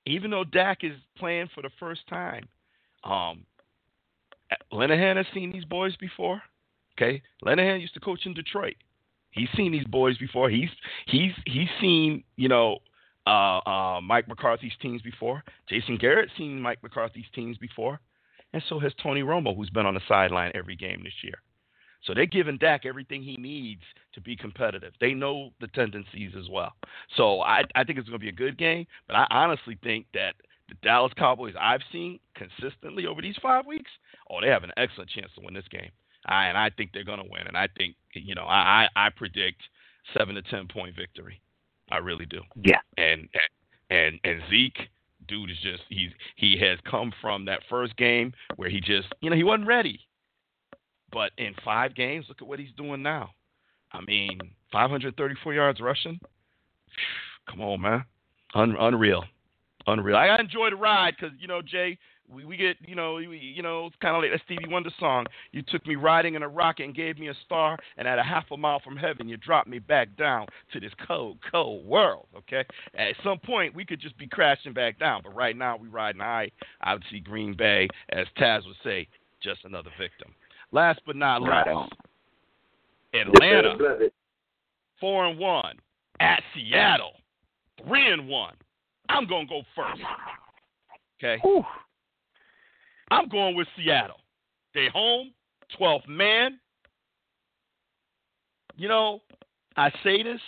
Even 0.05 0.31
though 0.31 0.43
Dak 0.43 0.79
is 0.83 0.93
playing 1.17 1.49
for 1.53 1.61
the 1.61 1.69
first 1.79 2.01
time, 2.07 2.47
um, 3.03 3.45
Linehan 4.73 5.17
has 5.17 5.25
seen 5.33 5.51
these 5.51 5.65
boys 5.65 5.95
before. 5.97 6.41
Okay, 6.97 7.21
Linehan 7.45 7.79
used 7.79 7.93
to 7.93 7.99
coach 7.99 8.25
in 8.25 8.33
Detroit. 8.33 8.75
He's 9.31 9.47
seen 9.55 9.71
these 9.71 9.85
boys 9.85 10.17
before. 10.17 10.49
He's 10.49 10.69
he's 11.07 11.31
he's 11.45 11.67
seen 11.79 12.23
you 12.35 12.49
know 12.49 12.79
uh, 13.27 13.59
uh, 13.59 14.01
Mike 14.01 14.27
McCarthy's 14.27 14.73
teams 14.81 15.01
before. 15.01 15.43
Jason 15.69 15.97
Garrett's 15.97 16.31
seen 16.37 16.59
Mike 16.59 16.81
McCarthy's 16.81 17.25
teams 17.35 17.57
before, 17.57 17.99
and 18.53 18.63
so 18.67 18.79
has 18.79 18.91
Tony 19.01 19.21
Romo, 19.21 19.55
who's 19.55 19.69
been 19.69 19.85
on 19.85 19.93
the 19.93 20.01
sideline 20.07 20.51
every 20.55 20.75
game 20.75 21.01
this 21.03 21.13
year. 21.23 21.35
So 22.05 22.13
they're 22.13 22.25
giving 22.25 22.57
Dak 22.57 22.85
everything 22.85 23.21
he 23.23 23.35
needs 23.37 23.81
to 24.13 24.21
be 24.21 24.35
competitive. 24.35 24.93
They 25.01 25.13
know 25.13 25.51
the 25.59 25.67
tendencies 25.67 26.31
as 26.37 26.49
well. 26.49 26.73
So 27.17 27.41
I, 27.41 27.63
I 27.75 27.83
think 27.83 27.99
it's 27.99 28.07
going 28.07 28.19
to 28.19 28.23
be 28.23 28.29
a 28.29 28.31
good 28.31 28.57
game, 28.57 28.87
but 29.07 29.15
I 29.15 29.27
honestly 29.29 29.77
think 29.83 30.05
that 30.13 30.35
the 30.69 30.75
Dallas 30.81 31.11
Cowboys 31.17 31.55
I've 31.59 31.81
seen 31.91 32.19
consistently 32.35 33.05
over 33.05 33.21
these 33.21 33.35
five 33.41 33.65
weeks, 33.65 33.91
oh, 34.29 34.39
they 34.41 34.47
have 34.47 34.63
an 34.63 34.71
excellent 34.77 35.09
chance 35.09 35.31
to 35.35 35.41
win 35.43 35.53
this 35.53 35.67
game. 35.69 35.89
I, 36.25 36.45
and 36.45 36.57
I 36.57 36.69
think 36.69 36.91
they're 36.93 37.03
going 37.03 37.23
to 37.23 37.29
win. 37.29 37.47
And 37.47 37.57
I 37.57 37.67
think 37.77 37.95
you 38.13 38.35
know 38.35 38.43
I 38.43 38.87
I 38.95 39.09
predict 39.09 39.61
seven 40.17 40.35
to 40.35 40.41
ten 40.43 40.67
point 40.67 40.95
victory. 40.95 41.41
I 41.91 41.97
really 41.97 42.25
do. 42.25 42.41
Yeah. 42.55 42.79
And 42.97 43.27
and 43.89 44.19
and 44.23 44.41
Zeke, 44.49 44.89
dude 45.27 45.51
is 45.51 45.57
just 45.61 45.83
he's 45.89 46.11
he 46.35 46.57
has 46.59 46.77
come 46.89 47.11
from 47.21 47.45
that 47.45 47.61
first 47.69 47.95
game 47.97 48.33
where 48.55 48.69
he 48.69 48.79
just 48.79 49.07
you 49.21 49.29
know 49.29 49.35
he 49.35 49.43
wasn't 49.43 49.67
ready, 49.67 49.99
but 51.11 51.31
in 51.37 51.53
five 51.63 51.95
games, 51.95 52.25
look 52.27 52.41
at 52.41 52.47
what 52.47 52.59
he's 52.59 52.71
doing 52.77 53.01
now. 53.01 53.31
I 53.91 54.01
mean, 54.01 54.39
534 54.71 55.53
yards 55.53 55.79
rushing. 55.81 56.19
Come 57.49 57.61
on, 57.61 57.81
man. 57.81 58.05
Un- 58.55 58.77
unreal, 58.79 59.23
unreal. 59.87 60.15
I 60.15 60.39
enjoy 60.39 60.69
the 60.71 60.75
ride 60.75 61.15
because 61.19 61.35
you 61.39 61.47
know 61.47 61.61
Jay, 61.61 61.97
we, 62.27 62.45
we 62.45 62.57
get 62.57 62.77
you 62.81 62.95
know 62.95 63.15
we, 63.15 63.37
you 63.37 63.61
know 63.61 63.87
it's 63.87 63.95
kind 64.01 64.15
of 64.15 64.21
like 64.21 64.31
that 64.31 64.41
Stevie 64.45 64.71
Wonder 64.71 64.89
song. 64.99 65.25
You 65.51 65.61
took 65.61 65.85
me 65.85 65.95
riding 65.95 66.35
in 66.35 66.41
a 66.41 66.47
rocket 66.47 66.83
and 66.83 66.95
gave 66.95 67.19
me 67.19 67.29
a 67.29 67.33
star, 67.45 67.77
and 67.97 68.07
at 68.07 68.17
a 68.17 68.23
half 68.23 68.45
a 68.51 68.57
mile 68.57 68.79
from 68.79 68.97
heaven, 68.97 69.27
you 69.27 69.37
dropped 69.37 69.67
me 69.67 69.77
back 69.79 70.15
down 70.17 70.47
to 70.73 70.79
this 70.79 70.91
cold, 71.07 71.37
cold 71.51 71.85
world. 71.85 72.25
Okay, 72.37 72.65
at 72.95 73.15
some 73.23 73.37
point 73.37 73.75
we 73.75 73.85
could 73.85 73.99
just 73.99 74.17
be 74.17 74.27
crashing 74.27 74.73
back 74.73 74.99
down, 74.99 75.21
but 75.23 75.35
right 75.35 75.55
now 75.55 75.77
we 75.77 75.87
riding 75.87 76.21
high. 76.21 76.49
I 76.81 76.93
would 76.93 77.03
see 77.11 77.19
Green 77.19 77.55
Bay, 77.55 77.87
as 78.09 78.25
Taz 78.37 78.65
would 78.65 78.77
say, 78.83 79.07
just 79.41 79.61
another 79.63 79.91
victim. 79.99 80.33
Last 80.71 81.01
but 81.05 81.15
not 81.15 81.41
least, 81.41 81.51
Right 81.51 81.67
on. 81.67 81.89
Atlanta 83.13 84.09
four 84.99 85.25
and 85.25 85.39
one 85.39 85.77
at 86.19 86.43
Seattle, 86.53 87.13
three 87.85 88.11
and 88.11 88.27
one. 88.27 88.53
I'm 89.07 89.27
gonna 89.27 89.47
go 89.47 89.61
first. 89.75 90.01
Okay. 91.17 91.41
I'm 93.11 93.27
going 93.27 93.55
with 93.55 93.67
Seattle. 93.75 94.19
They 94.73 94.87
home, 94.93 95.31
12th 95.79 96.07
man. 96.07 96.59
You 98.77 98.87
know, 98.87 99.21
I 99.75 99.91
say 100.03 100.23
this, 100.23 100.39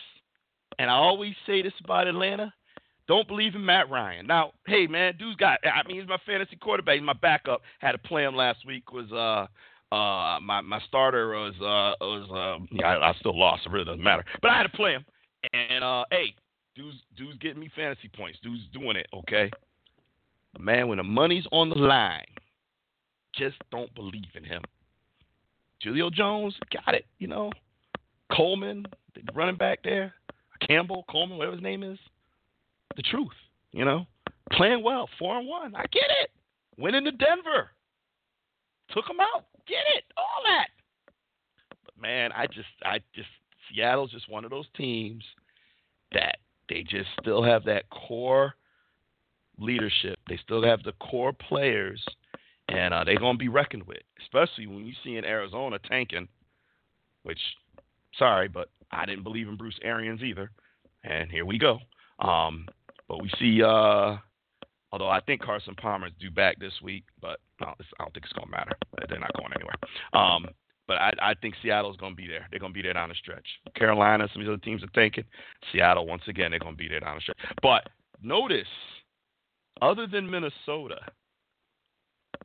and 0.78 0.90
I 0.90 0.94
always 0.94 1.34
say 1.46 1.62
this 1.62 1.74
about 1.84 2.08
Atlanta. 2.08 2.54
Don't 3.08 3.28
believe 3.28 3.56
in 3.56 3.66
Matt 3.66 3.90
Ryan. 3.90 4.28
Now, 4.28 4.54
hey 4.68 4.88
man, 4.88 5.16
dude's 5.18 5.36
got. 5.38 5.60
I 5.66 5.86
mean, 5.88 6.00
he's 6.00 6.08
my 6.08 6.20
fantasy 6.26 6.56
quarterback. 6.56 6.96
He's 6.96 7.04
my 7.04 7.14
backup. 7.14 7.62
Had 7.80 7.94
to 7.94 7.98
play 7.98 8.24
him 8.24 8.36
last 8.36 8.66
week. 8.66 8.92
Was 8.94 9.12
uh 9.12 9.48
uh 9.92 10.40
my 10.42 10.62
my 10.62 10.80
starter 10.88 11.30
was 11.30 11.54
uh 11.56 11.96
was 12.04 12.30
um 12.32 12.68
yeah 12.72 12.88
I, 12.88 13.10
I 13.10 13.14
still 13.20 13.38
lost. 13.38 13.66
It 13.66 13.72
really 13.72 13.86
doesn't 13.86 14.04
matter. 14.04 14.24
But 14.42 14.52
I 14.52 14.58
had 14.58 14.64
to 14.64 14.70
play 14.70 14.92
him. 14.92 15.06
And 15.54 15.84
uh 15.84 16.06
hey, 16.12 16.36
dude's 16.76 16.98
dude's 17.18 17.38
getting 17.40 17.60
me 17.60 17.70
fantasy 17.76 18.10
points. 18.16 18.40
Dude's 18.42 18.64
doing 18.74 18.96
it. 18.96 19.08
Okay. 19.14 19.50
Man, 20.60 20.88
when 20.88 20.98
the 20.98 21.04
money's 21.04 21.46
on 21.52 21.70
the 21.70 21.76
line, 21.76 22.26
just 23.36 23.56
don't 23.72 23.94
believe 23.96 24.36
in 24.36 24.44
him. 24.44 24.62
Julio 25.82 26.10
Jones 26.10 26.56
got 26.72 26.94
it. 26.94 27.06
You 27.20 27.28
know, 27.28 27.52
Coleman, 28.32 28.86
the 29.16 29.22
running 29.34 29.56
back 29.56 29.80
there, 29.84 30.14
Campbell, 30.68 31.06
Coleman, 31.10 31.38
whatever 31.38 31.56
his 31.56 31.64
name 31.64 31.84
is. 31.84 31.98
The 32.96 33.04
truth. 33.04 33.30
You 33.72 33.86
know, 33.86 34.06
playing 34.52 34.84
well, 34.84 35.08
four 35.18 35.40
and 35.40 35.48
one. 35.48 35.76
I 35.76 35.84
get 35.92 36.10
it. 36.22 36.32
Winning 36.78 37.06
to 37.06 37.12
Denver, 37.12 37.70
took 38.94 39.10
him 39.10 39.20
out. 39.20 39.46
Get 39.68 39.84
it. 39.96 40.04
All 40.18 40.44
that. 40.46 40.68
But 41.86 42.02
man, 42.02 42.32
I 42.34 42.48
just, 42.48 42.68
I 42.84 43.00
just, 43.14 43.30
Seattle's 43.70 44.12
just 44.12 44.30
one 44.30 44.46
of 44.46 44.52
those 44.52 44.68
teams 44.76 45.24
that 46.12 46.38
they 46.70 46.84
just 46.84 47.10
still 47.22 47.44
have 47.44 47.64
that 47.66 47.90
core 47.90 48.54
leadership. 49.58 50.20
They 50.28 50.40
still 50.44 50.64
have 50.64 50.84
the 50.84 50.94
core 50.94 51.34
players, 51.34 52.04
and 52.70 52.94
uh, 52.94 53.04
they're 53.04 53.20
gonna 53.20 53.38
be 53.38 53.50
reckoned 53.50 53.84
with. 53.84 54.02
Especially 54.22 54.68
when 54.68 54.86
you 54.86 54.94
see 55.04 55.18
in 55.18 55.26
Arizona 55.26 55.80
tanking, 55.80 56.28
which, 57.24 57.40
sorry, 58.18 58.48
but 58.48 58.70
I 58.92 59.06
didn't 59.06 59.24
believe 59.24 59.48
in 59.48 59.58
Bruce 59.58 59.80
Arians 59.84 60.22
either, 60.22 60.52
and 61.04 61.32
here 61.32 61.46
we 61.46 61.58
go. 61.58 61.80
Um, 62.20 62.68
but 63.08 63.22
we 63.22 63.30
see, 63.40 63.62
uh, 63.64 64.18
although 64.92 65.10
I 65.10 65.20
think 65.22 65.42
Carson 65.42 65.76
Palmer's 65.76 66.14
due 66.20 66.32
back 66.32 66.60
this 66.60 66.74
week, 66.82 67.04
but 67.22 67.40
I 67.62 68.04
don't 68.04 68.14
think 68.14 68.26
it's 68.26 68.34
gonna 68.34 68.52
matter. 68.52 68.72
They're 69.10 69.20
not 69.20 69.34
going 69.38 69.54
anywhere. 69.54 69.76
Um, 70.14 70.48
but 70.88 70.98
I, 70.98 71.14
I 71.22 71.34
think 71.36 71.56
Seattle's 71.62 71.96
to 72.14 72.22
be 72.22 72.28
there. 72.28 72.48
They're 72.50 72.60
to 72.72 72.78
be 72.78 72.82
there 72.82 72.94
down 72.94 73.10
the 73.10 73.16
stretch. 73.16 73.48
Carolina, 73.76 74.28
some 74.34 74.42
of 74.42 74.46
these 74.46 74.54
other 74.54 74.62
teams 74.62 74.84
are 74.84 74.90
thinking. 74.94 75.24
Seattle, 75.72 76.06
once 76.06 76.24
again, 76.28 76.52
they're 76.52 76.60
to 76.76 76.78
be 76.78 76.90
there 76.90 77.00
down 77.00 77.16
the 77.16 77.22
stretch. 77.22 77.38
But 77.62 77.88
notice, 78.22 78.68
other 79.82 80.08
than 80.08 80.30
Minnesota, 80.30 81.00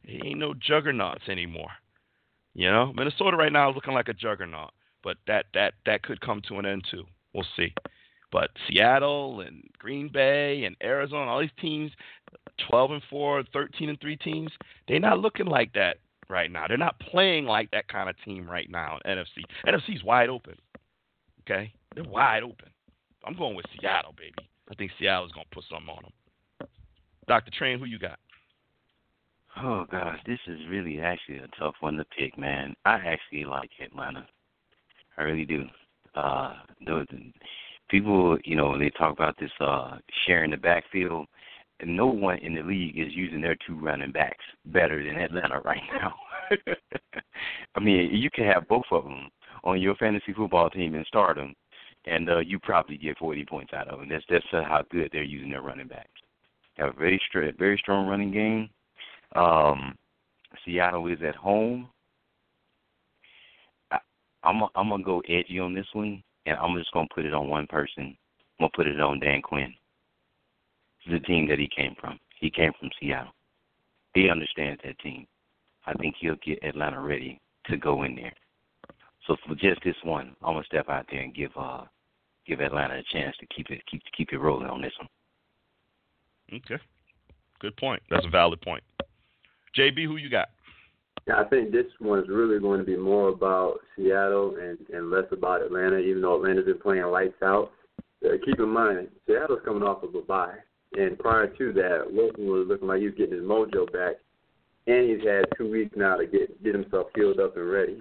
it 0.04 0.24
ain't 0.24 0.38
no 0.38 0.54
juggernauts 0.54 1.28
anymore. 1.28 1.70
You 2.54 2.70
know, 2.70 2.92
Minnesota 2.94 3.36
right 3.36 3.52
now 3.52 3.70
is 3.70 3.74
looking 3.74 3.94
like 3.94 4.08
a 4.08 4.14
juggernaut, 4.14 4.70
but 5.02 5.16
that 5.26 5.46
that 5.54 5.74
that 5.84 6.02
could 6.02 6.20
come 6.20 6.40
to 6.48 6.58
an 6.58 6.66
end 6.66 6.84
too. 6.90 7.04
We'll 7.34 7.44
see. 7.56 7.74
But 8.32 8.50
Seattle 8.68 9.40
and 9.40 9.62
Green 9.78 10.08
Bay 10.12 10.64
and 10.64 10.76
Arizona, 10.82 11.30
all 11.30 11.40
these 11.40 11.50
teams, 11.60 11.92
12 12.68 12.90
and 12.92 13.02
4, 13.08 13.44
13 13.52 13.88
and 13.88 14.00
3 14.00 14.16
teams, 14.16 14.50
they're 14.88 15.00
not 15.00 15.20
looking 15.20 15.46
like 15.46 15.72
that 15.74 15.98
right 16.28 16.50
now. 16.50 16.66
They're 16.66 16.76
not 16.76 16.98
playing 16.98 17.44
like 17.46 17.70
that 17.70 17.88
kind 17.88 18.10
of 18.10 18.16
team 18.24 18.48
right 18.48 18.70
now 18.70 18.98
in 19.04 19.16
NFC. 19.16 19.44
NFC's 19.66 20.02
wide 20.02 20.28
open. 20.28 20.56
Okay? 21.42 21.72
They're 21.94 22.04
wide 22.04 22.42
open. 22.42 22.68
I'm 23.24 23.36
going 23.36 23.54
with 23.54 23.66
Seattle, 23.78 24.14
baby. 24.16 24.48
I 24.70 24.74
think 24.74 24.90
Seattle's 24.98 25.32
going 25.32 25.46
to 25.48 25.54
put 25.54 25.64
something 25.70 25.88
on 25.88 26.02
them. 26.02 26.68
Dr. 27.28 27.50
Train, 27.56 27.78
who 27.78 27.86
you 27.86 27.98
got? 27.98 28.18
Oh 29.62 29.86
gosh, 29.90 30.18
this 30.26 30.38
is 30.46 30.58
really 30.68 31.00
actually 31.00 31.38
a 31.38 31.48
tough 31.58 31.74
one 31.80 31.96
to 31.96 32.04
pick, 32.16 32.38
man. 32.38 32.74
I 32.84 32.96
actually 32.96 33.44
like 33.44 33.70
Atlanta. 33.82 34.26
I 35.16 35.22
really 35.22 35.46
do. 35.46 35.64
Uh 36.14 36.54
the 36.84 37.06
people, 37.88 38.38
you 38.44 38.56
know, 38.56 38.78
they 38.78 38.90
talk 38.90 39.12
about 39.12 39.36
this 39.38 39.50
uh 39.60 39.98
sharing 40.26 40.50
the 40.50 40.56
backfield 40.56 41.26
and 41.80 41.96
no 41.96 42.06
one 42.06 42.38
in 42.38 42.54
the 42.54 42.62
league 42.62 42.98
is 42.98 43.14
using 43.14 43.40
their 43.40 43.56
two 43.66 43.78
running 43.78 44.12
backs 44.12 44.44
better 44.66 45.04
than 45.04 45.20
Atlanta 45.20 45.60
right 45.60 45.82
now. 46.00 46.14
I 47.74 47.80
mean, 47.80 48.10
you 48.12 48.30
can 48.30 48.44
have 48.44 48.68
both 48.68 48.84
of 48.90 49.04
them 49.04 49.28
on 49.64 49.80
your 49.80 49.94
fantasy 49.96 50.32
football 50.32 50.70
team 50.70 50.94
and 50.94 51.04
start 51.06 51.36
them, 51.36 51.54
and 52.06 52.30
uh, 52.30 52.38
you 52.38 52.58
probably 52.58 52.96
get 52.96 53.18
40 53.18 53.44
points 53.44 53.72
out 53.74 53.88
of 53.88 53.98
them. 53.98 54.08
That's 54.08 54.24
that's 54.30 54.46
uh, 54.52 54.62
how 54.62 54.84
good 54.90 55.10
they're 55.12 55.22
using 55.22 55.50
their 55.50 55.62
running 55.62 55.88
backs. 55.88 56.08
Have 56.76 56.90
a 56.90 56.98
very 56.98 57.20
straight, 57.28 57.58
very 57.58 57.78
strong 57.78 58.06
running 58.06 58.32
game. 58.32 58.70
Um, 59.34 59.96
Seattle 60.64 61.06
is 61.08 61.18
at 61.26 61.34
home. 61.34 61.88
I, 63.90 63.98
I'm 64.44 64.62
a, 64.62 64.68
I'm 64.74 64.88
gonna 64.88 65.02
go 65.02 65.20
edgy 65.28 65.58
on 65.58 65.74
this 65.74 65.86
one, 65.92 66.22
and 66.46 66.56
I'm 66.56 66.76
just 66.78 66.92
gonna 66.92 67.08
put 67.14 67.26
it 67.26 67.34
on 67.34 67.48
one 67.48 67.66
person. 67.66 68.16
I'm 68.58 68.68
gonna 68.68 68.70
put 68.74 68.86
it 68.86 69.00
on 69.00 69.20
Dan 69.20 69.42
Quinn. 69.42 69.74
The 71.10 71.20
team 71.20 71.46
that 71.48 71.58
he 71.58 71.68
came 71.74 71.94
from. 72.00 72.18
He 72.40 72.50
came 72.50 72.72
from 72.78 72.90
Seattle. 72.98 73.32
He 74.14 74.30
understands 74.30 74.80
that 74.84 74.98
team. 74.98 75.26
I 75.86 75.92
think 75.94 76.16
he'll 76.18 76.36
get 76.44 76.64
Atlanta 76.64 77.00
ready 77.00 77.40
to 77.66 77.76
go 77.76 78.02
in 78.02 78.16
there. 78.16 78.32
So 79.26 79.36
for 79.46 79.54
just 79.54 79.82
this 79.84 79.96
one, 80.02 80.34
I'm 80.42 80.54
gonna 80.54 80.64
step 80.64 80.88
out 80.88 81.06
there 81.10 81.20
and 81.20 81.34
give 81.34 81.50
uh 81.56 81.84
give 82.46 82.60
Atlanta 82.60 82.94
a 82.94 83.02
chance 83.12 83.36
to 83.38 83.46
keep 83.46 83.70
it 83.70 83.82
keep 83.90 84.02
keep 84.16 84.32
it 84.32 84.38
rolling 84.38 84.68
on 84.68 84.80
this 84.80 84.92
one. 84.98 85.08
Okay. 86.52 86.82
Good 87.60 87.76
point. 87.76 88.02
That's 88.10 88.26
a 88.26 88.30
valid 88.30 88.60
point. 88.60 88.84
JB, 89.76 90.06
who 90.06 90.16
you 90.16 90.30
got? 90.30 90.48
Yeah, 91.26 91.40
I 91.40 91.44
think 91.44 91.72
this 91.72 91.86
one's 92.00 92.28
really 92.28 92.60
going 92.60 92.78
to 92.78 92.86
be 92.86 92.96
more 92.96 93.28
about 93.28 93.78
Seattle 93.96 94.56
and, 94.60 94.78
and 94.92 95.10
less 95.10 95.24
about 95.32 95.62
Atlanta, 95.62 95.98
even 95.98 96.22
though 96.22 96.36
Atlanta's 96.36 96.66
been 96.66 96.78
playing 96.78 97.04
lights 97.06 97.42
out. 97.42 97.72
Uh, 98.24 98.36
keep 98.44 98.60
in 98.60 98.68
mind, 98.68 99.08
Seattle's 99.26 99.60
coming 99.64 99.82
off 99.82 100.02
of 100.02 100.14
a 100.14 100.20
bye. 100.20 100.54
And 100.96 101.18
prior 101.18 101.48
to 101.48 101.72
that, 101.72 102.04
Wilson 102.10 102.46
was 102.46 102.66
looking 102.68 102.88
like 102.88 103.00
he 103.00 103.06
was 103.06 103.14
getting 103.16 103.34
his 103.34 103.44
mojo 103.44 103.90
back. 103.92 104.16
And 104.86 105.10
he's 105.10 105.26
had 105.26 105.46
two 105.58 105.68
weeks 105.70 105.96
now 105.96 106.16
to 106.16 106.26
get 106.26 106.62
get 106.62 106.74
himself 106.74 107.08
healed 107.14 107.40
up 107.40 107.56
and 107.56 107.68
ready. 107.68 108.00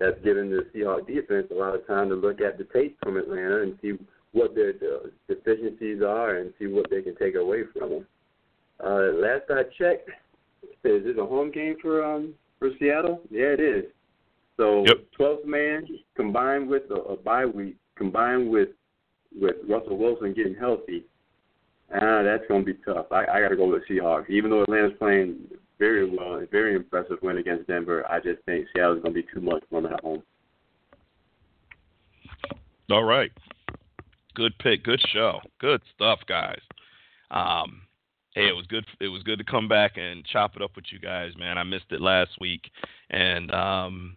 That's 0.00 0.18
given 0.24 0.48
the 0.48 0.66
Seahawks 0.74 1.06
defense 1.06 1.48
a 1.50 1.54
lot 1.54 1.74
of 1.74 1.86
time 1.86 2.08
to 2.08 2.14
look 2.14 2.40
at 2.40 2.56
the 2.56 2.64
tape 2.64 2.96
from 3.02 3.18
Atlanta 3.18 3.62
and 3.62 3.78
see 3.82 3.92
what 4.32 4.54
their 4.54 4.70
uh, 4.70 5.08
deficiencies 5.28 6.02
are 6.02 6.36
and 6.36 6.54
see 6.58 6.66
what 6.66 6.88
they 6.88 7.02
can 7.02 7.14
take 7.16 7.34
away 7.34 7.64
from 7.72 7.90
them. 7.90 8.06
Uh, 8.82 9.12
last 9.18 9.50
I 9.50 9.64
checked, 9.76 10.08
is 10.84 11.04
this 11.04 11.16
a 11.18 11.26
home 11.26 11.50
game 11.50 11.76
for 11.80 12.04
um 12.04 12.34
for 12.58 12.70
Seattle? 12.78 13.20
Yeah, 13.30 13.46
it 13.46 13.60
is. 13.60 13.84
So 14.56 14.84
Yep. 14.86 15.06
12th 15.18 15.44
man 15.46 15.86
combined 16.16 16.68
with 16.68 16.82
a, 16.90 16.94
a 16.94 17.16
bye 17.16 17.46
week, 17.46 17.76
combined 17.96 18.50
with 18.50 18.70
with 19.40 19.56
Russell 19.68 19.98
Wilson 19.98 20.32
getting 20.32 20.54
healthy, 20.54 21.04
ah, 21.94 22.22
that's 22.22 22.44
going 22.48 22.64
to 22.64 22.72
be 22.72 22.78
tough. 22.84 23.06
I, 23.10 23.24
I 23.26 23.40
got 23.40 23.48
to 23.48 23.56
go 23.56 23.68
with 23.68 23.82
Seahawks. 23.88 24.28
Even 24.30 24.50
though 24.50 24.62
Atlanta's 24.62 24.96
playing 24.98 25.36
very 25.78 26.08
well, 26.08 26.40
a 26.40 26.46
very 26.46 26.74
impressive 26.74 27.18
win 27.22 27.38
against 27.38 27.68
Denver, 27.68 28.04
I 28.10 28.20
just 28.20 28.42
think 28.46 28.66
Seattle's 28.74 29.02
going 29.02 29.14
to 29.14 29.22
be 29.22 29.26
too 29.32 29.40
much 29.40 29.62
for 29.70 29.80
them 29.80 29.92
at 29.92 30.00
home. 30.00 30.22
All 32.90 33.04
right. 33.04 33.30
Good 34.34 34.56
pick. 34.58 34.82
Good 34.82 35.00
show. 35.12 35.40
Good 35.60 35.82
stuff, 35.94 36.20
guys. 36.26 36.60
Um, 37.30 37.82
hey, 38.38 38.48
it 38.48 38.56
was 38.56 38.66
good. 38.66 38.84
It 39.00 39.08
was 39.08 39.22
good 39.22 39.38
to 39.38 39.44
come 39.44 39.68
back 39.68 39.96
and 39.96 40.24
chop 40.24 40.54
it 40.56 40.62
up 40.62 40.76
with 40.76 40.86
you 40.90 40.98
guys, 41.00 41.32
man. 41.36 41.58
I 41.58 41.64
missed 41.64 41.90
it 41.90 42.00
last 42.00 42.30
week, 42.40 42.70
and 43.10 43.50
um, 43.50 44.16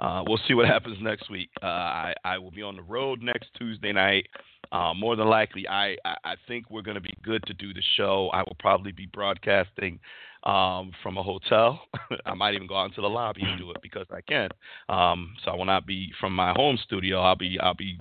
Uh, 0.00 0.22
we'll 0.26 0.40
see 0.48 0.54
what 0.54 0.66
happens 0.74 0.98
next 1.00 1.30
week. 1.30 1.50
Uh, 1.62 1.66
I 1.66 2.14
I 2.24 2.38
will 2.38 2.50
be 2.50 2.62
on 2.62 2.76
the 2.76 2.82
road 2.82 3.22
next 3.22 3.48
Tuesday 3.58 3.92
night. 3.92 4.26
Uh, 4.72 4.92
more 4.92 5.14
than 5.14 5.28
likely, 5.28 5.68
I, 5.68 5.96
I, 6.04 6.34
think 6.48 6.68
we're 6.68 6.82
going 6.82 6.96
to 6.96 7.00
be 7.00 7.14
good 7.22 7.44
to 7.46 7.54
do 7.54 7.72
the 7.72 7.82
show. 7.96 8.28
I 8.32 8.38
will 8.38 8.56
probably 8.58 8.90
be 8.90 9.06
broadcasting 9.06 10.00
um, 10.42 10.90
from 11.00 11.16
a 11.16 11.22
hotel. 11.22 11.80
I 12.26 12.34
might 12.34 12.54
even 12.54 12.66
go 12.66 12.76
out 12.76 12.86
into 12.86 13.00
the 13.00 13.08
lobby 13.08 13.42
and 13.44 13.58
do 13.58 13.70
it 13.70 13.76
because 13.82 14.06
I 14.10 14.20
can. 14.22 14.48
Um, 14.88 15.34
so 15.44 15.52
I 15.52 15.54
will 15.54 15.64
not 15.64 15.86
be 15.86 16.10
from 16.18 16.34
my 16.34 16.52
home 16.52 16.76
studio. 16.82 17.20
I'll 17.20 17.36
be 17.36 17.56
I'll 17.60 17.74
be 17.74 17.96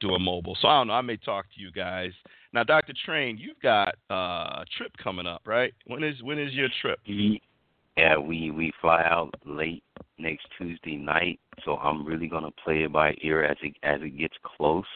doing 0.00 0.22
mobile. 0.22 0.56
So 0.60 0.66
I 0.66 0.80
don't 0.80 0.88
know. 0.88 0.94
I 0.94 1.02
may 1.02 1.16
talk 1.16 1.46
to 1.54 1.60
you 1.60 1.70
guys. 1.70 2.12
Now, 2.56 2.64
Dr. 2.64 2.94
Train, 3.04 3.36
you've 3.36 3.60
got 3.60 3.96
uh, 4.10 4.62
a 4.62 4.64
trip 4.78 4.90
coming 5.04 5.26
up, 5.26 5.42
right? 5.44 5.74
When 5.88 6.02
is 6.02 6.22
when 6.22 6.38
is 6.38 6.54
your 6.54 6.68
trip? 6.80 6.98
Yeah, 7.04 8.16
we 8.16 8.50
we 8.50 8.72
fly 8.80 9.02
out 9.04 9.34
late 9.44 9.84
next 10.18 10.46
Tuesday 10.56 10.96
night, 10.96 11.38
so 11.66 11.76
I'm 11.76 12.06
really 12.06 12.28
gonna 12.28 12.48
play 12.64 12.84
it 12.84 12.92
by 12.94 13.14
ear 13.20 13.44
as 13.44 13.58
it 13.62 13.76
as 13.82 14.00
it 14.00 14.16
gets 14.16 14.32
close, 14.42 14.86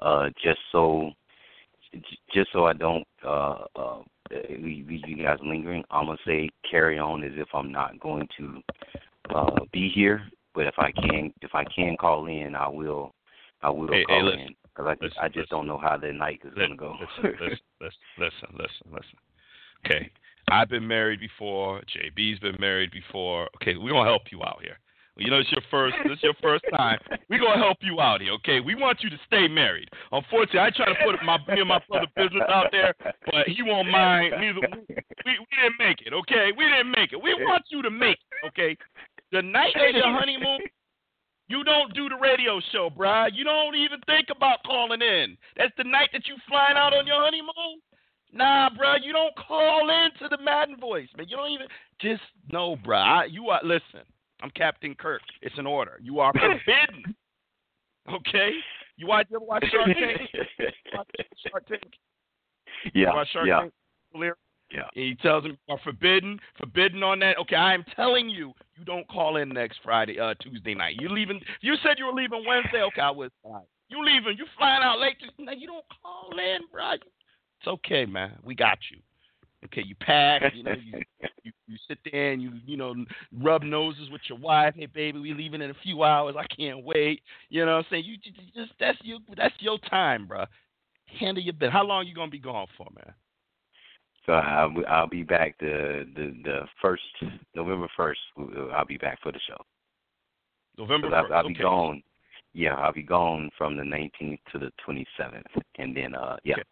uh, 0.00 0.30
just 0.42 0.58
so 0.72 1.12
just 2.34 2.50
so 2.52 2.64
I 2.64 2.72
don't 2.72 3.06
uh, 3.24 3.58
uh, 3.76 4.02
leave 4.50 4.90
you 5.06 5.22
guys 5.22 5.38
lingering. 5.40 5.84
I'm 5.92 6.06
gonna 6.06 6.18
say 6.26 6.50
carry 6.68 6.98
on 6.98 7.22
as 7.22 7.34
if 7.36 7.46
I'm 7.54 7.70
not 7.70 8.00
going 8.00 8.26
to 8.38 8.60
uh, 9.32 9.60
be 9.72 9.88
here, 9.88 10.20
but 10.52 10.66
if 10.66 10.74
I 10.78 10.90
can 10.90 11.32
if 11.42 11.54
I 11.54 11.62
can 11.62 11.96
call 11.96 12.26
in, 12.26 12.56
I 12.56 12.66
will 12.66 13.14
I 13.62 13.70
will 13.70 13.86
Hey, 13.86 13.98
hey, 13.98 14.04
call 14.04 14.24
listen, 14.24 14.40
in 14.40 14.54
because 14.74 14.96
I 15.00 15.04
listen, 15.04 15.18
I 15.20 15.28
just 15.28 15.38
listen. 15.38 15.56
don't 15.58 15.66
know 15.66 15.78
how 15.78 15.96
the 15.96 16.12
night 16.12 16.40
is 16.44 16.54
gonna 16.54 16.76
go. 16.76 16.96
Listen, 17.00 17.36
listen, 17.40 17.58
listen, 17.80 17.98
listen, 18.18 18.48
listen, 18.58 18.86
listen. 18.92 19.18
Okay, 19.84 20.10
I've 20.50 20.68
been 20.68 20.86
married 20.86 21.20
before. 21.20 21.80
JB's 21.82 22.40
been 22.40 22.56
married 22.58 22.90
before. 22.90 23.48
Okay, 23.56 23.76
we're 23.76 23.92
gonna 23.92 24.08
help 24.08 24.22
you 24.30 24.42
out 24.42 24.58
here. 24.62 24.78
You 25.16 25.30
know, 25.30 25.38
it's 25.38 25.52
your 25.52 25.62
first. 25.70 25.94
This 26.02 26.18
is 26.18 26.22
your 26.24 26.34
first 26.42 26.64
time. 26.74 26.98
We're 27.30 27.38
gonna 27.38 27.62
help 27.62 27.78
you 27.82 28.00
out 28.00 28.20
here. 28.20 28.32
Okay, 28.32 28.58
we 28.58 28.74
want 28.74 28.98
you 29.02 29.10
to 29.10 29.18
stay 29.26 29.46
married. 29.46 29.88
Unfortunately, 30.10 30.60
I 30.60 30.70
try 30.70 30.86
to 30.86 30.98
put 31.04 31.22
my 31.24 31.38
me 31.54 31.60
and 31.60 31.68
my 31.68 31.80
brother 31.88 32.08
business 32.16 32.42
out 32.48 32.66
there, 32.72 32.94
but 33.26 33.46
he 33.46 33.62
won't 33.62 33.88
mind. 33.90 34.34
Neither 34.40 34.60
we, 35.24 35.38
we 35.38 35.54
didn't 35.62 35.78
make 35.78 36.02
it. 36.04 36.12
Okay, 36.12 36.50
we 36.56 36.64
didn't 36.64 36.90
make 36.90 37.12
it. 37.12 37.22
We 37.22 37.32
want 37.34 37.62
you 37.70 37.80
to 37.82 37.90
make 37.90 38.18
it. 38.18 38.46
Okay, 38.48 38.76
the 39.30 39.42
night 39.42 39.74
of 39.76 39.94
your 39.94 40.10
honeymoon. 40.10 40.60
You 41.48 41.62
don't 41.62 41.94
do 41.94 42.08
the 42.08 42.16
radio 42.16 42.60
show, 42.72 42.88
bruh. 42.90 43.28
You 43.34 43.44
don't 43.44 43.74
even 43.74 44.00
think 44.06 44.28
about 44.34 44.62
calling 44.64 45.02
in. 45.02 45.36
That's 45.56 45.72
the 45.76 45.84
night 45.84 46.08
that 46.12 46.26
you 46.26 46.36
flying 46.48 46.76
out 46.76 46.94
on 46.94 47.06
your 47.06 47.22
honeymoon. 47.22 47.80
Nah, 48.32 48.70
bruh, 48.70 48.96
you 49.02 49.12
don't 49.12 49.34
call 49.36 49.90
in 49.90 50.08
to 50.20 50.28
the 50.34 50.42
Madden 50.42 50.78
voice, 50.80 51.08
man. 51.16 51.26
You 51.28 51.36
don't 51.36 51.50
even 51.50 51.66
just 52.00 52.22
no, 52.50 52.76
bruh. 52.76 52.96
I, 52.96 53.24
you 53.26 53.48
are 53.48 53.60
listen. 53.62 54.06
I'm 54.42 54.50
Captain 54.50 54.94
Kirk. 54.94 55.22
It's 55.42 55.56
an 55.58 55.66
order. 55.66 55.98
You 56.02 56.20
are 56.20 56.32
forbidden. 56.32 57.14
Okay. 58.06 58.50
You 58.98 59.06
watch 59.06 59.28
you 59.30 59.36
ever 59.36 59.46
watch 59.46 59.64
Shark 59.72 59.86
Tank? 59.86 60.30
Shark 61.48 61.66
Tank. 61.66 61.94
yeah, 62.94 63.14
Watch 63.14 63.28
Shark 63.32 63.46
yeah, 63.48 63.60
Tank? 63.60 63.72
Yeah. 64.74 64.88
And 64.96 65.04
he 65.04 65.14
tells 65.14 65.44
him 65.44 65.52
you 65.52 65.74
are 65.74 65.80
forbidden, 65.84 66.40
forbidden 66.58 67.02
on 67.02 67.20
that. 67.20 67.38
Okay, 67.38 67.56
I 67.56 67.74
am 67.74 67.84
telling 67.94 68.28
you, 68.28 68.52
you 68.76 68.84
don't 68.84 69.06
call 69.08 69.36
in 69.36 69.50
next 69.50 69.78
Friday, 69.84 70.18
uh, 70.18 70.34
Tuesday 70.40 70.74
night. 70.74 70.96
You 71.00 71.08
leaving? 71.08 71.40
You 71.60 71.76
said 71.82 71.98
you 71.98 72.06
were 72.06 72.12
leaving 72.12 72.44
Wednesday. 72.46 72.82
Okay, 72.82 73.00
I 73.00 73.10
was. 73.10 73.30
You 73.88 74.04
leaving? 74.04 74.36
You 74.36 74.46
flying 74.58 74.82
out 74.82 74.98
late? 74.98 75.16
Just, 75.20 75.32
you 75.38 75.68
don't 75.68 75.84
call 76.02 76.30
in, 76.38 76.62
bro. 76.72 76.94
It's 76.94 77.68
okay, 77.68 78.04
man. 78.04 78.32
We 78.42 78.54
got 78.56 78.78
you. 78.90 78.98
Okay, 79.66 79.82
you 79.86 79.94
pack. 79.94 80.42
You 80.54 80.64
know, 80.64 80.72
you, 80.72 81.00
you 81.44 81.52
you 81.66 81.76
sit 81.88 81.98
there 82.10 82.32
and 82.32 82.42
you 82.42 82.50
you 82.66 82.76
know 82.76 82.94
rub 83.40 83.62
noses 83.62 84.10
with 84.10 84.20
your 84.28 84.38
wife. 84.38 84.74
Hey, 84.76 84.86
baby, 84.86 85.20
we 85.20 85.32
leaving 85.32 85.62
in 85.62 85.70
a 85.70 85.74
few 85.82 86.02
hours. 86.02 86.34
I 86.38 86.46
can't 86.54 86.84
wait. 86.84 87.22
You 87.48 87.64
know 87.64 87.72
what 87.72 87.78
I'm 87.78 87.84
saying? 87.90 88.04
You 88.04 88.16
ju- 88.16 88.32
just 88.54 88.72
that's 88.78 88.98
your 89.02 89.20
that's 89.36 89.54
your 89.60 89.78
time, 89.90 90.26
bro. 90.26 90.44
Handle 91.06 91.42
your 91.42 91.54
bit. 91.54 91.70
How 91.70 91.84
long 91.84 92.06
you 92.06 92.14
gonna 92.14 92.30
be 92.30 92.38
gone 92.38 92.66
for, 92.76 92.88
man? 92.94 93.14
So 94.26 94.32
I'll 94.32 94.70
be- 94.70 94.86
I'll 94.86 95.06
be 95.06 95.22
back 95.22 95.58
the 95.58 96.08
the 96.14 96.34
the 96.44 96.60
first 96.80 97.02
November 97.54 97.88
first. 97.96 98.20
I'll 98.72 98.86
be 98.86 98.96
back 98.96 99.20
for 99.22 99.32
the 99.32 99.40
show. 99.46 99.58
November. 100.78 101.10
1st. 101.10 101.14
I'll, 101.14 101.32
I'll 101.34 101.48
be 101.48 101.54
okay. 101.54 101.62
gone. 101.62 102.02
Yeah, 102.52 102.74
I'll 102.74 102.92
be 102.92 103.02
gone 103.02 103.50
from 103.58 103.76
the 103.76 103.82
19th 103.82 104.38
to 104.52 104.58
the 104.58 104.72
27th, 104.86 105.42
and 105.78 105.96
then 105.96 106.14
uh 106.14 106.36
yeah. 106.44 106.54
Okay. 106.54 106.62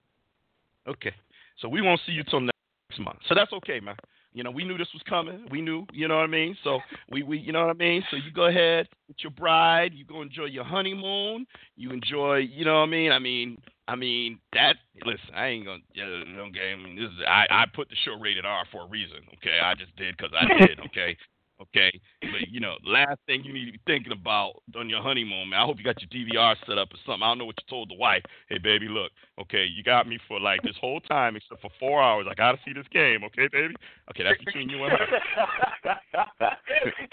Okay. 1.08 1.16
So 1.58 1.68
we 1.68 1.82
won't 1.82 2.00
see 2.06 2.12
you 2.12 2.24
till 2.24 2.40
next 2.40 2.98
month. 2.98 3.18
So 3.28 3.34
that's 3.34 3.52
okay, 3.52 3.80
man. 3.80 3.96
You 4.34 4.42
know, 4.42 4.50
we 4.50 4.64
knew 4.64 4.78
this 4.78 4.88
was 4.94 5.02
coming. 5.08 5.46
We 5.50 5.60
knew, 5.60 5.86
you 5.92 6.08
know 6.08 6.16
what 6.16 6.24
I 6.24 6.28
mean? 6.28 6.56
So 6.64 6.80
we, 7.10 7.22
we 7.22 7.38
you 7.38 7.52
know 7.52 7.66
what 7.66 7.70
I 7.70 7.78
mean? 7.78 8.02
So 8.10 8.16
you 8.16 8.32
go 8.34 8.46
ahead 8.46 8.88
with 9.08 9.18
your 9.20 9.32
bride, 9.32 9.92
you 9.94 10.04
go 10.04 10.22
enjoy 10.22 10.46
your 10.46 10.64
honeymoon, 10.64 11.46
you 11.76 11.90
enjoy, 11.90 12.36
you 12.38 12.64
know 12.64 12.80
what 12.80 12.86
I 12.86 12.90
mean? 12.90 13.12
I 13.12 13.18
mean 13.18 13.58
I 13.88 13.96
mean 13.96 14.38
that 14.54 14.76
listen, 15.04 15.34
I 15.34 15.48
ain't 15.48 15.66
gonna 15.66 15.82
yeah, 15.94 16.04
okay, 16.04 16.72
I 16.72 16.76
mean 16.76 16.96
this 16.96 17.10
is 17.10 17.24
I, 17.26 17.46
I 17.50 17.64
put 17.74 17.88
the 17.88 17.96
show 18.04 18.18
rated 18.18 18.46
R 18.46 18.64
for 18.72 18.84
a 18.84 18.88
reason, 18.88 19.18
okay? 19.34 19.58
I 19.62 19.74
just 19.74 19.94
did 19.96 20.16
because 20.16 20.32
I 20.34 20.66
did, 20.66 20.80
okay? 20.86 21.16
Okay, 21.62 22.00
but 22.20 22.48
you 22.50 22.58
know, 22.60 22.74
last 22.84 23.20
thing 23.26 23.44
you 23.44 23.52
need 23.52 23.66
to 23.66 23.72
be 23.72 23.80
thinking 23.86 24.12
about 24.12 24.62
on 24.76 24.88
your 24.90 25.00
honeymoon, 25.00 25.50
man. 25.50 25.60
I 25.60 25.64
hope 25.64 25.78
you 25.78 25.84
got 25.84 26.02
your 26.02 26.10
DVR 26.10 26.56
set 26.66 26.76
up 26.76 26.88
or 26.92 26.98
something. 27.06 27.22
I 27.22 27.30
don't 27.30 27.38
know 27.38 27.44
what 27.44 27.54
you 27.60 27.66
told 27.70 27.88
the 27.90 27.96
wife. 27.96 28.22
Hey, 28.48 28.58
baby, 28.58 28.88
look, 28.88 29.12
okay, 29.40 29.64
you 29.64 29.84
got 29.84 30.08
me 30.08 30.18
for 30.26 30.40
like 30.40 30.62
this 30.62 30.74
whole 30.80 31.00
time 31.00 31.36
except 31.36 31.62
for 31.62 31.70
four 31.78 32.02
hours. 32.02 32.26
I 32.28 32.34
gotta 32.34 32.58
see 32.64 32.72
this 32.72 32.86
game, 32.92 33.22
okay, 33.24 33.48
baby? 33.52 33.74
Okay, 34.10 34.24
that's 34.24 34.42
between 34.44 34.68
you 34.68 34.82
and 34.84 34.92
her. 34.92 35.06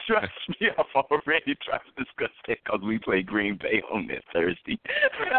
Trust 0.07 0.31
me, 0.59 0.69
I've 0.77 1.05
already 1.11 1.55
tried 1.63 1.81
to 1.85 2.03
discuss 2.03 2.33
that 2.47 2.57
because 2.63 2.81
we 2.83 2.97
play 2.97 3.21
Green 3.21 3.57
Bay 3.61 3.83
on 3.93 4.07
that 4.07 4.23
Thursday. 4.33 4.79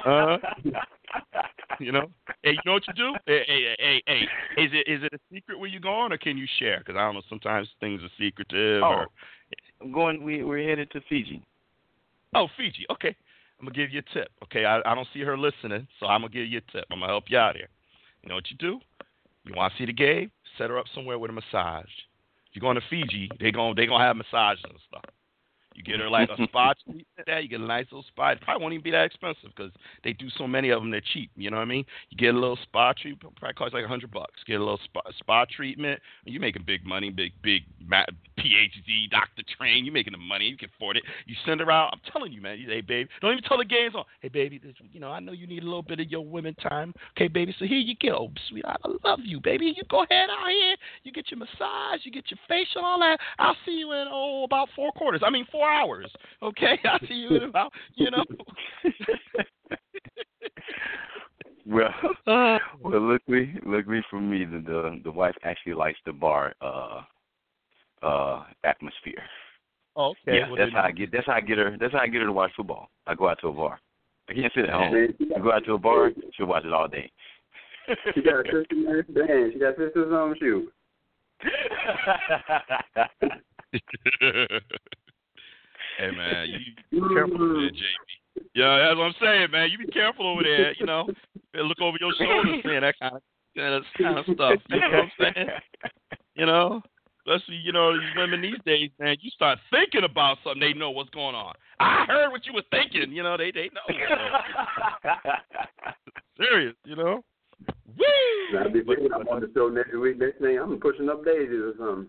Uh-huh. 0.06 0.38
You 1.84 1.92
know, 1.92 2.10
hey, 2.42 2.50
you 2.50 2.58
know 2.66 2.72
what 2.72 2.86
you 2.86 2.92
do? 2.92 3.14
Hey, 3.26 3.42
hey, 3.46 3.76
hey, 3.78 4.02
hey, 4.06 4.62
is 4.62 4.70
it 4.74 4.86
is 4.86 5.02
it 5.02 5.14
a 5.14 5.34
secret 5.34 5.58
where 5.58 5.68
you're 5.68 5.80
going, 5.80 6.12
or 6.12 6.18
can 6.18 6.36
you 6.36 6.46
share? 6.58 6.78
Because 6.78 6.94
I 6.94 7.06
don't 7.06 7.14
know, 7.14 7.22
sometimes 7.30 7.68
things 7.80 8.02
are 8.02 8.10
secretive. 8.18 8.82
Oh. 8.82 8.86
Or 8.86 9.06
I'm 9.80 9.90
going. 9.90 10.22
We 10.22 10.44
we're 10.44 10.68
headed 10.68 10.90
to 10.90 11.00
Fiji. 11.08 11.42
oh, 12.34 12.48
Fiji. 12.58 12.84
Okay, 12.90 13.16
I'm 13.58 13.66
gonna 13.66 13.74
give 13.74 13.92
you 13.92 14.00
a 14.00 14.14
tip. 14.14 14.28
Okay, 14.44 14.66
I, 14.66 14.80
I 14.84 14.94
don't 14.94 15.08
see 15.14 15.20
her 15.20 15.38
listening, 15.38 15.88
so 15.98 16.06
I'm 16.06 16.20
gonna 16.20 16.34
give 16.34 16.46
you 16.48 16.58
a 16.58 16.72
tip. 16.72 16.84
I'm 16.90 17.00
gonna 17.00 17.10
help 17.10 17.24
you 17.28 17.38
out 17.38 17.56
here. 17.56 17.68
You 18.22 18.28
know 18.28 18.34
what 18.34 18.50
you 18.50 18.58
do? 18.58 18.78
You 19.44 19.54
want 19.56 19.72
to 19.72 19.78
see 19.78 19.86
the 19.86 19.94
game? 19.94 20.30
Set 20.58 20.68
her 20.68 20.78
up 20.78 20.86
somewhere 20.94 21.18
with 21.18 21.30
a 21.30 21.34
massage. 21.34 21.88
If 22.50 22.56
you're 22.56 22.60
going 22.60 22.76
to 22.76 22.86
Fiji, 22.90 23.30
they 23.40 23.50
gon' 23.52 23.74
they 23.74 23.86
gonna 23.86 24.04
have 24.04 24.16
massages 24.16 24.64
and 24.68 24.78
stuff. 24.86 25.04
You 25.74 25.84
get 25.84 26.00
her 26.00 26.10
like 26.10 26.28
a 26.30 26.42
spa 26.44 26.74
treatment. 26.84 27.06
You 27.26 27.48
get 27.48 27.60
a 27.60 27.64
nice 27.64 27.86
little 27.90 28.04
spa. 28.08 28.30
It 28.30 28.40
probably 28.40 28.62
won't 28.62 28.74
even 28.74 28.84
be 28.84 28.90
that 28.90 29.04
expensive 29.04 29.50
because 29.56 29.72
they 30.04 30.12
do 30.12 30.28
so 30.36 30.46
many 30.46 30.70
of 30.70 30.82
them. 30.82 30.90
They're 30.90 31.02
cheap. 31.12 31.30
You 31.36 31.50
know 31.50 31.56
what 31.56 31.62
I 31.62 31.66
mean? 31.66 31.84
You 32.10 32.18
get 32.18 32.34
a 32.34 32.38
little 32.38 32.58
spa 32.62 32.92
treatment. 32.92 33.36
Probably 33.36 33.54
costs 33.54 33.74
like 33.74 33.84
a 33.84 33.88
hundred 33.88 34.10
bucks. 34.10 34.40
Get 34.46 34.54
a 34.54 34.58
little 34.58 34.80
spa, 34.84 35.00
spa 35.18 35.44
treatment. 35.44 36.00
You're 36.24 36.40
making 36.40 36.64
big 36.66 36.84
money. 36.84 37.10
Big 37.10 37.32
big 37.42 37.62
PhD 38.38 39.10
doctor 39.10 39.42
train. 39.56 39.84
You're 39.84 39.94
making 39.94 40.12
the 40.12 40.18
money. 40.18 40.46
You 40.46 40.56
can 40.56 40.70
afford 40.76 40.96
it. 40.96 41.04
You 41.26 41.34
send 41.46 41.60
her 41.60 41.70
out. 41.70 41.90
I'm 41.92 42.00
telling 42.12 42.32
you, 42.32 42.40
man. 42.40 42.58
Hey, 42.58 42.80
baby, 42.80 43.08
don't 43.20 43.32
even 43.32 43.44
tell 43.44 43.58
the 43.58 43.64
game's 43.64 43.94
on. 43.94 44.04
Hey, 44.20 44.28
baby, 44.28 44.58
this, 44.58 44.74
you 44.92 45.00
know 45.00 45.10
I 45.10 45.20
know 45.20 45.32
you 45.32 45.46
need 45.46 45.62
a 45.62 45.66
little 45.66 45.82
bit 45.82 46.00
of 46.00 46.10
your 46.10 46.24
women 46.24 46.54
time. 46.54 46.92
Okay, 47.16 47.28
baby. 47.28 47.54
So 47.58 47.64
here 47.64 47.78
you 47.78 47.94
go, 48.02 48.30
sweetheart. 48.48 48.80
I 48.84 49.08
love 49.08 49.20
you, 49.22 49.40
baby. 49.40 49.72
You 49.76 49.82
go 49.88 50.02
ahead 50.02 50.28
out 50.30 50.48
here. 50.48 50.76
You 51.04 51.12
get 51.12 51.30
your 51.30 51.38
massage. 51.38 52.04
You 52.04 52.12
get 52.12 52.30
your 52.30 52.38
facial, 52.48 52.84
all 52.84 52.98
that. 53.00 53.18
I'll 53.38 53.56
see 53.64 53.72
you 53.72 53.92
in 53.92 54.06
oh 54.10 54.44
about 54.44 54.68
four 54.74 54.92
quarters. 54.92 55.22
I 55.24 55.30
mean 55.30 55.46
four 55.50 55.59
hours. 55.68 56.10
Okay, 56.42 56.78
I'll 56.84 56.98
see 57.08 57.14
you 57.14 57.36
in 57.36 57.42
about 57.44 57.72
you 57.94 58.10
know. 58.10 58.24
Well, 61.66 61.90
Uh, 62.26 62.58
well, 62.80 63.00
look, 63.00 63.22
luckily 63.28 64.02
for 64.10 64.20
me, 64.20 64.44
the, 64.44 64.58
the 64.60 65.00
the 65.04 65.10
wife 65.12 65.36
actually 65.44 65.74
likes 65.74 65.98
the 66.04 66.12
bar 66.12 66.52
uh 66.60 67.02
uh 68.02 68.44
atmosphere. 68.64 69.22
okay. 69.96 70.38
yeah, 70.38 70.48
well, 70.48 70.56
that's 70.56 70.72
then- 70.72 70.80
how 70.80 70.88
I 70.88 70.90
get. 70.90 71.12
That's 71.12 71.26
how 71.26 71.34
I 71.34 71.40
get 71.40 71.58
her. 71.58 71.76
That's 71.78 71.92
how 71.92 72.00
I 72.00 72.08
get 72.08 72.20
her 72.22 72.26
to 72.26 72.32
watch 72.32 72.50
football. 72.56 72.88
I 73.06 73.14
go 73.14 73.28
out 73.28 73.38
to 73.42 73.48
a 73.48 73.52
bar. 73.52 73.78
I 74.28 74.32
can't 74.34 74.52
sit 74.54 74.64
at 74.64 74.70
home. 74.70 75.14
I 75.36 75.38
go 75.38 75.52
out 75.52 75.64
to 75.66 75.74
a 75.74 75.78
bar. 75.78 76.10
She'll 76.36 76.46
watch 76.46 76.64
it 76.64 76.72
all 76.72 76.88
day. 76.88 77.10
she 78.14 78.22
got 78.22 78.40
a 78.40 78.44
sister, 78.44 78.74
man. 78.76 79.04
Dang, 79.14 79.50
she 79.52 79.58
got 79.58 79.76
sisters 79.76 80.12
on 80.12 80.34
shoot. 80.40 80.72
hey 86.00 86.16
man, 86.16 86.48
you, 86.48 86.58
you 86.90 87.08
be 87.08 87.14
careful 87.14 87.42
over 87.42 87.60
there, 87.60 87.70
JB. 87.70 88.44
Yeah, 88.54 88.78
that's 88.78 88.96
what 88.96 89.04
I'm 89.04 89.14
saying, 89.20 89.50
man. 89.50 89.70
You 89.70 89.78
be 89.78 89.92
careful 89.92 90.26
over 90.26 90.42
there. 90.42 90.72
You 90.78 90.86
know, 90.86 91.08
look 91.54 91.80
over 91.80 91.96
your 92.00 92.12
shoulder, 92.18 92.60
saying 92.64 92.80
that 92.80 92.98
kind 92.98 93.16
of 93.16 93.22
that 93.56 93.82
kind 93.98 94.18
of 94.18 94.24
stuff. 94.24 94.60
You 94.68 94.80
know 94.80 94.88
what 94.88 95.26
I'm 95.26 95.34
saying? 95.34 95.48
You 96.34 96.46
know, 96.46 96.80
especially 97.26 97.56
you 97.56 97.72
know 97.72 97.92
these 97.92 98.16
women 98.16 98.40
these 98.40 98.58
days, 98.64 98.90
man. 98.98 99.16
You 99.20 99.30
start 99.30 99.58
thinking 99.70 100.04
about 100.04 100.38
something, 100.42 100.60
they 100.60 100.72
know 100.72 100.90
what's 100.90 101.10
going 101.10 101.34
on. 101.34 101.54
I 101.78 102.04
heard 102.06 102.30
what 102.30 102.46
you 102.46 102.54
were 102.54 102.64
thinking. 102.70 103.12
You 103.12 103.22
know, 103.22 103.36
they 103.36 103.50
they 103.50 103.70
know. 103.74 103.98
Serious, 106.36 106.74
you 106.84 106.96
know. 106.96 107.22
Woo! 107.98 108.58
I'll 108.58 108.70
be 108.70 108.82
thinking 108.82 109.12
I'm 109.14 109.28
on 109.28 109.40
the 109.40 109.50
show 109.54 109.68
next 109.68 109.94
week. 109.94 110.18
Next 110.18 110.40
thing, 110.40 110.58
I'm 110.58 110.78
pushing 110.80 111.08
up 111.08 111.24
daisies 111.24 111.60
or 111.60 111.74
something. 111.78 112.06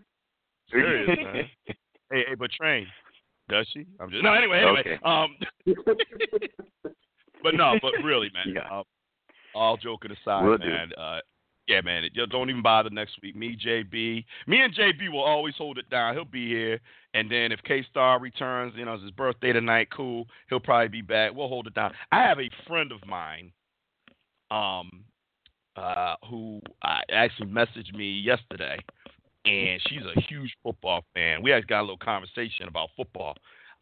Serious, 0.69 1.07
man. 1.07 1.49
Hey, 2.11 2.25
hey, 2.27 2.35
but 2.35 2.51
train. 2.51 2.87
Does 3.49 3.67
she? 3.73 3.85
I'm 3.99 4.09
just 4.09 4.23
no. 4.23 4.33
Anyway, 4.33 4.59
anyway. 4.59 4.79
Okay. 4.79 4.99
Um, 5.03 5.35
but 7.43 7.55
no, 7.55 7.75
but 7.81 7.91
really, 8.03 8.29
man. 8.33 8.55
Yeah. 8.55 8.79
Uh, 8.79 8.83
all 9.53 9.77
joking 9.77 10.11
aside, 10.11 10.45
Will 10.45 10.57
man. 10.57 10.91
Uh, 10.97 11.19
yeah, 11.67 11.81
man. 11.81 12.03
It, 12.03 12.13
don't 12.29 12.49
even 12.49 12.61
bother 12.61 12.89
next 12.89 13.17
week. 13.21 13.35
Me, 13.35 13.55
JB, 13.55 14.25
me 14.47 14.61
and 14.61 14.73
JB 14.75 15.11
will 15.11 15.23
always 15.23 15.55
hold 15.57 15.77
it 15.77 15.89
down. 15.89 16.13
He'll 16.13 16.25
be 16.25 16.47
here, 16.47 16.79
and 17.13 17.29
then 17.29 17.51
if 17.51 17.59
KStarr 17.61 18.19
returns, 18.19 18.73
you 18.75 18.85
know, 18.85 18.93
it's 18.93 19.03
his 19.03 19.11
birthday 19.11 19.53
tonight. 19.53 19.89
Cool. 19.95 20.25
He'll 20.49 20.59
probably 20.59 20.89
be 20.89 21.01
back. 21.01 21.33
We'll 21.33 21.47
hold 21.47 21.67
it 21.67 21.73
down. 21.73 21.93
I 22.11 22.23
have 22.23 22.39
a 22.39 22.49
friend 22.67 22.91
of 22.91 23.05
mine, 23.07 23.51
um, 24.49 24.89
uh, 25.75 26.15
who 26.29 26.61
I 26.83 27.01
actually 27.11 27.47
messaged 27.47 27.93
me 27.95 28.19
yesterday, 28.19 28.77
and 29.45 29.81
she's 29.87 30.01
a 30.15 30.21
huge 30.21 30.55
football 30.63 31.03
fan. 31.13 31.41
We 31.41 31.51
actually 31.51 31.67
got 31.67 31.81
a 31.81 31.87
little 31.87 31.97
conversation 31.97 32.67
about 32.67 32.89
football. 32.95 33.35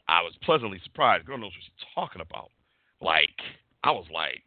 I 0.07 0.21
was 0.21 0.33
pleasantly 0.43 0.79
surprised. 0.83 1.25
Girl 1.25 1.37
knows 1.37 1.51
what 1.51 1.63
she's 1.63 1.87
talking 1.93 2.21
about. 2.21 2.49
Like, 3.01 3.35
I 3.83 3.91
was 3.91 4.05
like, 4.13 4.41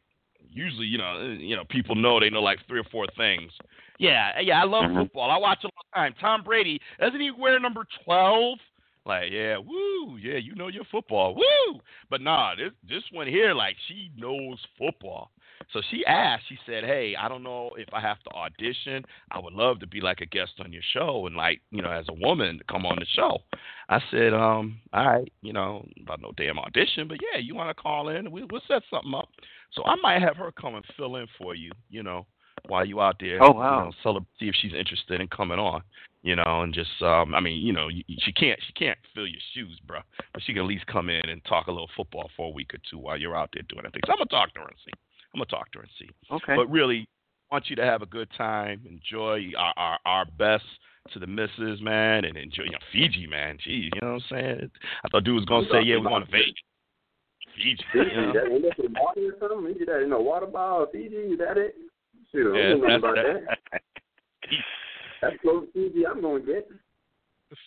usually, 0.51 0.87
you 0.87 0.99
know, 0.99 1.37
you 1.39 1.57
know, 1.57 1.65
people 1.69 1.95
know 1.95 2.21
they 2.21 2.31
know 2.31 2.43
like 2.43 2.59
three 2.67 2.81
or 2.81 2.85
four 2.91 3.07
things. 3.17 3.53
Yeah, 3.99 4.41
yeah, 4.41 4.61
I 4.61 4.65
love 4.65 4.85
Mhm. 4.85 5.03
football. 5.03 5.31
I 5.31 5.37
watch 5.37 5.65
it 5.65 5.71
all 5.77 5.85
the 5.93 5.97
time. 5.97 6.15
Tom 6.15 6.43
Brady 6.43 6.81
doesn't 6.99 7.21
he 7.21 7.31
wear 7.31 7.59
number 7.61 7.87
twelve? 8.05 8.59
Like, 9.05 9.33
yeah, 9.33 9.57
woo, 9.57 10.17
yeah, 10.17 10.37
you 10.37 10.55
know 10.55 10.69
your 10.69 10.85
football, 10.85 11.35
woo. 11.35 11.81
But 12.09 12.21
nah, 12.21 12.55
this 12.55 12.73
this 12.83 13.03
one 13.11 13.27
here, 13.27 13.53
like, 13.55 13.77
she 13.89 14.11
knows 14.17 14.65
football. 14.79 15.31
So 15.73 15.81
she 15.91 16.05
asked, 16.07 16.45
she 16.49 16.59
said, 16.67 16.85
Hey, 16.85 17.15
I 17.19 17.29
don't 17.29 17.43
know 17.43 17.71
if 17.77 17.89
I 17.93 18.01
have 18.01 18.23
to 18.25 18.31
audition. 18.31 19.05
I 19.31 19.39
would 19.39 19.53
love 19.53 19.81
to 19.81 19.87
be 19.87 20.01
like 20.01 20.21
a 20.21 20.27
guest 20.27 20.53
on 20.61 20.73
your 20.73 20.83
show 20.93 21.27
and 21.27 21.37
like, 21.37 21.61
you 21.71 21.83
know, 21.83 21.91
as 21.91 22.07
a 22.09 22.15
woman 22.15 22.59
to 22.59 22.65
come 22.65 22.87
on 22.87 22.97
the 22.99 23.07
show. 23.15 23.39
I 23.89 24.01
said, 24.11 24.33
um, 24.33 24.81
all 24.93 25.07
right, 25.07 25.33
you 25.43 25.53
know, 25.53 25.87
about 26.03 26.21
no 26.23 26.33
damn 26.37 26.59
audition, 26.59 27.09
but 27.09 27.19
yeah, 27.21 27.39
you 27.41 27.55
wanna 27.55 27.75
call 27.75 28.09
in, 28.09 28.31
we 28.31 28.45
we'll 28.51 28.63
set 28.67 28.83
something 28.91 29.15
up. 29.15 29.29
So 29.73 29.85
I 29.85 29.97
might 30.03 30.23
have 30.23 30.37
her 30.37 30.53
come 30.53 30.75
and 30.75 30.85
fill 30.97 31.17
in 31.17 31.27
for 31.39 31.55
you, 31.55 31.73
you 31.91 32.03
know, 32.03 32.27
while 32.69 32.85
you 32.85 33.01
out 33.01 33.17
there. 33.21 33.43
Oh, 33.43 33.53
wow. 33.53 33.79
You 33.79 33.85
know, 33.87 33.93
celebrate, 34.03 34.29
see 34.39 34.49
if 34.49 34.55
she's 34.61 34.75
interested 34.75 35.21
in 35.21 35.29
coming 35.29 35.59
on, 35.59 35.83
you 36.23 36.37
know, 36.37 36.63
and 36.63 36.73
just, 36.73 36.91
um, 37.01 37.35
I 37.35 37.41
mean, 37.41 37.61
you 37.65 37.73
know, 37.73 37.89
you, 37.89 38.03
she 38.19 38.33
can't, 38.33 38.59
she 38.67 38.73
can't 38.73 38.99
fill 39.15 39.27
your 39.27 39.41
shoes, 39.55 39.81
bro, 39.87 40.01
but 40.33 40.43
she 40.45 40.53
can 40.53 40.63
at 40.63 40.69
least 40.69 40.87
come 40.87 41.09
in 41.09 41.29
and 41.29 41.45
talk 41.45 41.67
a 41.67 41.73
little 41.73 41.91
football 41.97 42.31
for 42.37 42.47
a 42.47 42.51
week 42.51 42.73
or 42.75 42.79
two 42.91 42.99
while 42.99 43.17
you're 43.19 43.37
out 43.37 43.51
there 43.53 43.63
doing 43.69 43.83
that 43.85 43.93
thing. 43.93 44.03
So 44.07 44.13
I'm 44.13 44.19
gonna 44.19 44.29
talk 44.29 44.55
to 44.55 44.61
her 44.61 44.67
and 44.67 44.77
see. 44.85 44.93
I'm 45.35 45.39
gonna 45.39 45.47
talk 45.47 45.71
to 45.73 45.79
her 45.79 45.83
and 45.85 45.91
see. 45.99 46.11
Okay. 46.31 46.57
But 46.57 46.71
really, 46.71 47.09
want 47.51 47.69
you 47.71 47.77
to 47.77 47.85
have 47.85 48.03
a 48.03 48.07
good 48.07 48.29
time, 48.37 48.81
enjoy 48.89 49.53
our 49.57 49.75
our, 49.77 49.99
our 50.05 50.25
best 50.39 50.65
to 51.13 51.19
the 51.19 51.27
missus, 51.27 51.81
man, 51.81 52.25
and 52.25 52.37
enjoy 52.37 52.65
you 52.65 52.71
know, 52.71 52.79
Fiji, 52.93 53.27
man. 53.27 53.59
Gee, 53.63 53.91
you 53.93 54.01
know 54.01 54.15
what 54.15 54.23
I'm 54.23 54.29
saying? 54.31 54.71
I 55.05 55.09
thought 55.09 55.25
dude 55.25 55.35
was 55.35 55.45
gonna 55.47 55.67
say, 55.71 55.83
yeah, 55.83 55.97
we're 55.97 56.09
going 56.09 56.25
to 56.25 56.31
Vegas. 56.31 56.55
Fiji, 57.57 57.85
Fiji, 57.93 58.11
you 58.15 58.21
know? 58.21 58.33
that, 58.33 58.47
ain't 58.53 58.63
that 58.63 58.77
some 58.77 58.95
water 58.99 59.21
or 59.21 59.35
something? 59.41 59.65
Maybe 59.65 59.85
that 59.85 60.03
in 60.03 60.13
a 60.13 60.21
water 60.21 60.47
ball, 60.47 60.87
Fiji, 60.93 61.15
is 61.17 61.39
that 61.39 61.59
it? 61.59 61.75
Shoot, 62.31 62.55
I 62.55 62.59
Yeah, 62.59 62.69
don't 62.71 62.81
know 62.89 62.95
about 62.97 63.15
that's- 63.17 63.45
that. 63.71 63.83
That's 65.21 65.37
close 65.43 65.67
to 65.67 65.73
Fiji 65.93 66.07
I'm 66.07 66.21
going 66.21 66.45
to 66.47 66.53
get. 66.53 66.69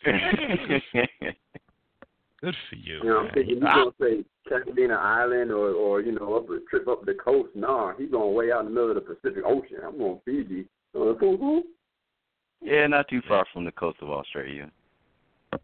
Good 2.42 2.56
for 2.70 2.76
you. 2.76 2.98
You 2.98 3.04
know, 3.06 3.20
I'm 3.28 3.34
thinking 3.34 3.56
he's 3.56 3.64
going 3.64 3.92
to 3.92 3.96
say 4.00 4.26
Catalina 4.50 4.96
Island 4.96 5.52
or, 5.52 5.70
or 5.72 6.02
you 6.02 6.12
know, 6.12 6.36
up 6.36 6.50
a 6.50 6.60
trip 6.70 6.88
up 6.88 7.06
the 7.06 7.14
coast. 7.14 7.50
No, 7.56 7.94
he's 7.98 8.12
going 8.12 8.36
way 8.36 8.52
out 8.52 8.60
in 8.62 8.66
the 8.66 8.72
middle 8.72 8.90
of 8.92 8.96
the 8.96 9.02
Pacific 9.02 9.44
Ocean. 9.46 9.78
I'm 9.86 9.98
going 9.98 10.20
Fiji. 10.26 10.66
Uh, 10.94 11.14
cool, 11.20 11.38
cool. 11.38 11.64
yeah, 12.62 12.88
not 12.88 13.08
too 13.08 13.22
far 13.28 13.46
from 13.54 13.66
the 13.66 13.72
coast 13.72 13.98
of 14.02 14.10
Australia. 14.10 14.70
Uh, 15.54 15.58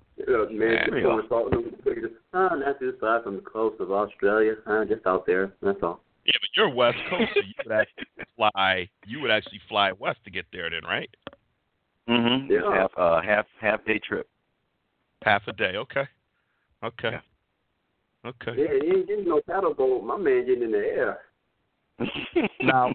man, 0.51 0.59
Man, 0.59 0.77
just 0.79 0.91
real. 0.91 1.03
going 1.09 1.23
to 1.23 1.27
talk 1.29 1.51
to 1.51 1.57
him. 1.59 2.09
Uh, 2.33 2.55
not 2.55 2.79
too 2.79 2.93
far 2.99 3.21
from 3.23 3.35
the 3.35 3.41
coast 3.41 3.79
of 3.81 3.91
Australia. 3.91 4.53
Uh, 4.65 4.85
just 4.85 5.05
out 5.05 5.25
there. 5.25 5.53
That's 5.61 5.79
all. 5.83 6.01
yeah, 6.25 6.33
but 6.39 6.49
you're 6.55 6.69
West 6.69 6.97
Coast, 7.09 7.31
so 7.33 7.41
you 7.41 7.53
would 7.65 7.73
actually 7.73 8.25
fly. 8.37 8.89
You 9.07 9.19
would 9.21 9.31
actually 9.31 9.59
fly 9.67 9.91
west 9.93 10.19
to 10.25 10.31
get 10.31 10.45
there, 10.53 10.69
then, 10.69 10.81
right? 10.83 11.09
Mm-hmm. 12.09 12.51
It's 12.51 12.63
Yeah. 12.63 12.75
half 12.81 12.91
uh 12.97 13.21
half 13.21 13.45
half 13.59 13.83
day 13.85 13.99
trip. 13.99 14.27
Half 15.23 15.43
a 15.47 15.53
day. 15.53 15.75
Okay. 15.77 16.03
Okay. 16.83 17.11
Yeah. 17.11 17.19
Okay. 18.25 18.53
Yeah, 18.57 18.79
he 18.81 18.87
ain't 18.97 19.07
getting 19.07 19.27
no 19.27 19.41
paddle 19.47 19.73
boat. 19.73 20.03
My 20.03 20.17
man 20.17 20.45
getting 20.45 20.63
in 20.63 20.71
the 20.71 20.77
air. 20.77 21.19
Now- 22.61 22.93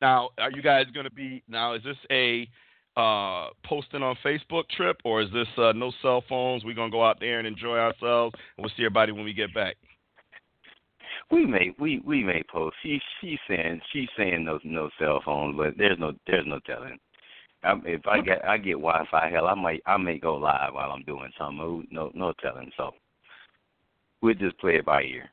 Now, 0.00 0.30
are 0.38 0.50
you 0.50 0.62
guys 0.62 0.86
going 0.94 1.04
to 1.04 1.12
be 1.12 1.42
now? 1.48 1.74
Is 1.74 1.82
this 1.84 1.96
a 2.10 2.48
uh, 2.96 3.50
posting 3.64 4.02
on 4.02 4.16
Facebook 4.24 4.68
trip, 4.76 4.96
or 5.04 5.22
is 5.22 5.30
this 5.32 5.46
uh, 5.56 5.72
no 5.72 5.92
cell 6.02 6.22
phones? 6.28 6.64
We're 6.64 6.74
gonna 6.74 6.90
go 6.90 7.04
out 7.04 7.20
there 7.20 7.38
and 7.38 7.46
enjoy 7.46 7.76
ourselves, 7.78 8.34
and 8.56 8.64
we'll 8.64 8.70
see 8.76 8.82
everybody 8.84 9.12
when 9.12 9.24
we 9.24 9.32
get 9.32 9.54
back. 9.54 9.76
we 11.30 11.46
may 11.46 11.72
we 11.78 12.00
we 12.04 12.24
may 12.24 12.42
post. 12.50 12.74
She 12.82 13.00
she's 13.20 13.38
saying 13.48 13.80
she's 13.92 14.08
saying 14.16 14.44
no 14.44 14.58
no 14.64 14.90
cell 14.98 15.20
phone, 15.24 15.56
but 15.56 15.74
there's 15.78 15.98
no 16.00 16.12
there's 16.26 16.46
no 16.46 16.58
telling. 16.66 16.98
I, 17.64 17.74
if 17.84 18.06
I 18.06 18.20
get 18.20 18.44
I 18.44 18.56
get 18.56 18.74
Wi-Fi, 18.74 19.30
hell, 19.30 19.46
I 19.46 19.54
might 19.54 19.82
I 19.86 19.96
may 19.96 20.18
go 20.18 20.36
live 20.36 20.74
while 20.74 20.92
I'm 20.92 21.02
doing 21.04 21.30
something. 21.38 21.86
No 21.90 22.10
no 22.14 22.32
telling. 22.40 22.70
So 22.76 22.92
we'll 24.22 24.34
just 24.34 24.58
play 24.58 24.76
it 24.76 24.84
by 24.84 25.02
ear. 25.02 25.30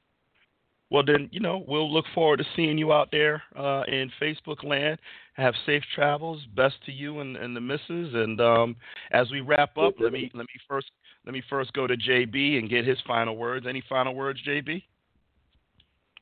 Well, 0.92 1.04
then, 1.06 1.30
you 1.32 1.40
know, 1.40 1.64
we'll 1.68 1.92
look 1.92 2.06
forward 2.14 2.38
to 2.38 2.46
seeing 2.56 2.78
you 2.78 2.94
out 2.94 3.10
there 3.12 3.42
uh, 3.58 3.84
in 3.88 4.12
Facebook 4.22 4.64
land. 4.64 5.00
Have 5.34 5.56
safe 5.66 5.84
travels. 5.94 6.42
Best 6.56 6.76
to 6.86 6.92
you 6.92 7.20
and, 7.22 7.36
and 7.36 7.56
the 7.56 7.62
missus. 7.62 8.14
And 8.14 8.40
um, 8.40 8.76
as 9.12 9.30
we 9.32 9.42
wrap 9.42 9.78
up, 9.78 9.96
let 10.00 10.14
me 10.14 10.32
let 10.34 10.44
me 10.44 10.60
first 10.70 10.92
let 11.26 11.34
me 11.34 11.42
first 11.50 11.74
go 11.74 11.88
to 11.88 11.98
JB 11.98 12.60
and 12.60 12.70
get 12.70 12.86
his 12.86 13.00
final 13.08 13.36
words. 13.36 13.66
Any 13.68 13.84
final 13.90 14.14
words, 14.14 14.40
JB? 14.48 14.84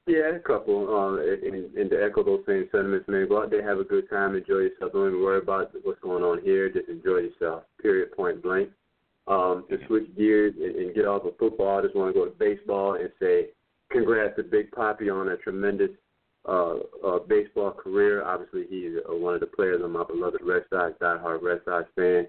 Yeah, 0.05 0.35
a 0.35 0.39
couple. 0.39 0.93
Um, 0.93 1.19
and, 1.19 1.75
and 1.75 1.89
to 1.89 2.03
echo 2.03 2.23
those 2.23 2.43
same 2.45 2.67
sentiments, 2.71 3.07
man, 3.07 3.27
go 3.27 3.41
out 3.41 3.49
there, 3.49 3.67
have 3.67 3.79
a 3.79 3.85
good 3.85 4.09
time, 4.09 4.35
enjoy 4.35 4.67
yourself. 4.67 4.91
Don't 4.91 5.07
even 5.07 5.21
worry 5.23 5.39
about 5.39 5.71
what's 5.83 6.01
going 6.01 6.23
on 6.23 6.41
here. 6.43 6.69
Just 6.69 6.89
enjoy 6.89 7.19
yourself. 7.19 7.63
Period. 7.81 8.11
Point 8.11 8.43
blank. 8.43 8.69
Um, 9.25 9.63
to 9.69 9.77
switch 9.87 10.13
gears 10.17 10.53
and, 10.61 10.75
and 10.75 10.93
get 10.93 11.05
off 11.05 11.23
of 11.23 11.37
football, 11.37 11.79
I 11.79 11.81
just 11.83 11.95
want 11.95 12.13
to 12.13 12.19
go 12.19 12.25
to 12.25 12.31
baseball 12.31 12.95
and 12.95 13.09
say 13.21 13.47
congrats 13.89 14.35
to 14.35 14.43
Big 14.43 14.69
Poppy 14.71 15.09
on 15.09 15.29
a 15.29 15.37
tremendous 15.37 15.91
uh, 16.45 16.75
uh, 17.05 17.19
baseball 17.19 17.71
career. 17.71 18.21
Obviously, 18.25 18.65
he's 18.69 18.97
uh, 19.09 19.15
one 19.15 19.33
of 19.35 19.39
the 19.39 19.47
players 19.47 19.81
on 19.81 19.91
my 19.91 20.03
beloved 20.03 20.41
Red 20.43 20.63
Sox, 20.69 20.93
diehard 21.01 21.41
Red 21.41 21.61
Sox 21.63 21.87
fan. 21.95 22.27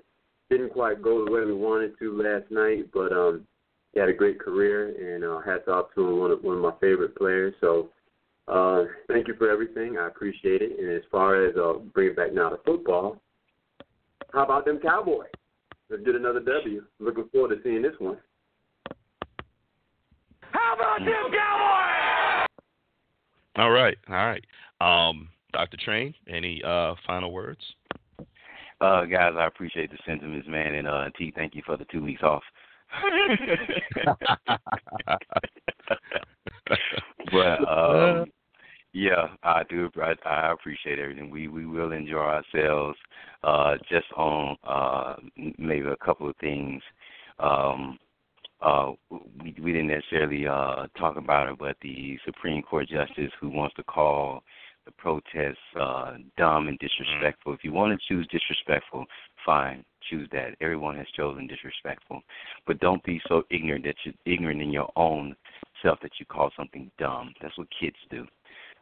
Didn't 0.51 0.73
quite 0.73 1.03
go 1.03 1.25
the 1.25 1.33
way 1.33 1.45
we 1.45 1.55
wanted 1.55 1.99
to 1.99 2.23
last 2.23 2.49
night, 2.53 2.91
but 2.93 3.13
um, 3.13 3.45
he 3.95 4.01
had 4.01 4.09
a 4.09 4.13
great 4.13 4.41
career, 4.41 5.15
and 5.15 5.25
uh, 5.25 5.41
hats 5.41 5.69
off 5.69 5.87
to 5.95 6.07
him, 6.07 6.19
one 6.19 6.33
of 6.33 6.43
one 6.43 6.57
of 6.57 6.63
my 6.63 6.73
favorite 6.81 7.17
players. 7.17 7.55
So, 7.61 7.91
uh, 8.49 8.85
thank 9.09 9.29
you 9.29 9.35
for 9.39 9.49
everything. 9.49 9.97
I 9.99 10.09
appreciate 10.09 10.63
it. 10.63 10.79
And 10.79 10.91
as 10.91 11.03
far 11.11 11.47
as 11.47 11.57
uh, 11.57 11.75
bringing 11.95 12.17
back 12.17 12.35
now 12.35 12.51
to 12.51 12.59
football, 12.67 13.21
how 14.33 14.45
about 14.45 14.65
them 14.65 14.81
Cowboys? 14.81 15.29
Let's 15.89 16.03
get 16.03 16.17
another 16.17 16.41
W. 16.41 16.83
Looking 16.99 17.29
forward 17.33 17.55
to 17.55 17.63
seeing 17.63 17.83
this 17.83 17.95
one. 17.99 18.19
How 20.41 20.75
about 20.75 20.99
them 20.99 21.33
Cowboys? 21.33 22.49
All 23.57 23.71
right, 23.71 23.97
all 24.09 24.15
right. 24.17 24.45
Um, 24.81 25.29
Dr. 25.53 25.77
Train, 25.77 26.13
any 26.29 26.61
uh, 26.65 26.95
final 27.07 27.33
words? 27.33 27.61
Uh, 28.81 29.05
guys, 29.05 29.35
I 29.39 29.47
appreciate 29.47 29.93
the 29.93 29.99
sentiments, 30.05 30.49
man, 30.49 30.75
and 30.75 30.89
uh, 30.89 31.05
T, 31.17 31.33
thank 31.37 31.55
you 31.55 31.63
for 31.65 31.77
the 31.77 31.87
two 31.93 32.03
weeks 32.03 32.23
off. 32.23 32.43
but 37.33 37.69
um, 37.69 38.27
yeah, 38.93 39.29
I 39.43 39.63
do. 39.69 39.91
I, 39.97 40.15
I 40.27 40.53
appreciate 40.53 40.99
everything. 40.99 41.31
We 41.31 41.49
we 41.49 41.67
will 41.67 41.93
enjoy 41.93 42.19
ourselves. 42.19 42.99
Uh, 43.43 43.77
just 43.91 44.07
on 44.17 44.57
uh, 44.65 45.17
maybe 45.59 45.87
a 45.87 46.05
couple 46.05 46.29
of 46.29 46.37
things. 46.37 46.83
Um, 47.39 47.99
uh, 48.61 48.93
we 49.11 49.55
we 49.61 49.73
didn't 49.73 49.89
necessarily 49.89 50.47
uh, 50.47 50.87
talk 50.97 51.17
about 51.17 51.49
it, 51.49 51.59
but 51.59 51.77
the 51.83 52.19
Supreme 52.25 52.63
Court 52.63 52.89
justice 52.89 53.33
who 53.41 53.51
wants 53.51 53.75
to 53.77 53.83
call 53.83 54.43
the 54.87 54.93
protests 54.93 55.59
uh, 55.81 56.15
dumb 56.37 56.69
and 56.69 56.79
disrespectful. 56.79 57.53
If 57.53 57.65
you 57.65 57.73
want 57.73 57.99
to 57.99 58.15
choose 58.15 58.27
disrespectful, 58.29 59.05
fine, 59.45 59.85
choose 60.11 60.29
that. 60.33 60.55
Everyone 60.61 60.97
has 60.97 61.07
chosen 61.17 61.47
disrespectful, 61.47 62.23
but 62.67 62.81
don't 62.81 63.03
be 63.05 63.21
so 63.29 63.43
ignorant 63.51 63.85
that 63.85 63.97
you're 64.05 64.15
ignorant 64.27 64.63
in 64.63 64.71
your 64.71 64.91
own 64.97 65.35
self 65.83 65.99
that 66.03 66.13
you 66.19 66.27
call 66.27 66.51
something 66.57 66.91
dumb. 66.99 67.35
That's 67.41 67.57
what 67.59 67.69
kids 67.79 67.97
do, 68.11 68.27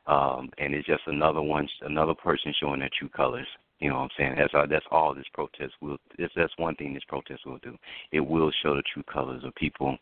um, 0.06 0.50
and 0.58 0.74
it's 0.74 0.86
just 0.86 1.02
another 1.06 1.42
one, 1.42 1.68
another 1.82 2.14
person 2.14 2.52
showing 2.60 2.80
their 2.80 2.90
true 2.98 3.08
colors. 3.08 3.46
You 3.78 3.88
know 3.88 3.96
what 3.96 4.02
I'm 4.02 4.08
saying? 4.16 4.34
That's 4.38 4.54
all, 4.54 4.66
that's 4.68 4.86
all 4.92 5.14
this 5.14 5.24
protest 5.34 5.72
will. 5.80 5.98
That's, 6.16 6.32
that's 6.36 6.52
one 6.56 6.76
thing 6.76 6.94
this 6.94 7.02
protest 7.08 7.44
will 7.44 7.58
do. 7.58 7.76
It 8.12 8.20
will 8.20 8.52
show 8.62 8.76
the 8.76 8.82
true 8.92 9.02
colors 9.12 9.42
of 9.44 9.54
people 9.56 9.96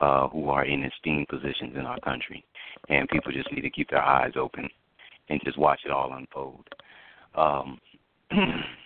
uh, 0.00 0.28
who 0.28 0.48
are 0.50 0.64
in 0.64 0.84
esteemed 0.84 1.28
positions 1.28 1.74
in 1.74 1.80
our 1.80 1.98
country, 2.00 2.44
and 2.88 3.08
people 3.08 3.32
just 3.32 3.50
need 3.52 3.62
to 3.62 3.70
keep 3.70 3.90
their 3.90 4.02
eyes 4.02 4.32
open 4.36 4.68
and 5.28 5.40
just 5.44 5.58
watch 5.58 5.80
it 5.84 5.90
all 5.90 6.12
unfold. 6.14 6.68
Um, 7.34 7.78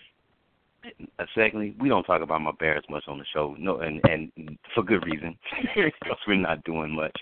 uh, 1.19 1.25
secondly, 1.35 1.75
we 1.81 1.89
don't 1.89 2.05
talk 2.05 2.23
about 2.23 2.41
my 2.41 2.53
Bears 2.59 2.85
much 2.89 3.05
on 3.09 3.19
the 3.19 3.25
show. 3.33 3.57
No, 3.59 3.79
and 3.81 4.01
and 4.05 4.31
for 4.75 4.83
good 4.83 5.05
reason, 5.05 5.37
because 5.75 6.19
we're 6.27 6.37
not 6.37 6.65
doing 6.65 6.95
much. 6.95 7.17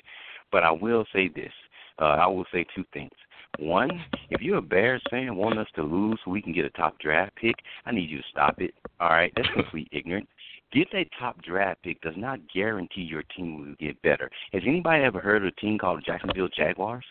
But 0.52 0.62
I 0.62 0.70
will 0.70 1.04
say 1.12 1.28
this. 1.28 1.52
Uh, 1.98 2.04
I 2.04 2.26
will 2.26 2.46
say 2.52 2.66
two 2.74 2.84
things. 2.92 3.10
One, 3.58 3.90
if 4.30 4.42
you're 4.42 4.58
a 4.58 4.62
Bears 4.62 5.02
fan, 5.10 5.36
want 5.36 5.58
us 5.58 5.68
to 5.76 5.82
lose 5.82 6.18
so 6.24 6.30
we 6.30 6.42
can 6.42 6.52
get 6.52 6.66
a 6.66 6.70
top 6.70 6.98
draft 6.98 7.34
pick, 7.36 7.54
I 7.86 7.92
need 7.92 8.10
you 8.10 8.18
to 8.18 8.24
stop 8.30 8.60
it. 8.60 8.74
All 9.00 9.08
right, 9.08 9.32
that's 9.34 9.48
complete 9.54 9.88
ignorant. 9.92 10.28
Get 10.72 10.90
that 10.92 11.06
top 11.18 11.40
draft 11.42 11.82
pick 11.82 12.00
does 12.02 12.16
not 12.16 12.40
guarantee 12.52 13.02
your 13.02 13.22
team 13.34 13.58
will 13.58 13.74
get 13.78 14.00
better. 14.02 14.30
Has 14.52 14.62
anybody 14.66 15.04
ever 15.04 15.20
heard 15.20 15.42
of 15.42 15.48
a 15.48 15.60
team 15.60 15.78
called 15.78 16.00
the 16.00 16.02
Jacksonville 16.02 16.48
Jaguars? 16.54 17.04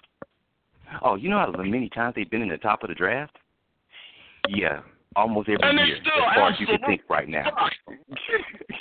Oh, 1.02 1.16
you 1.16 1.30
know 1.30 1.40
how 1.40 1.52
many 1.64 1.90
times 1.90 2.14
they've 2.16 2.30
been 2.30 2.44
in 2.44 2.50
the 2.50 2.58
top 2.58 2.84
of 2.84 2.90
the 2.90 2.96
draft? 2.96 3.36
Yeah, 4.50 4.82
almost 5.16 5.50
every 5.50 5.68
And 5.68 5.88
year, 5.88 5.98
still 6.02 6.26
as 6.26 6.36
far 6.36 6.50
as 6.50 6.60
you 6.60 6.68
can 6.68 6.80
think 6.86 7.02
right 7.10 7.28
now. 7.28 7.46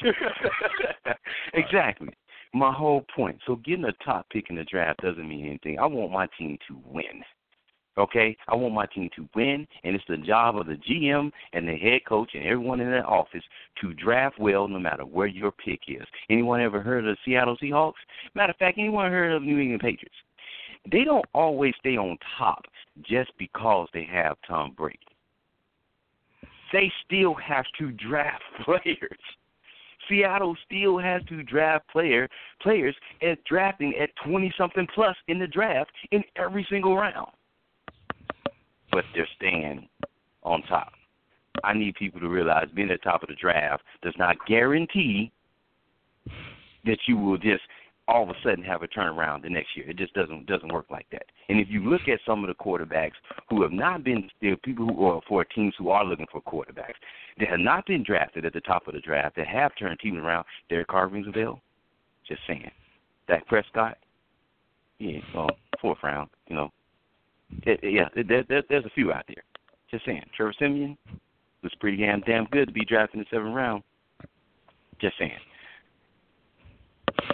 exactly. 1.55 2.11
My 2.52 2.73
whole 2.73 3.05
point. 3.15 3.39
So 3.47 3.56
getting 3.56 3.85
a 3.85 3.93
top 4.05 4.27
pick 4.31 4.51
in 4.51 4.56
the 4.56 4.65
draft 4.65 5.02
doesn't 5.02 5.28
mean 5.28 5.47
anything. 5.47 5.78
I 5.78 5.86
want 5.86 6.12
my 6.12 6.28
team 6.39 6.56
to 6.69 6.78
win. 6.86 7.23
Okay? 7.97 8.36
I 8.48 8.55
want 8.56 8.74
my 8.74 8.86
team 8.86 9.09
to 9.16 9.28
win, 9.35 9.66
and 9.85 9.94
it's 9.94 10.05
the 10.09 10.16
job 10.16 10.56
of 10.56 10.66
the 10.66 10.74
GM 10.74 11.31
and 11.52 11.69
the 11.69 11.77
head 11.77 12.01
coach 12.09 12.31
and 12.35 12.44
everyone 12.44 12.81
in 12.81 12.90
that 12.90 13.06
office 13.06 13.43
to 13.81 13.94
draft 13.94 14.39
well 14.39 14.66
no 14.66 14.78
matter 14.78 15.05
where 15.05 15.27
your 15.27 15.52
pick 15.52 15.81
is. 15.89 16.06
Anyone 16.28 16.61
ever 16.61 16.81
heard 16.81 17.06
of 17.06 17.16
the 17.16 17.16
Seattle 17.24 17.56
Seahawks? 17.62 17.93
Matter 18.35 18.51
of 18.51 18.56
fact, 18.56 18.78
anyone 18.78 19.11
heard 19.11 19.32
of 19.32 19.43
New 19.43 19.59
England 19.59 19.81
Patriots? 19.81 20.16
They 20.90 21.05
don't 21.05 21.24
always 21.35 21.74
stay 21.78 21.97
on 21.97 22.19
top 22.36 22.65
just 23.02 23.31
because 23.39 23.89
they 23.94 24.06
have 24.11 24.36
Tom 24.47 24.73
Brady. 24.77 24.98
They 26.74 26.92
still 27.06 27.34
have 27.34 27.66
to 27.78 27.92
draft 27.92 28.42
players. 28.64 29.20
Seattle 30.09 30.56
still 30.66 30.98
has 30.98 31.22
to 31.28 31.44
draft 31.44 31.88
player 31.88 32.28
players 32.60 32.96
at 33.22 33.42
drafting 33.44 33.94
at 33.98 34.10
twenty 34.26 34.52
something 34.59 34.86
plus 34.92 35.16
in 35.28 35.38
the 35.38 35.46
draft 35.46 35.92
in 36.10 36.24
every 36.34 36.66
single 36.68 36.96
round. 36.96 37.30
But 38.90 39.05
they're 39.14 39.28
staying 39.36 39.88
on 40.42 40.62
top. 40.62 40.92
I 41.62 41.74
need 41.74 41.94
people 41.94 42.20
to 42.20 42.28
realize 42.28 42.66
being 42.74 42.90
at 42.90 43.01
the 43.01 43.05
top 43.09 43.22
of 43.22 43.28
the 43.28 43.36
draft 43.36 43.84
does 44.02 44.14
not 44.18 44.36
guarantee 44.46 45.30
that 46.84 46.98
you 47.06 47.16
will 47.16 47.38
just 47.38 47.62
all 48.06 48.22
of 48.22 48.28
a 48.28 48.35
sudden 48.43 48.62
have 48.64 48.82
a 48.82 48.89
turnaround 48.89 49.43
the 49.43 49.48
next 49.51 49.76
year. 49.76 49.89
It 49.89 49.97
just 49.97 50.12
doesn't 50.14 50.47
doesn't 50.47 50.72
work 50.72 50.86
like 50.90 51.06
that. 51.12 51.24
And 51.48 51.59
if 51.59 51.68
you 51.70 51.89
look 51.89 52.02
at 52.09 52.20
some 52.26 52.44
of 52.44 52.48
the 52.48 52.55
quarterbacks 52.55 53.12
who 53.48 53.62
have 53.62 53.72
not 53.72 54.05
been 54.05 54.28
there, 54.43 54.56
people 54.59 54.86
who 54.86 55.06
are 55.06 55.20
for 55.28 55.44
teams 55.44 55.74
who 55.78 55.89
are 55.90 56.05
looking 56.05 56.26
for 56.31 56.43
quarterbacks, 56.43 56.94
that 57.39 57.48
have 57.48 57.60
not 57.60 57.86
been 57.86 58.02
drafted 58.02 58.44
at 58.44 58.52
the 58.52 58.60
top 58.60 58.86
of 58.86 58.94
the 58.94 59.01
draft, 59.01 59.36
that 59.36 59.47
have 59.47 59.72
turned 59.78 59.98
teams 60.01 60.18
around. 60.18 60.44
Derek 60.68 60.89
Carr 60.89 61.09
rings 61.09 61.26
a 61.28 61.32
bell. 61.32 61.60
Just 62.28 62.40
saying. 62.47 62.70
Dak 63.26 63.47
Prescott, 63.47 63.97
yeah, 64.98 65.18
well, 65.35 65.51
fourth 65.81 65.98
round, 66.02 66.28
you 66.47 66.56
know. 66.56 66.70
It, 67.62 67.81
it- 67.82 67.93
yeah, 67.93 68.09
there, 68.14 68.44
there, 68.48 68.62
there's 68.68 68.85
a 68.85 68.90
few 68.90 69.12
out 69.12 69.24
there. 69.26 69.43
Just 69.90 70.05
saying. 70.05 70.22
Trevor 70.36 70.55
Siemian 70.59 70.97
was 71.62 71.72
pretty 71.81 71.97
damn 71.97 72.20
damn 72.20 72.44
good 72.47 72.66
to 72.68 72.72
be 72.72 72.85
drafted 72.85 73.18
in 73.18 73.20
the 73.20 73.36
seventh 73.36 73.55
round. 73.55 73.82
Just 75.01 75.16
saying. 75.18 75.32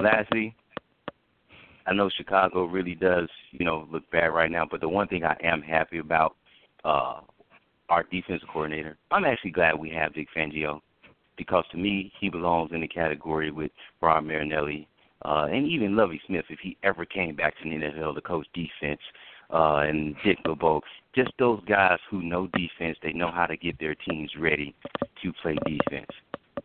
Lastly, 0.00 0.54
I 1.90 1.92
know 1.92 2.08
Chicago 2.16 2.66
really 2.66 2.94
does, 2.94 3.28
you 3.50 3.66
know, 3.66 3.88
look 3.90 4.08
bad 4.12 4.28
right 4.28 4.50
now, 4.50 4.64
but 4.70 4.80
the 4.80 4.88
one 4.88 5.08
thing 5.08 5.24
I 5.24 5.36
am 5.42 5.60
happy 5.60 5.98
about, 5.98 6.36
uh, 6.84 7.20
our 7.88 8.04
defensive 8.04 8.48
coordinator, 8.52 8.96
I'm 9.10 9.24
actually 9.24 9.50
glad 9.50 9.74
we 9.74 9.90
have 9.90 10.14
Vic 10.14 10.28
Fangio 10.34 10.80
because 11.36 11.64
to 11.72 11.76
me 11.76 12.12
he 12.20 12.28
belongs 12.28 12.70
in 12.72 12.80
the 12.80 12.86
category 12.86 13.50
with 13.50 13.72
Rod 14.00 14.20
Marinelli, 14.20 14.86
uh, 15.24 15.48
and 15.50 15.66
even 15.66 15.96
Lovie 15.96 16.22
Smith 16.28 16.44
if 16.48 16.60
he 16.60 16.76
ever 16.84 17.04
came 17.04 17.34
back 17.34 17.54
to 17.58 17.64
NFL 17.68 18.14
to 18.14 18.20
coach 18.20 18.46
defense, 18.54 19.00
uh, 19.52 19.78
and 19.78 20.14
Dick 20.24 20.38
LeBeau. 20.46 20.82
Just 21.12 21.32
those 21.40 21.60
guys 21.64 21.98
who 22.08 22.22
know 22.22 22.46
defense, 22.54 22.98
they 23.02 23.12
know 23.12 23.32
how 23.32 23.46
to 23.46 23.56
get 23.56 23.80
their 23.80 23.96
teams 23.96 24.30
ready 24.38 24.76
to 25.24 25.32
play 25.42 25.56
defense. 25.66 26.10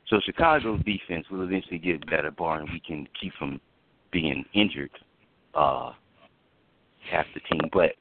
So 0.08 0.20
Chicago's 0.24 0.84
defense 0.86 1.26
will 1.32 1.42
eventually 1.42 1.80
get 1.80 2.06
better, 2.06 2.30
barring 2.30 2.70
we 2.72 2.80
can 2.80 3.08
keep 3.20 3.34
from 3.40 3.60
being 4.12 4.46
injured 4.54 4.92
uh, 5.56 5.92
half 7.12 7.26
the 7.34 7.40
team. 7.52 7.70
But 7.72 7.92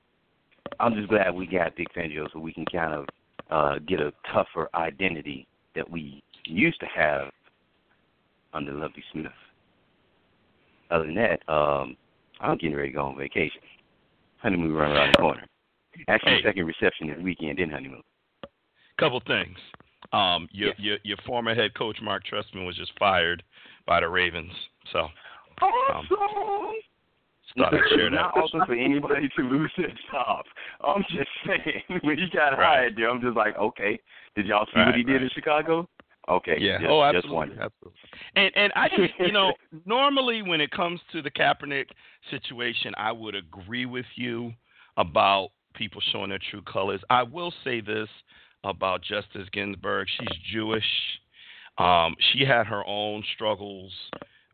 I'm 0.80 0.94
just 0.94 1.08
glad 1.08 1.34
we 1.34 1.46
got 1.46 1.76
Dick 1.76 1.88
Fangio 1.96 2.30
so 2.32 2.38
we 2.38 2.52
can 2.52 2.64
kind 2.66 2.94
of 2.94 3.06
uh, 3.50 3.78
get 3.86 4.00
a 4.00 4.12
tougher 4.32 4.68
identity 4.74 5.46
that 5.74 5.88
we 5.88 6.22
used 6.46 6.80
to 6.80 6.86
have 6.86 7.28
under 8.52 8.72
Lovie 8.72 9.04
Smith. 9.12 9.32
Other 10.90 11.06
than 11.06 11.14
that, 11.16 11.52
um, 11.52 11.96
I'm 12.40 12.56
getting 12.58 12.76
ready 12.76 12.90
to 12.90 12.94
go 12.94 13.06
on 13.06 13.18
vacation. 13.18 13.60
Honeymoon 14.38 14.72
run 14.72 14.92
around 14.92 15.12
the 15.12 15.18
corner. 15.18 15.46
Actually, 16.08 16.36
Hey. 16.36 16.42
second 16.42 16.66
reception 16.66 17.08
this 17.08 17.18
weekend, 17.22 17.58
then 17.58 17.70
honeymoon. 17.70 18.02
Couple 18.98 19.20
things. 19.26 19.56
Um, 20.12 20.48
your, 20.52 20.68
Yeah. 20.68 20.74
your 20.78 20.98
your 21.02 21.16
former 21.26 21.54
head 21.54 21.74
coach 21.74 22.00
Marc 22.02 22.24
Trestman 22.26 22.66
was 22.66 22.76
just 22.76 22.92
fired 22.98 23.42
by 23.86 24.00
the 24.00 24.08
Ravens. 24.08 24.52
So 24.92 25.08
Awesome. 25.60 26.08
Just 27.56 27.70
thought 27.70 27.74
I'd 27.74 27.88
share 27.96 28.10
that. 28.10 28.16
Not 28.16 28.36
awesome 28.36 28.62
for 28.66 28.74
anybody 28.74 29.28
to 29.36 29.42
lose 29.42 29.70
their 29.76 29.92
job. 30.10 30.44
I'm 30.82 31.02
just 31.10 31.28
saying, 31.46 32.00
when 32.02 32.18
he 32.18 32.26
got 32.32 32.50
Right. 32.50 32.66
hired 32.66 32.96
there, 32.96 33.10
I'm 33.10 33.20
just 33.20 33.36
like, 33.36 33.56
okay, 33.56 33.98
did 34.36 34.46
y'all 34.46 34.66
see 34.72 34.80
Right, 34.80 34.86
what 34.86 34.94
he 34.96 35.02
did 35.02 35.22
in 35.22 35.30
Chicago? 35.34 35.88
Okay, 36.28 36.56
Yeah. 36.58 36.78
just, 36.78 36.90
oh, 36.90 37.02
just 37.12 37.16
absolutely. 37.16 37.36
wondering. 37.36 37.60
absolutely. 37.60 38.00
And 38.36 38.56
and 38.56 38.72
I 38.74 38.88
just 38.88 39.12
you 39.18 39.32
know 39.32 39.52
normally 39.84 40.40
when 40.42 40.60
it 40.60 40.70
comes 40.70 41.00
to 41.12 41.20
the 41.20 41.30
Kaepernick 41.30 41.86
situation, 42.30 42.94
I 42.96 43.12
would 43.12 43.34
agree 43.34 43.84
with 43.86 44.06
you 44.16 44.52
about 44.96 45.50
people 45.74 46.00
showing 46.12 46.30
their 46.30 46.38
true 46.50 46.62
colors. 46.62 47.00
I 47.10 47.24
will 47.24 47.52
say 47.62 47.80
this 47.82 48.08
about 48.64 49.02
Justice 49.02 49.48
Ginsburg: 49.52 50.08
she's 50.18 50.38
Jewish. 50.50 50.84
Um, 51.76 52.14
she 52.32 52.44
had 52.44 52.66
her 52.68 52.84
own 52.86 53.22
struggles 53.34 53.92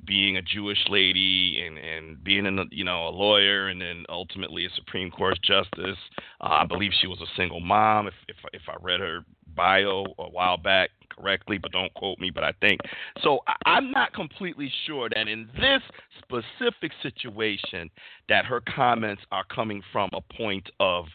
being 0.06 0.36
a 0.36 0.42
Jewish 0.42 0.78
lady 0.88 1.62
and 1.64 1.78
and 1.78 2.22
being 2.22 2.46
a 2.46 2.64
you 2.70 2.84
know 2.84 3.08
a 3.08 3.10
lawyer 3.10 3.68
and 3.68 3.80
then 3.80 4.04
ultimately 4.08 4.64
a 4.64 4.70
Supreme 4.76 5.10
Court 5.10 5.38
justice. 5.42 5.98
Uh, 6.40 6.58
I 6.62 6.66
believe 6.66 6.92
she 7.00 7.06
was 7.06 7.20
a 7.20 7.36
single 7.36 7.60
mom. 7.60 8.06
If 8.06 8.14
if 8.28 8.36
if 8.52 8.62
I 8.68 8.74
read 8.80 9.00
her 9.00 9.24
bio 9.54 10.06
a 10.18 10.28
while 10.28 10.56
back 10.56 10.90
correctly, 11.10 11.58
but 11.58 11.72
don't 11.72 11.92
quote 11.94 12.18
me. 12.18 12.30
But 12.30 12.44
I 12.44 12.52
think 12.60 12.80
so. 13.22 13.40
I, 13.46 13.54
I'm 13.66 13.90
not 13.90 14.12
completely 14.12 14.72
sure 14.86 15.08
that 15.14 15.28
in 15.28 15.48
this 15.54 15.82
specific 16.18 16.92
situation 17.02 17.90
that 18.28 18.44
her 18.46 18.60
comments 18.60 19.22
are 19.32 19.44
coming 19.44 19.82
from 19.92 20.10
a 20.12 20.20
point 20.34 20.68
of 20.80 21.06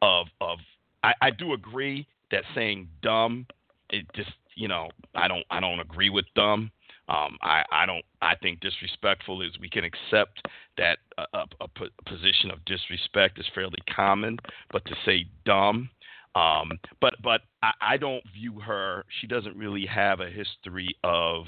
of 0.00 0.26
of. 0.40 0.58
I, 1.04 1.14
I 1.20 1.30
do 1.30 1.52
agree 1.52 2.06
that 2.30 2.44
saying 2.54 2.88
dumb, 3.02 3.46
it 3.90 4.06
just 4.14 4.30
you 4.56 4.68
know 4.68 4.88
I 5.14 5.28
don't 5.28 5.44
I 5.50 5.60
don't 5.60 5.80
agree 5.80 6.10
with 6.10 6.24
dumb. 6.34 6.70
Um, 7.12 7.36
I, 7.42 7.62
I 7.70 7.84
don't. 7.84 8.04
I 8.22 8.36
think 8.36 8.60
disrespectful 8.60 9.42
is 9.42 9.50
we 9.60 9.68
can 9.68 9.84
accept 9.84 10.46
that 10.78 10.98
a, 11.18 11.24
a, 11.34 11.46
a 11.60 11.68
position 12.08 12.50
of 12.50 12.64
disrespect 12.64 13.38
is 13.38 13.44
fairly 13.54 13.78
common, 13.94 14.38
but 14.72 14.84
to 14.86 14.94
say 15.04 15.26
dumb, 15.44 15.90
um, 16.34 16.72
but 17.00 17.14
but 17.22 17.42
I, 17.62 17.72
I 17.80 17.96
don't 17.98 18.24
view 18.32 18.60
her. 18.60 19.04
She 19.20 19.26
doesn't 19.26 19.56
really 19.56 19.84
have 19.86 20.20
a 20.20 20.30
history 20.30 20.96
of 21.04 21.44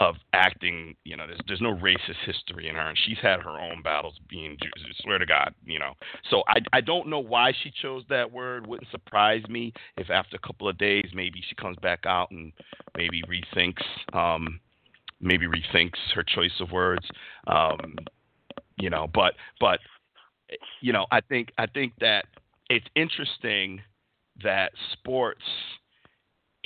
of 0.00 0.16
acting. 0.32 0.94
You 1.04 1.16
know, 1.16 1.26
there's 1.26 1.40
there's 1.46 1.60
no 1.60 1.74
racist 1.74 2.24
history 2.24 2.68
in 2.68 2.74
her, 2.74 2.88
and 2.88 2.98
she's 3.06 3.18
had 3.20 3.40
her 3.40 3.58
own 3.58 3.82
battles 3.82 4.18
being. 4.28 4.56
Jew- 4.62 4.70
I 4.76 5.02
swear 5.02 5.18
to 5.18 5.26
God, 5.26 5.54
you 5.64 5.78
know. 5.78 5.92
So 6.30 6.42
I 6.48 6.58
I 6.72 6.80
don't 6.80 7.08
know 7.08 7.20
why 7.20 7.52
she 7.62 7.72
chose 7.82 8.02
that 8.08 8.30
word. 8.30 8.66
Wouldn't 8.66 8.90
surprise 8.90 9.42
me 9.48 9.72
if 9.96 10.10
after 10.10 10.36
a 10.36 10.46
couple 10.46 10.68
of 10.68 10.78
days 10.78 11.06
maybe 11.14 11.42
she 11.48 11.54
comes 11.54 11.76
back 11.82 12.00
out 12.06 12.30
and 12.30 12.52
maybe 12.96 13.22
rethinks 13.22 13.82
um 14.12 14.60
maybe 15.20 15.46
rethinks 15.46 15.96
her 16.14 16.22
choice 16.22 16.60
of 16.60 16.70
words. 16.72 17.06
Um, 17.46 17.96
you 18.78 18.90
know, 18.90 19.08
but 19.12 19.34
but 19.60 19.80
you 20.80 20.92
know, 20.92 21.06
I 21.10 21.20
think 21.20 21.52
I 21.58 21.66
think 21.66 21.92
that 22.00 22.26
it's 22.68 22.86
interesting 22.94 23.80
that 24.42 24.72
sports 24.92 25.42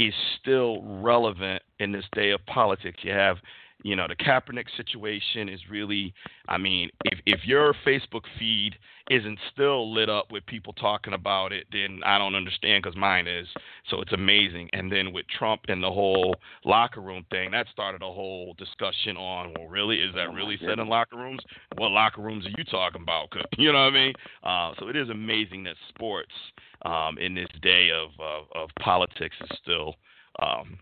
is 0.01 0.15
still 0.41 0.83
relevant 0.83 1.63
in 1.79 1.93
this 1.93 2.07
day 2.13 2.31
of 2.31 2.45
politics. 2.47 2.99
You 3.03 3.13
have, 3.13 3.37
you 3.83 3.97
know, 3.97 4.07
the 4.09 4.17
Kaepernick 4.17 4.67
situation 4.77 5.49
is 5.49 5.61
really, 5.71 6.13
I 6.49 6.59
mean, 6.59 6.91
if 7.05 7.19
if 7.27 7.41
your 7.47 7.75
Facebook 7.87 8.25
feed 8.39 8.77
isn't 9.11 9.39
still 9.53 9.93
lit 9.93 10.09
up 10.09 10.31
with 10.31 10.47
people 10.47 10.73
talking 10.75 11.15
about 11.15 11.53
it, 11.53 11.67
then 11.73 12.01
I 12.05 12.17
don't 12.19 12.35
understand 12.37 12.83
because 12.83 12.97
mine 12.97 13.27
is. 13.27 13.49
So 13.89 14.01
it's 14.01 14.13
amazing. 14.13 14.71
And 14.73 14.91
then 14.93 15.13
with 15.13 15.27
Trump 15.37 15.63
and 15.69 15.83
the 15.83 15.91
whole 15.91 16.35
locker 16.65 17.01
room 17.01 17.25
thing, 17.31 17.51
that 17.51 17.67
started 17.73 18.03
a 18.03 18.13
whole 18.13 18.55
discussion 18.57 19.17
on, 19.17 19.53
well, 19.59 19.67
really, 19.69 19.97
is 20.01 20.15
that 20.15 20.29
Oh, 20.29 20.33
really 20.35 20.59
said 20.65 20.79
in 20.79 20.87
locker 20.89 21.17
rooms? 21.17 21.41
What 21.77 21.91
locker 21.91 22.21
rooms 22.23 22.47
are 22.47 22.51
you 22.57 22.65
talking 22.65 23.03
about? 23.03 23.31
'Cause- 23.31 23.43
you 23.59 23.73
know 23.73 23.85
what 23.85 23.95
I 23.95 24.05
mean? 24.05 24.13
Uh, 24.45 24.75
so 24.79 24.89
it 24.89 24.97
is 24.97 25.09
amazing 25.09 25.65
that 25.65 25.75
sports 25.89 26.33
um, 26.83 27.19
in 27.19 27.35
this 27.35 27.49
day 27.63 27.91
of, 27.91 28.11
of, 28.21 28.45
of 28.55 28.71
politics 28.81 29.37
is 29.41 29.59
still 29.61 29.97
um, 30.41 30.79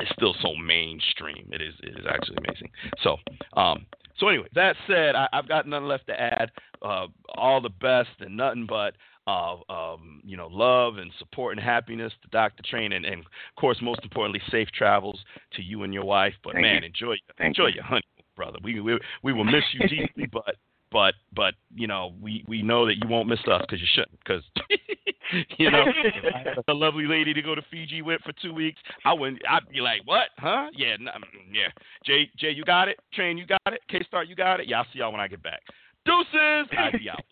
it's 0.00 0.10
still 0.12 0.34
so 0.40 0.54
mainstream. 0.54 1.48
It 1.52 1.60
is 1.60 1.74
it 1.82 1.98
is 1.98 2.06
actually 2.08 2.38
amazing. 2.46 2.70
So 3.02 3.16
um, 3.54 3.86
so 4.18 4.28
anyway, 4.28 4.48
that 4.54 4.76
said, 4.86 5.14
I, 5.14 5.28
have 5.32 5.48
got 5.48 5.66
nothing 5.66 5.86
left 5.86 6.06
to 6.08 6.20
add. 6.20 6.50
Uh, 6.80 7.06
all 7.36 7.60
the 7.60 7.68
best 7.68 8.10
and 8.20 8.36
nothing 8.36 8.64
but 8.64 8.94
uh, 9.26 9.56
um, 9.68 10.22
you 10.24 10.36
know 10.36 10.46
love 10.46 10.96
and 10.96 11.10
support 11.18 11.56
and 11.56 11.64
happiness 11.64 12.12
to 12.22 12.28
Dr. 12.28 12.62
Train 12.62 12.92
and, 12.92 13.04
and 13.04 13.20
of 13.20 13.26
course 13.60 13.78
most 13.82 14.00
importantly 14.04 14.40
safe 14.50 14.68
travels 14.70 15.18
to 15.54 15.62
you 15.62 15.82
and 15.82 15.92
your 15.92 16.04
wife. 16.04 16.34
But 16.42 16.54
Thank 16.54 16.62
man, 16.62 16.82
you. 16.82 16.86
enjoy 16.86 17.14
Thank 17.36 17.58
enjoy 17.58 17.68
you. 17.68 17.74
your 17.74 17.84
honeymoon, 17.84 18.02
brother. 18.36 18.58
We 18.62 18.80
we 18.80 18.98
we 19.22 19.32
will 19.32 19.44
miss 19.44 19.64
you 19.72 19.88
deeply, 19.88 20.26
but 20.32 20.54
but 20.90 21.14
but 21.34 21.54
you 21.74 21.86
know 21.86 22.14
we 22.20 22.44
we 22.46 22.62
know 22.62 22.86
that 22.86 22.94
you 23.02 23.08
won't 23.08 23.28
miss 23.28 23.40
us 23.40 23.62
because 23.62 23.80
you 23.80 23.88
shouldn't 23.92 24.18
because 24.20 24.42
you 25.58 25.70
know 25.70 25.84
a 26.68 26.72
lovely 26.74 27.06
lady 27.06 27.34
to 27.34 27.42
go 27.42 27.54
to 27.54 27.62
Fiji 27.70 28.02
with 28.02 28.20
for 28.22 28.32
two 28.40 28.52
weeks. 28.52 28.80
I 29.04 29.12
wouldn't 29.12 29.42
I'd 29.48 29.68
be 29.68 29.80
like 29.80 30.02
what? 30.04 30.28
Huh? 30.38 30.68
Yeah 30.74 30.96
nah, 30.98 31.12
mm, 31.12 31.22
yeah. 31.52 31.68
Jay 32.04 32.30
Jay 32.38 32.50
you 32.50 32.64
got 32.64 32.88
it? 32.88 32.98
Train 33.12 33.38
you 33.38 33.46
got 33.46 33.60
it? 33.66 33.80
KStarr 33.90 34.26
you 34.28 34.34
got 34.34 34.60
it? 34.60 34.68
Yeah 34.68 34.78
I'll 34.78 34.86
see 34.92 35.00
y'all 35.00 35.12
when 35.12 35.20
I 35.20 35.28
get 35.28 35.42
back. 35.42 35.60
Deuces! 36.04 36.68
I'd 36.76 36.98
be 36.98 37.10
out. 37.10 37.18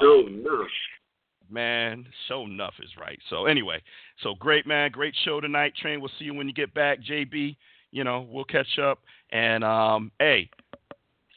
Oh 0.00 0.22
Um, 0.28 0.44
no. 0.44 0.64
man 1.50 2.06
show 2.28 2.44
enough 2.44 2.74
is 2.80 2.90
right. 3.00 3.18
So 3.30 3.46
anyway 3.46 3.82
so 4.22 4.34
great 4.38 4.66
man. 4.66 4.90
Great 4.92 5.14
show 5.24 5.40
tonight. 5.40 5.74
Train 5.80 6.00
we'll 6.00 6.10
see 6.18 6.26
you 6.26 6.34
when 6.34 6.46
you 6.46 6.54
get 6.54 6.72
back. 6.72 6.98
JB 7.02 7.56
you 7.90 8.04
know 8.04 8.26
we'll 8.30 8.44
catch 8.44 8.78
up. 8.78 9.00
And 9.32 9.64
um 9.64 10.12
hey 10.20 10.50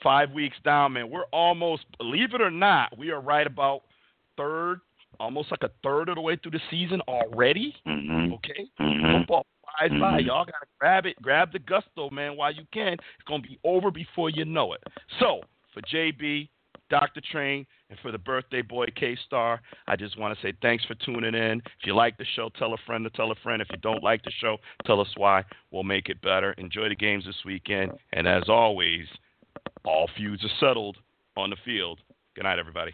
five 0.03 0.31
weeks 0.31 0.57
down, 0.63 0.93
man. 0.93 1.09
We're 1.09 1.25
almost, 1.31 1.83
believe 1.97 2.33
it 2.33 2.41
or 2.41 2.51
not, 2.51 2.97
we 2.97 3.11
are 3.11 3.21
right 3.21 3.45
about 3.45 3.81
third, 4.37 4.79
almost 5.21 5.51
like 5.51 5.63
a 5.63 5.71
third 5.83 6.09
of 6.09 6.15
the 6.15 6.21
way 6.21 6.35
through 6.35 6.51
the 6.51 6.61
season 6.69 7.01
already. 7.07 7.75
Mhm. 7.85 8.33
Okay, 8.33 8.67
Mhm. 8.79 9.19
football 9.19 9.45
flies 9.77 9.91
by. 9.91 10.21
Mhm. 10.21 10.25
Y'all 10.25 10.45
gotta 10.45 10.67
grab 10.79 11.05
it, 11.05 11.21
grab 11.21 11.51
the 11.51 11.59
gusto, 11.59 12.09
man, 12.09 12.35
while 12.35 12.51
you 12.51 12.65
can. 12.71 12.93
It's 12.93 13.27
gonna 13.27 13.43
be 13.43 13.59
over 13.63 13.91
before 13.91 14.29
you 14.29 14.45
know 14.45 14.73
it. 14.73 14.81
So 15.19 15.43
for 15.73 15.81
JB, 15.81 16.49
Dr. 16.89 17.21
Train, 17.21 17.65
and 17.89 17.97
for 17.99 18.11
the 18.11 18.17
birthday 18.17 18.61
boy 18.61 18.87
KStarr, 18.87 19.59
I 19.87 19.95
just 19.95 20.17
want 20.17 20.35
to 20.35 20.41
say 20.41 20.51
thanks 20.61 20.83
for 20.83 20.95
tuning 20.95 21.35
in. 21.35 21.61
If 21.79 21.85
you 21.85 21.93
like 21.93 22.17
the 22.17 22.25
show, 22.25 22.49
tell 22.49 22.73
a 22.73 22.77
friend 22.77 23.05
to 23.05 23.09
tell 23.11 23.31
a 23.31 23.35
friend. 23.35 23.61
If 23.61 23.69
you 23.71 23.77
don't 23.77 24.03
like 24.03 24.23
the 24.23 24.31
show, 24.31 24.59
tell 24.85 24.99
us 24.99 25.15
why. 25.15 25.45
We'll 25.69 25.83
make 25.83 26.09
it 26.09 26.19
better. 26.21 26.51
Enjoy 26.53 26.89
the 26.89 26.95
games 26.95 27.25
this 27.25 27.45
weekend, 27.45 27.97
and 28.11 28.27
as 28.27 28.49
always, 28.49 29.07
all 29.85 30.07
feuds 30.17 30.43
are 30.43 30.55
settled 30.59 30.97
on 31.37 31.49
the 31.49 31.55
field. 31.57 32.01
Good 32.33 32.43
night, 32.43 32.59
everybody. 32.59 32.93